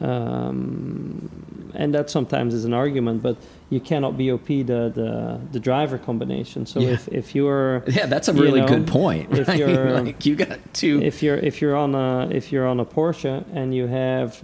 um, 0.00 1.30
and 1.74 1.94
that 1.94 2.08
sometimes 2.10 2.54
is 2.54 2.64
an 2.64 2.72
argument, 2.72 3.22
but 3.22 3.36
you 3.70 3.80
cannot 3.80 4.12
BOP 4.16 4.46
the 4.46 4.90
the, 4.94 5.40
the 5.52 5.60
driver 5.60 5.98
combination. 5.98 6.66
So 6.66 6.80
Yeah. 6.80 6.90
if, 6.90 7.08
if 7.08 7.34
you're 7.34 7.82
Yeah, 7.88 8.06
that's 8.06 8.28
a 8.28 8.32
really 8.32 8.60
know, 8.60 8.68
good 8.68 8.86
point. 8.86 9.32
if 9.36 9.48
right? 9.48 9.58
you're- 9.62 9.92
like 9.92 10.24
you 10.26 10.36
got 10.36 10.58
two. 10.72 11.00
if 11.02 11.22
you're 11.22 11.36
if 11.36 11.60
you're 11.60 11.76
on 11.76 11.94
a 11.94 12.28
if 12.30 12.52
you're 12.52 12.66
on 12.66 12.80
a 12.80 12.84
Porsche 12.86 13.44
and 13.52 13.74
you 13.74 13.86
have 13.88 14.42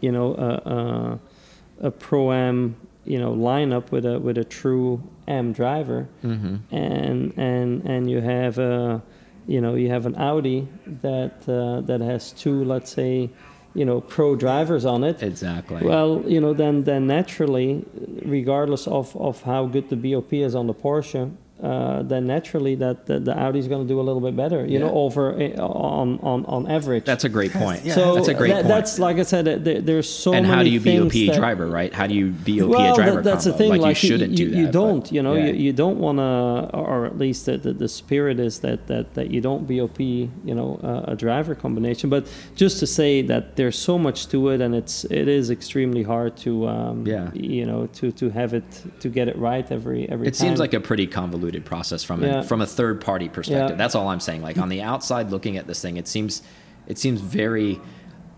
you 0.00 0.12
know 0.12 0.34
a 0.34 0.50
a, 0.76 1.86
a 1.88 1.90
pro 1.90 2.32
am 2.32 2.76
you 3.04 3.18
know 3.18 3.32
lineup 3.32 3.90
with 3.90 4.04
a 4.04 4.18
with 4.18 4.36
a 4.38 4.44
true 4.44 5.02
M 5.26 5.52
driver 5.52 6.06
Mhm. 6.22 6.60
and 6.70 7.32
and 7.36 7.82
and 7.84 8.10
you 8.10 8.20
have 8.20 8.58
a 8.58 9.02
you 9.46 9.60
know 9.60 9.74
you 9.74 9.88
have 9.90 10.04
an 10.06 10.16
Audi 10.16 10.68
that 11.02 11.48
uh, 11.48 11.80
that 11.82 12.00
has 12.00 12.32
two 12.32 12.64
let's 12.64 12.90
say 12.92 13.30
you 13.74 13.84
know 13.84 14.00
pro 14.00 14.36
drivers 14.36 14.84
on 14.84 15.02
it 15.04 15.22
Exactly. 15.22 15.82
well, 15.82 16.22
you 16.26 16.40
know, 16.40 16.54
then 16.54 16.84
then 16.84 17.06
naturally, 17.06 17.84
regardless 18.24 18.86
of, 18.86 19.16
of 19.16 19.42
how 19.42 19.66
good 19.66 19.88
the 19.90 19.96
BOP 19.96 20.32
is 20.32 20.54
on 20.54 20.66
the 20.66 20.74
Porsche, 20.74 21.32
uh, 21.64 22.02
then 22.02 22.26
naturally 22.26 22.74
that, 22.76 23.06
that 23.06 23.24
the 23.24 23.34
Audi 23.44 23.58
is 23.58 23.68
going 23.68 23.82
to 23.82 23.88
do 23.88 23.98
a 24.00 24.04
little 24.08 24.20
bit 24.20 24.36
better, 24.36 24.60
you 24.66 24.78
know, 24.78 24.92
over 25.04 25.32
uh, 25.32 25.62
on 25.62 26.18
on 26.20 26.44
on 26.46 26.70
average. 26.70 27.04
that's 27.04 27.24
a 27.24 27.28
great 27.28 27.52
point. 27.52 27.80
Yeah, 27.84 27.94
so 27.94 28.14
that's 28.14 28.28
a 28.28 28.34
great 28.34 28.50
that- 28.50 28.64
point. 28.64 28.68
That's 28.74 28.98
like 28.98 29.16
I 29.18 29.22
said, 29.22 29.44
there, 29.64 29.80
there's 29.80 30.08
so 30.08 30.34
and 30.34 30.46
many 30.46 30.54
how 30.56 30.62
do 30.62 30.70
you 30.70 30.80
BOP 30.80 31.10
things 31.12 31.14
a 31.16 31.26
that- 31.32 31.36
driver, 31.36 31.66
right? 31.66 31.92
How 32.00 32.06
do 32.06 32.14
you 32.14 32.26
BOP 32.30 32.68
well, 32.68 32.92
a 32.92 32.96
driver 32.96 33.16
that, 33.16 33.24
that's 33.24 33.44
combo? 33.44 33.52
the 33.52 33.58
thing. 33.58 33.70
Like, 33.70 33.80
Like, 33.80 34.02
you 34.02 34.08
shouldn't 34.08 34.32
you, 34.38 34.44
do 34.46 34.50
that. 34.50 34.56
You 34.60 34.68
don't. 34.70 35.12
You 35.12 35.22
know, 35.22 35.34
yeah. 35.34 35.46
you, 35.46 35.52
you 35.66 35.72
don't 35.72 35.98
want 35.98 36.18
to, 36.18 36.76
or 36.76 37.06
at 37.06 37.16
least 37.18 37.46
the, 37.46 37.56
the, 37.56 37.72
the 37.72 37.88
spirit 37.88 38.38
is 38.40 38.54
that, 38.60 38.86
that, 38.88 39.14
that 39.14 39.30
you 39.30 39.40
don't 39.40 39.62
BOP. 39.66 40.00
You 40.00 40.54
know, 40.58 40.70
uh, 40.82 41.12
a 41.14 41.16
driver 41.16 41.54
combination. 41.54 42.10
But 42.10 42.22
just 42.56 42.78
to 42.80 42.86
say 42.86 43.22
that 43.22 43.56
there's 43.56 43.78
so 43.78 43.98
much 43.98 44.28
to 44.32 44.38
it, 44.52 44.60
and 44.60 44.74
it's 44.74 45.04
it 45.20 45.28
is 45.28 45.50
extremely 45.50 46.02
hard 46.02 46.36
to, 46.44 46.50
um, 46.68 47.06
Yeah. 47.06 47.30
you 47.34 47.64
know, 47.66 47.86
to 47.98 48.10
to 48.20 48.30
have 48.30 48.54
it 48.54 48.64
to 49.00 49.08
get 49.08 49.28
it 49.28 49.36
right 49.38 49.66
every 49.70 50.08
every 50.08 50.26
It 50.28 50.34
time. 50.34 50.48
seems 50.48 50.60
like 50.64 50.74
a 50.74 50.80
pretty 50.80 51.06
convoluted 51.06 51.53
process 51.60 52.02
from 52.02 52.22
Yeah. 52.22 52.40
a, 52.40 52.42
from 52.42 52.60
a 52.60 52.66
third 52.66 53.00
party 53.00 53.28
perspective. 53.28 53.70
Yeah. 53.70 53.76
That's 53.76 53.94
all 53.94 54.08
I'm 54.08 54.20
saying. 54.20 54.42
Like 54.42 54.58
on 54.58 54.68
the 54.68 54.82
outside 54.82 55.30
looking 55.30 55.56
at 55.56 55.66
this 55.66 55.80
thing, 55.82 55.96
it 55.96 56.08
seems 56.08 56.42
it 56.86 56.98
seems 56.98 57.20
very 57.20 57.80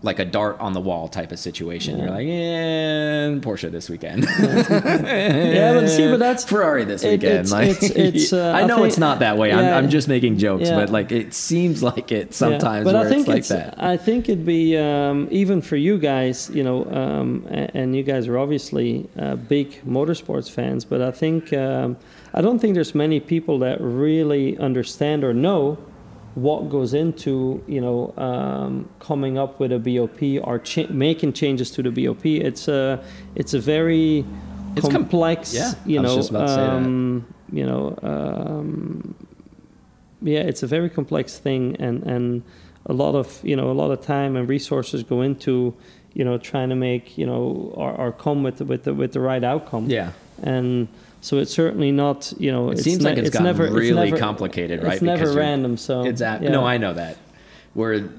like 0.03 0.19
a 0.19 0.25
dart 0.25 0.59
on 0.59 0.73
the 0.73 0.79
wall 0.79 1.07
type 1.07 1.31
of 1.31 1.39
situation. 1.39 1.97
You're 1.97 2.09
like, 2.11 2.27
yeah, 2.27 3.29
Porsche 3.41 3.71
this 3.71 3.89
weekend. 3.89 4.25
yeah, 4.39 5.73
but 5.73 5.87
see, 5.87 6.07
but 6.09 6.17
that's 6.19 6.43
Ferrari 6.43 6.85
this 6.85 7.03
it- 7.03 7.11
weekend. 7.21 7.47
it's- 7.47 7.51
like, 7.51 7.69
it's- 7.83 7.91
it's, 7.91 8.33
uh, 8.33 8.51
I 8.51 8.61
I 8.61 8.65
know 8.65 8.75
think- 8.77 8.87
it's 8.89 8.97
not 8.97 9.19
that 9.19 9.37
way. 9.37 9.49
yeah. 9.49 9.77
I'm, 9.77 9.85
I'm 9.85 9.89
just 9.89 10.07
making 10.07 10.37
jokes, 10.37 10.69
Yeah. 10.69 10.75
but 10.75 10.89
like 10.89 11.11
it 11.11 11.33
seems 11.33 11.81
like 11.83 12.11
it 12.11 12.27
Yeah, 12.27 12.31
sometimes 12.33 12.85
but 12.85 12.93
where 12.95 13.05
I 13.05 13.09
think 13.09 13.27
it's 13.27 13.49
like 13.49 13.59
that. 13.59 13.75
I 13.83 13.97
think 13.97 14.29
it'd 14.29 14.45
be 14.45 14.77
um, 14.77 15.27
even 15.31 15.61
for 15.61 15.75
you 15.75 15.97
guys, 15.97 16.49
you 16.53 16.63
know, 16.63 16.85
um, 16.91 17.45
a- 17.49 17.75
and 17.75 17.95
you 17.95 18.03
guys 18.03 18.27
are 18.27 18.37
obviously 18.37 19.09
uh, 19.17 19.35
big 19.35 19.81
motorsports 19.85 20.49
fans. 20.49 20.85
But 20.85 21.01
I 21.01 21.11
think 21.11 21.51
um, 21.53 21.97
I 22.33 22.41
don't 22.41 22.59
think 22.59 22.75
there's 22.75 22.93
many 22.93 23.19
people 23.19 23.59
that 23.59 23.81
really 23.81 24.57
understand 24.59 25.23
or 25.23 25.33
know 25.33 25.77
what 26.45 26.69
goes 26.69 26.93
into 26.93 27.63
you 27.67 27.81
know 27.81 28.13
um, 28.27 28.87
coming 28.99 29.37
up 29.43 29.59
with 29.59 29.71
a 29.71 29.79
BOP 29.87 30.21
or 30.47 30.59
cha- 30.59 30.91
making 31.07 31.33
changes 31.33 31.71
to 31.71 31.81
the 31.81 31.91
BOP. 31.97 32.25
It's 32.49 32.67
a 32.67 33.03
it's 33.35 33.53
a 33.53 33.59
very 33.73 34.23
It's 34.75 34.81
com- 34.85 34.91
complex, 34.91 35.53
yeah, 35.53 35.73
you 35.85 35.99
I 35.99 36.01
was 36.03 36.11
know, 36.11 36.15
just 36.17 36.29
about 36.29 36.47
to 36.47 36.53
say 36.53 36.55
that. 36.61 36.69
um, 36.75 37.25
you 37.51 37.65
know. 37.65 37.83
Um, 38.03 39.15
yeah, 40.21 40.39
it's 40.49 40.63
a 40.63 40.67
very 40.67 40.89
complex 40.89 41.37
thing, 41.39 41.75
and 41.79 42.03
and 42.03 42.43
a 42.85 42.93
lot 42.93 43.15
of 43.15 43.39
you 43.43 43.55
know 43.55 43.71
a 43.71 43.77
lot 43.81 43.91
of 43.91 43.99
time 44.01 44.35
and 44.37 44.47
resources 44.49 45.03
go 45.03 45.21
into 45.21 45.73
you 46.13 46.23
know 46.25 46.37
trying 46.37 46.69
to 46.69 46.75
make 46.75 47.17
you 47.17 47.25
know 47.25 47.71
or, 47.75 47.91
or 48.01 48.11
come 48.11 48.43
with 48.43 48.57
the, 48.57 48.65
with 48.65 48.83
the 48.83 48.93
with 48.93 49.11
the 49.13 49.19
right 49.19 49.43
outcome. 49.43 49.89
Yeah. 49.89 50.11
And 50.43 50.87
so 51.27 51.39
it's 51.39 51.53
certainly 51.53 51.91
not 51.91 52.33
you 52.37 52.53
know. 52.53 52.71
It 52.71 52.79
seems 52.79 53.03
ne- 53.03 53.09
like 53.09 53.17
it's 53.17 53.27
it's 53.27 53.33
gotten 53.33 53.47
never, 53.47 53.63
really 53.69 53.89
it's 53.89 54.11
never, 54.11 54.17
complicated, 54.17 54.81
right? 54.81 54.93
It's 54.93 55.01
never 55.01 55.23
Because 55.23 55.35
random. 55.35 55.75
So 55.75 56.05
It's 56.05 56.21
at, 56.21 56.41
yeah. 56.41 56.51
no, 56.51 56.65
I 56.65 56.77
know 56.77 56.93
that. 56.93 57.17
Where 57.73 58.09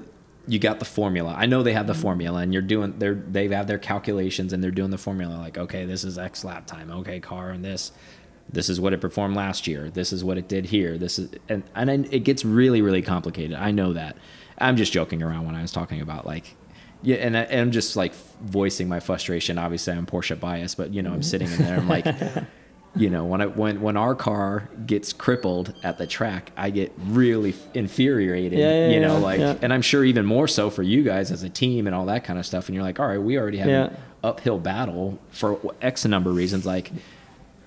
you 0.47 0.59
got 0.59 0.77
the 0.77 0.85
formula. 0.85 1.33
I 1.35 1.47
know 1.47 1.63
they 1.63 1.73
have 1.73 1.87
the 1.87 1.93
mm-hmm. 1.93 2.03
formula, 2.03 2.41
and 2.41 2.53
you're 2.53 2.61
doing. 2.61 2.99
They're 2.99 3.15
they 3.15 3.47
have 3.47 3.65
their 3.65 3.79
calculations, 3.79 4.53
and 4.53 4.63
they're 4.63 4.69
doing 4.69 4.91
the 4.91 4.99
formula. 4.99 5.37
Like, 5.37 5.57
okay, 5.57 5.85
this 5.85 6.03
is 6.03 6.19
X 6.19 6.43
lap 6.43 6.67
time. 6.67 6.91
Okay, 6.91 7.19
car 7.19 7.49
and 7.49 7.65
this. 7.65 7.91
This 8.51 8.69
is 8.69 8.79
what 8.79 8.93
it 8.93 9.01
performed 9.01 9.35
last 9.35 9.65
year. 9.65 9.89
This 9.89 10.13
is 10.13 10.23
what 10.23 10.37
it 10.37 10.47
did 10.47 10.67
here. 10.67 10.99
This 10.99 11.17
is 11.17 11.31
and 11.49 11.63
and 11.73 12.13
it 12.13 12.19
gets 12.19 12.45
really 12.45 12.83
really 12.83 13.01
complicated. 13.01 13.57
I 13.57 13.71
know 13.71 13.93
that. 13.93 14.17
I'm 14.59 14.77
just 14.77 14.93
joking 14.93 15.23
around 15.23 15.47
when 15.47 15.55
I 15.55 15.63
was 15.63 15.71
talking 15.71 15.99
about 15.99 16.27
like. 16.27 16.55
Yeah, 17.01 17.15
and, 17.15 17.37
I, 17.37 17.43
and 17.43 17.61
I'm 17.61 17.71
just 17.71 17.95
like 17.95 18.13
voicing 18.13 18.89
my 18.89 18.99
frustration. 18.99 19.57
Obviously, 19.57 19.93
I'm 19.93 20.05
Porsche 20.05 20.37
biased, 20.37 20.75
but 20.75 20.93
you 20.93 21.01
know, 21.01 21.13
I'm 21.13 21.23
sitting 21.23 21.49
in 21.49 21.57
there. 21.59 21.77
I'm 21.77 21.87
like, 21.87 22.05
you 22.95 23.09
know 23.09 23.25
when 23.25 23.41
I 23.41 23.45
when 23.45 23.81
when 23.81 23.97
our 23.97 24.15
car 24.15 24.69
gets 24.85 25.13
crippled 25.13 25.73
at 25.83 25.97
the 25.97 26.07
track, 26.07 26.51
I 26.57 26.69
get 26.69 26.91
really 26.97 27.53
infuriated. 27.73 28.57
Yeah, 28.57 28.87
yeah, 28.87 28.89
you 28.89 28.99
know, 28.99 29.17
yeah, 29.17 29.23
like, 29.23 29.59
and 29.61 29.71
I'm 29.73 29.81
sure 29.81 30.03
even 30.03 30.25
more 30.25 30.47
so 30.47 30.69
for 30.69 30.83
you 30.83 31.03
guys 31.03 31.31
as 31.31 31.43
a 31.43 31.49
team 31.49 31.87
and 31.87 31.95
all 31.95 32.05
that 32.07 32.23
kind 32.23 32.39
of 32.39 32.45
stuff. 32.45 32.67
And 32.67 32.75
you're 32.75 32.83
like, 32.83 32.99
all 32.99 33.07
right, 33.07 33.21
we 33.21 33.37
already 33.37 33.57
have 33.59 33.69
an 33.69 33.97
uphill 34.23 34.59
battle 34.59 35.19
for 35.29 35.59
X 35.81 36.05
number 36.05 36.29
of 36.29 36.35
reasons, 36.35 36.65
like. 36.65 36.91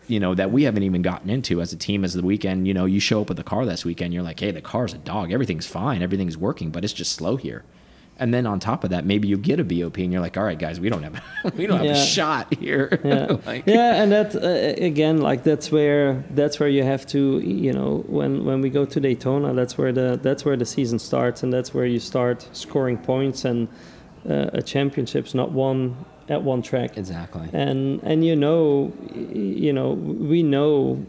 You 0.08 0.18
know 0.18 0.34
that 0.34 0.50
we 0.50 0.64
haven't 0.64 0.82
even 0.82 1.00
gotten 1.00 1.30
into 1.30 1.62
as 1.62 1.72
a 1.72 1.76
team 1.76 2.04
as 2.04 2.12
the 2.12 2.22
weekend. 2.22 2.66
You 2.66 2.74
know, 2.74 2.84
you 2.86 2.98
show 2.98 3.22
up 3.22 3.28
with 3.28 3.36
the 3.36 3.44
car 3.44 3.64
this 3.64 3.84
weekend. 3.84 4.12
You're 4.12 4.24
like, 4.24 4.40
hey, 4.40 4.50
the 4.50 4.60
car's 4.60 4.92
a 4.92 4.98
dog. 4.98 5.32
Everything's 5.32 5.66
fine. 5.66 6.02
Everything's 6.02 6.36
working, 6.36 6.70
but 6.70 6.84
it's 6.84 6.92
just 6.92 7.12
slow 7.12 7.36
here. 7.36 7.62
And 8.22 8.32
then 8.32 8.46
on 8.46 8.60
top 8.60 8.84
of 8.84 8.90
that, 8.90 9.04
maybe 9.04 9.26
you 9.26 9.36
get 9.36 9.58
a 9.58 9.64
BOP, 9.64 9.96
and 9.98 10.12
you're 10.12 10.20
like, 10.22 10.36
all 10.38 10.44
right, 10.44 10.58
guys, 10.66 10.78
we 10.78 10.88
don't 10.88 11.02
have 11.02 11.16
we 11.58 11.66
don't 11.66 11.78
have 11.78 11.86
Yeah. 11.86 11.92
a 12.00 12.06
shot 12.18 12.54
here. 12.54 13.00
yeah. 13.04 13.36
like, 13.44 13.64
yeah, 13.66 14.00
and 14.00 14.12
that 14.12 14.36
uh, 14.36 14.80
again, 14.90 15.16
like 15.18 15.42
that's 15.42 15.72
where 15.72 16.22
that's 16.30 16.60
where 16.60 16.68
you 16.68 16.84
have 16.84 17.04
to, 17.14 17.40
you 17.40 17.72
know, 17.72 18.04
when 18.06 18.44
when 18.44 18.60
we 18.60 18.70
go 18.70 18.84
to 18.84 19.00
Daytona, 19.00 19.52
that's 19.54 19.76
where 19.76 19.90
the 19.92 20.20
that's 20.22 20.44
where 20.44 20.56
the 20.56 20.64
season 20.64 20.98
starts, 21.00 21.42
and 21.42 21.52
that's 21.52 21.74
where 21.74 21.84
you 21.94 21.98
start 21.98 22.48
scoring 22.52 22.96
points 22.96 23.44
and 23.44 23.66
uh, 24.30 24.60
a 24.60 24.62
championship's 24.62 25.34
not 25.34 25.50
won 25.50 25.96
at 26.28 26.44
one 26.44 26.62
track, 26.62 26.96
exactly. 26.96 27.48
and 27.52 28.00
and 28.04 28.24
you 28.24 28.36
know, 28.36 28.92
you 29.66 29.72
know, 29.72 29.90
we 30.30 30.44
know, 30.44 31.04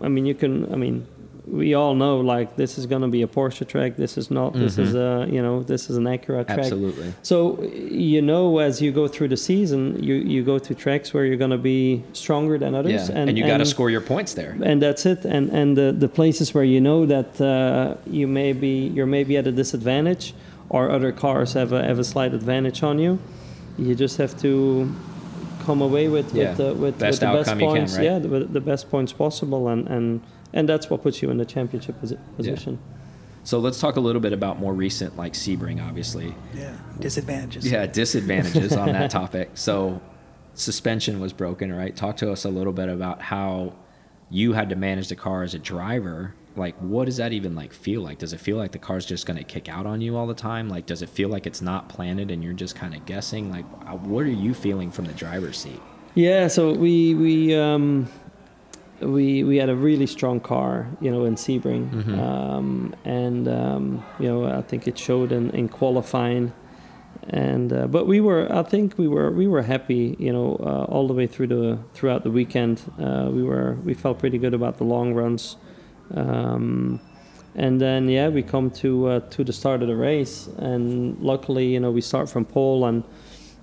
I 0.00 0.08
mean, 0.08 0.24
you 0.24 0.34
can, 0.34 0.72
I 0.72 0.76
mean. 0.76 1.06
We 1.46 1.74
all 1.74 1.94
know, 1.94 2.18
like 2.18 2.56
this 2.56 2.76
is 2.76 2.86
going 2.86 3.02
to 3.02 3.08
be 3.08 3.22
a 3.22 3.28
Porsche 3.28 3.66
track. 3.68 3.94
This 3.96 4.18
is 4.18 4.30
not. 4.32 4.52
This 4.52 4.78
is 4.78 4.96
a, 4.96 5.28
you 5.30 5.40
know, 5.40 5.62
this 5.62 5.88
is 5.88 5.96
an 5.96 6.04
Acura 6.04 6.44
track. 6.44 6.58
Absolutely. 6.58 7.14
So 7.22 7.62
you 7.62 8.20
know, 8.20 8.58
as 8.58 8.82
you 8.82 8.90
go 8.90 9.06
through 9.06 9.28
the 9.28 9.36
season, 9.36 10.02
you, 10.02 10.14
you 10.14 10.42
go 10.42 10.58
to 10.58 10.74
tracks 10.74 11.14
where 11.14 11.24
you're 11.24 11.36
going 11.36 11.52
to 11.52 11.58
be 11.58 12.02
stronger 12.14 12.58
than 12.58 12.74
others, 12.74 13.08
Yeah, 13.08 13.16
and, 13.18 13.38
you 13.38 13.46
got 13.46 13.58
to 13.58 13.64
score 13.66 13.90
your 13.90 14.00
points 14.00 14.34
there. 14.34 14.56
And 14.60 14.82
that's 14.82 15.06
it. 15.06 15.24
And 15.24 15.50
and 15.50 15.76
the, 15.76 15.92
the 15.96 16.08
places 16.08 16.52
where 16.52 16.64
you 16.64 16.80
know 16.80 17.06
that 17.06 17.40
uh, 17.40 17.94
you 18.10 18.26
may 18.26 18.52
be 18.52 18.88
you're 18.88 19.06
maybe 19.06 19.36
at 19.36 19.46
a 19.46 19.52
disadvantage, 19.52 20.34
or 20.68 20.90
other 20.90 21.12
cars 21.12 21.52
have 21.52 21.72
a 21.72 21.84
have 21.84 22.00
a 22.00 22.04
slight 22.04 22.34
advantage 22.34 22.82
on 22.82 22.98
you, 22.98 23.20
you 23.78 23.94
just 23.94 24.16
have 24.18 24.36
to 24.40 24.92
come 25.64 25.80
away 25.80 26.08
with 26.08 26.34
Yeah, 26.34 26.48
with 26.48 26.56
the, 26.56 26.74
with, 26.74 26.98
best 26.98 27.20
with 27.22 27.30
the 27.30 27.36
best 27.36 27.50
you 27.50 27.56
can, 27.58 27.68
points. 27.68 27.96
right? 27.96 28.04
Yeah, 28.04 28.18
the, 28.18 28.44
the 28.44 28.60
best 28.60 28.90
points 28.90 29.12
possible, 29.12 29.68
and 29.68 29.86
and 29.86 30.20
and 30.52 30.68
that's 30.68 30.88
what 30.90 31.02
puts 31.02 31.22
you 31.22 31.30
in 31.30 31.38
the 31.38 31.44
championship 31.44 32.00
posi- 32.00 32.18
position. 32.36 32.78
So 33.44 33.60
let's 33.60 33.78
talk 33.78 33.94
a 33.96 34.00
little 34.00 34.20
bit 34.20 34.32
about 34.32 34.58
more 34.58 34.74
recent, 34.74 35.16
like 35.16 35.34
Sebring, 35.34 35.80
obviously. 35.80 36.34
Yeah, 36.52 36.76
disadvantages. 36.98 37.70
Yeah, 37.70 37.86
disadvantages 37.86 38.72
on 38.72 38.88
that 38.88 39.10
topic. 39.10 39.50
So 39.54 40.00
suspension 40.54 41.20
was 41.20 41.32
broken, 41.32 41.72
right? 41.72 41.94
Talk 41.94 42.16
to 42.18 42.32
us 42.32 42.44
a 42.44 42.48
little 42.48 42.72
bit 42.72 42.88
about 42.88 43.22
how 43.22 43.74
you 44.30 44.54
had 44.54 44.70
to 44.70 44.76
manage 44.76 45.08
the 45.08 45.16
car 45.16 45.44
as 45.44 45.54
a 45.54 45.60
driver. 45.60 46.34
Like, 46.56 46.74
what 46.78 47.04
does 47.04 47.18
that 47.18 47.32
even 47.32 47.54
like 47.54 47.72
feel 47.72 48.00
like? 48.00 48.18
Does 48.18 48.32
it 48.32 48.40
feel 48.40 48.56
like 48.56 48.72
the 48.72 48.78
car's 48.78 49.06
just 49.06 49.26
going 49.26 49.36
to 49.36 49.44
kick 49.44 49.68
out 49.68 49.86
on 49.86 50.00
you 50.00 50.16
all 50.16 50.26
the 50.26 50.34
time? 50.34 50.68
Like, 50.68 50.86
does 50.86 51.02
it 51.02 51.08
feel 51.08 51.28
like 51.28 51.46
it's 51.46 51.62
not 51.62 51.88
planted 51.88 52.30
and 52.32 52.42
you're 52.42 52.54
just 52.54 52.74
kind 52.74 52.94
of 52.94 53.04
guessing? 53.06 53.50
Like, 53.52 53.66
uh, 53.86 53.92
what 53.92 54.24
are 54.24 54.28
you 54.28 54.54
feeling 54.54 54.90
from 54.90 55.04
the 55.04 55.12
driver's 55.12 55.58
seat? 55.58 55.80
Yeah, 56.14 56.48
so 56.48 56.72
we 56.72 57.14
we 57.14 57.54
um, 57.54 58.08
we 59.00 59.44
we 59.44 59.56
had 59.58 59.68
a 59.68 59.74
really 59.76 60.06
strong 60.06 60.40
car, 60.40 60.86
you 61.00 61.10
know, 61.10 61.24
in 61.26 61.34
Sebring, 61.36 61.90
Mhm. 61.90 62.18
um, 62.18 62.94
and 63.04 63.46
um, 63.48 64.04
you 64.18 64.28
know 64.28 64.44
I 64.46 64.62
think 64.62 64.86
it 64.88 64.98
showed 64.98 65.32
in, 65.32 65.50
in 65.50 65.68
qualifying, 65.68 66.52
and 67.30 67.72
uh, 67.72 67.86
but 67.86 68.06
we 68.06 68.20
were 68.20 68.46
I 68.50 68.62
think 68.62 68.96
we 68.98 69.08
were 69.08 69.30
we 69.30 69.46
were 69.46 69.62
happy, 69.62 70.16
you 70.18 70.32
know, 70.32 70.56
uh, 70.60 70.84
all 70.92 71.06
the 71.08 71.14
way 71.14 71.26
through 71.26 71.48
the 71.48 71.78
throughout 71.94 72.22
the 72.22 72.30
weekend. 72.30 72.80
Uh, 72.98 73.28
we 73.32 73.42
were 73.42 73.76
we 73.84 73.94
felt 73.94 74.18
pretty 74.18 74.38
good 74.38 74.54
about 74.54 74.76
the 74.78 74.84
long 74.84 75.14
runs. 75.14 75.56
Um, 76.14 77.00
and 77.54 77.80
then 77.80 78.08
yeah, 78.08 78.28
we 78.28 78.42
come 78.42 78.70
to 78.82 79.08
uh, 79.08 79.20
to 79.30 79.44
the 79.44 79.52
start 79.52 79.82
of 79.82 79.88
the 79.88 79.96
race, 79.96 80.48
and 80.58 81.18
luckily, 81.20 81.66
you 81.74 81.80
know, 81.80 81.90
we 81.90 82.00
start 82.00 82.28
from 82.28 82.44
pole, 82.44 82.84
and 82.84 83.02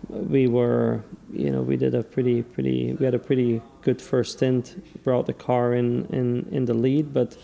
we 0.10 0.48
were, 0.48 1.04
you 1.32 1.50
know, 1.52 1.62
we 1.62 1.78
did 1.78 1.96
a 1.96 2.04
pretty 2.04 2.42
pretty 2.44 2.94
we 3.00 3.06
had 3.06 3.14
a 3.14 3.20
pretty 3.20 3.62
good 3.84 4.02
first 4.02 4.34
stint, 4.38 4.66
brought 5.04 5.26
the 5.26 5.34
car 5.34 5.74
in 5.74 6.06
in 6.20 6.48
in 6.52 6.66
the 6.66 6.74
lead, 6.74 7.14
but 7.14 7.38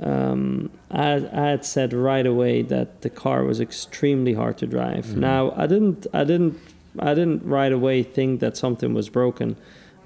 um, 0.00 0.70
I, 0.90 1.14
I 1.32 1.46
had 1.50 1.64
said 1.64 1.92
right 1.92 2.26
away 2.26 2.62
that 2.62 3.02
the 3.02 3.10
car 3.10 3.44
was 3.44 3.60
extremely 3.60 4.34
hard 4.34 4.56
to 4.58 4.66
drive. 4.66 5.06
Mhm. 5.06 5.16
Now 5.16 5.52
I 5.56 5.66
didn't 5.66 6.06
I 6.12 6.24
didn't 6.24 6.54
I 6.98 7.14
didn't 7.14 7.42
right 7.44 7.72
away 7.72 8.02
think 8.02 8.40
that 8.40 8.56
something 8.56 8.94
was 8.94 9.08
broken, 9.08 9.56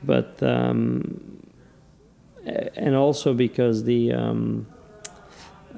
but 0.03 0.43
um, 0.43 1.21
and 2.77 2.95
also 2.95 3.35
because 3.35 3.85
the 3.85 4.13
um, 4.13 4.67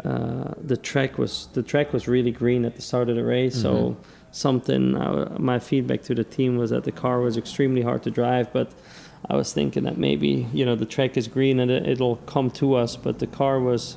uh, 0.05 0.55
the 0.63 0.77
track 0.77 1.19
was 1.19 1.49
the 1.55 1.63
track 1.63 1.93
was 1.93 2.07
really 2.09 2.31
green 2.31 2.65
at 2.65 2.75
the 2.77 2.83
start 2.83 3.09
of 3.09 3.17
the 3.17 3.25
race, 3.25 3.57
Mhm. 3.59 3.63
so 3.63 3.97
something 4.33 4.97
uh, 4.97 5.37
my 5.39 5.59
feedback 5.59 6.03
to 6.03 6.15
the 6.15 6.25
team 6.25 6.57
was 6.57 6.71
that 6.71 6.85
the 6.85 6.93
car 6.93 7.21
was 7.21 7.37
extremely 7.37 7.83
hard 7.83 8.03
to 8.05 8.11
drive, 8.11 8.53
but 8.53 8.69
I 9.29 9.37
was 9.37 9.53
thinking 9.53 9.85
that 9.85 9.97
maybe 9.99 10.47
you 10.53 10.65
know 10.65 10.75
the 10.75 10.87
track 10.87 11.17
is 11.17 11.29
green 11.29 11.61
and 11.61 11.71
it, 11.71 11.87
it'll 11.89 12.17
come 12.17 12.51
to 12.53 12.75
us, 12.75 12.97
but 12.97 13.19
the 13.19 13.27
car 13.27 13.61
was 13.61 13.97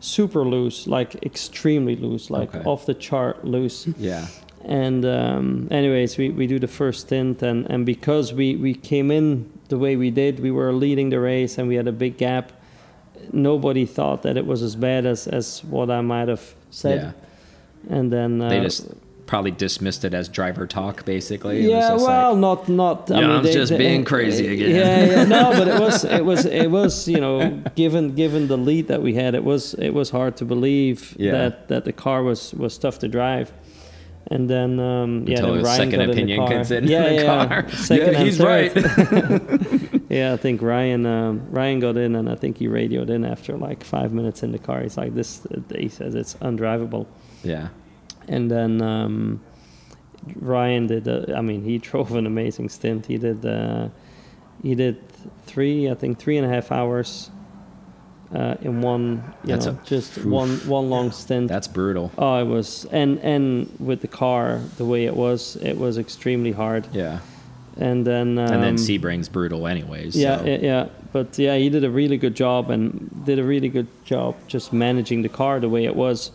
super 0.00 0.44
loose, 0.44 0.86
like 0.86 1.14
extremely 1.24 1.96
loose, 1.96 2.30
like 2.30 2.54
Okay. 2.54 2.64
off 2.68 2.86
the 2.86 2.94
chart 2.94 3.44
loose. 3.44 3.86
Yeah. 3.98 4.26
And 4.66 5.04
um, 5.04 5.68
anyways, 5.70 6.16
we, 6.16 6.30
we 6.30 6.46
do 6.46 6.58
the 6.58 6.68
first 6.68 7.00
stint, 7.06 7.42
and, 7.42 7.66
and 7.70 7.84
because 7.84 8.32
we, 8.32 8.56
we 8.56 8.74
came 8.74 9.10
in 9.10 9.50
the 9.68 9.76
way 9.78 9.94
we 9.96 10.10
did, 10.10 10.40
we 10.40 10.50
were 10.50 10.72
leading 10.72 11.10
the 11.10 11.20
race 11.20 11.58
and 11.58 11.68
we 11.68 11.74
had 11.74 11.86
a 11.86 11.92
big 11.92 12.16
gap. 12.16 12.52
Nobody 13.32 13.84
thought 13.86 14.22
that 14.22 14.36
it 14.38 14.46
was 14.46 14.62
as 14.62 14.74
bad 14.76 15.04
as, 15.06 15.26
as 15.26 15.62
what 15.64 15.90
I 15.90 16.00
might 16.00 16.28
have 16.28 16.54
said. 16.70 17.14
Yeah. 17.88 17.96
And 17.96 18.10
then 18.12 18.40
uh, 18.40 18.48
They 18.48 18.60
just 18.60 18.88
probably 19.26 19.50
dismissed 19.50 20.04
it 20.04 20.12
as 20.14 20.28
driver 20.28 20.66
talk, 20.66 21.04
basically. 21.04 21.68
Yeah, 21.68 21.94
well, 21.96 22.32
like, 22.34 22.40
not 22.40 22.68
not. 22.68 23.10
I 23.10 23.20
Yeah, 23.20 23.26
mean, 23.28 23.36
I'm 23.36 23.44
just 23.44 23.76
being 23.76 24.04
crazy 24.04 24.46
again. 24.54 24.70
Yeah, 24.74 25.04
yeah, 25.16 25.24
no, 25.24 25.52
but 25.58 25.68
it 25.68 25.80
was 25.80 26.04
it 26.04 26.24
was 26.24 26.44
it 26.46 26.70
was 26.70 27.08
you 27.08 27.20
know 27.20 27.62
given 27.74 28.14
given 28.14 28.48
the 28.48 28.58
lead 28.58 28.88
that 28.88 29.02
we 29.02 29.14
had, 29.14 29.34
it 29.34 29.44
was 29.44 29.74
it 29.74 29.90
was 29.94 30.10
hard 30.10 30.36
to 30.38 30.44
believe 30.44 31.14
Yeah. 31.18 31.32
that 31.32 31.68
that 31.68 31.84
the 31.84 31.92
car 31.92 32.22
was 32.22 32.52
was 32.54 32.76
tough 32.78 32.98
to 33.00 33.08
drive. 33.08 33.52
And 34.28 34.48
then 34.48 34.80
um, 34.80 35.26
yeah, 35.28 35.36
Until 35.38 35.54
then 35.56 35.64
Ryan 35.64 35.76
second 35.76 36.00
got 36.00 36.10
opinion 36.10 36.30
in 36.30 36.44
the 36.44 36.48
car. 36.48 36.56
comes 36.56 36.70
in 36.70 36.86
yeah, 36.86 37.08
the 37.08 37.14
yeah, 37.14 37.46
car. 37.46 37.70
Second 37.72 38.12
Yeah, 38.14 38.24
he's 38.24 38.40
right. 38.40 38.72
yeah, 40.08 40.32
I 40.32 40.36
think 40.38 40.62
Ryan 40.62 41.04
um, 41.04 41.46
Ryan 41.50 41.80
got 41.80 41.96
in, 41.98 42.14
and 42.16 42.30
I 42.30 42.34
think 42.34 42.56
he 42.56 42.66
radioed 42.66 43.10
in 43.10 43.24
after 43.24 43.54
like 43.58 43.84
five 43.84 44.12
minutes 44.14 44.42
in 44.42 44.50
the 44.52 44.58
car. 44.58 44.80
He's 44.80 44.96
like, 44.96 45.14
"This," 45.14 45.46
he 45.76 45.88
says, 45.90 46.14
"It's 46.14 46.34
undrivable." 46.40 47.06
yeah. 47.42 47.68
And 48.28 48.50
then 48.50 48.82
um, 48.82 49.40
Ryan 50.36 50.86
did. 50.86 51.08
Uh, 51.08 51.34
I 51.36 51.40
mean, 51.40 51.62
he 51.64 51.78
drove 51.88 52.12
an 52.14 52.26
amazing 52.26 52.68
stint. 52.68 53.06
He 53.06 53.18
did. 53.18 53.44
Uh, 53.44 53.88
he 54.62 54.74
did 54.74 54.96
three. 55.46 55.90
I 55.90 55.94
think 55.94 56.18
three 56.18 56.36
and 56.38 56.46
a 56.46 56.48
half 56.48 56.72
hours 56.72 57.30
uh, 58.34 58.56
in 58.62 58.80
one. 58.80 59.34
You 59.44 59.50
That's 59.50 59.66
know, 59.66 59.78
a- 59.82 59.86
just 59.86 60.18
oof. 60.18 60.24
one 60.24 60.50
one 60.66 60.90
long 60.90 61.10
stint. 61.12 61.48
That's 61.48 61.68
brutal. 61.68 62.10
oh, 62.18 62.40
it 62.40 62.44
was. 62.46 62.86
And 62.86 63.18
and 63.20 63.68
with 63.78 64.00
the 64.00 64.08
car 64.08 64.60
the 64.76 64.84
way 64.84 65.04
it 65.04 65.14
was, 65.14 65.56
it 65.56 65.76
was 65.76 65.98
extremely 65.98 66.52
hard. 66.52 66.86
Yeah. 66.92 67.20
And 67.76 68.06
then. 68.06 68.38
Um, 68.38 68.52
and 68.52 68.62
then 68.62 68.76
Sebring's 68.76 69.28
brutal, 69.28 69.66
anyways. 69.66 70.16
yeah, 70.16 70.38
so. 70.38 70.44
yeah, 70.44 70.58
yeah. 70.60 70.86
But 71.12 71.38
yeah, 71.38 71.56
he 71.56 71.68
did 71.70 71.84
a 71.84 71.90
really 71.90 72.16
good 72.16 72.34
job 72.34 72.70
and 72.70 73.24
did 73.24 73.38
a 73.38 73.44
really 73.44 73.68
good 73.68 73.88
job 74.04 74.36
just 74.46 74.72
managing 74.72 75.22
the 75.22 75.28
car 75.28 75.60
the 75.60 75.68
way 75.68 75.84
it 75.84 75.94
was. 75.94 76.30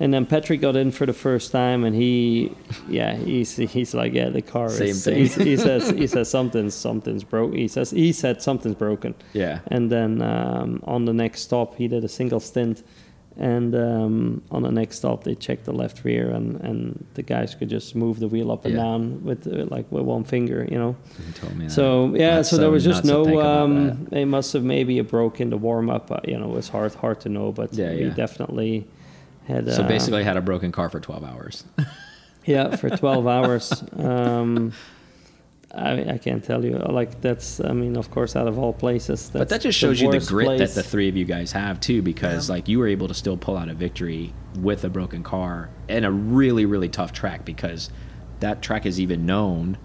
And 0.00 0.14
then 0.14 0.26
Patrick 0.26 0.60
got 0.60 0.76
in 0.76 0.92
for 0.92 1.06
the 1.06 1.12
first 1.12 1.50
time, 1.50 1.82
and 1.84 1.94
he, 1.96 2.52
yeah, 2.88 3.16
he's 3.16 3.56
he's 3.56 3.94
like, 3.94 4.12
yeah, 4.14 4.28
the 4.28 4.42
car 4.42 4.68
Same 4.68 4.88
is. 4.88 5.04
thing. 5.04 5.16
he's- 5.16 5.34
he 5.34 5.56
says 5.68 5.90
he 5.90 6.06
says 6.06 6.30
something's 6.30 6.74
something's 6.74 7.24
broke. 7.24 7.52
He 7.54 7.66
says 7.68 7.90
he 7.90 8.12
said 8.12 8.40
something's 8.40 8.76
broken. 8.76 9.14
Yeah. 9.32 9.58
And 9.68 9.90
then 9.90 10.22
um, 10.22 10.80
on 10.84 11.04
the 11.04 11.12
next 11.12 11.40
stop, 11.42 11.74
he 11.76 11.88
did 11.88 12.04
a 12.04 12.08
single 12.08 12.38
stint, 12.40 12.82
And 13.40 13.74
um, 13.74 14.42
on 14.50 14.62
the 14.62 14.70
next 14.72 14.96
stop, 14.98 15.22
they 15.22 15.34
checked 15.36 15.64
the 15.64 15.72
left 15.72 16.04
rear, 16.04 16.30
and, 16.30 16.60
and 16.60 17.04
the 17.14 17.22
guys 17.22 17.54
could 17.54 17.70
just 17.70 17.94
move 17.94 18.18
the 18.18 18.26
wheel 18.28 18.50
up 18.50 18.64
and 18.66 18.74
Yeah. 18.74 18.82
down 18.82 19.24
with 19.24 19.46
uh, 19.46 19.66
like 19.76 19.86
with 19.92 20.04
one 20.04 20.24
finger, 20.24 20.66
you 20.72 20.78
know. 20.78 20.94
You 21.26 21.32
told 21.40 21.54
me 21.56 21.64
that. 21.66 21.72
So 21.72 22.14
yeah, 22.14 22.36
That's 22.36 22.50
so 22.50 22.56
there 22.56 22.70
was 22.70 22.84
just 22.84 23.04
to 23.04 23.24
think 23.24 23.36
no. 23.36 23.40
Um, 23.40 24.06
they 24.10 24.24
must 24.24 24.52
have 24.54 24.64
maybe 24.64 24.98
a 25.00 25.04
broke 25.04 25.40
in 25.40 25.50
the 25.50 25.56
warm 25.68 25.88
up. 25.90 26.10
Uh, 26.10 26.18
you 26.30 26.38
know, 26.38 26.56
it's 26.58 26.68
hard 26.68 26.94
hard 26.94 27.18
to 27.24 27.28
know, 27.28 27.52
but 27.52 27.68
Yeah, 27.74 27.92
yeah. 27.92 28.10
definitely 28.14 28.86
had. 29.52 29.72
So 29.72 29.82
uh, 29.82 29.88
basically, 29.88 30.20
I 30.20 30.24
had 30.24 30.36
a 30.36 30.42
broken 30.42 30.70
car 30.72 30.88
for 30.88 31.00
12 31.00 31.24
hours. 31.24 31.64
yeah, 32.44 32.76
for 32.76 32.88
twelve 32.90 33.26
hours. 33.36 33.72
Um, 33.96 34.72
I 35.74 36.12
I 36.14 36.18
can't 36.18 36.42
tell 36.42 36.64
you. 36.64 36.78
Like 36.78 37.20
that's. 37.20 37.60
I 37.60 37.72
mean, 37.72 37.96
of 37.96 38.10
course, 38.10 38.36
out 38.36 38.48
of 38.48 38.58
all 38.58 38.72
places. 38.72 39.28
That's 39.28 39.40
but 39.40 39.48
that 39.50 39.60
just 39.60 39.78
shows 39.78 40.00
you 40.00 40.10
the 40.10 40.20
grit 40.20 40.46
place. 40.46 40.74
that 40.74 40.82
the 40.82 40.88
three 40.88 41.08
of 41.08 41.16
you 41.16 41.24
guys 41.26 41.52
have 41.52 41.78
too, 41.80 42.00
because 42.02 42.48
Yeah. 42.48 42.54
like 42.54 42.68
you 42.68 42.78
were 42.78 42.86
able 42.88 43.08
to 43.08 43.14
still 43.14 43.36
pull 43.36 43.56
out 43.56 43.68
a 43.68 43.74
victory 43.74 44.32
with 44.60 44.84
a 44.84 44.88
broken 44.88 45.22
car 45.22 45.68
in 45.88 46.04
a 46.04 46.10
really 46.10 46.64
really 46.64 46.88
tough 46.88 47.12
track 47.12 47.44
because 47.44 47.90
that 48.40 48.62
track 48.62 48.86
is 48.86 48.98
even 49.00 49.26
known 49.26 49.76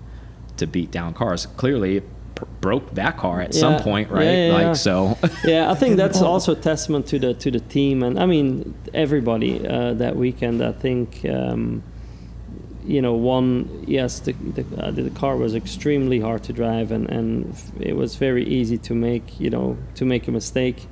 to 0.57 0.65
beat 0.67 0.89
down 0.91 1.13
cars. 1.13 1.47
Clearly, 1.57 1.97
it 1.97 2.03
pr- 2.03 2.22
broke 2.61 2.91
that 2.95 3.17
car 3.17 3.41
at 3.41 3.53
some 3.53 3.79
point, 3.79 4.09
right? 4.09 4.23
Yeah, 4.23 4.47
yeah, 4.47 4.53
like 4.53 4.63
yeah. 4.63 4.73
so. 4.73 5.17
yeah, 5.43 5.71
I 5.71 5.75
think 5.75 5.97
that's 6.03 6.21
also 6.21 6.53
a 6.53 6.55
testament 6.55 7.07
to 7.07 7.19
the 7.19 7.33
to 7.35 7.51
the 7.51 7.59
team, 7.59 8.03
and 8.03 8.19
I 8.19 8.25
mean 8.25 8.73
everybody 8.93 9.65
uh, 9.67 9.93
that 9.95 10.15
weekend. 10.15 10.63
I 10.63 10.71
think 10.71 11.25
um, 11.25 11.83
you 12.85 13.01
know 13.01 13.13
one 13.13 13.85
yes, 13.87 14.19
the 14.19 14.33
the, 14.33 14.65
uh, 14.81 14.91
the 14.91 15.09
car 15.11 15.37
was 15.37 15.55
extremely 15.55 16.19
hard 16.19 16.43
to 16.43 16.53
drive, 16.53 16.91
and 16.91 17.09
and 17.09 17.55
it 17.79 17.95
was 17.95 18.15
very 18.15 18.45
easy 18.45 18.77
to 18.79 18.93
make 18.93 19.39
you 19.39 19.49
know 19.49 19.77
to 19.95 20.05
make 20.05 20.27
a 20.27 20.31
mistake. 20.31 20.87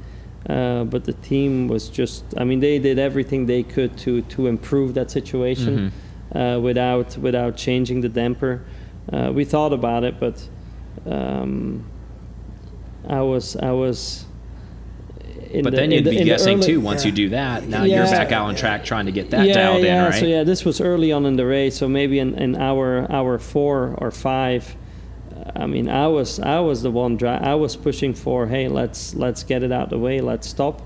Uh, 0.50 0.84
but 0.86 1.04
the 1.04 1.14
team 1.14 1.68
was 1.68 1.88
just 1.88 2.24
I 2.36 2.44
mean 2.44 2.62
they 2.62 2.80
did 2.80 2.98
everything 2.98 3.46
they 3.46 3.64
could 3.64 3.96
to 4.00 4.22
to 4.24 4.48
improve 4.48 4.96
that 4.96 5.12
situation 5.12 5.94
uh, 6.34 6.60
without 6.62 7.18
without 7.18 7.58
changing 7.58 8.02
the 8.02 8.10
damper. 8.10 8.64
Uh, 9.12 9.32
we 9.34 9.46
thought 9.46 9.74
about 9.74 10.04
it, 10.04 10.20
but 10.20 10.48
um, 11.06 11.86
I 13.08 13.22
was 13.22 13.56
I 13.56 13.72
was. 13.72 14.26
In 15.52 15.64
but 15.64 15.72
the- 15.72 15.78
then 15.78 15.92
you'd 15.92 16.06
the- 16.06 16.12
be 16.12 16.24
guessing 16.24 16.60
early- 16.60 16.68
too. 16.68 16.80
Once 16.82 17.04
you 17.04 17.12
do 17.12 17.30
that, 17.30 17.68
now 17.68 17.84
you're 17.84 18.06
back 18.06 18.32
out 18.32 18.46
on 18.46 18.56
track 18.56 18.86
trying 18.86 19.06
to 19.08 19.12
get 19.12 19.32
that 19.32 19.48
yeah, 19.48 19.54
dialed 19.54 19.84
yeah. 19.84 19.98
in, 20.06 20.12
right? 20.12 20.20
So 20.20 20.26
yeah, 20.26 20.44
this 20.44 20.64
was 20.64 20.80
early 20.80 21.12
on 21.12 21.26
in 21.26 21.36
the 21.36 21.46
race. 21.46 21.76
So 21.76 21.90
maybe 21.90 22.20
in, 22.20 22.36
in 22.36 22.56
hour 22.56 23.06
hour 23.12 23.38
four 23.38 23.96
or 23.98 24.12
five, 24.12 24.76
I 25.56 25.66
mean, 25.66 25.90
I 25.90 26.08
was 26.08 26.40
I 26.40 26.60
was 26.62 26.84
the 26.84 26.92
one 26.92 27.18
dri- 27.18 27.28
I 27.30 27.56
was 27.56 27.76
pushing 27.76 28.14
for. 28.14 28.48
Hey, 28.48 28.70
let's 28.70 29.14
let's 29.16 29.44
get 29.44 29.62
it 29.64 29.72
out 29.74 29.86
of 29.86 29.90
the 29.90 30.00
way. 30.00 30.22
Let's 30.22 30.48
stop. 30.48 30.84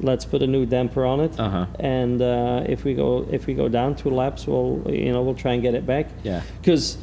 Let's 0.00 0.24
put 0.24 0.42
a 0.42 0.46
new 0.46 0.64
damper 0.66 1.04
on 1.04 1.20
it. 1.20 1.38
Uh-huh. 1.38 1.66
And 1.80 2.20
uh, 2.22 2.64
if 2.68 2.84
we 2.84 2.94
go 2.94 3.26
if 3.32 3.46
we 3.46 3.54
go 3.54 3.68
down 3.68 3.96
two 3.96 4.10
laps, 4.10 4.46
we'll 4.46 4.82
you 4.88 5.10
know 5.12 5.22
we'll 5.22 5.34
try 5.34 5.54
and 5.54 5.62
get 5.62 5.74
it 5.74 5.86
back. 5.86 6.06
Yeah. 6.22 6.42
Because 6.60 6.98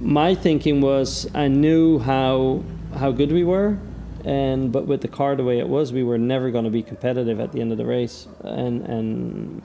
my 0.00 0.34
thinking 0.34 0.80
was 0.80 1.28
I 1.34 1.48
knew 1.48 1.98
how 1.98 2.62
how 2.94 3.12
good 3.12 3.32
we 3.32 3.44
were, 3.44 3.78
and 4.24 4.72
but 4.72 4.86
with 4.86 5.00
the 5.02 5.08
car 5.08 5.36
the 5.36 5.44
way 5.44 5.58
it 5.58 5.68
was, 5.68 5.92
we 5.92 6.02
were 6.02 6.18
never 6.18 6.50
going 6.50 6.64
to 6.64 6.70
be 6.70 6.82
competitive 6.82 7.40
at 7.40 7.52
the 7.52 7.60
end 7.60 7.72
of 7.72 7.78
the 7.78 7.86
race. 7.86 8.26
And 8.42 8.82
and 8.82 9.62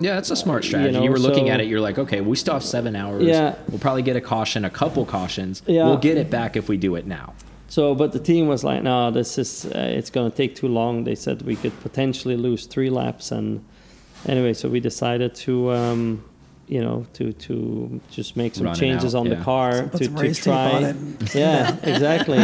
Yeah, 0.00 0.14
that's 0.14 0.30
a 0.30 0.36
smart 0.36 0.64
you 0.64 0.70
strategy. 0.70 0.98
You, 0.98 1.04
know, 1.06 1.10
were 1.10 1.18
looking 1.18 1.46
so- 1.46 1.52
at 1.52 1.60
it, 1.60 1.66
you're 1.66 1.80
like, 1.80 1.98
okay, 1.98 2.20
we 2.20 2.36
still 2.36 2.54
have 2.54 2.64
seven 2.64 2.94
hours. 2.96 3.24
Yeah. 3.24 3.56
We'll 3.68 3.80
probably 3.80 4.02
get 4.02 4.16
a 4.16 4.20
caution, 4.20 4.64
a 4.64 4.70
couple 4.70 5.04
cautions. 5.04 5.62
Yeah. 5.66 5.86
We'll 5.86 5.96
get 5.98 6.16
it 6.16 6.30
back 6.30 6.56
if 6.56 6.68
we 6.68 6.76
do 6.76 6.94
it 6.96 7.06
now. 7.06 7.34
So, 7.70 7.94
but 7.94 8.12
the 8.12 8.18
team 8.20 8.48
was 8.48 8.64
like, 8.64 8.82
no, 8.82 9.10
this 9.10 9.36
is, 9.36 9.66
uh, 9.66 9.92
it's 9.98 10.08
going 10.08 10.30
to 10.30 10.34
take 10.36 10.54
too 10.56 10.68
long. 10.68 11.04
They 11.04 11.14
said 11.14 11.42
we 11.42 11.54
could 11.54 11.78
potentially 11.80 12.36
lose 12.36 12.64
three 12.64 12.88
laps. 12.88 13.30
And 13.30 13.62
anyway, 14.24 14.54
so 14.54 14.70
we 14.70 14.80
decided 14.80 15.34
to, 15.34 15.72
um, 15.72 16.24
you 16.68 16.80
know, 16.82 17.06
to, 17.14 17.32
to 17.32 18.00
just 18.10 18.36
make 18.36 18.54
some 18.54 18.66
Run 18.66 18.74
changes 18.76 19.14
out, 19.14 19.20
on 19.20 19.26
yeah. 19.26 19.34
the 19.36 19.44
car 19.44 19.82
Put 19.88 20.02
to, 20.02 20.08
to 20.08 20.34
try. 20.34 20.70
on 20.72 20.84
it. 20.84 20.96
and- 20.96 21.34
Yeah, 21.34 21.76
exactly. 21.82 22.38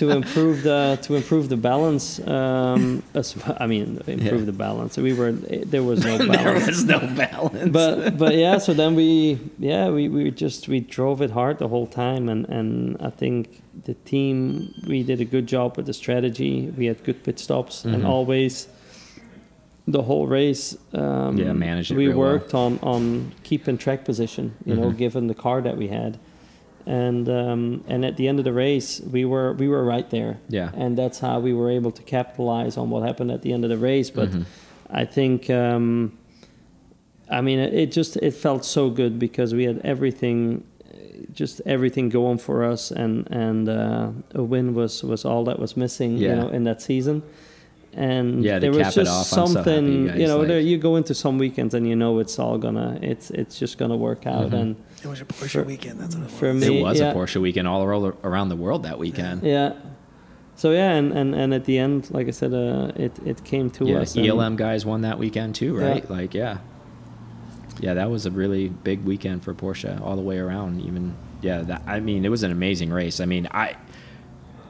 to 0.00 0.10
improve 0.10 0.62
the, 0.62 0.98
to 1.02 1.14
improve 1.14 1.48
the 1.48 1.56
balance. 1.56 2.18
Um, 2.26 3.02
as- 3.14 3.36
I 3.58 3.66
mean, 3.66 4.00
improve 4.06 4.40
Yeah. 4.40 4.46
the 4.46 4.52
balance. 4.52 4.96
We 4.96 5.12
were, 5.12 5.32
there 5.32 5.82
was 5.82 6.04
no 6.04 6.18
balance. 6.18 6.28
there 6.36 6.44
balance 6.44 6.66
was 6.66 6.84
no 6.84 7.00
balance. 7.14 7.70
but 7.70 8.18
but 8.18 8.34
yeah 8.34 8.58
so 8.58 8.72
then 8.74 8.94
we 8.94 9.38
yeah 9.58 9.88
we, 9.90 10.08
we 10.08 10.30
just 10.30 10.68
we 10.68 10.80
drove 10.80 11.22
it 11.22 11.30
hard 11.30 11.58
the 11.58 11.68
whole 11.68 11.86
time 11.86 12.28
and 12.28 12.46
and 12.48 12.96
i 13.00 13.10
think 13.10 13.62
the 13.84 13.94
team 14.12 14.72
we 14.86 15.02
did 15.02 15.20
a 15.20 15.24
good 15.24 15.46
job 15.46 15.76
with 15.76 15.86
the 15.86 15.92
strategy 15.92 16.72
we 16.76 16.86
had 16.86 17.02
good 17.04 17.22
pit 17.24 17.38
stops 17.38 17.84
and 17.84 18.02
Mhm. 18.02 18.08
always 18.08 18.68
the 19.88 20.02
whole 20.02 20.26
race 20.26 20.76
um, 20.94 21.36
Yeah, 21.38 21.52
managed 21.52 21.92
we 21.92 22.08
real 22.08 22.18
well. 22.18 22.32
worked 22.32 22.54
on 22.54 22.78
on 22.82 23.32
keeping 23.44 23.78
track 23.78 24.04
position 24.04 24.54
you 24.64 24.74
know 24.74 24.90
Mhm. 24.90 24.96
given 24.98 25.26
the 25.28 25.34
car 25.34 25.60
that 25.62 25.76
we 25.76 25.88
had 25.88 26.18
and 26.86 27.28
um, 27.28 27.84
and 27.88 28.04
at 28.04 28.16
the 28.16 28.26
end 28.28 28.38
of 28.38 28.44
the 28.44 28.52
race 28.52 29.00
we 29.12 29.24
were 29.24 29.52
we 29.54 29.68
were 29.68 29.84
right 29.84 30.08
there 30.10 30.38
Yeah. 30.48 30.70
and 30.76 30.96
that's 30.98 31.18
how 31.20 31.38
we 31.40 31.52
were 31.52 31.70
able 31.70 31.92
to 31.92 32.02
capitalize 32.02 32.76
on 32.76 32.90
what 32.90 33.02
happened 33.04 33.30
at 33.30 33.42
the 33.42 33.52
end 33.52 33.64
of 33.64 33.70
the 33.70 33.78
race 33.78 34.10
but 34.10 34.30
Mhm. 34.30 34.44
I 34.90 35.04
think 35.04 35.50
um, 35.50 36.12
I 37.30 37.40
mean 37.40 37.58
it, 37.58 37.72
it 37.74 37.92
just 37.92 38.16
it 38.16 38.34
felt 38.34 38.64
so 38.64 38.90
good 38.90 39.18
because 39.18 39.54
we 39.54 39.64
had 39.64 39.80
everything 39.84 40.62
just 41.32 41.60
everything 41.66 42.08
going 42.08 42.38
for 42.38 42.64
us 42.72 42.90
and 42.90 43.26
and 43.30 43.68
uh, 43.68 44.08
a 44.34 44.42
win 44.42 44.74
was 44.74 45.02
was 45.04 45.24
all 45.24 45.44
that 45.44 45.58
was 45.58 45.76
missing 45.76 46.16
Yeah. 46.18 46.28
you 46.30 46.36
know 46.40 46.48
in 46.48 46.64
that 46.64 46.82
season 46.82 47.22
and 47.96 48.44
Yeah, 48.44 48.58
there 48.58 48.70
was 48.70 48.94
just 48.94 49.10
off, 49.10 49.32
I'm 49.38 49.46
so 49.48 49.52
something 49.54 49.84
you 49.86 50.12
you, 50.12 50.26
know 50.26 50.38
like- 50.38 50.48
there, 50.48 50.60
you 50.60 50.76
go 50.78 50.96
into 50.96 51.14
some 51.14 51.38
weekends 51.38 51.74
and 51.74 51.88
you 51.88 51.96
know 51.96 52.18
it's 52.18 52.38
all 52.38 52.58
gonna 52.58 52.98
it's 53.02 53.30
it's 53.30 53.58
just 53.58 53.78
gonna 53.78 53.96
work 53.96 54.26
out 54.26 54.50
Mhm. 54.50 54.60
and 54.60 54.76
It 55.02 55.08
was 55.08 55.20
a 55.20 55.24
Porsche 55.24 55.50
For- 55.50 55.62
weekend. 55.64 56.00
That's 56.00 56.14
what 56.14 56.22
it 56.22 56.30
was. 56.30 56.38
for 56.38 56.52
me- 56.54 56.78
it 56.78 56.82
was 56.82 57.00
yeah. 57.00 57.10
a 57.10 57.14
Porsche 57.14 57.40
weekend 57.40 57.66
all 57.68 57.82
around 58.22 58.48
the 58.50 58.56
world 58.56 58.82
that 58.84 58.98
weekend. 58.98 59.42
yeah 59.42 59.72
so 60.56 60.70
yeah 60.72 60.92
and, 60.92 61.12
and, 61.12 61.34
and 61.34 61.52
at 61.54 61.64
the 61.64 61.78
end 61.78 62.08
like 62.10 62.28
I 62.28 62.32
said 62.32 62.52
uh, 62.54 62.92
it 62.96 63.12
it 63.24 63.44
came 63.44 63.70
to 63.70 63.84
Yeah, 63.86 63.98
us 64.00 64.14
and- 64.16 64.26
ELM 64.26 64.56
guys 64.56 64.84
won 64.86 65.00
that 65.02 65.18
weekend 65.18 65.54
too, 65.54 65.74
right? 65.76 66.04
Yeah. 66.08 66.16
Like, 66.16 66.32
yeah, 66.34 66.58
yeah, 67.80 67.94
that 67.94 68.10
was 68.10 68.24
a 68.26 68.30
really 68.30 68.68
big 68.68 69.04
weekend 69.04 69.42
for 69.44 69.52
Porsche 69.54 70.00
all 70.00 70.16
the 70.16 70.22
way 70.22 70.38
around. 70.38 70.80
Even, 70.80 71.14
yeah, 71.42 71.60
that 71.62 71.82
I 71.86 72.00
mean, 72.00 72.24
it 72.24 72.30
was 72.30 72.42
an 72.42 72.50
amazing 72.50 72.90
race. 72.90 73.20
I 73.20 73.26
mean, 73.26 73.48
I, 73.52 73.76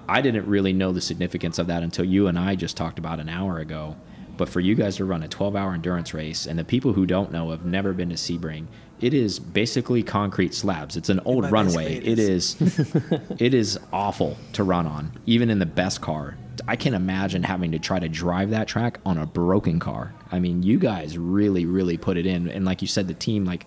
I 0.08 0.20
didn't 0.20 0.46
really 0.46 0.72
know 0.72 0.92
the 0.92 1.00
significance 1.00 1.58
of 1.58 1.66
that 1.66 1.82
until 1.82 2.04
you 2.04 2.28
and 2.28 2.38
I 2.38 2.54
just 2.54 2.76
talked 2.76 2.98
about 2.98 3.20
an 3.20 3.28
hour 3.28 3.58
ago. 3.58 3.96
But 4.36 4.48
for 4.48 4.60
you 4.60 4.74
guys 4.74 4.96
to 4.96 5.04
run 5.04 5.22
a 5.22 5.28
12-hour 5.28 5.72
endurance 5.72 6.12
race, 6.12 6.46
and 6.46 6.58
the 6.58 6.64
people 6.64 6.92
who 6.92 7.06
don't 7.06 7.32
know 7.32 7.50
have 7.50 7.64
never 7.64 7.92
been 7.92 8.10
to 8.10 8.16
Sebring, 8.16 8.66
it 9.00 9.14
is 9.14 9.38
basically 9.38 10.02
concrete 10.02 10.54
slabs. 10.54 10.96
It's 10.96 11.08
an 11.08 11.20
old 11.24 11.44
by 11.44 11.50
runway. 11.50 11.96
it 11.96 12.06
It 12.06 12.18
is, 12.18 12.56
it 13.38 13.54
is 13.54 13.78
awful 13.92 14.36
to 14.52 14.62
run 14.62 14.86
on, 14.86 15.12
even 15.26 15.50
in 15.50 15.58
the 15.58 15.66
best 15.66 16.00
car. 16.00 16.36
I 16.68 16.76
can't 16.76 16.94
imagine 16.94 17.42
having 17.42 17.72
to 17.72 17.78
try 17.78 17.98
to 17.98 18.08
drive 18.08 18.50
that 18.50 18.68
track 18.68 19.00
on 19.04 19.18
a 19.18 19.26
broken 19.26 19.78
car. 19.78 20.14
I 20.32 20.38
mean, 20.38 20.62
you 20.62 20.78
guys 20.78 21.16
really, 21.16 21.64
really 21.66 21.96
put 21.96 22.16
it 22.16 22.26
in, 22.26 22.48
and 22.48 22.64
like 22.64 22.82
you 22.82 22.88
said, 22.88 23.08
the 23.08 23.14
team 23.14 23.44
like. 23.44 23.66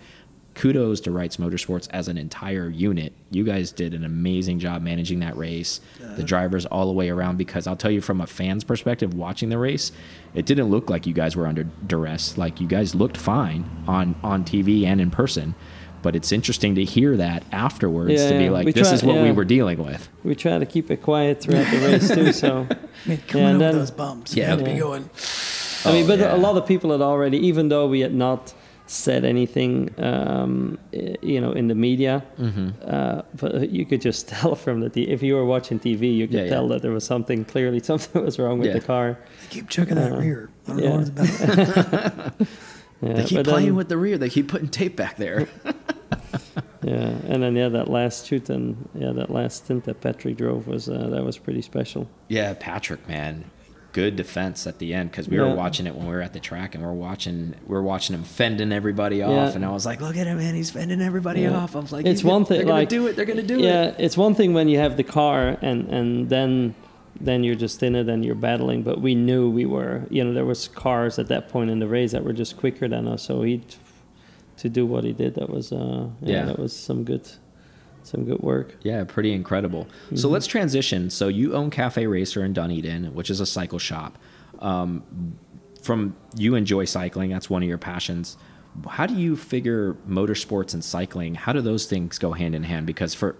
Kudos 0.60 1.00
to 1.02 1.12
Wrights 1.12 1.38
Motorsports 1.38 1.88
as 1.92 2.10
an 2.10 2.18
entire 2.18 2.68
unit. 2.70 3.14
You 3.32 3.46
guys 3.46 3.72
did 3.72 3.94
an 3.94 4.04
amazing 4.04 4.60
job 4.60 4.82
managing 4.82 5.20
that 5.22 5.38
race. 5.38 5.80
The 6.18 6.22
drivers 6.24 6.66
all 6.66 6.86
the 6.88 6.92
way 6.92 7.10
around. 7.10 7.38
Because 7.38 7.66
I'll 7.66 7.78
tell 7.78 7.90
you, 7.92 8.02
from 8.02 8.20
a 8.20 8.28
fan's 8.28 8.66
perspective, 8.66 9.14
watching 9.14 9.48
the 9.48 9.58
race, 9.58 9.94
it 10.34 10.46
didn't 10.46 10.68
look 10.70 10.90
like 10.90 11.08
you 11.08 11.14
guys 11.14 11.34
were 11.38 11.48
under 11.48 11.64
duress. 11.64 12.38
Like 12.38 12.60
you 12.60 12.68
guys 12.68 12.94
looked 12.94 13.16
fine 13.16 13.64
on 13.88 14.16
on 14.22 14.44
TV 14.44 14.84
and 14.86 15.00
in 15.00 15.12
person. 15.12 15.56
But 16.02 16.16
it's 16.18 16.34
interesting 16.34 16.76
to 16.76 16.84
hear 16.84 17.16
that 17.16 17.44
afterwards 17.54 18.22
to 18.26 18.38
be 18.38 18.46
Yeah, 18.46 18.52
like, 18.52 18.66
we 18.66 18.72
this 18.74 18.88
try- 18.88 18.96
is 18.96 19.04
what 19.04 19.22
we 19.22 19.32
were 19.32 19.46
dealing 19.46 19.82
with. 19.84 20.10
we 20.26 20.36
try 20.36 20.58
to 20.60 20.66
keep 20.66 20.92
it 20.92 21.02
quiet 21.02 21.40
throughout 21.42 21.70
the 21.72 21.78
race 21.80 22.10
too 22.14 22.32
so 22.44 22.68
I 22.70 23.10
mean, 23.10 23.18
coming 23.28 23.48
and 23.48 23.56
over 23.56 23.64
then- 23.66 23.76
those 23.76 23.92
bumps, 23.92 24.36
Yeah. 24.36 24.44
you 24.44 24.50
have 24.52 24.60
to 24.60 24.66
be 24.66 24.78
going. 24.78 25.10
Oh, 25.86 25.90
I 25.90 25.94
mean, 25.94 26.04
Oh, 26.04 26.08
but 26.08 26.20
yeah. 26.20 26.36
a 26.36 26.38
lot 26.38 26.56
of 26.58 26.66
people 26.66 26.92
had 26.92 27.02
already, 27.02 27.38
even 27.48 27.68
though 27.70 27.88
we 27.88 28.00
had 28.02 28.14
not 28.14 28.54
said 28.92 29.24
anything, 29.24 29.94
um, 30.04 30.80
you 31.22 31.40
know, 31.40 31.52
in 31.52 31.68
the 31.68 31.76
media, 31.76 32.24
Mm-hmm. 32.40 32.70
uh, 32.84 33.22
but 33.36 33.70
you 33.70 33.86
could 33.86 34.02
just 34.02 34.28
tell 34.34 34.56
from 34.56 34.80
the 34.80 34.90
t- 34.90 35.04
if 35.08 35.22
you 35.22 35.36
were 35.36 35.46
watching 35.46 35.80
TV, 35.80 36.16
you 36.16 36.26
could 36.28 36.36
Yeah, 36.38 36.44
yeah. 36.46 36.50
tell 36.50 36.68
that 36.70 36.82
there 36.82 36.92
was 36.92 37.04
something 37.04 37.46
clearly 37.46 37.80
something 37.92 38.24
was 38.26 38.40
wrong 38.40 38.58
with 38.60 38.68
Yeah. 38.70 38.74
the 38.80 38.82
car. 38.82 39.18
They 39.44 39.48
keep 39.56 39.70
checking 39.70 39.96
that 39.96 40.12
Uh, 40.14 40.18
rear. 40.18 40.50
I 40.68 40.70
don't 40.72 40.80
yeah. 40.80 40.90
know 40.90 40.96
what 40.98 41.02
it's 41.08 41.80
about. 41.84 42.34
Yeah, 43.02 43.14
They 43.14 43.24
keep 43.24 43.44
playing 43.46 43.66
then- 43.68 43.76
with 43.76 43.88
the 43.90 43.96
rear. 43.98 44.18
They 44.18 44.28
keep 44.30 44.48
putting 44.50 44.68
tape 44.68 44.96
back 44.98 45.16
there. 45.18 45.48
yeah, 46.84 47.14
and 47.28 47.42
then 47.44 47.56
yeah, 47.56 47.70
that 47.70 47.88
last 47.90 48.26
shoot 48.28 48.50
and 48.50 48.90
yeah, 48.94 49.12
that 49.14 49.30
last 49.30 49.66
stint 49.66 49.86
that 49.86 50.02
Patrick 50.02 50.36
drove 50.38 50.68
was 50.68 50.90
uh, 50.90 51.08
that 51.10 51.24
was 51.24 51.38
pretty 51.38 51.62
special. 51.62 52.10
Yeah, 52.28 52.54
Patrick, 52.60 53.08
man, 53.08 53.46
good 53.92 54.16
defense 54.16 54.68
at 54.68 54.78
the 54.80 54.94
end 54.94 55.10
because 55.12 55.28
we 55.28 55.40
were 55.40 55.54
watching 55.54 55.88
it 55.88 55.96
when 55.96 56.06
we 56.08 56.14
were 56.14 56.22
at 56.22 56.34
the 56.34 56.40
track 56.40 56.76
and 56.76 56.84
we're 56.84 56.92
watching 56.94 57.56
we're 57.66 57.82
watching 57.82 58.14
him 58.16 58.24
fending 58.24 58.72
everybody 58.72 59.22
off, 59.24 59.32
Yeah. 59.50 59.56
and 59.56 59.66
I 59.66 59.72
was 59.72 59.86
like, 59.86 60.00
look 60.02 60.16
at 60.18 60.28
him, 60.28 60.38
man, 60.38 60.54
he's 60.56 60.70
fending 60.70 61.02
everybody 61.02 61.42
Yeah. 61.42 61.56
off. 61.58 61.76
I 61.76 61.80
was 61.80 61.92
like, 61.92 62.06
It's 62.06 62.24
one 62.24 62.46
thing, 62.46 62.58
they're 62.58 62.66
gonna 62.68 62.80
like- 62.80 62.90
do 62.90 63.08
it, 63.08 63.16
they're 63.16 63.26
gonna 63.26 63.42
do 63.44 63.56
it 63.58 63.62
yeah, 63.62 63.94
it's 63.98 64.16
one 64.18 64.36
thing 64.36 64.54
when 64.54 64.70
you 64.70 64.78
have 64.78 64.96
the 64.98 65.04
car 65.04 65.58
and 65.62 65.88
and 65.90 66.30
then 66.30 66.76
then 67.20 67.44
you're 67.44 67.56
just 67.56 67.82
in 67.84 67.96
it 67.96 68.08
and 68.08 68.24
you're 68.24 68.36
battling. 68.36 68.82
But 68.84 69.02
we 69.02 69.14
knew 69.14 69.50
we 69.50 69.66
were, 69.66 70.04
you 70.10 70.24
know, 70.24 70.34
there 70.34 70.46
was 70.46 70.70
cars 70.70 71.20
at 71.20 71.28
that 71.28 71.50
point 71.50 71.70
in 71.70 71.80
the 71.80 71.88
race 71.88 72.12
that 72.14 72.24
were 72.24 72.32
just 72.32 72.56
quicker 72.56 72.88
than 72.88 73.08
us. 73.10 73.24
So 73.24 73.42
he, 73.42 73.62
to 74.58 74.70
do 74.70 74.86
what 74.86 75.04
he 75.04 75.12
did, 75.12 75.36
that 75.36 75.50
was, 75.50 75.74
uh, 75.74 76.08
yeah, 76.22 76.36
Yeah. 76.38 76.46
that 76.46 76.60
was 76.60 76.72
some 76.74 77.04
good, 77.04 77.28
some 78.10 78.26
good 78.26 78.40
work. 78.42 78.76
Yeah, 78.84 79.04
pretty 79.04 79.32
incredible. 79.34 79.88
So 80.10 80.16
Mm-hmm. 80.16 80.34
let's 80.34 80.48
transition. 80.48 81.10
So 81.10 81.28
you 81.28 81.54
own 81.54 81.70
Cafe 81.70 82.06
Racer 82.08 82.44
in 82.44 82.54
Dunedin, 82.54 83.14
which 83.14 83.30
is 83.30 83.40
a 83.40 83.46
cycle 83.46 83.80
shop. 83.80 84.18
Um, 84.60 85.04
from 85.82 86.16
you 86.36 86.56
enjoy 86.56 86.86
cycling, 86.86 87.30
that's 87.30 87.50
one 87.50 87.64
of 87.64 87.70
your 87.70 87.78
passions. 87.78 88.38
How 88.88 89.06
do 89.06 89.16
you 89.16 89.36
figure 89.36 89.94
motorsports 90.08 90.74
and 90.74 90.84
cycling? 90.84 91.36
How 91.36 91.54
do 91.54 91.62
those 91.62 91.86
things 91.86 92.18
go 92.18 92.34
hand 92.34 92.54
in 92.56 92.64
hand? 92.64 92.86
Because 92.86 93.14
for 93.14 93.36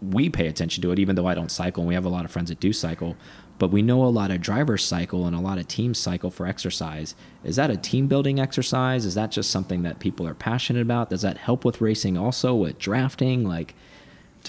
we 0.00 0.28
pay 0.28 0.46
attention 0.46 0.80
to 0.82 0.92
it, 0.92 0.98
even 1.00 1.16
though 1.16 1.26
I 1.26 1.34
don't 1.34 1.50
cycle, 1.50 1.80
and 1.82 1.88
we 1.88 1.94
have 1.94 2.04
a 2.04 2.08
lot 2.08 2.24
of 2.24 2.30
friends 2.30 2.50
that 2.50 2.60
do 2.60 2.72
cycle. 2.72 3.16
But 3.58 3.72
we 3.72 3.82
know 3.82 4.04
a 4.04 4.06
lot 4.06 4.30
of 4.30 4.40
drivers 4.40 4.84
cycle 4.84 5.26
and 5.26 5.34
a 5.34 5.40
lot 5.40 5.58
of 5.58 5.66
teams 5.66 5.98
cycle 5.98 6.30
for 6.30 6.46
exercise. 6.46 7.16
Is 7.42 7.56
that 7.56 7.70
a 7.70 7.76
team 7.76 8.06
building 8.06 8.38
exercise? 8.38 9.04
Is 9.04 9.14
that 9.16 9.32
just 9.32 9.50
something 9.50 9.82
that 9.82 9.98
people 9.98 10.28
are 10.28 10.34
passionate 10.34 10.82
about? 10.82 11.10
Does 11.10 11.22
that 11.22 11.38
help 11.38 11.64
with 11.64 11.80
racing 11.80 12.16
also 12.16 12.54
with 12.54 12.78
drafting? 12.78 13.42
Like, 13.42 13.74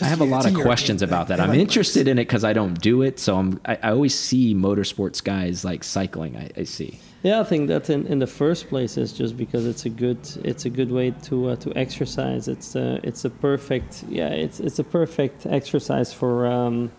I 0.01 0.05
have 0.05 0.21
a 0.21 0.25
lot 0.25 0.45
of 0.45 0.51
your 0.53 0.61
questions 0.63 1.01
about 1.01 1.27
that. 1.27 1.39
I'm 1.39 1.49
like 1.49 1.59
interested 1.59 2.07
in 2.07 2.17
it 2.19 2.25
because 2.25 2.43
I 2.43 2.53
don't 2.53 2.79
do 2.81 3.01
it, 3.01 3.19
so 3.19 3.37
I'm. 3.37 3.59
I, 3.65 3.77
I 3.83 3.89
always 3.91 4.17
see 4.17 4.53
motorsports 4.55 5.23
guys 5.23 5.63
like 5.65 5.83
cycling. 5.83 6.35
I, 6.37 6.49
I 6.61 6.63
see. 6.63 6.99
Yeah, 7.23 7.41
I 7.41 7.43
think 7.43 7.67
that 7.67 7.89
in, 7.89 8.07
in 8.07 8.19
the 8.19 8.27
first 8.27 8.69
place 8.69 8.95
is 8.97 9.11
just 9.11 9.35
because 9.35 9.65
it's 9.65 9.85
a 9.85 9.89
good 9.89 10.19
it's 10.43 10.65
a 10.65 10.69
good 10.69 10.91
way 10.91 11.11
to 11.23 11.49
uh, 11.49 11.55
to 11.57 11.73
exercise. 11.75 12.47
It's 12.47 12.75
a 12.75 12.99
it's 13.03 13.25
a 13.25 13.29
perfect 13.29 14.03
yeah 14.07 14.29
it's 14.29 14.59
it's 14.59 14.79
a 14.79 14.83
perfect 14.85 15.45
exercise 15.45 16.13
for 16.13 16.45
um, 16.47 16.91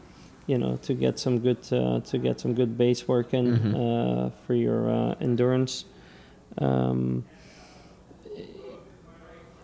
you 0.47 0.59
know 0.59 0.77
to 0.83 0.93
get 0.95 1.19
some 1.19 1.39
good 1.39 1.59
uh, 1.73 2.01
to 2.01 2.19
get 2.19 2.39
some 2.41 2.53
good 2.55 2.77
base 2.77 3.09
work 3.09 3.33
in 3.33 3.47
Mhm. 3.59 3.75
uh, 3.75 4.31
for 4.47 4.55
your 4.55 4.91
uh, 4.91 5.15
endurance. 5.23 5.85
Um, 6.59 7.25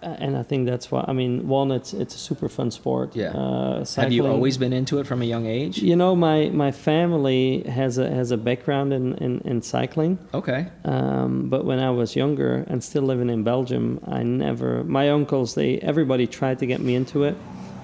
and 0.02 0.36
I 0.36 0.42
think 0.42 0.66
that's 0.66 0.90
why 0.90 1.04
I 1.06 1.12
mean 1.12 1.48
one 1.48 1.70
it's 1.70 1.92
it's 1.92 2.14
a 2.14 2.18
super 2.18 2.48
fun 2.48 2.70
sport. 2.70 3.16
Yeah. 3.16 3.30
Uh, 3.30 3.84
Have 3.96 4.12
you 4.12 4.26
always 4.26 4.58
been 4.58 4.72
into 4.72 4.98
it 4.98 5.06
from 5.06 5.22
a 5.22 5.24
young 5.24 5.46
age? 5.46 5.78
You 5.78 5.96
know, 5.96 6.14
my, 6.14 6.48
my 6.50 6.72
family 6.72 7.62
has 7.62 7.98
a 7.98 8.08
has 8.08 8.30
a 8.30 8.36
background 8.36 8.92
in, 8.92 9.14
in, 9.14 9.40
in 9.44 9.62
cycling. 9.62 10.18
Okay. 10.34 10.68
Um, 10.84 11.48
but 11.48 11.64
when 11.64 11.78
I 11.78 11.90
was 11.90 12.16
younger 12.16 12.64
and 12.68 12.82
still 12.82 13.02
living 13.02 13.30
in 13.30 13.42
Belgium, 13.42 14.00
I 14.06 14.22
never. 14.22 14.84
My 14.84 15.10
uncles, 15.10 15.54
they 15.54 15.78
everybody 15.78 16.26
tried 16.26 16.58
to 16.60 16.66
get 16.66 16.80
me 16.80 16.94
into 16.94 17.24
it, 17.24 17.36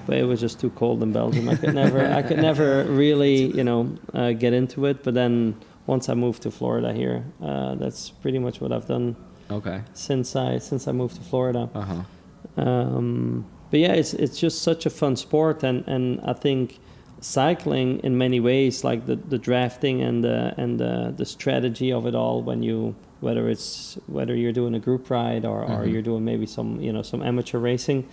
but 0.07 0.17
it 0.17 0.25
was 0.25 0.41
just 0.41 0.61
too 0.61 0.71
cold 0.71 1.03
in 1.03 1.13
Belgium. 1.13 1.49
I 1.49 1.57
could 1.57 1.75
never, 1.75 2.07
I 2.07 2.23
could 2.23 2.39
never 2.39 2.85
really, 2.89 3.47
you 3.57 3.65
know, 3.65 3.97
uh, 4.15 4.33
get 4.33 4.53
into 4.53 4.87
it. 4.87 5.03
But 5.03 5.15
then 5.15 5.57
once 5.87 6.09
I 6.09 6.15
moved 6.15 6.43
to 6.43 6.51
Florida 6.51 6.93
here, 6.93 7.25
uh, 7.43 7.75
that's 7.77 8.11
pretty 8.11 8.39
much 8.39 8.61
what 8.61 8.73
I've 8.73 8.87
done 8.87 9.17
Okay. 9.51 9.83
since 9.95 10.35
I 10.37 10.59
since 10.59 10.87
I 10.89 10.93
moved 10.93 11.17
to 11.17 11.23
Florida. 11.23 11.69
Uh 11.75 11.81
huh. 11.83 12.03
Um, 12.63 13.47
but 13.71 13.81
yeah, 13.81 13.93
it's 13.93 14.15
it's 14.15 14.39
just 14.39 14.63
such 14.63 14.87
a 14.87 14.91
fun 14.91 15.17
sport, 15.17 15.63
and, 15.63 15.87
and 15.89 16.21
I 16.23 16.33
think 16.35 16.79
cycling 17.21 18.01
in 18.01 18.19
many 18.19 18.41
ways, 18.41 18.85
like 18.85 19.07
the, 19.07 19.17
the 19.17 19.39
drafting 19.39 20.03
and 20.03 20.23
the 20.25 20.55
and 20.57 20.79
the, 20.79 21.15
the 21.17 21.25
strategy 21.25 21.93
of 21.93 22.07
it 22.07 22.15
all, 22.15 22.43
when 22.43 22.63
you 22.63 22.95
whether 23.21 23.49
it's 23.49 23.97
whether 24.07 24.35
you're 24.35 24.53
doing 24.53 24.75
a 24.75 24.81
group 24.81 25.09
ride 25.09 25.45
or, 25.45 25.63
or 25.63 25.85
Mhm. 25.85 25.93
you're 25.93 26.03
doing 26.03 26.25
maybe 26.25 26.47
some 26.47 26.81
you 26.81 26.93
know 26.93 27.03
some 27.03 27.23
amateur 27.23 27.59
racing, 27.59 28.07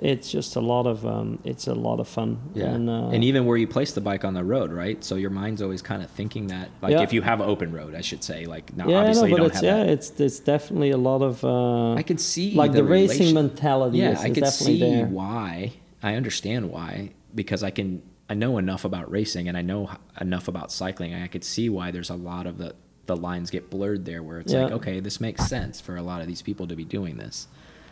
it's 0.00 0.30
just 0.30 0.56
a 0.56 0.60
lot 0.60 0.86
of 0.86 1.06
um, 1.06 1.38
it's 1.44 1.66
a 1.66 1.74
lot 1.74 2.00
of 2.00 2.08
fun. 2.08 2.38
Yeah. 2.54 2.66
and, 2.74 2.88
uh, 2.90 3.08
and 3.10 3.22
even 3.22 3.46
where 3.46 3.56
you 3.56 3.66
place 3.66 3.92
the 3.92 4.00
bike 4.00 4.24
on 4.24 4.34
the 4.34 4.42
road, 4.44 4.72
right? 4.72 5.02
So 5.04 5.14
your 5.16 5.30
mind's 5.30 5.62
always 5.62 5.82
kind 5.82 6.02
of 6.02 6.10
thinking 6.10 6.48
that, 6.48 6.70
like, 6.80 6.92
Yeah. 6.92 7.02
if 7.02 7.12
you 7.12 7.22
have 7.22 7.40
open 7.40 7.72
road, 7.72 7.94
I 7.94 8.00
should 8.00 8.24
say, 8.24 8.46
like, 8.46 8.76
now 8.76 8.88
yeah, 8.88 8.98
obviously 8.98 9.22
no, 9.22 9.26
you 9.28 9.32
but 9.34 9.38
don't 9.38 9.46
it's 9.46 9.54
have 9.56 9.64
yeah, 9.64 9.84
that. 9.84 9.88
it's 9.90 10.20
it's 10.20 10.40
definitely 10.40 10.90
a 10.90 10.96
lot 10.96 11.22
of 11.22 11.44
uh, 11.44 11.94
I 11.94 12.02
could 12.02 12.20
see 12.20 12.54
like 12.54 12.72
the, 12.72 12.82
racing 12.84 13.18
relation- 13.18 13.34
mentality. 13.34 13.98
Yeah, 13.98 14.12
is, 14.12 14.20
I 14.20 14.30
could 14.30 14.46
see 14.48 14.80
there. 14.80 15.06
why. 15.06 15.72
I 16.02 16.14
understand 16.16 16.70
why 16.70 17.10
because 17.34 17.62
I 17.62 17.70
can. 17.70 18.02
I 18.30 18.34
know 18.34 18.56
enough 18.56 18.84
about 18.86 19.10
racing 19.10 19.46
and 19.48 19.58
I 19.58 19.62
know 19.62 19.90
enough 20.18 20.48
about 20.48 20.72
cycling. 20.72 21.12
I 21.14 21.26
could 21.26 21.44
see 21.44 21.68
why 21.68 21.90
there's 21.90 22.08
a 22.08 22.14
lot 22.16 22.46
of 22.46 22.56
the 22.56 22.74
the 23.06 23.14
lines 23.16 23.50
get 23.50 23.68
blurred 23.68 24.04
there, 24.04 24.22
where 24.22 24.38
it's 24.38 24.52
like, 24.52 24.72
okay, 24.72 25.00
this 25.00 25.20
makes 25.20 25.44
sense 25.46 25.80
for 25.80 25.96
a 25.96 26.02
lot 26.02 26.20
of 26.22 26.28
these 26.28 26.40
people 26.40 26.66
to 26.68 26.74
be 26.76 26.84
doing 26.84 27.16
this. 27.18 27.46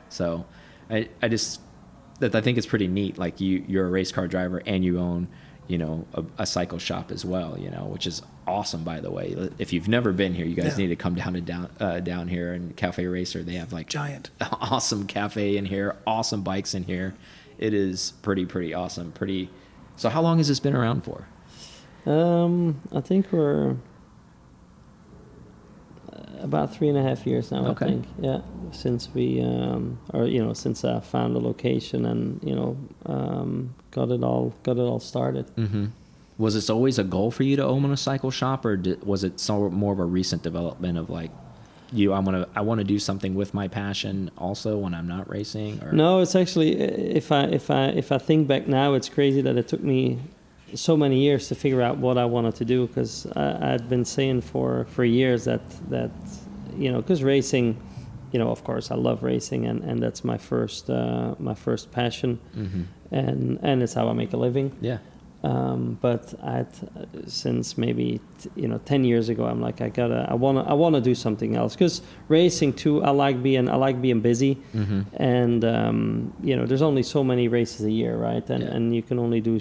So, 0.09 0.47
I 0.89 1.09
I 1.21 1.29
just 1.29 1.61
that 2.21 2.35
I 2.35 2.41
think 2.41 2.57
it's 2.59 2.67
pretty 2.67 2.87
neat. 2.89 3.19
Like 3.19 3.41
you 3.41 3.65
you're 3.67 3.87
a 3.87 3.91
race 3.91 4.13
car 4.13 4.27
driver 4.29 4.63
and 4.65 4.85
you 4.85 4.99
own 4.99 5.29
you 5.69 5.79
know 5.79 6.07
a, 6.15 6.25
a 6.39 6.47
cycle 6.47 6.79
shop 6.79 7.11
as 7.11 7.25
well. 7.25 7.59
You 7.59 7.71
know, 7.71 7.85
which 7.87 8.07
is 8.07 8.23
awesome. 8.47 8.83
By 8.85 9.01
the 9.01 9.11
way, 9.11 9.51
if 9.59 9.73
you've 9.73 9.89
never 9.89 10.13
been 10.13 10.35
here, 10.35 10.47
you 10.47 10.55
guys 10.55 10.73
Yeah. 10.79 10.85
need 10.85 10.89
to 10.89 10.97
come 10.97 11.15
down 11.15 11.33
to 11.35 11.41
down 11.41 11.71
uh, 11.81 12.01
down 12.01 12.29
here 12.29 12.53
and 12.53 12.77
Cafe 12.77 13.07
Racer. 13.07 13.43
They 13.43 13.55
have 13.55 13.73
like 13.73 13.89
Giant. 13.89 14.31
awesome 14.41 15.07
cafe 15.07 15.57
in 15.57 15.67
here, 15.67 15.97
awesome 16.07 16.43
bikes 16.43 16.75
in 16.75 16.85
here. 16.85 17.15
It 17.59 17.75
is 17.75 18.13
pretty, 18.23 18.47
pretty 18.47 18.73
awesome. 18.73 19.13
Pretty. 19.13 19.51
So, 19.97 20.09
how 20.09 20.23
long 20.23 20.39
has 20.39 20.49
this 20.49 20.61
been 20.61 20.75
around 20.75 21.03
for? 21.05 21.27
Um, 22.07 22.81
I 22.95 23.01
think 23.03 23.31
we're 23.33 23.77
about 26.43 26.75
three 26.75 26.89
and 26.89 26.99
a 26.99 27.03
half 27.03 27.27
years 27.27 27.51
now. 27.51 27.67
Okay. 27.69 27.87
I 27.87 27.89
think, 27.89 28.07
yeah, 28.21 28.41
since 28.73 29.09
we, 29.15 29.41
um, 29.41 29.99
or 30.13 30.27
you 30.27 30.45
know, 30.45 30.53
since 30.53 30.85
I 30.85 31.01
found 31.01 31.35
the 31.35 31.41
location 31.41 32.07
and 32.07 32.41
you 32.43 32.55
know, 32.55 32.77
um, 33.07 33.75
got 33.91 34.11
it 34.11 34.23
all, 34.23 34.55
got 34.63 34.77
it 34.77 34.83
all 34.83 35.01
started. 35.01 35.47
Mm-hmm. 35.57 35.87
Was 36.39 36.55
this 36.55 36.71
always 36.71 36.99
a 36.99 37.05
goal 37.05 37.31
for 37.31 37.43
you 37.43 37.57
to 37.57 37.65
own 37.65 37.85
a 37.91 37.97
cycle 37.97 38.31
shop, 38.31 38.65
or 38.65 38.77
did, 38.77 39.05
was 39.05 39.25
it 39.25 39.39
so 39.39 39.69
more 39.69 39.93
of 39.93 39.99
a 39.99 40.05
recent 40.05 40.43
development 40.43 40.97
of 40.97 41.11
like, 41.11 41.31
you, 41.93 42.13
I 42.13 42.21
want 42.21 42.37
to, 42.37 42.49
I 42.59 42.63
want 42.63 42.79
to 42.79 42.85
do 42.85 42.99
something 42.99 43.35
with 43.35 43.53
my 43.53 43.69
passion 43.69 44.31
also 44.39 44.79
when 44.79 44.95
I'm 44.95 45.09
not 45.09 45.29
racing? 45.29 45.83
Or 45.83 45.93
No, 45.93 46.21
it's 46.21 46.35
actually 46.35 46.81
if 46.81 47.31
I 47.31 47.43
if 47.45 47.71
I 47.71 47.87
if 47.89 48.13
I 48.13 48.19
think 48.19 48.49
back 48.49 48.67
now, 48.67 48.95
it's 48.95 49.09
crazy 49.09 49.43
that 49.43 49.57
it 49.57 49.69
took 49.69 49.83
me 49.83 50.19
so 50.75 50.97
many 50.97 51.19
years 51.21 51.49
to 51.49 51.55
figure 51.55 51.83
out 51.83 51.99
what 51.99 52.17
I 52.19 52.25
wanted 52.25 52.55
to 52.57 52.65
do 52.65 52.87
because 52.87 53.27
I 53.37 53.69
had 53.71 53.89
been 53.89 54.05
saying 54.05 54.43
for 54.43 54.87
for 54.91 55.05
years 55.05 55.45
that 55.45 55.63
that 55.91 56.11
you 56.77 56.91
know 56.93 57.01
because 57.01 57.23
racing, 57.23 57.77
you 58.33 58.39
know, 58.39 58.51
of 58.51 58.63
course 58.65 58.91
I 58.91 58.97
love 58.97 59.23
racing 59.23 59.67
and 59.67 59.83
and 59.85 60.03
that's 60.03 60.23
my 60.25 60.39
first 60.39 60.89
uh, 60.91 61.35
my 61.39 61.55
first 61.55 61.91
passion 61.91 62.39
Mm-hmm. 62.57 62.83
and 63.15 63.59
and 63.63 63.83
it's 63.83 63.95
how 63.95 64.09
I 64.09 64.13
make 64.13 64.33
a 64.33 64.37
living. 64.39 64.73
Yeah. 64.81 64.99
Um, 65.43 65.97
but 66.03 66.35
I'd, 66.43 66.69
since 67.27 67.79
maybe 67.79 68.21
t- 68.39 68.51
you 68.57 68.69
know 68.69 68.79
ten 68.85 69.05
years 69.05 69.31
ago, 69.31 69.47
I'm 69.47 69.61
like 69.61 69.81
I 69.81 69.89
gotta 69.89 70.27
I 70.29 70.35
wanna 70.35 70.63
I 70.65 70.75
wanna 70.75 71.01
do 71.01 71.15
something 71.15 71.57
else 71.57 71.75
because 71.75 72.03
racing 72.29 72.75
too. 72.75 73.03
I 73.03 73.11
like 73.11 73.43
being 73.43 73.67
I 73.71 73.77
like 73.77 74.03
being 74.03 74.21
busy, 74.21 74.59
Mm-hmm. 74.75 75.01
and 75.17 75.65
um, 75.65 76.33
you 76.43 76.55
know 76.57 76.67
there's 76.67 76.83
only 76.83 77.03
so 77.03 77.25
many 77.25 77.49
races 77.49 77.87
a 77.87 77.91
year, 77.91 78.17
right? 78.19 78.47
And 78.51 78.63
Yeah. 78.65 78.75
and 78.75 78.95
you 78.95 79.01
can 79.03 79.19
only 79.19 79.41
do 79.41 79.59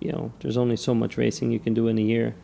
you 0.00 0.12
know 0.12 0.32
there's 0.40 0.58
only 0.58 0.76
so 0.76 0.94
much 0.94 1.16
racing 1.16 1.50
you 1.50 1.58
can 1.60 1.72
do 1.72 1.88
in 1.88 1.96
a 1.96 2.02
year, 2.14 2.34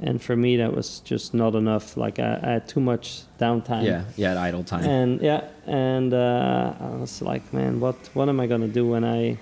and 0.00 0.20
for 0.20 0.34
me 0.34 0.56
that 0.56 0.74
was 0.74 0.98
just 1.04 1.34
not 1.34 1.54
enough. 1.54 1.96
Like 1.96 2.18
I, 2.18 2.40
I 2.42 2.50
had 2.54 2.66
too 2.66 2.80
much 2.80 3.22
downtime. 3.38 3.84
Yeah. 3.84 4.02
Yeah. 4.16 4.42
Idle 4.42 4.64
time. 4.64 4.84
And 4.84 5.20
yeah, 5.22 5.44
and 5.68 6.12
uh, 6.12 6.74
I 6.80 6.96
was 6.96 7.22
like, 7.22 7.52
man, 7.52 7.78
what 7.78 7.94
what 8.14 8.28
am 8.28 8.40
I 8.40 8.48
gonna 8.48 8.66
do 8.80 8.84
when 8.88 9.04
I? 9.04 9.38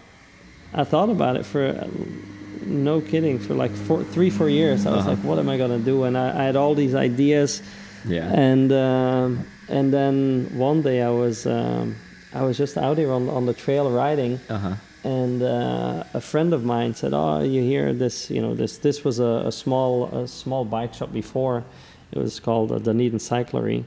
I 0.73 0.85
thought 0.85 1.09
about 1.11 1.35
it 1.37 1.45
for, 1.45 1.63
no 2.67 3.01
kidding, 3.01 3.39
for 3.39 3.55
like 3.55 3.73
four, 3.73 4.05
three, 4.05 4.31
four 4.31 4.49
years. 4.49 4.87
I 4.87 4.91
was 4.91 5.01
Uh-huh. 5.01 5.11
like, 5.11 5.19
what 5.25 5.39
am 5.39 5.49
I 5.49 5.57
gonna 5.59 5.79
do? 5.79 6.05
And 6.05 6.17
I, 6.17 6.29
I 6.41 6.45
had 6.45 6.57
all 6.57 6.75
these 6.75 6.95
ideas, 6.95 7.63
yeah. 8.07 8.31
and 8.33 8.73
um, 8.73 9.45
and 9.69 9.93
then 9.93 10.51
one 10.57 10.83
day 10.83 11.03
I 11.03 11.11
was 11.11 11.47
um, 11.47 11.97
I 12.35 12.43
was 12.43 12.57
just 12.59 12.77
out 12.77 12.99
here 12.99 13.13
on 13.13 13.29
on 13.29 13.47
the 13.47 13.55
trail 13.55 13.91
riding, 13.91 14.39
Uh 14.49 14.59
huh. 14.59 14.75
and 15.05 15.43
uh, 15.43 16.05
a 16.15 16.21
friend 16.21 16.53
of 16.55 16.63
mine 16.65 16.95
said, 16.95 17.13
"Oh, 17.15 17.41
you 17.43 17.63
hear 17.63 17.93
this? 17.93 18.31
You 18.31 18.41
know, 18.43 18.55
this 18.55 18.79
this 18.79 19.05
was 19.05 19.19
a, 19.21 19.45
a 19.47 19.53
small 19.53 20.05
a 20.13 20.27
small 20.29 20.65
bike 20.65 20.95
shop 20.95 21.13
before. 21.13 21.63
It 22.13 22.19
was 22.19 22.41
called 22.41 22.73
uh, 22.73 22.79
Dunedin 22.79 23.19
Cyclery." 23.21 23.85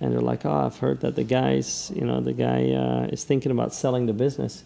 And 0.00 0.12
they're 0.12 0.22
like, 0.32 0.46
"Oh, 0.46 0.66
I've 0.66 0.78
heard 0.80 1.00
that 1.00 1.14
the 1.16 1.24
guys, 1.24 1.92
you 1.94 2.04
know, 2.06 2.20
the 2.20 2.32
guy 2.32 2.72
uh, 2.72 3.12
is 3.12 3.24
thinking 3.24 3.52
about 3.52 3.74
selling 3.74 4.06
the 4.06 4.14
business." 4.14 4.64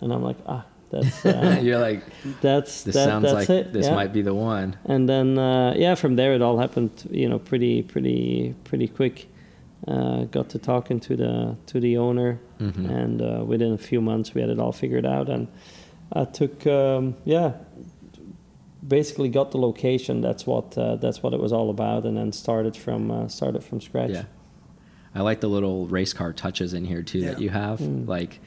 And 0.00 0.12
I'm 0.12 0.22
like, 0.24 0.38
"Ah, 0.46 0.64
that's 0.92 1.26
uh, 1.26 1.58
You're 1.62 1.78
like, 1.80 2.02
that's 2.40 2.84
this 2.84 2.94
that, 2.94 3.04
sounds 3.08 3.24
that's 3.24 3.48
like 3.48 3.50
it." 3.50 3.72
this 3.72 3.86
yeah. 3.86 3.94
might 3.94 4.12
be 4.12 4.22
the 4.22 4.34
one. 4.34 4.76
And 4.84 5.08
then 5.08 5.38
uh, 5.38 5.74
yeah, 5.76 5.94
from 5.96 6.14
there 6.16 6.34
it 6.34 6.42
all 6.42 6.58
happened, 6.58 7.08
you 7.10 7.28
know, 7.28 7.38
pretty 7.38 7.82
pretty 7.82 8.54
pretty 8.64 8.86
quick. 8.88 9.28
Uh, 9.88 10.24
got 10.26 10.48
to 10.50 10.58
talking 10.58 11.00
to 11.00 11.16
the 11.16 11.56
to 11.66 11.80
the 11.80 11.96
owner, 11.96 12.38
Mhm. 12.60 12.88
and 12.88 13.20
uh, 13.20 13.44
within 13.44 13.72
a 13.72 13.78
few 13.78 14.00
months 14.00 14.32
we 14.34 14.40
had 14.40 14.50
it 14.50 14.60
all 14.60 14.70
figured 14.72 15.04
out. 15.04 15.28
And 15.28 15.48
I 16.12 16.24
took 16.24 16.64
um, 16.68 17.16
yeah, 17.24 17.54
basically 18.86 19.28
got 19.28 19.50
the 19.50 19.58
location. 19.58 20.20
That's 20.20 20.46
what 20.46 20.76
uh, 20.78 20.96
that's 20.96 21.22
what 21.22 21.32
it 21.34 21.40
was 21.40 21.52
all 21.52 21.70
about, 21.70 22.04
and 22.04 22.16
then 22.16 22.32
started 22.32 22.76
from 22.76 23.10
uh, 23.10 23.28
started 23.28 23.64
from 23.64 23.80
scratch. 23.80 24.10
Yeah. 24.10 24.24
I 25.14 25.20
like 25.20 25.40
the 25.40 25.48
little 25.48 25.86
race 25.88 26.12
car 26.14 26.32
touches 26.32 26.72
in 26.72 26.84
here 26.86 27.02
too 27.02 27.20
that 27.22 27.40
you 27.40 27.50
have. 27.50 27.80
Mm. 27.80 28.08
Like 28.08 28.40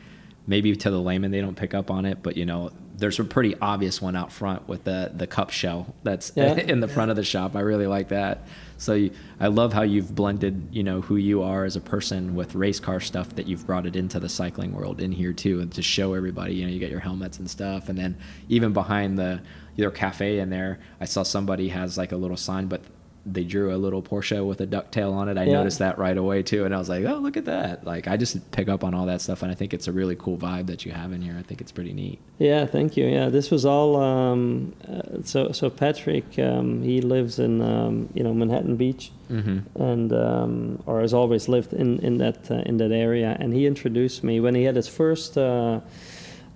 maybe 0.48 0.76
to 0.76 0.92
the 0.92 1.00
layman 1.00 1.32
they 1.32 1.42
don't 1.42 1.56
pick 1.56 1.74
up 1.74 1.90
on 1.90 2.06
it, 2.06 2.20
but 2.22 2.38
you 2.38 2.46
know, 2.46 2.72
there's 2.98 3.20
a 3.20 3.26
pretty 3.26 3.56
obvious 3.60 4.02
one 4.02 4.16
out 4.16 4.32
front 4.32 4.68
with 4.68 4.86
the 4.86 5.12
the 5.14 5.28
cup 5.28 5.50
shell 5.50 5.94
that's 6.04 6.32
Yeah. 6.36 6.54
in 6.74 6.80
the 6.80 6.88
front 6.88 7.12
of 7.12 7.18
the 7.18 7.24
shop. 7.24 7.56
I 7.56 7.60
really 7.60 7.88
like 7.88 8.10
that. 8.10 8.48
So 8.78 8.94
you, 8.94 9.12
I 9.40 9.48
love 9.48 9.74
how 9.74 9.84
you've 9.84 10.14
blended, 10.14 10.70
you 10.72 10.84
know, 10.84 11.02
who 11.02 11.16
you 11.16 11.44
are 11.44 11.66
as 11.66 11.76
a 11.76 11.82
person 11.82 12.36
with 12.36 12.56
race 12.56 12.80
car 12.80 13.00
stuff 13.00 13.36
that 13.36 13.48
you've 13.48 13.66
brought 13.66 13.86
it 13.86 13.96
into 13.96 14.20
the 14.20 14.30
cycling 14.30 14.74
world 14.74 15.02
in 15.02 15.12
here 15.12 15.34
too, 15.34 15.60
and 15.62 15.72
to 15.74 15.82
show 15.82 16.14
everybody, 16.14 16.56
you 16.56 16.66
know, 16.66 16.72
you 16.72 16.80
got 16.80 16.90
your 16.90 17.00
helmets 17.00 17.40
and 17.40 17.50
stuff, 17.50 17.90
and 17.90 17.98
then 17.98 18.18
even 18.50 18.74
behind 18.74 19.18
the 19.18 19.42
your 19.76 19.92
cafe 19.92 20.40
in 20.40 20.50
there, 20.50 20.80
I 21.02 21.06
saw 21.06 21.24
somebody 21.24 21.70
has 21.70 21.98
like 21.98 22.14
a 22.14 22.18
little 22.18 22.38
sign, 22.38 22.68
but 22.68 22.82
they 23.26 23.44
drew 23.44 23.74
a 23.74 23.78
little 23.78 24.02
Porsche 24.04 24.46
with 24.46 24.62
a 24.62 24.68
ducktail 24.68 25.12
on 25.12 25.30
it. 25.30 25.38
I 25.38 25.46
Yeah. 25.46 25.54
noticed 25.54 25.80
that 25.80 25.98
right 25.98 26.16
away 26.18 26.44
too, 26.44 26.64
and 26.66 26.76
I 26.76 26.78
was 26.78 26.90
like, 26.90 27.04
oh, 27.06 27.16
look 27.18 27.38
at 27.38 27.46
that! 27.46 27.84
Like 27.86 28.08
I 28.08 28.18
just 28.18 28.52
pick 28.52 28.70
up 28.70 28.84
on 28.84 28.94
all 28.94 29.06
that 29.08 29.22
stuff, 29.22 29.42
and 29.44 29.52
I 29.52 29.56
think 29.56 29.74
it's 29.74 29.88
a 29.88 29.92
really 29.92 30.16
cool 30.16 30.38
vibe 30.38 30.68
that 30.68 30.86
you 30.86 30.92
have 30.92 31.12
in 31.12 31.22
here. 31.22 31.36
I 31.40 31.42
think 31.42 31.60
it's 31.62 31.72
pretty 31.72 31.94
neat. 31.94 32.20
Yeah, 32.38 32.66
thank 32.66 32.96
you. 32.98 33.06
Yeah, 33.06 33.30
this 33.30 33.50
was 33.50 33.66
all. 33.66 33.96
Um, 33.96 34.74
uh, 34.88 35.22
so 35.24 35.52
so 35.52 35.70
Patrick, 35.70 36.38
um, 36.40 36.84
he 36.84 37.02
lives 37.02 37.40
in 37.40 37.62
um, 37.62 38.10
you 38.14 38.24
know 38.24 38.34
Manhattan 38.34 38.76
Beach, 38.76 39.12
Mm-hmm. 39.32 39.82
and 39.82 40.14
um, 40.14 40.84
or 40.86 41.02
has 41.02 41.12
always 41.14 41.48
lived 41.50 41.74
in 41.74 42.00
in 42.00 42.18
that 42.20 42.52
uh, 42.52 42.62
in 42.70 42.78
that 42.78 42.92
area. 42.92 43.36
And 43.40 43.54
he 43.54 43.66
introduced 43.66 44.24
me 44.24 44.40
when 44.40 44.54
he 44.56 44.64
had 44.66 44.76
his 44.76 44.88
first. 44.88 45.36
Uh, 45.38 45.80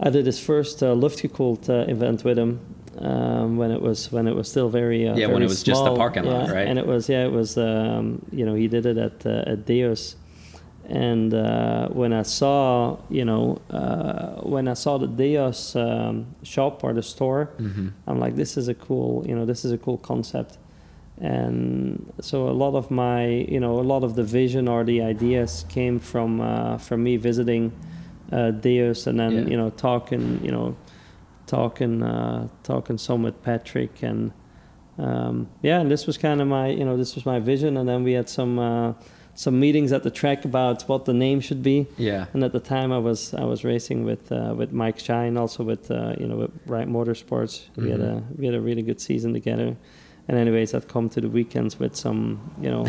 I 0.02 0.10
did 0.12 0.26
his 0.28 0.40
first 0.40 0.82
uh, 0.82 0.94
uh, 0.94 1.74
event 1.88 2.24
with 2.24 2.38
him 2.40 2.60
um, 3.00 3.58
when 3.58 3.72
it 3.72 3.82
was 3.82 4.12
when 4.12 4.28
it 4.28 4.36
was 4.36 4.48
still 4.50 4.70
very 4.70 5.08
uh, 5.08 5.16
Yeah, 5.16 5.28
when 5.34 5.42
it 5.42 5.48
was 5.48 5.64
just 5.64 5.84
the 5.84 5.90
small. 5.90 5.98
parking 5.98 6.26
lot, 6.26 6.50
right? 6.50 6.68
And 6.68 6.78
it 6.80 6.86
was 6.86 7.08
yeah, 7.10 7.26
it 7.26 7.32
was 7.32 7.58
um, 7.58 8.22
you 8.32 8.46
know 8.46 8.56
he 8.56 8.68
did 8.68 8.86
it 8.86 8.98
at 8.98 9.26
uh, 9.26 9.52
at 9.54 9.66
Deus, 9.66 10.16
and 10.88 11.34
uh, 11.34 11.88
when 11.90 12.12
I 12.14 12.24
saw 12.24 12.98
you 13.10 13.24
know 13.26 13.58
uh, 13.70 14.42
when 14.42 14.68
I 14.68 14.74
saw 14.76 14.98
the 14.98 15.08
Deus 15.08 15.76
um, 15.76 16.26
shop 16.44 16.84
or 16.84 16.94
the 16.94 17.04
store, 17.04 17.50
Mm-hmm. 17.60 17.88
I'm 18.08 18.20
like 18.20 18.36
this 18.36 18.58
is 18.58 18.68
a 18.68 18.74
cool 18.76 19.26
you 19.28 19.36
know 19.36 19.46
this 19.46 19.64
is 19.66 19.72
a 19.72 19.78
cool 19.78 19.98
concept, 19.98 20.58
and 21.22 22.12
so 22.22 22.50
a 22.50 22.56
lot 22.64 22.76
of 22.76 22.90
my 22.92 23.26
you 23.26 23.60
know 23.60 23.80
a 23.80 23.86
lot 23.94 24.04
of 24.04 24.16
the 24.16 24.24
vision 24.24 24.68
or 24.68 24.84
the 24.84 25.02
ideas 25.02 25.66
came 25.70 26.00
from 26.00 26.42
uh, 26.42 26.78
from 26.78 27.04
me 27.04 27.18
visiting 27.18 27.72
uh, 28.32 28.52
Deus 28.52 29.08
and 29.08 29.20
then 29.20 29.32
Yeah. 29.32 29.50
you 29.52 29.58
know 29.58 29.70
talking 29.72 30.40
you 30.44 30.52
know 30.52 30.76
talking 31.50 32.04
uh, 32.04 32.48
talking 32.64 32.98
some 32.98 33.24
with 33.24 33.38
Patrick 33.44 34.04
and 34.04 34.32
um, 34.98 35.48
yeah 35.62 35.80
and 35.82 35.90
this 35.90 36.06
was 36.08 36.18
kind 36.18 36.42
of 36.42 36.48
my 36.48 36.68
you 36.80 36.86
know 36.86 36.96
this 36.98 37.16
was 37.16 37.26
my 37.26 37.40
vision 37.40 37.78
and 37.78 37.88
then 37.90 38.04
we 38.04 38.14
had 38.14 38.28
some 38.30 38.60
uh, 38.60 38.94
some 39.36 39.58
meetings 39.60 39.92
at 39.94 40.04
the 40.04 40.12
track 40.12 40.44
about 40.46 40.84
what 40.90 41.06
the 41.06 41.14
name 41.14 41.40
should 41.40 41.64
be 41.64 41.88
Yeah. 41.98 42.26
and 42.34 42.44
at 42.44 42.52
the 42.52 42.60
time 42.60 42.92
I 42.92 43.00
was 43.00 43.34
I 43.34 43.46
was 43.46 43.64
racing 43.64 44.06
with 44.06 44.32
uh, 44.32 44.54
with 44.60 44.72
Mike 44.74 45.00
Schein 45.00 45.38
also 45.38 45.64
with 45.64 45.90
uh, 45.90 46.14
you 46.20 46.28
know 46.28 46.38
with 46.42 46.52
Wright 46.66 46.88
Motorsports 46.88 47.54
we 47.76 47.90
had 47.92 48.02
Mhm. 48.02 48.18
a 48.18 48.24
we 48.40 48.46
had 48.46 48.56
a 48.56 48.62
really 48.62 48.82
good 48.90 49.00
season 49.00 49.34
together 49.34 49.76
and 50.28 50.38
anyways 50.38 50.74
I'd 50.76 50.88
come 50.88 51.10
to 51.10 51.22
the 51.22 51.30
weekends 51.30 51.80
with 51.80 51.96
some 51.96 52.38
you 52.64 52.70
know 52.70 52.84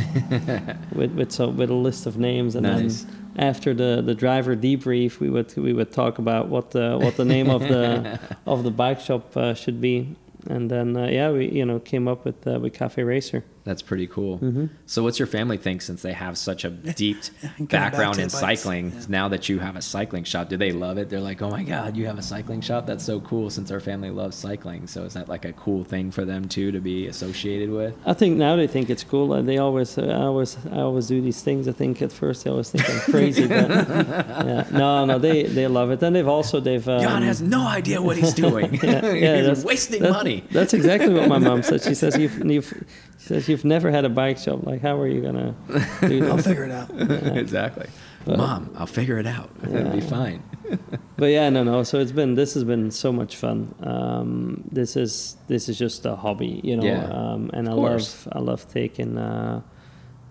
with 0.99 1.13
with 1.19 1.31
so 1.33 1.49
with 1.49 1.71
a 1.71 1.81
list 1.89 2.07
of 2.07 2.17
names 2.17 2.55
and 2.57 2.65
Nice. 2.67 3.05
then 3.05 3.17
after 3.37 3.75
the 3.75 4.03
the 4.05 4.15
driver 4.15 4.57
debrief 4.57 5.21
we 5.21 5.31
would 5.31 5.55
we 5.57 5.73
would 5.73 5.93
talk 5.93 6.19
about 6.19 6.49
what 6.49 6.71
the 6.73 6.99
what 7.01 7.17
the 7.17 7.25
name 7.25 7.51
of 7.51 7.63
the 7.63 8.19
of 8.47 8.65
the 8.65 8.71
bike 8.71 9.01
shop 9.01 9.37
uh, 9.37 9.55
should 9.55 9.81
be. 9.81 10.17
And 10.49 10.71
then 10.71 10.97
uh, 10.97 11.07
yeah 11.07 11.31
we 11.31 11.51
you 11.51 11.65
know 11.65 11.79
came 11.79 12.09
up 12.09 12.25
with 12.25 12.47
uh, 12.47 12.59
with 12.59 12.73
Cafe 12.73 13.03
Racer 13.03 13.45
That's 13.65 13.83
pretty 13.83 14.07
cool. 14.07 14.39
mm-hmm. 14.39 14.67
So, 14.87 15.03
what's 15.03 15.19
your 15.19 15.27
family 15.27 15.57
think 15.59 15.83
since 15.83 16.03
they 16.03 16.13
have 16.15 16.39
such 16.39 16.65
a 16.65 16.71
deep 17.03 17.19
and 17.43 17.51
coming 17.53 17.67
back 17.67 17.93
background 17.93 18.19
in 18.19 18.25
bikes, 18.25 18.39
cycling? 18.41 18.93
yeah. 18.93 19.01
Now 19.09 19.29
that 19.29 19.49
you 19.49 19.59
have 19.59 19.77
a 19.77 19.83
cycling 19.83 20.25
shop, 20.25 20.49
do 20.49 20.57
they 20.57 20.73
love 20.73 20.97
it? 20.99 21.11
They're 21.11 21.21
like, 21.21 21.43
"Oh 21.43 21.51
my 21.51 21.63
god, 21.63 21.97
you 21.97 22.07
have 22.07 22.19
a 22.19 22.23
cycling 22.23 22.61
shop? 22.63 22.87
That's 22.87 23.05
so 23.05 23.21
cool!" 23.21 23.51
Since 23.51 23.71
our 23.71 23.81
family 23.81 24.11
loves 24.11 24.37
cycling, 24.37 24.87
so 24.87 25.05
is 25.05 25.13
that 25.15 25.29
like 25.29 25.45
a 25.45 25.53
cool 25.53 25.85
thing 25.85 26.11
for 26.11 26.25
them 26.25 26.49
too 26.49 26.73
to 26.73 26.81
be 26.81 27.07
associated 27.07 27.71
with? 27.71 27.95
I 28.07 28.15
think 28.15 28.37
now 28.39 28.57
they 28.57 28.67
think 28.67 28.89
it's 28.91 29.05
cool. 29.05 29.43
They 29.43 29.59
always, 29.59 29.99
uh, 29.99 30.03
I 30.07 30.23
always, 30.25 30.57
I 30.73 30.81
always 30.81 31.07
do 31.07 31.21
these 31.21 31.43
things. 31.43 31.69
I 31.69 31.73
think 31.73 32.01
at 32.03 32.13
first 32.13 32.45
they 32.45 32.51
always 32.51 32.71
think 32.71 32.89
I'm 32.89 33.01
crazy, 33.13 33.47
but 33.47 33.69
yeah, 33.71 34.67
no, 34.73 35.05
no, 35.05 35.19
they 35.19 35.43
they 35.45 35.67
love 35.67 35.91
it. 35.91 36.03
And 36.03 36.17
they've 36.17 36.27
also 36.29 36.61
they've 36.61 36.89
um, 36.89 37.01
Jan 37.03 37.23
has 37.23 37.43
no 37.43 37.67
idea 37.67 38.01
what 38.01 38.17
he's 38.17 38.35
doing. 38.47 38.75
yeah, 38.83 39.13
yeah, 39.13 39.49
he's 39.49 39.65
wasting 39.65 40.03
that- 40.03 40.13
money. 40.13 40.45
That's 40.51 40.73
exactly 40.75 41.13
what 41.13 41.29
my 41.29 41.39
mom 41.39 41.63
said. 41.63 41.83
She 41.83 41.95
says 41.95 42.17
you've, 42.17 42.45
you've 42.45 42.73
she 43.21 43.27
says 43.27 43.49
you've 43.49 43.65
never 43.65 43.91
had 43.91 44.05
a 44.05 44.09
bike 44.09 44.39
shop. 44.39 44.65
Like 44.65 44.81
how 44.81 44.99
are 45.01 45.07
you 45.09 45.21
gonna 45.21 45.55
do 46.01 46.27
I'll 46.31 46.39
figure 46.39 46.65
it 46.65 46.73
out. 46.73 46.91
exactly. 47.37 47.87
But- 48.25 48.39
Mom, 48.39 48.71
I'll 48.77 48.87
figure 48.87 49.19
it 49.19 49.27
out. 49.27 49.51
It'll 49.63 49.91
be 49.91 50.01
fine. 50.01 50.43
But 51.17 51.27
yeah, 51.33 51.51
no, 51.51 51.63
no. 51.65 51.83
So 51.83 51.99
it's 51.99 52.13
been 52.13 52.35
this 52.35 52.55
has 52.55 52.65
been 52.65 52.91
so 52.91 53.13
much 53.13 53.37
fun. 53.37 53.75
Um, 53.83 54.65
this 54.73 54.97
is 54.97 55.37
this 55.49 55.69
is 55.69 55.77
just 55.79 56.07
a 56.07 56.17
hobby, 56.17 56.61
you 56.65 56.77
know. 56.79 56.85
Yeah, 56.87 57.05
um, 57.13 57.51
and 57.53 57.67
of 57.69 57.75
I 57.75 57.77
course. 57.77 58.25
love 58.27 58.33
I 58.37 58.39
love 58.41 58.69
taking. 58.73 59.19
Uh, 59.19 59.61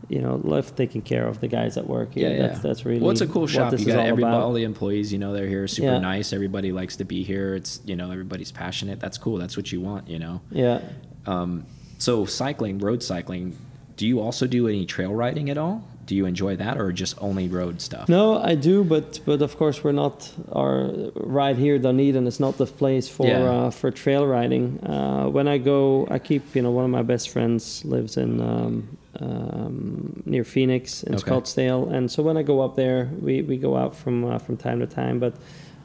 you 0.08 0.20
know, 0.22 0.42
love 0.44 0.76
taking 0.76 1.04
care 1.04 1.28
of 1.28 1.40
the 1.42 1.48
guys 1.48 1.78
at 1.78 1.86
work 1.86 2.16
here. 2.16 2.30
Yeah, 2.32 2.36
yeah. 2.38 2.48
That's 2.48 2.60
that's 2.62 2.86
really 2.86 3.02
well, 3.02 3.12
it's 3.12 3.22
a 3.22 3.28
cool 3.28 3.42
what 3.44 3.52
shop. 3.52 3.70
this 3.72 3.82
You 3.82 3.88
got 3.88 3.98
all 4.00 4.06
everybody, 4.08 4.34
about. 4.34 4.44
all 4.46 4.54
the 4.54 4.64
employees. 4.64 5.14
You 5.14 5.20
know, 5.20 5.34
they're 5.34 5.46
here, 5.48 5.68
super 5.68 5.90
Yeah. 5.92 6.00
nice. 6.00 6.34
Everybody 6.34 6.72
likes 6.72 6.96
to 6.96 7.04
be 7.04 7.22
here. 7.22 7.54
It's 7.54 7.82
you 7.86 7.96
know, 7.96 8.10
everybody's 8.10 8.52
passionate. 8.52 9.00
That's 9.00 9.20
cool. 9.20 9.38
That's 9.38 9.56
what 9.58 9.72
you 9.72 9.82
want. 9.82 10.08
You 10.10 10.18
know. 10.18 10.42
Yeah. 10.50 10.82
Um, 11.28 11.66
so 12.00 12.26
cycling, 12.26 12.80
road 12.80 13.04
cycling. 13.04 13.56
Do 13.96 14.08
you 14.08 14.20
also 14.22 14.48
do 14.48 14.68
any 14.68 14.86
trail 14.86 15.14
riding 15.14 15.50
at 15.50 15.58
all? 15.58 15.84
Do 16.06 16.16
you 16.16 16.26
enjoy 16.26 16.56
that, 16.56 16.80
or 16.82 16.92
just 16.92 17.16
only 17.22 17.48
road 17.48 17.82
stuff? 17.82 18.10
No, 18.10 18.40
I 18.42 18.56
do, 18.56 18.84
but 18.84 19.20
but 19.26 19.42
of 19.44 19.58
course 19.58 19.84
we're 19.84 19.92
not 20.06 20.32
our 20.52 20.90
right 21.16 21.56
here 21.56 21.78
Dunedin 21.78 22.26
is 22.26 22.40
not 22.40 22.58
the 22.58 22.66
place 22.66 23.08
for 23.08 23.28
Yeah. 23.28 23.52
uh, 23.68 23.70
for 23.70 23.92
trail 23.92 24.26
riding. 24.26 24.80
Uh, 24.84 25.28
when 25.30 25.48
I 25.48 25.60
go, 25.60 26.08
I 26.10 26.18
keep 26.18 26.56
you 26.56 26.64
know 26.64 26.72
one 26.72 26.86
of 26.86 26.90
my 26.90 27.04
best 27.04 27.30
friends 27.30 27.86
lives 27.86 28.18
in 28.18 28.42
um, 28.42 28.98
um, 29.20 30.24
near 30.26 30.44
Phoenix 30.44 31.04
in 31.04 31.16
Okay. 31.16 31.30
Scottsdale, 31.32 31.92
and 31.94 32.10
so 32.10 32.24
when 32.24 32.38
I 32.38 32.44
go 32.44 32.62
up 32.62 32.76
there, 32.76 33.10
we, 33.22 33.42
we 33.44 33.58
go 33.58 33.76
out 33.78 33.96
from 33.96 34.26
uh, 34.26 34.40
from 34.40 34.58
time 34.58 34.80
to 34.80 34.88
time. 34.88 35.20
But 35.20 35.34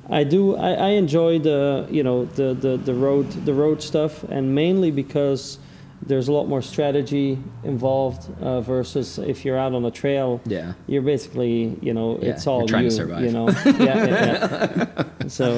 I 0.09 0.25
do 0.25 0.57
I, 0.57 0.71
I 0.73 0.89
enjoy 0.91 1.39
the 1.39 1.87
you 1.91 2.03
know 2.03 2.25
the, 2.27 2.55
the 2.55 2.77
the 2.77 2.95
road 2.95 3.31
the 3.45 3.53
road 3.55 3.83
stuff, 3.83 4.25
and 4.25 4.55
mainly 4.55 4.91
because 4.91 5.59
there's 6.03 6.29
a 6.29 6.33
lot 6.33 6.47
more 6.49 6.61
strategy 6.63 7.39
involved 7.63 8.29
uh, 8.43 8.61
versus 8.61 9.19
if 9.19 9.45
you're 9.45 9.57
out 9.59 9.73
on 9.75 9.85
a 9.85 9.91
trail 9.91 10.41
Yeah. 10.45 10.75
you're 10.87 11.03
basically, 11.03 11.79
you 11.81 11.95
know, 11.95 12.19
Yeah, 12.21 12.31
it's 12.31 12.47
all 12.47 12.61
you're 12.61 12.69
trying 12.69 12.85
you, 12.85 12.91
to 12.91 12.97
survive. 12.97 13.23
you 13.25 13.31
know. 13.33 13.49
yeah, 13.65 13.75
yeah, 13.79 14.77
yeah. 14.97 15.05
So 15.29 15.57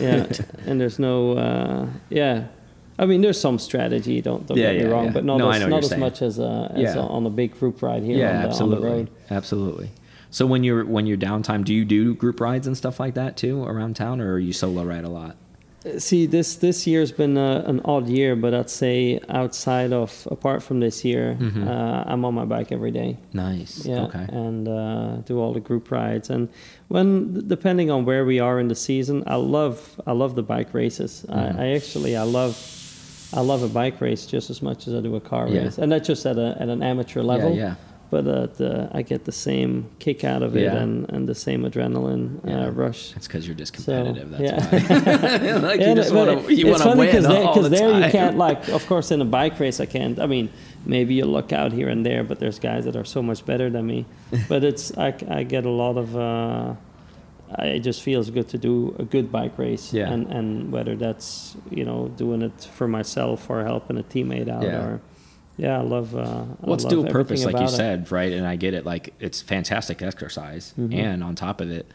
yeah, 0.00 0.26
and 0.66 0.80
there's 0.80 0.98
no, 0.98 1.32
uh, 1.32 1.86
yeah. 2.10 2.44
I 2.98 3.06
mean, 3.06 3.20
there's 3.22 3.40
some 3.40 3.58
strategy. 3.58 4.20
Don't 4.20 4.46
don't 4.46 4.56
Yeah, 4.58 4.72
get 4.74 4.84
me 4.84 4.90
wrong, 4.92 5.12
but 5.12 5.24
not 5.24 5.38
No, 5.38 5.50
as 5.50 5.66
not 5.66 5.82
as 5.82 5.88
saying. 5.88 6.00
much 6.00 6.22
as, 6.22 6.38
uh, 6.38 6.70
as 6.74 6.94
Yeah. 6.94 7.00
on 7.00 7.26
a 7.26 7.30
big 7.30 7.58
group 7.58 7.82
ride 7.82 8.02
here 8.04 8.18
yeah, 8.18 8.28
on, 8.28 8.32
the, 8.32 8.38
on 8.38 8.42
the 8.42 8.48
absolutely, 8.50 8.88
road. 8.90 9.10
absolutely. 9.30 9.90
So 10.30 10.46
when 10.46 10.62
you're 10.62 10.84
when 10.84 11.06
you're 11.06 11.16
downtime, 11.18 11.64
do 11.64 11.74
you 11.74 11.84
do 11.84 12.14
group 12.14 12.40
rides 12.40 12.66
and 12.66 12.76
stuff 12.76 13.00
like 13.00 13.14
that 13.14 13.36
too 13.36 13.64
around 13.64 13.96
town, 13.96 14.20
or 14.20 14.34
are 14.34 14.38
you 14.38 14.52
solo 14.52 14.84
ride 14.84 15.04
a 15.04 15.08
lot? 15.08 15.36
See, 15.98 16.26
this 16.26 16.54
this 16.56 16.86
year's 16.86 17.10
been 17.10 17.36
uh, 17.36 17.64
an 17.66 17.80
odd 17.84 18.06
year, 18.08 18.36
but 18.36 18.54
I'd 18.54 18.70
say 18.70 19.18
outside 19.28 19.92
of 19.92 20.28
apart 20.30 20.62
from 20.62 20.78
this 20.78 21.04
year, 21.04 21.36
Mhm. 21.40 21.66
uh, 21.66 22.04
I'm 22.06 22.24
on 22.24 22.34
my 22.34 22.44
bike 22.44 22.70
every 22.70 22.92
day. 22.92 23.16
Nice. 23.32 23.84
Yeah, 23.84 24.04
Okay. 24.04 24.26
and 24.30 24.68
uh, 24.68 25.16
do 25.26 25.40
all 25.40 25.52
the 25.52 25.60
group 25.60 25.90
rides. 25.90 26.30
And 26.30 26.48
when 26.86 27.48
depending 27.48 27.90
on 27.90 28.04
where 28.04 28.24
we 28.24 28.38
are 28.38 28.60
in 28.60 28.68
the 28.68 28.76
season, 28.76 29.24
I 29.26 29.34
love 29.36 30.00
I 30.06 30.12
love 30.12 30.36
the 30.36 30.42
bike 30.44 30.72
races. 30.72 31.26
Mhm. 31.28 31.58
I, 31.58 31.64
I 31.64 31.66
actually 31.74 32.16
I 32.16 32.22
love 32.22 32.54
I 33.34 33.40
love 33.40 33.64
a 33.64 33.68
bike 33.68 34.00
race 34.00 34.24
just 34.24 34.50
as 34.50 34.62
much 34.62 34.86
as 34.86 34.94
I 34.94 35.00
do 35.00 35.16
a 35.16 35.20
car 35.20 35.48
Yeah. 35.48 35.62
race, 35.64 35.78
and 35.78 35.90
that's 35.90 36.06
just 36.06 36.24
at 36.26 36.38
a 36.38 36.56
at 36.60 36.68
an 36.68 36.80
amateur 36.82 37.22
level. 37.22 37.50
Yeah, 37.56 37.56
yeah. 37.64 37.74
But 38.12 38.26
uh, 38.28 38.46
the, 38.58 38.90
I 38.92 39.00
get 39.00 39.24
the 39.24 39.32
same 39.32 39.86
kick 39.98 40.22
out 40.22 40.42
of 40.42 40.54
it 40.54 40.64
Yeah. 40.64 40.76
and, 40.82 41.08
and 41.14 41.26
the 41.26 41.34
same 41.34 41.60
adrenaline 41.64 42.46
Yeah. 42.46 42.66
uh, 42.66 42.70
rush. 42.84 43.16
It's 43.16 43.26
because 43.26 43.46
you're 43.48 43.56
just 43.56 43.74
So, 43.74 43.80
competitive. 44.04 44.28
that's 44.32 44.42
yeah. 44.42 45.52
why. 45.52 45.58
like 45.68 45.80
Yeah, 45.80 45.88
you 45.88 45.94
just 45.94 46.12
want 46.14 46.28
to 46.46 46.54
you 46.54 46.66
it's 46.72 46.82
funny 46.82 47.06
because 47.06 47.26
there, 47.26 47.62
the 47.62 47.68
there 47.70 47.90
time. 47.90 48.02
you 48.04 48.10
can't 48.10 48.36
like. 48.46 48.68
Of 48.68 48.86
course, 48.86 49.10
in 49.14 49.22
a 49.22 49.24
bike 49.24 49.58
race, 49.58 49.80
I 49.80 49.86
can't. 49.86 50.18
I 50.20 50.26
mean, 50.26 50.50
maybe 50.84 51.14
you 51.14 51.24
look 51.24 51.52
out 51.54 51.72
here 51.72 51.88
and 51.88 52.04
there, 52.04 52.22
but 52.22 52.38
there's 52.38 52.58
guys 52.58 52.84
that 52.84 52.96
are 52.96 53.06
so 53.06 53.22
much 53.22 53.46
better 53.46 53.70
than 53.70 53.86
me. 53.86 54.04
but 54.48 54.62
it's 54.62 54.92
I, 54.98 55.14
I 55.30 55.42
get 55.44 55.64
a 55.64 55.70
lot 55.70 55.96
of. 55.96 56.14
Uh, 56.14 56.74
I, 57.56 57.64
it 57.76 57.80
just 57.80 58.02
feels 58.02 58.28
good 58.30 58.48
to 58.50 58.58
do 58.58 58.94
a 58.98 59.04
good 59.04 59.32
bike 59.32 59.56
race, 59.58 59.92
Yeah. 59.92 60.12
and 60.12 60.26
and 60.36 60.70
whether 60.70 60.96
that's 60.96 61.56
you 61.70 61.84
know 61.88 62.08
doing 62.08 62.42
it 62.42 62.68
for 62.76 62.86
myself 62.88 63.48
or 63.50 63.64
helping 63.64 63.96
a 63.98 64.02
teammate 64.02 64.50
out, 64.50 64.64
or 64.64 65.00
yeah, 65.62 65.78
I 65.78 65.82
love. 65.82 66.14
Uh, 66.16 66.44
Well, 66.60 66.74
it's 66.74 66.84
dual 66.84 67.06
purpose, 67.06 67.44
like 67.44 67.56
you 67.56 67.62
it. 67.64 67.68
said, 67.68 68.10
right? 68.10 68.32
And 68.32 68.46
I 68.46 68.56
get 68.56 68.74
it. 68.74 68.84
Like 68.84 69.14
it's 69.20 69.40
fantastic 69.40 70.02
exercise, 70.02 70.74
Mhm. 70.78 70.94
and 70.94 71.24
on 71.24 71.34
top 71.34 71.60
of 71.60 71.70
it, 71.70 71.86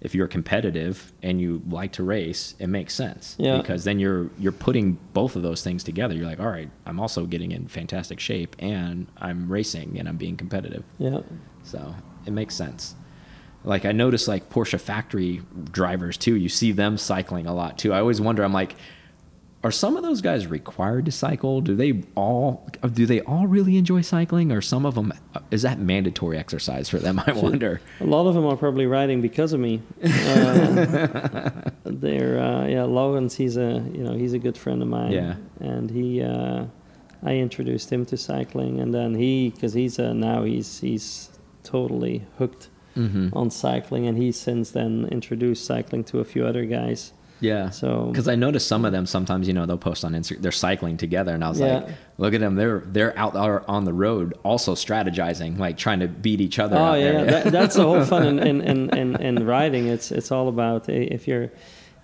if 0.00 0.14
you're 0.16 0.26
competitive 0.26 1.12
and 1.22 1.40
you 1.40 1.62
like 1.70 1.92
to 1.92 2.02
race, 2.02 2.56
it 2.58 2.66
makes 2.66 2.92
sense. 2.94 3.36
Yeah. 3.38 3.58
Because 3.58 3.84
then 3.84 3.98
you're 4.00 4.30
you're 4.38 4.50
putting 4.66 4.98
both 5.12 5.36
of 5.36 5.42
those 5.42 5.62
things 5.62 5.84
together. 5.84 6.14
You're 6.14 6.26
like, 6.26 6.40
all 6.40 6.50
right, 6.50 6.70
I'm 6.86 6.98
also 6.98 7.24
getting 7.26 7.52
in 7.52 7.68
fantastic 7.68 8.18
shape, 8.18 8.56
and 8.58 9.06
I'm 9.18 9.50
racing, 9.50 9.96
and 9.98 10.08
I'm 10.08 10.16
being 10.16 10.36
competitive. 10.36 10.82
Yeah. 10.98 11.20
So 11.62 11.94
it 12.26 12.32
makes 12.32 12.54
sense. 12.54 12.94
like 13.64 13.84
I 13.84 13.92
notice 13.92 14.26
like 14.26 14.50
Porsche 14.50 14.80
factory 14.80 15.40
drivers 15.70 16.16
too. 16.16 16.34
You 16.34 16.48
see 16.48 16.72
them 16.72 16.98
cycling 16.98 17.46
a 17.46 17.54
lot 17.54 17.78
too. 17.78 17.92
I 17.92 18.00
always 18.00 18.20
wonder. 18.20 18.42
I'm 18.42 18.52
like, 18.52 18.74
are 19.64 19.70
some 19.70 19.96
of 19.96 20.02
those 20.02 20.20
guys 20.20 20.46
required 20.48 21.04
to 21.04 21.12
cycle? 21.12 21.60
Do 21.60 21.74
they 21.76 22.02
all 22.16 22.68
do 22.92 23.06
they 23.06 23.20
all 23.20 23.46
really 23.46 23.76
enjoy 23.76 24.00
cycling, 24.00 24.50
or 24.50 24.60
some 24.60 24.84
of 24.84 24.94
them 24.96 25.12
is 25.50 25.62
that 25.62 25.78
mandatory 25.78 26.36
exercise 26.38 26.88
for 26.88 26.98
them? 26.98 27.20
I 27.26 27.32
wonder. 27.32 27.80
A 28.00 28.04
lot 28.04 28.26
of 28.26 28.34
them 28.34 28.44
are 28.44 28.56
probably 28.56 28.86
riding 28.86 29.20
because 29.20 29.52
of 29.52 29.60
me. 29.60 29.80
Uh, 30.02 31.50
they're 31.84 32.38
uh, 32.40 32.66
yeah, 32.66 32.84
Logan's 32.84 33.36
he's 33.36 33.56
a 33.56 33.82
you 33.92 34.02
know 34.04 34.14
he's 34.14 34.32
a 34.32 34.38
good 34.38 34.56
friend 34.56 34.82
of 34.82 34.88
mine. 34.88 35.12
Yeah. 35.12 35.34
and 35.60 35.90
he 35.90 36.22
uh, 36.22 36.64
I 37.22 37.34
introduced 37.36 37.92
him 37.92 38.04
to 38.06 38.16
cycling, 38.16 38.80
and 38.80 38.92
then 38.94 39.14
he 39.14 39.50
because 39.50 39.74
he's 39.74 39.98
uh, 39.98 40.12
now 40.12 40.42
he's 40.44 40.80
he's 40.80 41.30
totally 41.62 42.26
hooked 42.38 42.68
Mm-hmm. 42.94 43.30
on 43.32 43.48
cycling, 43.50 44.06
and 44.06 44.18
he's 44.18 44.38
since 44.38 44.70
then 44.72 45.08
introduced 45.10 45.64
cycling 45.64 46.04
to 46.04 46.18
a 46.20 46.26
few 46.26 46.44
other 46.44 46.66
guys. 46.66 47.14
Yeah. 47.42 47.68
So 47.70 48.06
Because 48.06 48.28
I 48.28 48.34
noticed 48.36 48.66
some 48.68 48.84
of 48.84 48.92
them 48.92 49.04
sometimes, 49.04 49.46
you 49.48 49.52
know, 49.52 49.66
they'll 49.66 49.76
post 49.76 50.04
on 50.04 50.12
Instagram. 50.12 50.40
They're 50.42 50.52
cycling 50.52 50.96
together, 50.96 51.34
and 51.34 51.44
I 51.44 51.48
was 51.50 51.60
Yeah. 51.60 51.74
like, 51.80 51.88
"Look 52.16 52.32
at 52.34 52.40
them! 52.40 52.54
They're 52.54 52.82
they're 52.86 53.18
out 53.18 53.34
there 53.34 53.68
on 53.70 53.84
the 53.84 53.92
road, 53.92 54.32
also 54.44 54.74
strategizing, 54.74 55.58
like 55.58 55.76
trying 55.76 56.00
to 56.00 56.08
beat 56.08 56.40
each 56.40 56.58
other." 56.58 56.76
Oh 56.76 56.80
out 56.80 56.94
yeah, 56.94 57.12
there. 57.12 57.24
That, 57.26 57.52
that's 57.52 57.76
the 57.76 57.82
whole 57.84 58.04
fun 58.04 58.26
in, 58.26 58.38
in, 58.38 58.60
in, 58.62 58.90
in, 58.96 59.16
in 59.38 59.46
riding. 59.46 59.88
It's 59.88 60.10
it's 60.12 60.30
all 60.32 60.48
about 60.48 60.88
if 60.88 61.26
you're 61.28 61.50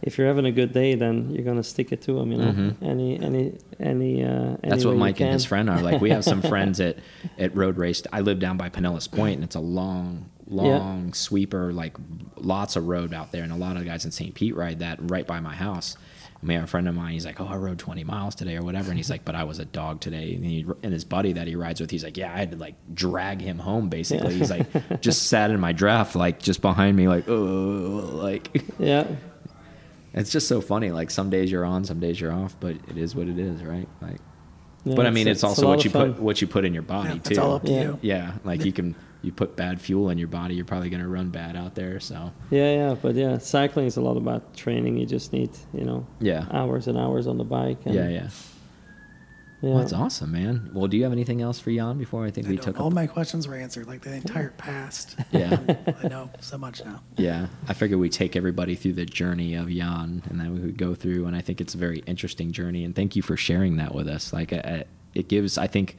if 0.03 0.17
you're 0.19 0.27
having 0.27 0.47
a 0.47 0.53
good 0.53 0.73
day, 0.73 0.95
then 0.95 1.31
you're 1.35 1.45
gonna 1.45 1.63
stick 1.63 1.93
it 1.93 2.03
to 2.03 2.13
them. 2.15 2.33
You 2.33 2.39
know, 2.39 2.53
Mhm. 2.53 2.75
any 2.83 3.21
any 3.21 3.53
any. 3.81 4.25
Uh, 4.25 4.57
That's 4.63 4.85
what 4.85 4.97
Mike 4.97 5.21
and 5.21 5.33
his 5.33 5.45
friend 5.45 5.69
are. 5.69 5.81
Like 5.83 6.01
we 6.01 6.11
have 6.11 6.25
some 6.25 6.43
friends 6.53 6.81
at 6.81 6.99
at 7.39 7.57
road 7.57 7.77
race. 7.79 8.03
I 8.13 8.21
live 8.21 8.39
down 8.39 8.57
by 8.57 8.69
Pinellas 8.71 9.11
Point, 9.11 9.37
and 9.37 9.45
it's 9.45 9.57
a 9.57 9.61
long, 9.61 10.27
long 10.49 11.13
sweeper, 11.15 11.73
like 11.73 11.97
lots 12.37 12.77
of 12.77 12.87
road 12.89 13.13
out 13.13 13.33
there, 13.33 13.43
and 13.43 13.53
a 13.53 13.57
lot 13.57 13.77
of 13.77 13.85
guys 13.85 14.05
in 14.05 14.11
St. 14.11 14.35
Pete 14.35 14.55
ride 14.57 14.79
that 14.81 14.99
right 15.11 15.27
by 15.27 15.41
my 15.41 15.55
house. 15.55 15.97
We 16.41 16.55
have 16.55 16.63
a 16.63 16.67
friend 16.69 16.89
of 16.89 16.95
mine. 16.95 17.15
He's 17.15 17.27
like, 17.27 17.41
"Oh, 17.41 17.49
I 17.49 17.57
rode 17.57 17.81
20 17.81 18.05
miles 18.05 18.37
today, 18.37 18.55
or 18.57 18.63
whatever," 18.63 18.91
and 18.91 18.97
he's 18.97 19.11
like, 19.11 19.25
"But 19.25 19.35
I 19.35 19.43
was 19.43 19.59
a 19.59 19.65
dog 19.65 20.01
today." 20.01 20.35
And, 20.37 20.45
he, 20.45 20.65
and 20.85 20.93
his 20.93 21.03
buddy 21.05 21.33
that 21.33 21.49
he 21.49 21.57
rides 21.57 21.81
with, 21.81 21.91
he's 21.91 22.05
like, 22.05 22.17
"Yeah, 22.17 22.33
I 22.33 22.39
had 22.39 22.53
to 22.53 22.57
like 22.57 22.77
drag 22.95 23.41
him 23.41 23.59
home. 23.59 23.89
Basically, 23.89 24.35
Yeah. 24.35 24.39
he's 24.39 24.51
like, 24.51 25.01
just 25.01 25.25
sat 25.25 25.51
in 25.51 25.59
my 25.59 25.73
draft, 25.73 26.15
like 26.15 26.39
just 26.39 26.63
behind 26.63 26.97
me, 26.97 27.09
like, 27.09 27.25
oh, 27.29 28.11
like." 28.15 28.63
Yeah, 28.79 29.09
It's 30.19 30.31
just 30.31 30.49
so 30.49 30.61
funny. 30.61 30.91
Like 30.91 31.11
some 31.11 31.31
days 31.31 31.51
you're 31.51 31.65
on, 31.65 31.85
some 31.85 32.01
days 32.01 32.21
you're 32.21 32.33
off, 32.33 32.57
but 32.61 32.77
it 32.89 32.97
is 32.99 33.15
what 33.15 33.29
it 33.29 33.39
is, 33.39 33.63
right? 33.63 33.89
Like, 34.01 34.19
yeah, 34.85 34.95
but 34.95 35.07
I 35.07 35.11
mean, 35.11 35.29
it's, 35.29 35.43
a 35.43 35.47
also 35.49 35.67
what 35.69 35.85
you 35.85 35.91
fun. 35.91 36.15
put 36.15 36.23
what 36.23 36.41
you 36.41 36.47
put 36.47 36.65
in 36.65 36.73
your 36.75 36.83
body 36.83 37.09
Yeah, 37.11 37.15
too. 37.15 37.21
it's 37.31 37.39
all 37.39 37.55
up 37.57 37.65
to 37.65 37.73
Yeah. 37.73 37.83
you. 37.83 37.99
Yeah, 38.03 38.33
like 38.45 38.65
you 38.65 38.73
can 38.73 38.95
you 39.23 39.33
put 39.33 39.57
bad 39.57 39.81
fuel 39.81 40.11
in 40.11 40.19
your 40.19 40.29
body, 40.29 40.55
you're 40.55 40.65
probably 40.65 40.91
gonna 40.91 41.09
run 41.09 41.31
bad 41.31 41.57
out 41.57 41.75
there. 41.75 41.99
So 42.01 42.33
Yeah, 42.51 42.73
yeah, 42.75 42.97
but 43.01 43.15
yeah, 43.17 43.39
cycling 43.39 43.87
is 43.87 43.97
a 43.97 44.01
lot 44.01 44.17
about 44.17 44.55
training. 44.57 44.97
You 44.97 45.07
just 45.07 45.33
need 45.33 45.51
you 45.73 45.85
know 45.85 46.07
yeah, 46.21 46.47
hours 46.53 46.87
and 46.89 46.97
hours 46.99 47.27
on 47.27 47.37
the 47.39 47.45
bike. 47.45 47.79
And, 47.85 47.95
yeah, 47.95 48.09
yeah. 48.09 48.29
Yeah. 49.61 49.71
Well, 49.71 49.79
that's 49.79 49.93
awesome, 49.93 50.33
man. 50.33 50.71
Well, 50.73 50.87
do 50.87 50.97
you 50.97 51.03
have 51.03 51.13
anything 51.13 51.43
else 51.43 51.59
for 51.61 51.71
Jan 51.73 51.99
before 51.99 52.25
I 52.25 52.31
think 52.31 52.47
I 52.47 52.51
we 52.51 52.57
took? 52.59 52.79
all 52.81 52.89
Up? 52.89 52.93
my 52.93 53.07
questions 53.07 53.49
were 53.49 53.55
answered, 53.57 53.87
like 53.89 54.03
the 54.03 54.15
entire 54.15 54.51
past. 54.51 55.17
Yeah. 55.31 55.59
I 56.03 56.09
know 56.09 56.31
so 56.41 56.57
much 56.59 56.85
now. 56.85 57.03
Yeah, 57.17 57.49
I 57.69 57.75
figured 57.75 58.01
we 58.01 58.09
take 58.09 58.35
everybody 58.37 58.75
through 58.75 58.95
the 58.95 59.05
journey 59.05 59.55
of 59.55 59.69
Jan, 59.69 60.23
and 60.29 60.41
then 60.41 60.53
we 60.55 60.61
would 60.61 60.79
go 60.79 60.95
through. 60.95 61.27
And 61.27 61.37
I 61.37 61.41
think 61.41 61.61
it's 61.61 61.75
a 61.75 61.79
very 61.79 61.99
interesting 62.07 62.53
journey. 62.53 62.85
And 62.85 62.95
thank 62.95 63.15
you 63.17 63.23
for 63.23 63.37
sharing 63.37 63.77
that 63.77 63.95
with 63.95 64.09
us. 64.09 64.33
Like, 64.33 64.53
uh, 64.53 64.85
it 65.15 65.29
gives, 65.29 65.59
I 65.59 65.67
think, 65.67 65.97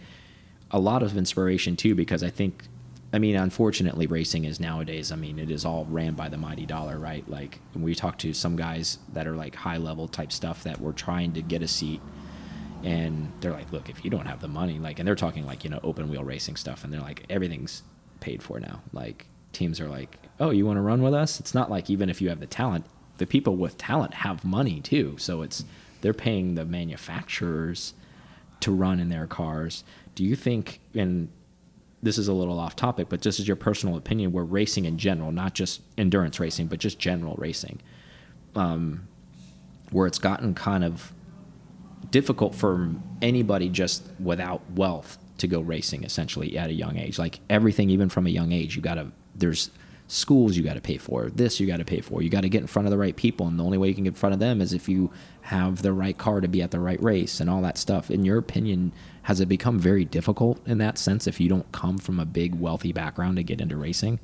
a 0.72 0.80
lot 0.80 1.03
of 1.03 1.18
inspiration 1.18 1.76
too, 1.76 1.95
because 1.95 2.23
I 2.23 2.30
think, 2.30 2.64
I 3.11 3.19
mean, 3.19 3.36
unfortunately, 3.36 4.07
racing 4.07 4.45
is 4.45 4.60
nowadays. 4.60 5.11
I 5.11 5.15
mean, 5.15 5.40
it 5.40 5.49
is 5.52 5.65
all 5.65 5.86
ran 5.86 6.14
by 6.14 6.30
the 6.30 6.38
mighty 6.38 6.65
dollar, 6.65 6.98
right? 6.99 7.27
Like, 7.30 7.60
we 7.76 7.95
talk 7.95 8.18
to 8.19 8.34
some 8.34 8.56
guys 8.56 8.99
that 9.14 9.27
are 9.27 9.36
like 9.36 9.56
high 9.56 9.77
level 9.77 10.07
type 10.07 10.31
stuff 10.31 10.64
that 10.64 10.80
were 10.80 10.94
trying 10.94 11.34
to 11.34 11.41
get 11.41 11.61
a 11.61 11.68
seat. 11.68 12.02
And 12.84 13.31
they're 13.41 13.51
like, 13.51 13.72
look, 13.72 13.89
if 13.89 14.06
you 14.06 14.10
don't 14.10 14.26
have 14.26 14.41
the 14.41 14.47
money, 14.47 14.80
like, 14.80 14.99
and 14.99 15.07
they're 15.07 15.15
talking 15.15 15.45
like, 15.45 15.64
you 15.64 15.69
know, 15.69 15.80
open 15.84 16.10
wheel 16.10 16.23
racing 16.23 16.56
stuff. 16.56 16.84
And 16.84 16.93
they're 16.93 17.01
like, 17.01 17.26
everything's 17.30 17.84
paid 18.19 18.41
for 18.41 18.60
now. 18.60 18.81
Like, 18.93 19.27
teams 19.51 19.81
are 19.81 19.89
like, 19.89 20.18
oh, 20.39 20.51
you 20.51 20.65
want 20.65 20.77
to 20.77 20.81
run 20.81 21.01
with 21.01 21.14
us? 21.14 21.39
It's 21.39 21.53
not 21.53 21.69
like 21.69 21.89
even 21.89 22.10
if 22.10 22.22
you 22.22 22.30
have 22.30 22.39
the 22.39 22.47
talent, 22.47 22.85
the 23.18 23.27
people 23.27 23.57
with 23.57 23.77
talent 23.77 24.14
have 24.14 24.45
money 24.45 24.80
too. 24.80 25.18
So 25.18 25.41
it's, 25.41 25.65
they're 26.01 26.14
paying 26.14 26.56
the 26.56 26.65
manufacturers 26.65 27.93
to 28.61 28.72
run 28.72 28.99
in 28.99 29.10
their 29.10 29.27
cars. 29.27 29.84
Do 30.15 30.23
you 30.23 30.35
think, 30.35 30.80
and 30.93 31.30
this 32.01 32.18
is 32.18 32.27
a 32.30 32.34
little 32.34 32.60
off 32.60 32.76
topic, 32.76 33.10
but 33.10 33.22
just 33.22 33.39
as 33.39 33.47
your 33.47 33.57
personal 33.57 33.97
opinion, 33.97 34.31
where 34.31 34.45
racing 34.45 34.85
in 34.85 34.97
general, 34.97 35.31
not 35.31 35.53
just 35.53 35.81
endurance 35.97 36.39
racing, 36.39 36.68
but 36.68 36.80
just 36.80 36.99
general 36.99 37.35
racing, 37.38 37.81
um, 38.56 39.07
where 39.91 40.07
it's 40.07 40.19
gotten 40.19 40.53
kind 40.53 40.84
of 40.84 41.14
difficult 42.12 42.56
for 42.56 42.92
anybody 43.22 43.70
just 43.70 44.04
without 44.20 44.62
wealth 44.72 45.18
to 45.38 45.48
go 45.48 45.62
racing 45.62 46.04
essentially 46.04 46.58
at 46.58 46.70
a 46.70 46.74
young 46.74 46.98
age. 46.98 47.18
Like 47.18 47.40
everything, 47.50 47.90
even 47.90 48.10
from 48.10 48.28
a 48.28 48.30
young 48.30 48.52
age, 48.52 48.76
you 48.76 48.82
got 48.82 48.96
to, 48.96 49.12
there's 49.36 49.72
schools 50.08 50.58
you 50.58 50.64
got 50.64 50.74
to 50.74 50.82
pay 50.82 50.98
for, 50.98 51.30
this 51.30 51.60
you 51.60 51.68
got 51.68 51.78
to 51.78 51.86
pay 51.86 52.02
for. 52.02 52.22
You 52.22 52.30
got 52.30 52.42
to 52.42 52.50
get 52.50 52.62
in 52.62 52.68
front 52.68 52.88
of 52.88 52.92
the 52.92 52.98
right 52.98 53.16
people. 53.16 53.48
And 53.48 53.60
the 53.60 53.64
only 53.64 53.78
way 53.78 53.88
you 53.88 53.96
can 53.96 54.04
get 54.04 54.12
in 54.12 54.16
front 54.16 54.34
of 54.34 54.40
them 54.40 54.60
is 54.60 54.74
if 54.74 54.90
you 54.90 55.12
have 55.42 55.82
the 55.82 55.94
right 55.94 56.18
car 56.18 56.42
to 56.42 56.48
be 56.48 56.62
at 56.62 56.72
the 56.72 56.80
right 56.80 57.02
race 57.02 57.40
and 57.40 57.50
all 57.50 57.62
that 57.64 57.78
stuff. 57.78 58.12
In 58.12 58.24
your 58.24 58.38
opinion, 58.38 58.92
has 59.24 59.40
it 59.40 59.48
become 59.48 59.80
very 59.80 60.06
difficult 60.06 60.66
in 60.68 60.78
that 60.80 60.98
sense 60.98 61.26
if 61.26 61.40
you 61.40 61.50
don't 61.50 61.72
come 61.72 61.98
from 61.98 62.20
a 62.20 62.26
big 62.26 62.56
wealthy 62.56 62.92
background 62.92 63.38
to 63.38 63.44
get 63.44 63.62
into 63.62 63.76
racing? 63.78 64.20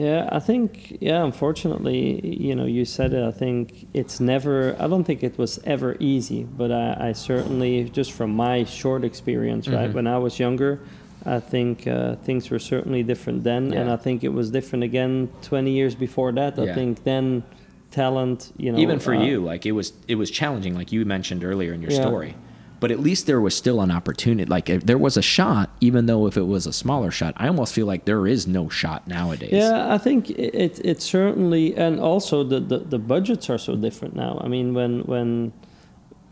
Yeah, 0.00 0.28
I 0.32 0.38
think 0.38 0.96
yeah. 1.00 1.22
Unfortunately, 1.24 2.00
you 2.46 2.54
know, 2.54 2.64
you 2.64 2.84
said 2.84 3.12
it. 3.12 3.22
I 3.22 3.30
think 3.32 3.86
it's 3.92 4.18
never. 4.20 4.74
I 4.78 4.86
don't 4.88 5.04
think 5.04 5.22
it 5.22 5.36
was 5.36 5.60
ever 5.64 5.90
easy, 6.00 6.44
but 6.44 6.70
I, 6.72 7.08
I 7.08 7.12
certainly, 7.12 7.84
just 7.98 8.12
from 8.12 8.30
my 8.46 8.64
short 8.64 9.02
experience, 9.04 9.68
right, 9.68 9.90
Mhm. 9.90 9.94
when 9.94 10.06
I 10.06 10.18
was 10.26 10.38
younger, 10.38 10.80
I 11.26 11.38
think 11.40 11.86
uh, 11.86 12.14
things 12.26 12.48
were 12.50 12.58
certainly 12.58 13.02
different 13.02 13.44
then, 13.44 13.74
and 13.74 13.90
I 13.90 13.96
think 13.96 14.24
it 14.24 14.32
was 14.32 14.50
different 14.50 14.84
again 14.84 15.28
20 15.42 15.70
years 15.70 15.94
before 15.94 16.32
that. 16.32 16.58
I 16.58 16.64
Yeah. 16.64 16.74
think 16.74 17.04
then 17.04 17.42
talent, 17.90 18.52
you 18.56 18.72
know, 18.72 18.78
even 18.78 18.98
for 19.00 19.14
uh, 19.14 19.22
you 19.22 19.40
like 19.44 19.66
it 19.66 19.72
was 19.72 19.92
it 20.08 20.14
was 20.14 20.30
challenging 20.30 20.74
like 20.80 20.92
you 20.92 21.04
mentioned 21.04 21.42
earlier 21.44 21.72
in 21.74 21.82
your 21.82 21.90
Yeah. 21.90 22.00
story 22.06 22.34
but 22.80 22.90
at 22.90 22.98
least 22.98 23.26
there 23.26 23.40
was 23.40 23.54
still 23.54 23.80
an 23.82 23.90
opportunity 23.90 24.48
like 24.48 24.68
if 24.70 24.84
there 24.86 24.98
was 24.98 25.16
a 25.16 25.22
shot 25.22 25.70
even 25.80 26.06
though 26.06 26.26
if 26.26 26.36
it 26.36 26.46
was 26.54 26.66
a 26.66 26.72
smaller 26.72 27.10
shot 27.10 27.34
i 27.36 27.46
almost 27.46 27.74
feel 27.74 27.86
like 27.86 28.04
there 28.06 28.26
is 28.26 28.46
no 28.46 28.68
shot 28.68 29.06
nowadays 29.06 29.50
Yeah, 29.52 29.92
I 29.94 29.98
think 29.98 30.30
it, 30.30 30.80
it, 30.84 31.02
certainly, 31.02 31.76
and 31.76 32.00
also 32.00 32.42
the, 32.42 32.58
the, 32.60 32.78
the 32.78 32.98
budgets 32.98 33.50
are 33.50 33.58
so 33.58 33.76
different 33.76 34.14
now. 34.16 34.40
I 34.44 34.48
mean, 34.48 34.72
when 34.74 35.00
when 35.12 35.52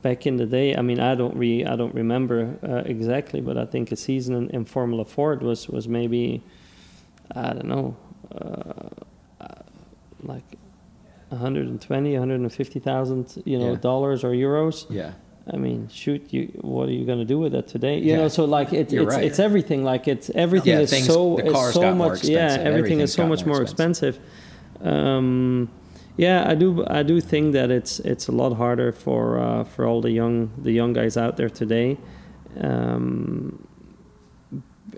back 0.03 0.27
in 0.27 0.37
the 0.37 0.47
day, 0.47 0.75
I 0.77 0.83
mean, 0.83 1.01
I 1.01 1.15
don't 1.15 1.37
re 1.37 1.65
I 1.65 1.75
don't 1.77 1.95
remember 1.95 2.57
uh, 2.63 2.83
exactly, 2.95 3.41
but 3.41 3.57
I 3.59 3.67
think 3.67 3.93
a 3.93 3.97
season 3.97 4.35
in, 4.41 4.51
in 4.51 4.65
Formula 4.65 5.05
Ford 5.05 5.43
was 5.43 5.69
was 5.69 5.87
maybe 5.89 6.43
I 7.35 7.53
don't 7.55 7.67
know, 7.75 7.97
uh, 8.35 8.89
uh, 9.45 9.63
like 10.23 10.49
120, 11.29 12.13
150,000, 12.13 13.43
you 13.45 13.59
know, 13.59 13.73
Yeah. 13.73 13.77
dollars 13.79 14.25
or 14.25 14.31
euros. 14.31 14.87
yeah 14.89 15.13
I 15.53 15.57
mean, 15.57 15.89
shoot, 15.91 16.23
you 16.33 16.43
what 16.61 16.89
are 16.89 16.93
you 16.93 17.05
going 17.07 17.19
to 17.19 17.25
do 17.35 17.39
with 17.39 17.55
it 17.55 17.67
today? 17.69 17.97
You 17.99 18.11
Yeah. 18.13 18.17
know, 18.19 18.29
so 18.29 18.45
like 18.45 18.73
it, 18.73 18.93
it's 18.93 19.15
right. 19.15 19.25
it's 19.25 19.39
everything. 19.39 19.83
Like 19.93 20.07
it's 20.07 20.31
everything 20.35 20.75
Yeah, 20.75 20.81
is 20.85 20.91
things- 20.91 21.07
so 21.07 21.39
is 21.39 21.73
so 21.75 21.95
much. 21.95 22.25
Yeah, 22.25 22.59
everything 22.71 23.01
is 23.01 23.13
so 23.13 23.27
much 23.27 23.47
more 23.47 23.63
expensive. 23.63 24.19
Um, 24.83 25.69
yeah, 26.17 26.51
I 26.53 26.55
do. 26.55 26.85
I 26.87 27.03
do 27.03 27.21
think 27.21 27.53
that 27.55 27.71
it's 27.71 28.01
it's 28.01 28.29
a 28.29 28.33
lot 28.33 28.53
harder 28.57 28.93
for 28.93 29.39
uh, 29.39 29.65
for 29.65 29.87
all 29.87 30.01
the 30.01 30.11
young 30.11 30.51
the 30.63 30.73
young 30.73 30.93
guys 30.93 31.17
out 31.17 31.37
there 31.37 31.51
today. 31.51 31.97
Um, 32.61 33.67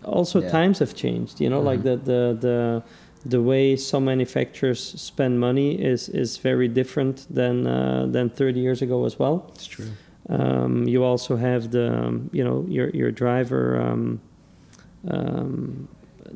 also, 0.05 0.41
Yeah. 0.41 0.51
times 0.51 0.79
have 0.79 0.95
changed. 0.95 1.41
You 1.41 1.51
know, 1.51 1.61
like 1.61 1.81
Mhm. 1.81 1.85
the 1.85 1.97
the 2.11 2.37
the 2.41 2.83
the 3.27 3.41
way 3.43 3.77
some 3.77 4.05
manufacturers 4.07 4.81
spend 4.81 5.39
money 5.39 5.71
is 5.93 6.09
is 6.09 6.39
very 6.39 6.69
different 6.69 7.27
than 7.35 7.67
uh, 7.67 8.07
than 8.11 8.31
30 8.31 8.61
years 8.61 8.83
ago 8.83 9.05
as 9.05 9.19
well. 9.19 9.45
it's 9.55 9.67
true 9.67 9.91
Um, 10.31 10.87
you 10.87 11.03
also 11.05 11.37
have 11.37 11.71
the, 11.73 11.93
um, 11.93 12.31
you 12.33 12.45
know, 12.45 12.65
your 12.69 12.89
your 12.91 13.11
driver, 13.11 13.81
um, 13.81 14.21
um, 15.09 15.89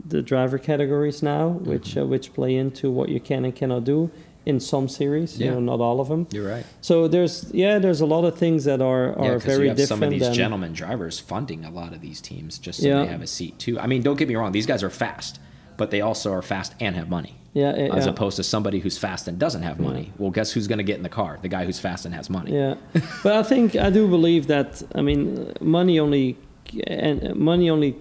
the 0.09 0.23
driver 0.23 0.59
categories 0.59 1.23
now, 1.23 1.49
which 1.49 1.95
Mhm. 1.95 2.03
uh, 2.03 2.07
which 2.07 2.33
play 2.35 2.57
into 2.57 2.91
what 2.91 3.09
you 3.09 3.21
can 3.21 3.45
and 3.45 3.55
cannot 3.55 3.85
do 3.85 4.11
in 4.47 4.59
some 4.61 4.89
series. 4.89 5.39
Yeah. 5.39 5.47
You 5.47 5.53
know, 5.55 5.61
not 5.61 5.81
all 5.81 6.01
of 6.01 6.09
them. 6.09 6.27
you're 6.33 6.47
right 6.49 6.65
So 6.81 7.09
there's 7.09 7.51
yeah, 7.55 7.79
there's 7.79 8.01
a 8.01 8.07
lot 8.07 8.25
of 8.25 8.35
things 8.37 8.65
that 8.65 8.81
are 8.83 9.17
are 9.19 9.33
yeah, 9.33 9.39
very 9.39 9.63
you 9.65 9.69
have 9.69 9.77
different. 9.77 10.01
some 10.01 10.03
of 10.03 10.11
these 10.11 10.21
than, 10.23 10.35
gentlemen 10.35 10.73
drivers 10.73 11.19
funding 11.21 11.65
a 11.65 11.71
lot 11.71 11.93
of 11.95 12.01
these 12.01 12.21
teams 12.21 12.59
just 12.59 12.81
so 12.81 12.89
Yeah. 12.89 13.03
they 13.03 13.07
have 13.07 13.23
a 13.23 13.27
seat 13.27 13.59
too 13.59 13.79
i 13.81 13.87
mean 13.87 14.03
don't 14.03 14.19
get 14.19 14.29
me 14.29 14.35
wrong 14.37 14.53
these 14.53 14.67
guys 14.67 14.83
are 14.83 14.91
fast 14.91 15.39
but 15.77 15.91
they 15.91 16.01
also 16.03 16.31
are 16.33 16.43
fast 16.43 16.75
and 16.81 16.95
have 16.97 17.09
money 17.09 17.37
yeah, 17.55 17.75
yeah, 17.77 17.95
as 17.99 18.05
yeah. 18.05 18.13
opposed 18.13 18.37
to 18.37 18.43
somebody 18.55 18.79
who's 18.81 18.99
fast 18.99 19.29
and 19.29 19.39
doesn't 19.39 19.63
have 19.63 19.79
money 19.81 20.07
well 20.19 20.31
guess 20.39 20.53
who's 20.53 20.67
going 20.67 20.83
to 20.85 20.89
get 20.91 20.97
in 20.97 21.05
the 21.09 21.15
car 21.21 21.39
the 21.43 21.49
guy 21.57 21.65
who's 21.65 21.81
fast 21.81 22.05
and 22.07 22.15
has 22.15 22.29
money 22.29 22.53
Yeah, 22.53 22.75
but 23.25 23.33
I 23.43 23.43
think 23.43 23.77
I 23.77 23.91
do 23.91 24.03
believe 24.09 24.45
that 24.55 24.71
I 24.95 25.01
mean 25.09 25.23
money 25.61 25.97
only 26.07 26.37
and 26.87 27.35
money 27.37 27.71
only 27.71 27.93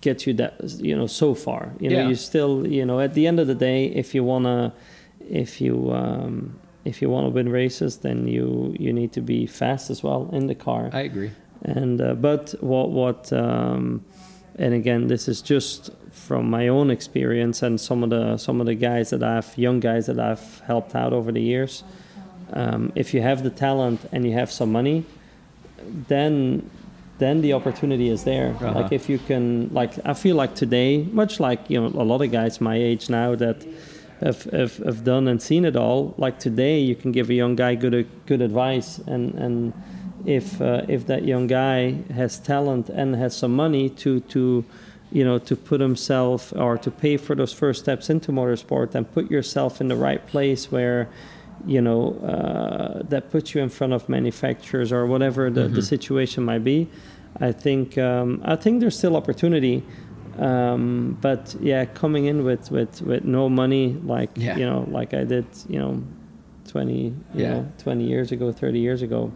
gets 0.00 0.26
you 0.26 0.32
that 0.34 0.52
you 0.78 0.96
know 0.96 1.06
so 1.06 1.34
far. 1.34 1.72
You 1.80 1.90
know, 1.90 1.98
Yeah. 1.98 2.08
you 2.08 2.14
still 2.14 2.66
you 2.66 2.84
know 2.88 3.00
at 3.00 3.12
the 3.14 3.26
end 3.26 3.38
of 3.40 3.46
the 3.46 3.54
day, 3.68 3.86
if 3.86 4.14
you 4.14 4.22
wanna, 4.24 4.72
if 5.28 5.60
you 5.60 5.74
um, 5.92 6.34
if 6.84 7.02
you 7.02 7.10
want 7.10 7.26
to 7.26 7.30
win 7.30 7.48
races, 7.62 7.98
then 7.98 8.18
you 8.28 8.74
you 8.78 8.92
need 8.92 9.12
to 9.12 9.20
be 9.20 9.46
fast 9.46 9.90
as 9.90 10.02
well 10.02 10.30
in 10.32 10.46
the 10.46 10.54
car. 10.54 10.90
I 10.92 11.00
agree. 11.00 11.30
And 11.62 12.00
uh, 12.00 12.14
but 12.14 12.54
what 12.60 12.90
what 12.90 13.32
um, 13.32 14.04
and 14.58 14.74
again, 14.74 15.06
this 15.06 15.28
is 15.28 15.40
just 15.40 15.90
from 16.10 16.50
my 16.50 16.68
own 16.68 16.90
experience 16.90 17.62
and 17.62 17.80
some 17.80 18.02
of 18.02 18.10
the 18.10 18.36
some 18.36 18.60
of 18.60 18.66
the 18.66 18.74
guys 18.74 19.10
that 19.10 19.22
I've 19.22 19.56
young 19.56 19.80
guys 19.80 20.06
that 20.06 20.18
I've 20.18 20.60
helped 20.60 20.94
out 20.94 21.12
over 21.12 21.32
the 21.32 21.40
years. 21.40 21.84
Um, 22.52 22.92
if 22.94 23.14
you 23.14 23.22
have 23.22 23.42
the 23.42 23.50
talent 23.50 24.00
and 24.10 24.24
you 24.26 24.32
have 24.32 24.50
some 24.50 24.72
money, 24.72 25.04
then 26.08 26.68
then 27.18 27.40
the 27.40 27.52
opportunity 27.52 28.08
is 28.08 28.24
there. 28.24 28.56
Uh-huh. 28.60 28.80
Like 28.80 28.92
if 28.92 29.08
you 29.08 29.18
can, 29.18 29.72
like 29.72 29.92
I 30.04 30.14
feel 30.14 30.36
like 30.36 30.54
today, 30.54 31.02
much 31.02 31.40
like 31.40 31.68
you 31.68 31.80
know 31.80 31.88
a 31.88 32.04
lot 32.04 32.22
of 32.22 32.30
guys 32.32 32.60
my 32.60 32.76
age 32.76 33.10
now 33.10 33.34
that 33.36 33.64
have, 34.20 34.44
have, 34.44 34.76
have 34.78 35.04
done 35.04 35.28
and 35.28 35.40
seen 35.40 35.64
it 35.64 35.76
all. 35.76 36.14
Like 36.18 36.38
today, 36.38 36.80
you 36.80 36.94
can 36.94 37.12
give 37.12 37.30
a 37.30 37.34
young 37.34 37.54
guy 37.54 37.74
good 37.74 38.08
good 38.26 38.40
advice, 38.40 38.98
and 38.98 39.34
and 39.34 39.72
if 40.26 40.60
uh, 40.60 40.82
if 40.88 41.06
that 41.06 41.24
young 41.24 41.46
guy 41.46 41.92
has 42.14 42.38
talent 42.38 42.88
and 42.88 43.14
has 43.16 43.36
some 43.36 43.54
money 43.54 43.88
to 43.90 44.20
to 44.20 44.64
you 45.12 45.24
know 45.24 45.38
to 45.38 45.56
put 45.56 45.80
himself 45.80 46.52
or 46.56 46.76
to 46.78 46.90
pay 46.90 47.16
for 47.16 47.34
those 47.34 47.52
first 47.52 47.80
steps 47.80 48.10
into 48.10 48.32
motorsport 48.32 48.94
and 48.94 49.10
put 49.12 49.30
yourself 49.30 49.80
in 49.80 49.88
the 49.88 49.96
right 49.96 50.26
place 50.26 50.70
where 50.72 51.08
you 51.66 51.80
know 51.80 52.14
uh, 52.22 53.02
that 53.08 53.30
puts 53.30 53.54
you 53.54 53.62
in 53.62 53.68
front 53.68 53.92
of 53.92 54.08
manufacturers 54.08 54.92
or 54.92 55.06
whatever 55.06 55.50
the, 55.50 55.66
the 55.68 55.82
situation 55.82 56.44
might 56.44 56.62
be 56.62 56.86
i 57.40 57.50
think 57.50 57.96
um, 57.98 58.40
i 58.44 58.54
think 58.54 58.80
there's 58.80 58.96
still 58.96 59.16
opportunity 59.16 59.82
um, 60.38 61.16
but 61.20 61.56
yeah 61.60 61.84
coming 61.84 62.26
in 62.26 62.44
with, 62.44 62.70
with, 62.70 63.02
with 63.02 63.24
no 63.24 63.48
money 63.48 63.96
like 64.04 64.30
Yeah. 64.36 64.56
you 64.56 64.66
know 64.66 64.86
like 64.90 65.14
i 65.14 65.24
did 65.24 65.46
you 65.68 65.78
know 65.78 66.02
20 66.68 66.94
you 67.02 67.14
Yeah. 67.34 67.50
know 67.54 67.72
20 67.78 68.04
years 68.04 68.30
ago 68.30 68.52
30 68.52 68.78
years 68.78 69.02
ago 69.02 69.32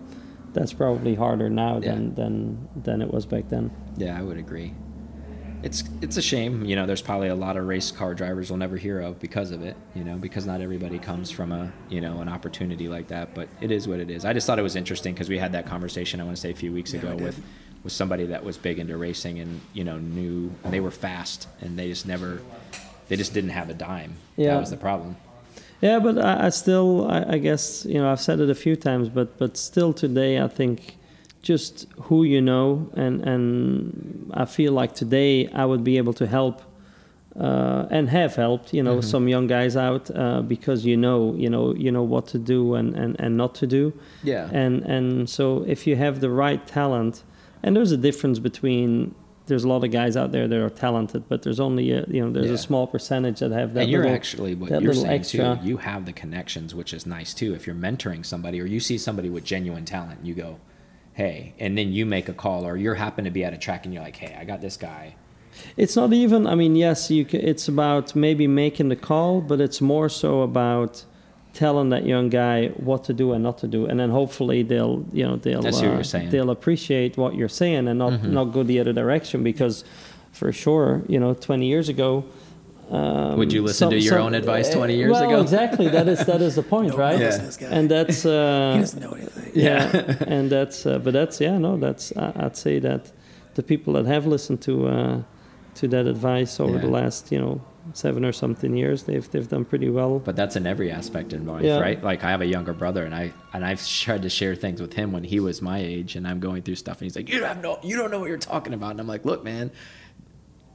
that's 0.53 0.73
probably 0.73 1.15
harder 1.15 1.49
now 1.51 1.75
Yeah. 1.83 1.95
than, 1.95 2.15
than 2.15 2.69
than 2.77 3.03
it 3.03 3.13
was 3.13 3.27
back 3.27 3.49
then 3.49 3.71
Yeah, 3.97 4.19
I 4.19 4.23
would 4.23 4.37
agree. 4.39 4.75
It's 5.63 5.85
it's 6.01 6.17
a 6.17 6.23
shame, 6.23 6.65
you 6.65 6.75
know. 6.75 6.87
There's 6.87 7.03
probably 7.03 7.29
a 7.29 7.37
lot 7.37 7.57
of 7.57 7.67
race 7.69 7.93
car 7.93 8.15
drivers 8.15 8.51
we'll 8.51 8.59
never 8.59 8.77
hear 8.77 8.99
of 9.01 9.21
because 9.21 9.53
of 9.53 9.63
it, 9.63 9.77
you 9.95 10.03
know, 10.03 10.17
because 10.17 10.45
not 10.45 10.61
everybody 10.61 10.99
comes 10.99 11.31
from 11.31 11.53
a 11.53 11.73
you 11.89 12.01
know 12.01 12.21
an 12.21 12.29
opportunity 12.29 12.89
like 12.89 13.07
that. 13.09 13.33
But 13.33 13.49
it 13.61 13.71
is 13.71 13.87
what 13.87 14.01
it 14.01 14.11
is. 14.11 14.25
I 14.25 14.33
just 14.33 14.45
thought 14.45 14.59
it 14.59 14.63
was 14.63 14.75
interesting 14.75 15.15
because 15.15 15.29
we 15.29 15.39
had 15.39 15.53
that 15.53 15.67
conversation. 15.67 16.21
I 16.21 16.25
want 16.25 16.35
to 16.37 16.41
say 16.41 16.51
a 16.51 16.55
few 16.55 16.73
weeks 16.73 16.93
Yeah, 16.93 17.01
ago 17.03 17.15
with 17.17 17.41
with 17.85 17.93
somebody 17.93 18.27
that 18.27 18.43
was 18.45 18.59
big 18.59 18.81
into 18.81 18.97
racing 18.97 19.39
and 19.39 19.61
you 19.73 19.85
know 19.85 19.99
knew 19.99 20.51
they 20.65 20.81
were 20.81 20.91
fast 20.91 21.47
and 21.61 21.79
they 21.79 21.87
just 21.89 22.07
never 22.09 22.41
they 23.09 23.15
just 23.15 23.33
didn't 23.33 23.51
have 23.51 23.71
a 23.71 23.75
dime. 23.75 24.15
Yeah. 24.37 24.55
That 24.55 24.61
was 24.61 24.71
the 24.71 24.77
problem. 24.77 25.17
Yeah, 25.83 25.99
but 25.99 26.17
I, 26.17 26.47
I 26.47 26.51
still, 26.51 27.11
I, 27.11 27.25
I 27.35 27.39
guess, 27.39 27.85
you 27.85 27.95
know, 28.01 28.11
I've 28.13 28.21
said 28.21 28.39
it 28.41 28.49
a 28.49 28.55
few 28.55 28.77
times, 28.77 29.09
but 29.09 29.37
but 29.39 29.57
still 29.57 29.93
today, 29.93 30.41
I 30.41 30.49
think 30.49 30.97
just 31.43 31.87
who 32.07 32.23
you 32.25 32.41
know, 32.41 32.89
and 32.95 33.21
and 33.33 34.31
I 34.43 34.45
feel 34.47 34.73
like 34.73 34.95
today 34.95 35.49
I 35.49 35.65
would 35.65 35.83
be 35.85 35.99
able 35.99 36.15
to 36.15 36.27
help. 36.27 36.63
Uh, 37.35 37.87
and 37.91 38.11
have 38.11 38.35
helped, 38.37 38.75
you 38.75 38.83
know, 38.83 38.99
Mhm. 38.99 39.05
some 39.05 39.27
young 39.27 39.47
guys 39.47 39.75
out 39.75 40.11
uh, 40.15 40.43
because 40.43 40.85
you 40.85 40.99
know, 40.99 41.35
you 41.35 41.49
know, 41.49 41.75
you 41.85 41.91
know 41.91 42.03
what 42.03 42.27
to 42.27 42.39
do 42.39 42.75
and, 42.75 42.95
and, 42.95 43.17
and 43.19 43.39
not 43.39 43.55
to 43.55 43.67
do. 43.67 43.95
Yeah. 44.23 44.51
And 44.53 44.83
and 44.85 45.31
so 45.31 45.65
if 45.67 45.87
you 45.87 45.97
have 45.97 46.21
the 46.21 46.29
right 46.29 46.61
talent, 46.67 47.23
and 47.63 47.75
there's 47.75 47.91
a 47.91 47.97
difference 47.97 48.39
between 48.39 49.15
there's 49.53 49.65
a 49.65 49.69
lot 49.69 49.85
of 49.85 49.91
guys 49.91 50.17
out 50.17 50.33
there 50.33 50.49
that 50.49 50.59
are 50.59 50.71
talented, 50.71 51.25
but 51.29 51.43
there's 51.43 51.61
only 51.61 51.91
a, 51.93 52.07
you 52.09 52.25
know 52.25 52.31
there's 52.33 52.47
Yeah. 52.47 52.55
a 52.55 52.59
small 52.59 52.87
percentage 52.87 53.41
that 53.41 53.51
have 53.53 53.75
that. 53.75 53.83
and 53.83 53.91
you're 53.91 54.01
little- 54.03 54.15
actually 54.17 54.55
what 54.55 54.81
you're 54.83 54.95
saying 54.95 55.07
extra. 55.21 55.59
too. 55.63 55.69
You 55.69 55.77
have 55.77 56.07
the 56.07 56.13
connections, 56.15 56.75
which 56.75 56.95
is 56.95 57.05
nice 57.07 57.35
too. 57.35 57.53
If 57.55 57.67
you're 57.67 57.77
mentoring 57.77 58.25
somebody 58.25 58.61
or 58.63 58.65
you 58.67 58.81
see 58.81 58.97
somebody 58.97 59.29
with 59.29 59.45
genuine 59.45 59.85
talent, 59.85 60.21
you 60.25 60.33
go, 60.35 60.57
"Hey," 61.13 61.53
and 61.61 61.77
then 61.77 61.93
you 61.93 62.07
make 62.07 62.31
a 62.31 62.33
call, 62.33 62.65
or 62.67 62.79
you're 62.79 62.95
happen 62.95 63.25
to 63.27 63.31
be 63.31 63.45
at 63.45 63.53
a 63.53 63.59
track 63.59 63.85
and 63.85 63.93
you're 63.93 64.03
like, 64.03 64.17
"Hey, 64.17 64.35
I 64.41 64.45
got 64.45 64.63
this 64.63 64.79
guy." 64.79 65.17
It's 65.77 65.97
not 65.97 66.15
even. 66.15 66.47
I 66.47 66.55
mean, 66.55 66.75
yes, 66.77 67.11
you. 67.11 67.27
It's 67.31 67.69
about 67.69 68.17
maybe 68.17 68.47
making 68.47 68.89
the 68.89 68.97
call, 68.97 69.43
but 69.43 69.61
it's 69.61 69.83
more 69.83 70.09
so 70.09 70.41
about 70.41 71.05
telling 71.53 71.91
that 71.91 72.07
young 72.07 72.29
guy 72.31 72.69
what 72.89 73.05
to 73.05 73.13
do 73.13 73.33
and 73.33 73.43
not 73.43 73.59
to 73.59 73.67
do, 73.69 73.87
and 73.87 74.01
then 74.01 74.11
hopefully 74.11 74.63
they'll, 74.63 75.05
you 75.13 75.25
know, 75.27 75.37
they'll 75.37 75.61
That's 75.63 75.81
what 75.83 75.89
uh, 75.91 75.93
you're 75.95 76.05
saying. 76.05 76.31
they'll 76.31 76.51
appreciate 76.51 77.17
what 77.17 77.35
you're 77.35 77.49
saying 77.49 77.89
and 77.89 77.99
not 77.99 78.13
Mhm. 78.15 78.31
not 78.31 78.45
go 78.53 78.63
the 78.63 78.81
other 78.81 78.93
direction 78.93 79.43
because, 79.43 79.85
for 80.33 80.51
sure, 80.53 81.03
you 81.09 81.19
know, 81.21 81.35
20 81.35 81.67
years 81.67 81.89
ago. 81.89 82.25
Um, 82.91 83.39
Would 83.39 83.53
you 83.55 83.63
listen 83.63 83.89
to 83.91 83.99
your 83.99 84.19
own 84.19 84.35
advice 84.35 84.69
20 84.71 84.95
years 84.97 85.13
well, 85.13 85.25
ago? 85.31 85.41
exactly. 85.41 85.89
That 85.89 86.09
is 86.09 86.25
that 86.27 86.43
is 86.43 86.55
the 86.57 86.63
point, 86.63 86.89
No, 86.97 86.97
right? 86.97 87.19
Yeah. 87.19 87.27
listen 87.27 87.41
to 87.41 87.47
this 87.47 87.57
guy. 87.57 87.67
And 87.69 87.91
that's 87.91 88.27
uh, 88.27 88.73
he 88.75 88.81
doesn't 88.81 89.01
know 89.03 89.13
anything. 89.13 89.51
yeah, 89.55 90.25
and 90.35 90.51
that's 90.51 90.85
uh, 90.87 90.99
but 90.99 91.13
that's 91.13 91.41
yeah 91.41 91.57
no 91.59 91.77
that's 91.79 92.13
I, 92.17 92.33
I'd 92.45 92.57
say 92.57 92.79
that 92.81 93.13
the 93.55 93.63
people 93.63 93.93
that 93.95 94.07
have 94.07 94.27
listened 94.27 94.61
to 94.63 94.75
uh, 94.89 95.23
to 95.77 95.89
that 95.89 96.07
advice 96.07 96.61
over 96.61 96.79
the 96.79 96.89
last 96.89 97.33
you 97.33 97.39
know 97.39 97.61
seven 97.97 98.25
or 98.25 98.33
something 98.33 98.77
years 98.77 99.05
they've 99.05 99.29
they've 99.31 99.49
done 99.49 99.65
pretty 99.65 99.91
well 99.91 100.19
But 100.19 100.37
that's 100.37 100.57
in 100.57 100.67
every 100.67 100.91
aspect 100.91 101.33
in 101.33 101.47
life, 101.47 101.63
Yeah. 101.63 101.79
right? 101.81 102.03
Like 102.03 102.25
I 102.25 102.31
have 102.31 102.41
a 102.41 102.47
younger 102.47 102.73
brother, 102.73 103.05
and 103.05 103.15
I 103.15 103.33
and 103.53 103.65
I've 103.65 103.87
tried 103.87 104.23
to 104.23 104.31
share 104.31 104.55
things 104.55 104.81
with 104.81 104.93
him 104.95 105.13
when 105.13 105.25
he 105.25 105.41
was 105.41 105.61
my 105.63 105.79
age, 105.79 106.17
and 106.17 106.27
I'm 106.27 106.41
going 106.41 106.63
through 106.63 106.77
stuff, 106.77 106.99
and 106.99 107.05
he's 107.07 107.17
like, 107.17 107.29
"You 107.29 107.45
have 107.45 107.63
no, 107.63 107.79
you 107.83 107.97
don't 107.97 108.11
know 108.11 108.21
what 108.21 108.29
you're 108.29 108.39
talking 108.39 108.75
about," 108.75 108.91
and 108.93 109.01
I'm 109.01 109.07
like, 109.07 109.25
"Look, 109.25 109.45
man." 109.45 109.71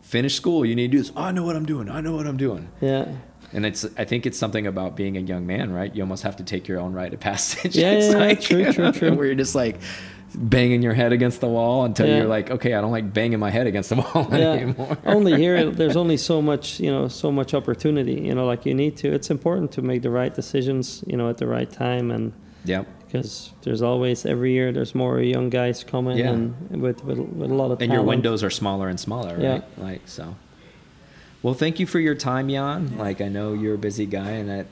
Finish 0.02 0.35
school. 0.35 0.65
You 0.65 0.73
need 0.73 0.91
to 0.91 0.98
do 0.98 1.03
this. 1.03 1.11
Oh, 1.18 1.23
I 1.23 1.31
know 1.34 1.44
what 1.44 1.57
I'm 1.57 1.65
doing. 1.65 1.89
I 1.89 1.99
know 1.99 2.15
what 2.15 2.26
I'm 2.27 2.38
doing. 2.38 2.69
yeah 2.80 3.11
And 3.52 3.65
it's, 3.65 3.85
I 3.98 4.06
think 4.06 4.26
it's 4.26 4.38
something 4.39 4.65
about 4.65 4.95
being 4.95 5.18
a 5.18 5.19
young 5.19 5.45
man, 5.45 5.73
right? 5.73 5.94
You 5.94 6.02
almost 6.02 6.23
have 6.23 6.38
to 6.38 6.44
take 6.45 6.65
your 6.69 6.80
own 6.80 6.94
rite 6.94 7.14
of 7.14 7.19
passage. 7.19 7.76
Yeah, 7.84 7.91
It's 7.91 8.14
yeah, 8.14 8.27
yeah, 8.27 8.34
true, 8.35 8.72
true, 8.73 8.91
true. 8.94 9.14
Where 9.15 9.26
you're 9.26 9.35
just 9.35 9.53
like 9.53 9.76
banging 10.35 10.81
your 10.81 10.93
head 10.93 11.11
against 11.13 11.39
the 11.41 11.47
wall 11.47 11.85
until 11.85 12.07
Yeah. 12.07 12.17
you're 12.17 12.27
like, 12.27 12.51
okay, 12.51 12.73
I 12.73 12.81
don't 12.81 12.91
like 12.91 13.13
banging 13.13 13.39
my 13.39 13.49
head 13.49 13.65
against 13.67 13.89
the 13.89 13.95
wall 14.01 14.27
yeah 14.31 14.51
anymore. 14.53 14.97
only 15.05 15.35
here 15.37 15.69
there's 15.71 15.95
only 15.95 16.17
so 16.17 16.41
much 16.41 16.79
you 16.79 16.91
know 16.91 17.07
so 17.07 17.31
much 17.31 17.53
opportunity 17.53 18.15
you 18.21 18.35
know 18.35 18.45
like 18.45 18.65
you 18.65 18.73
need 18.73 18.97
to 18.97 19.11
it's 19.13 19.29
important 19.29 19.71
to 19.73 19.81
make 19.81 20.01
the 20.01 20.09
right 20.09 20.33
decisions 20.35 21.03
you 21.07 21.15
know 21.17 21.29
at 21.29 21.37
the 21.37 21.47
right 21.47 21.71
time 21.71 22.11
and 22.11 22.33
yeah, 22.65 22.83
because 23.05 23.53
there's 23.61 23.81
always 23.81 24.25
every 24.25 24.51
year 24.51 24.73
there's 24.73 24.93
more 24.93 25.21
young 25.21 25.49
guys 25.49 25.83
coming 25.85 26.17
Yeah. 26.17 26.31
and 26.31 26.81
with, 26.81 27.03
with 27.05 27.17
with 27.19 27.49
a 27.49 27.53
lot 27.53 27.71
of 27.71 27.81
And 27.81 27.91
your 27.93 28.03
windows 28.03 28.43
are 28.43 28.49
smaller 28.49 28.89
and 28.89 28.99
smaller, 28.99 29.35
right? 29.35 29.41
Yeah. 29.41 29.61
Like 29.77 30.01
so. 30.05 30.35
Well, 31.41 31.53
thank 31.53 31.79
you 31.79 31.85
for 31.85 31.99
your 31.99 32.15
time, 32.15 32.49
Jan. 32.49 32.97
Like 32.97 33.21
I 33.21 33.29
know 33.29 33.53
you're 33.53 33.75
a 33.75 33.77
busy 33.77 34.05
guy, 34.05 34.31
and 34.31 34.49
that 34.49 34.65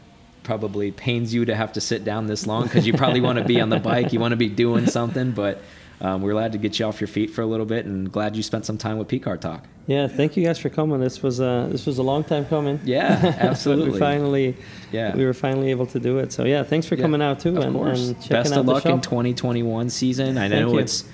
probably 0.45 0.91
pains 0.91 1.33
you 1.33 1.43
to 1.45 1.55
have 1.55 1.73
to 1.73 1.81
sit 1.81 2.05
down 2.05 2.27
this 2.27 2.47
long 2.47 2.63
because 2.63 2.87
you 2.87 2.93
probably 2.93 3.19
want 3.21 3.37
to 3.39 3.43
be 3.43 3.59
on 3.59 3.69
the 3.69 3.79
bike, 3.79 4.13
you 4.13 4.19
want 4.21 4.31
to 4.31 4.37
be 4.37 4.47
doing 4.47 4.85
something. 4.87 5.31
But 5.31 5.61
um, 5.99 6.21
we're 6.21 6.31
glad 6.33 6.51
to 6.53 6.57
get 6.57 6.79
you 6.79 6.85
off 6.85 7.01
your 7.01 7.07
feet 7.07 7.31
for 7.31 7.41
a 7.41 7.45
little 7.45 7.65
bit, 7.65 7.85
and 7.85 8.11
glad 8.11 8.35
you 8.35 8.43
spent 8.43 8.65
some 8.65 8.77
time 8.77 8.97
with 8.97 9.07
PCAR 9.07 9.39
Talk. 9.39 9.65
Yeah, 9.87 10.07
thank 10.07 10.35
you 10.35 10.43
guys 10.45 10.57
for 10.57 10.69
coming. 10.69 10.99
This 10.99 11.21
was 11.21 11.39
uh, 11.41 11.67
this 11.71 11.85
was 11.85 11.97
a 11.97 12.03
long 12.03 12.23
time 12.23 12.45
coming. 12.45 12.79
Yeah, 12.83 13.35
absolutely. 13.39 13.91
we 13.91 13.99
finally, 13.99 14.57
Yeah. 14.91 15.15
we 15.15 15.25
were 15.25 15.33
finally 15.33 15.71
able 15.71 15.85
to 15.87 15.99
do 15.99 16.17
it. 16.19 16.31
So 16.31 16.43
yeah, 16.45 16.63
thanks 16.63 16.87
for 16.87 16.95
Yeah, 16.95 17.01
coming 17.03 17.21
out 17.21 17.39
too, 17.39 17.57
Of 17.57 17.63
and, 17.63 17.75
course. 17.75 18.07
and 18.07 18.15
checking 18.21 18.29
Best 18.37 18.53
out 18.53 18.59
of 18.59 18.65
the 18.65 18.71
luck 18.73 18.85
in 18.85 19.01
2021 19.01 19.89
season. 19.89 20.37
I 20.37 20.47
know 20.47 20.77
it's 20.77 21.05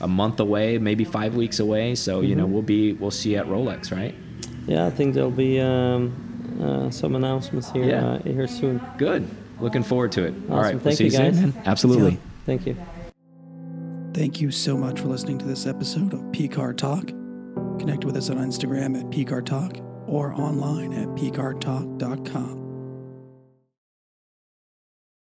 a 0.00 0.06
month 0.08 0.40
away, 0.40 0.78
maybe 0.78 1.04
five 1.04 1.34
weeks 1.34 1.58
away. 1.58 1.94
So 1.94 2.20
you 2.20 2.34
know 2.36 2.46
Mhm. 2.46 2.50
we'll 2.50 2.62
be 2.62 2.92
we'll 2.92 3.10
see 3.10 3.32
you 3.32 3.38
at 3.38 3.46
Rolex, 3.46 3.90
right? 3.90 4.14
Yeah, 4.66 4.86
I 4.86 4.90
think 4.90 5.14
there'll 5.14 5.30
be 5.30 5.58
um, 5.60 6.27
uh, 6.60 6.90
some 6.90 7.14
announcements 7.14 7.70
here 7.70 7.84
Yeah. 7.84 8.06
uh, 8.06 8.22
here 8.22 8.46
soon. 8.46 8.80
Good. 8.98 9.28
Looking 9.60 9.82
forward 9.82 10.12
to 10.12 10.24
it. 10.24 10.34
All 10.50 10.58
Awesome. 10.58 10.62
right. 10.62 10.74
we'll 10.74 10.80
Thank 10.84 10.96
see 10.98 11.04
you, 11.04 11.10
soon, 11.10 11.22
guys. 11.32 11.40
man. 11.40 11.62
Absolutely. 11.66 12.12
Yeah. 12.12 12.16
Thank 12.46 12.66
you. 12.66 12.76
Thank 14.14 14.40
you 14.40 14.50
so 14.50 14.76
much 14.76 15.00
for 15.00 15.08
listening 15.08 15.38
to 15.38 15.44
this 15.44 15.66
episode 15.66 16.12
of 16.14 16.20
PCAR 16.32 16.76
Talk. 16.76 17.06
Connect 17.78 18.04
with 18.04 18.16
us 18.16 18.30
on 18.30 18.36
Instagram 18.38 18.98
at 18.98 19.06
PCAR 19.10 19.44
Talk 19.44 19.76
or 20.06 20.32
online 20.34 20.92
at 20.92 21.08
PCARTalk.com. 21.08 22.67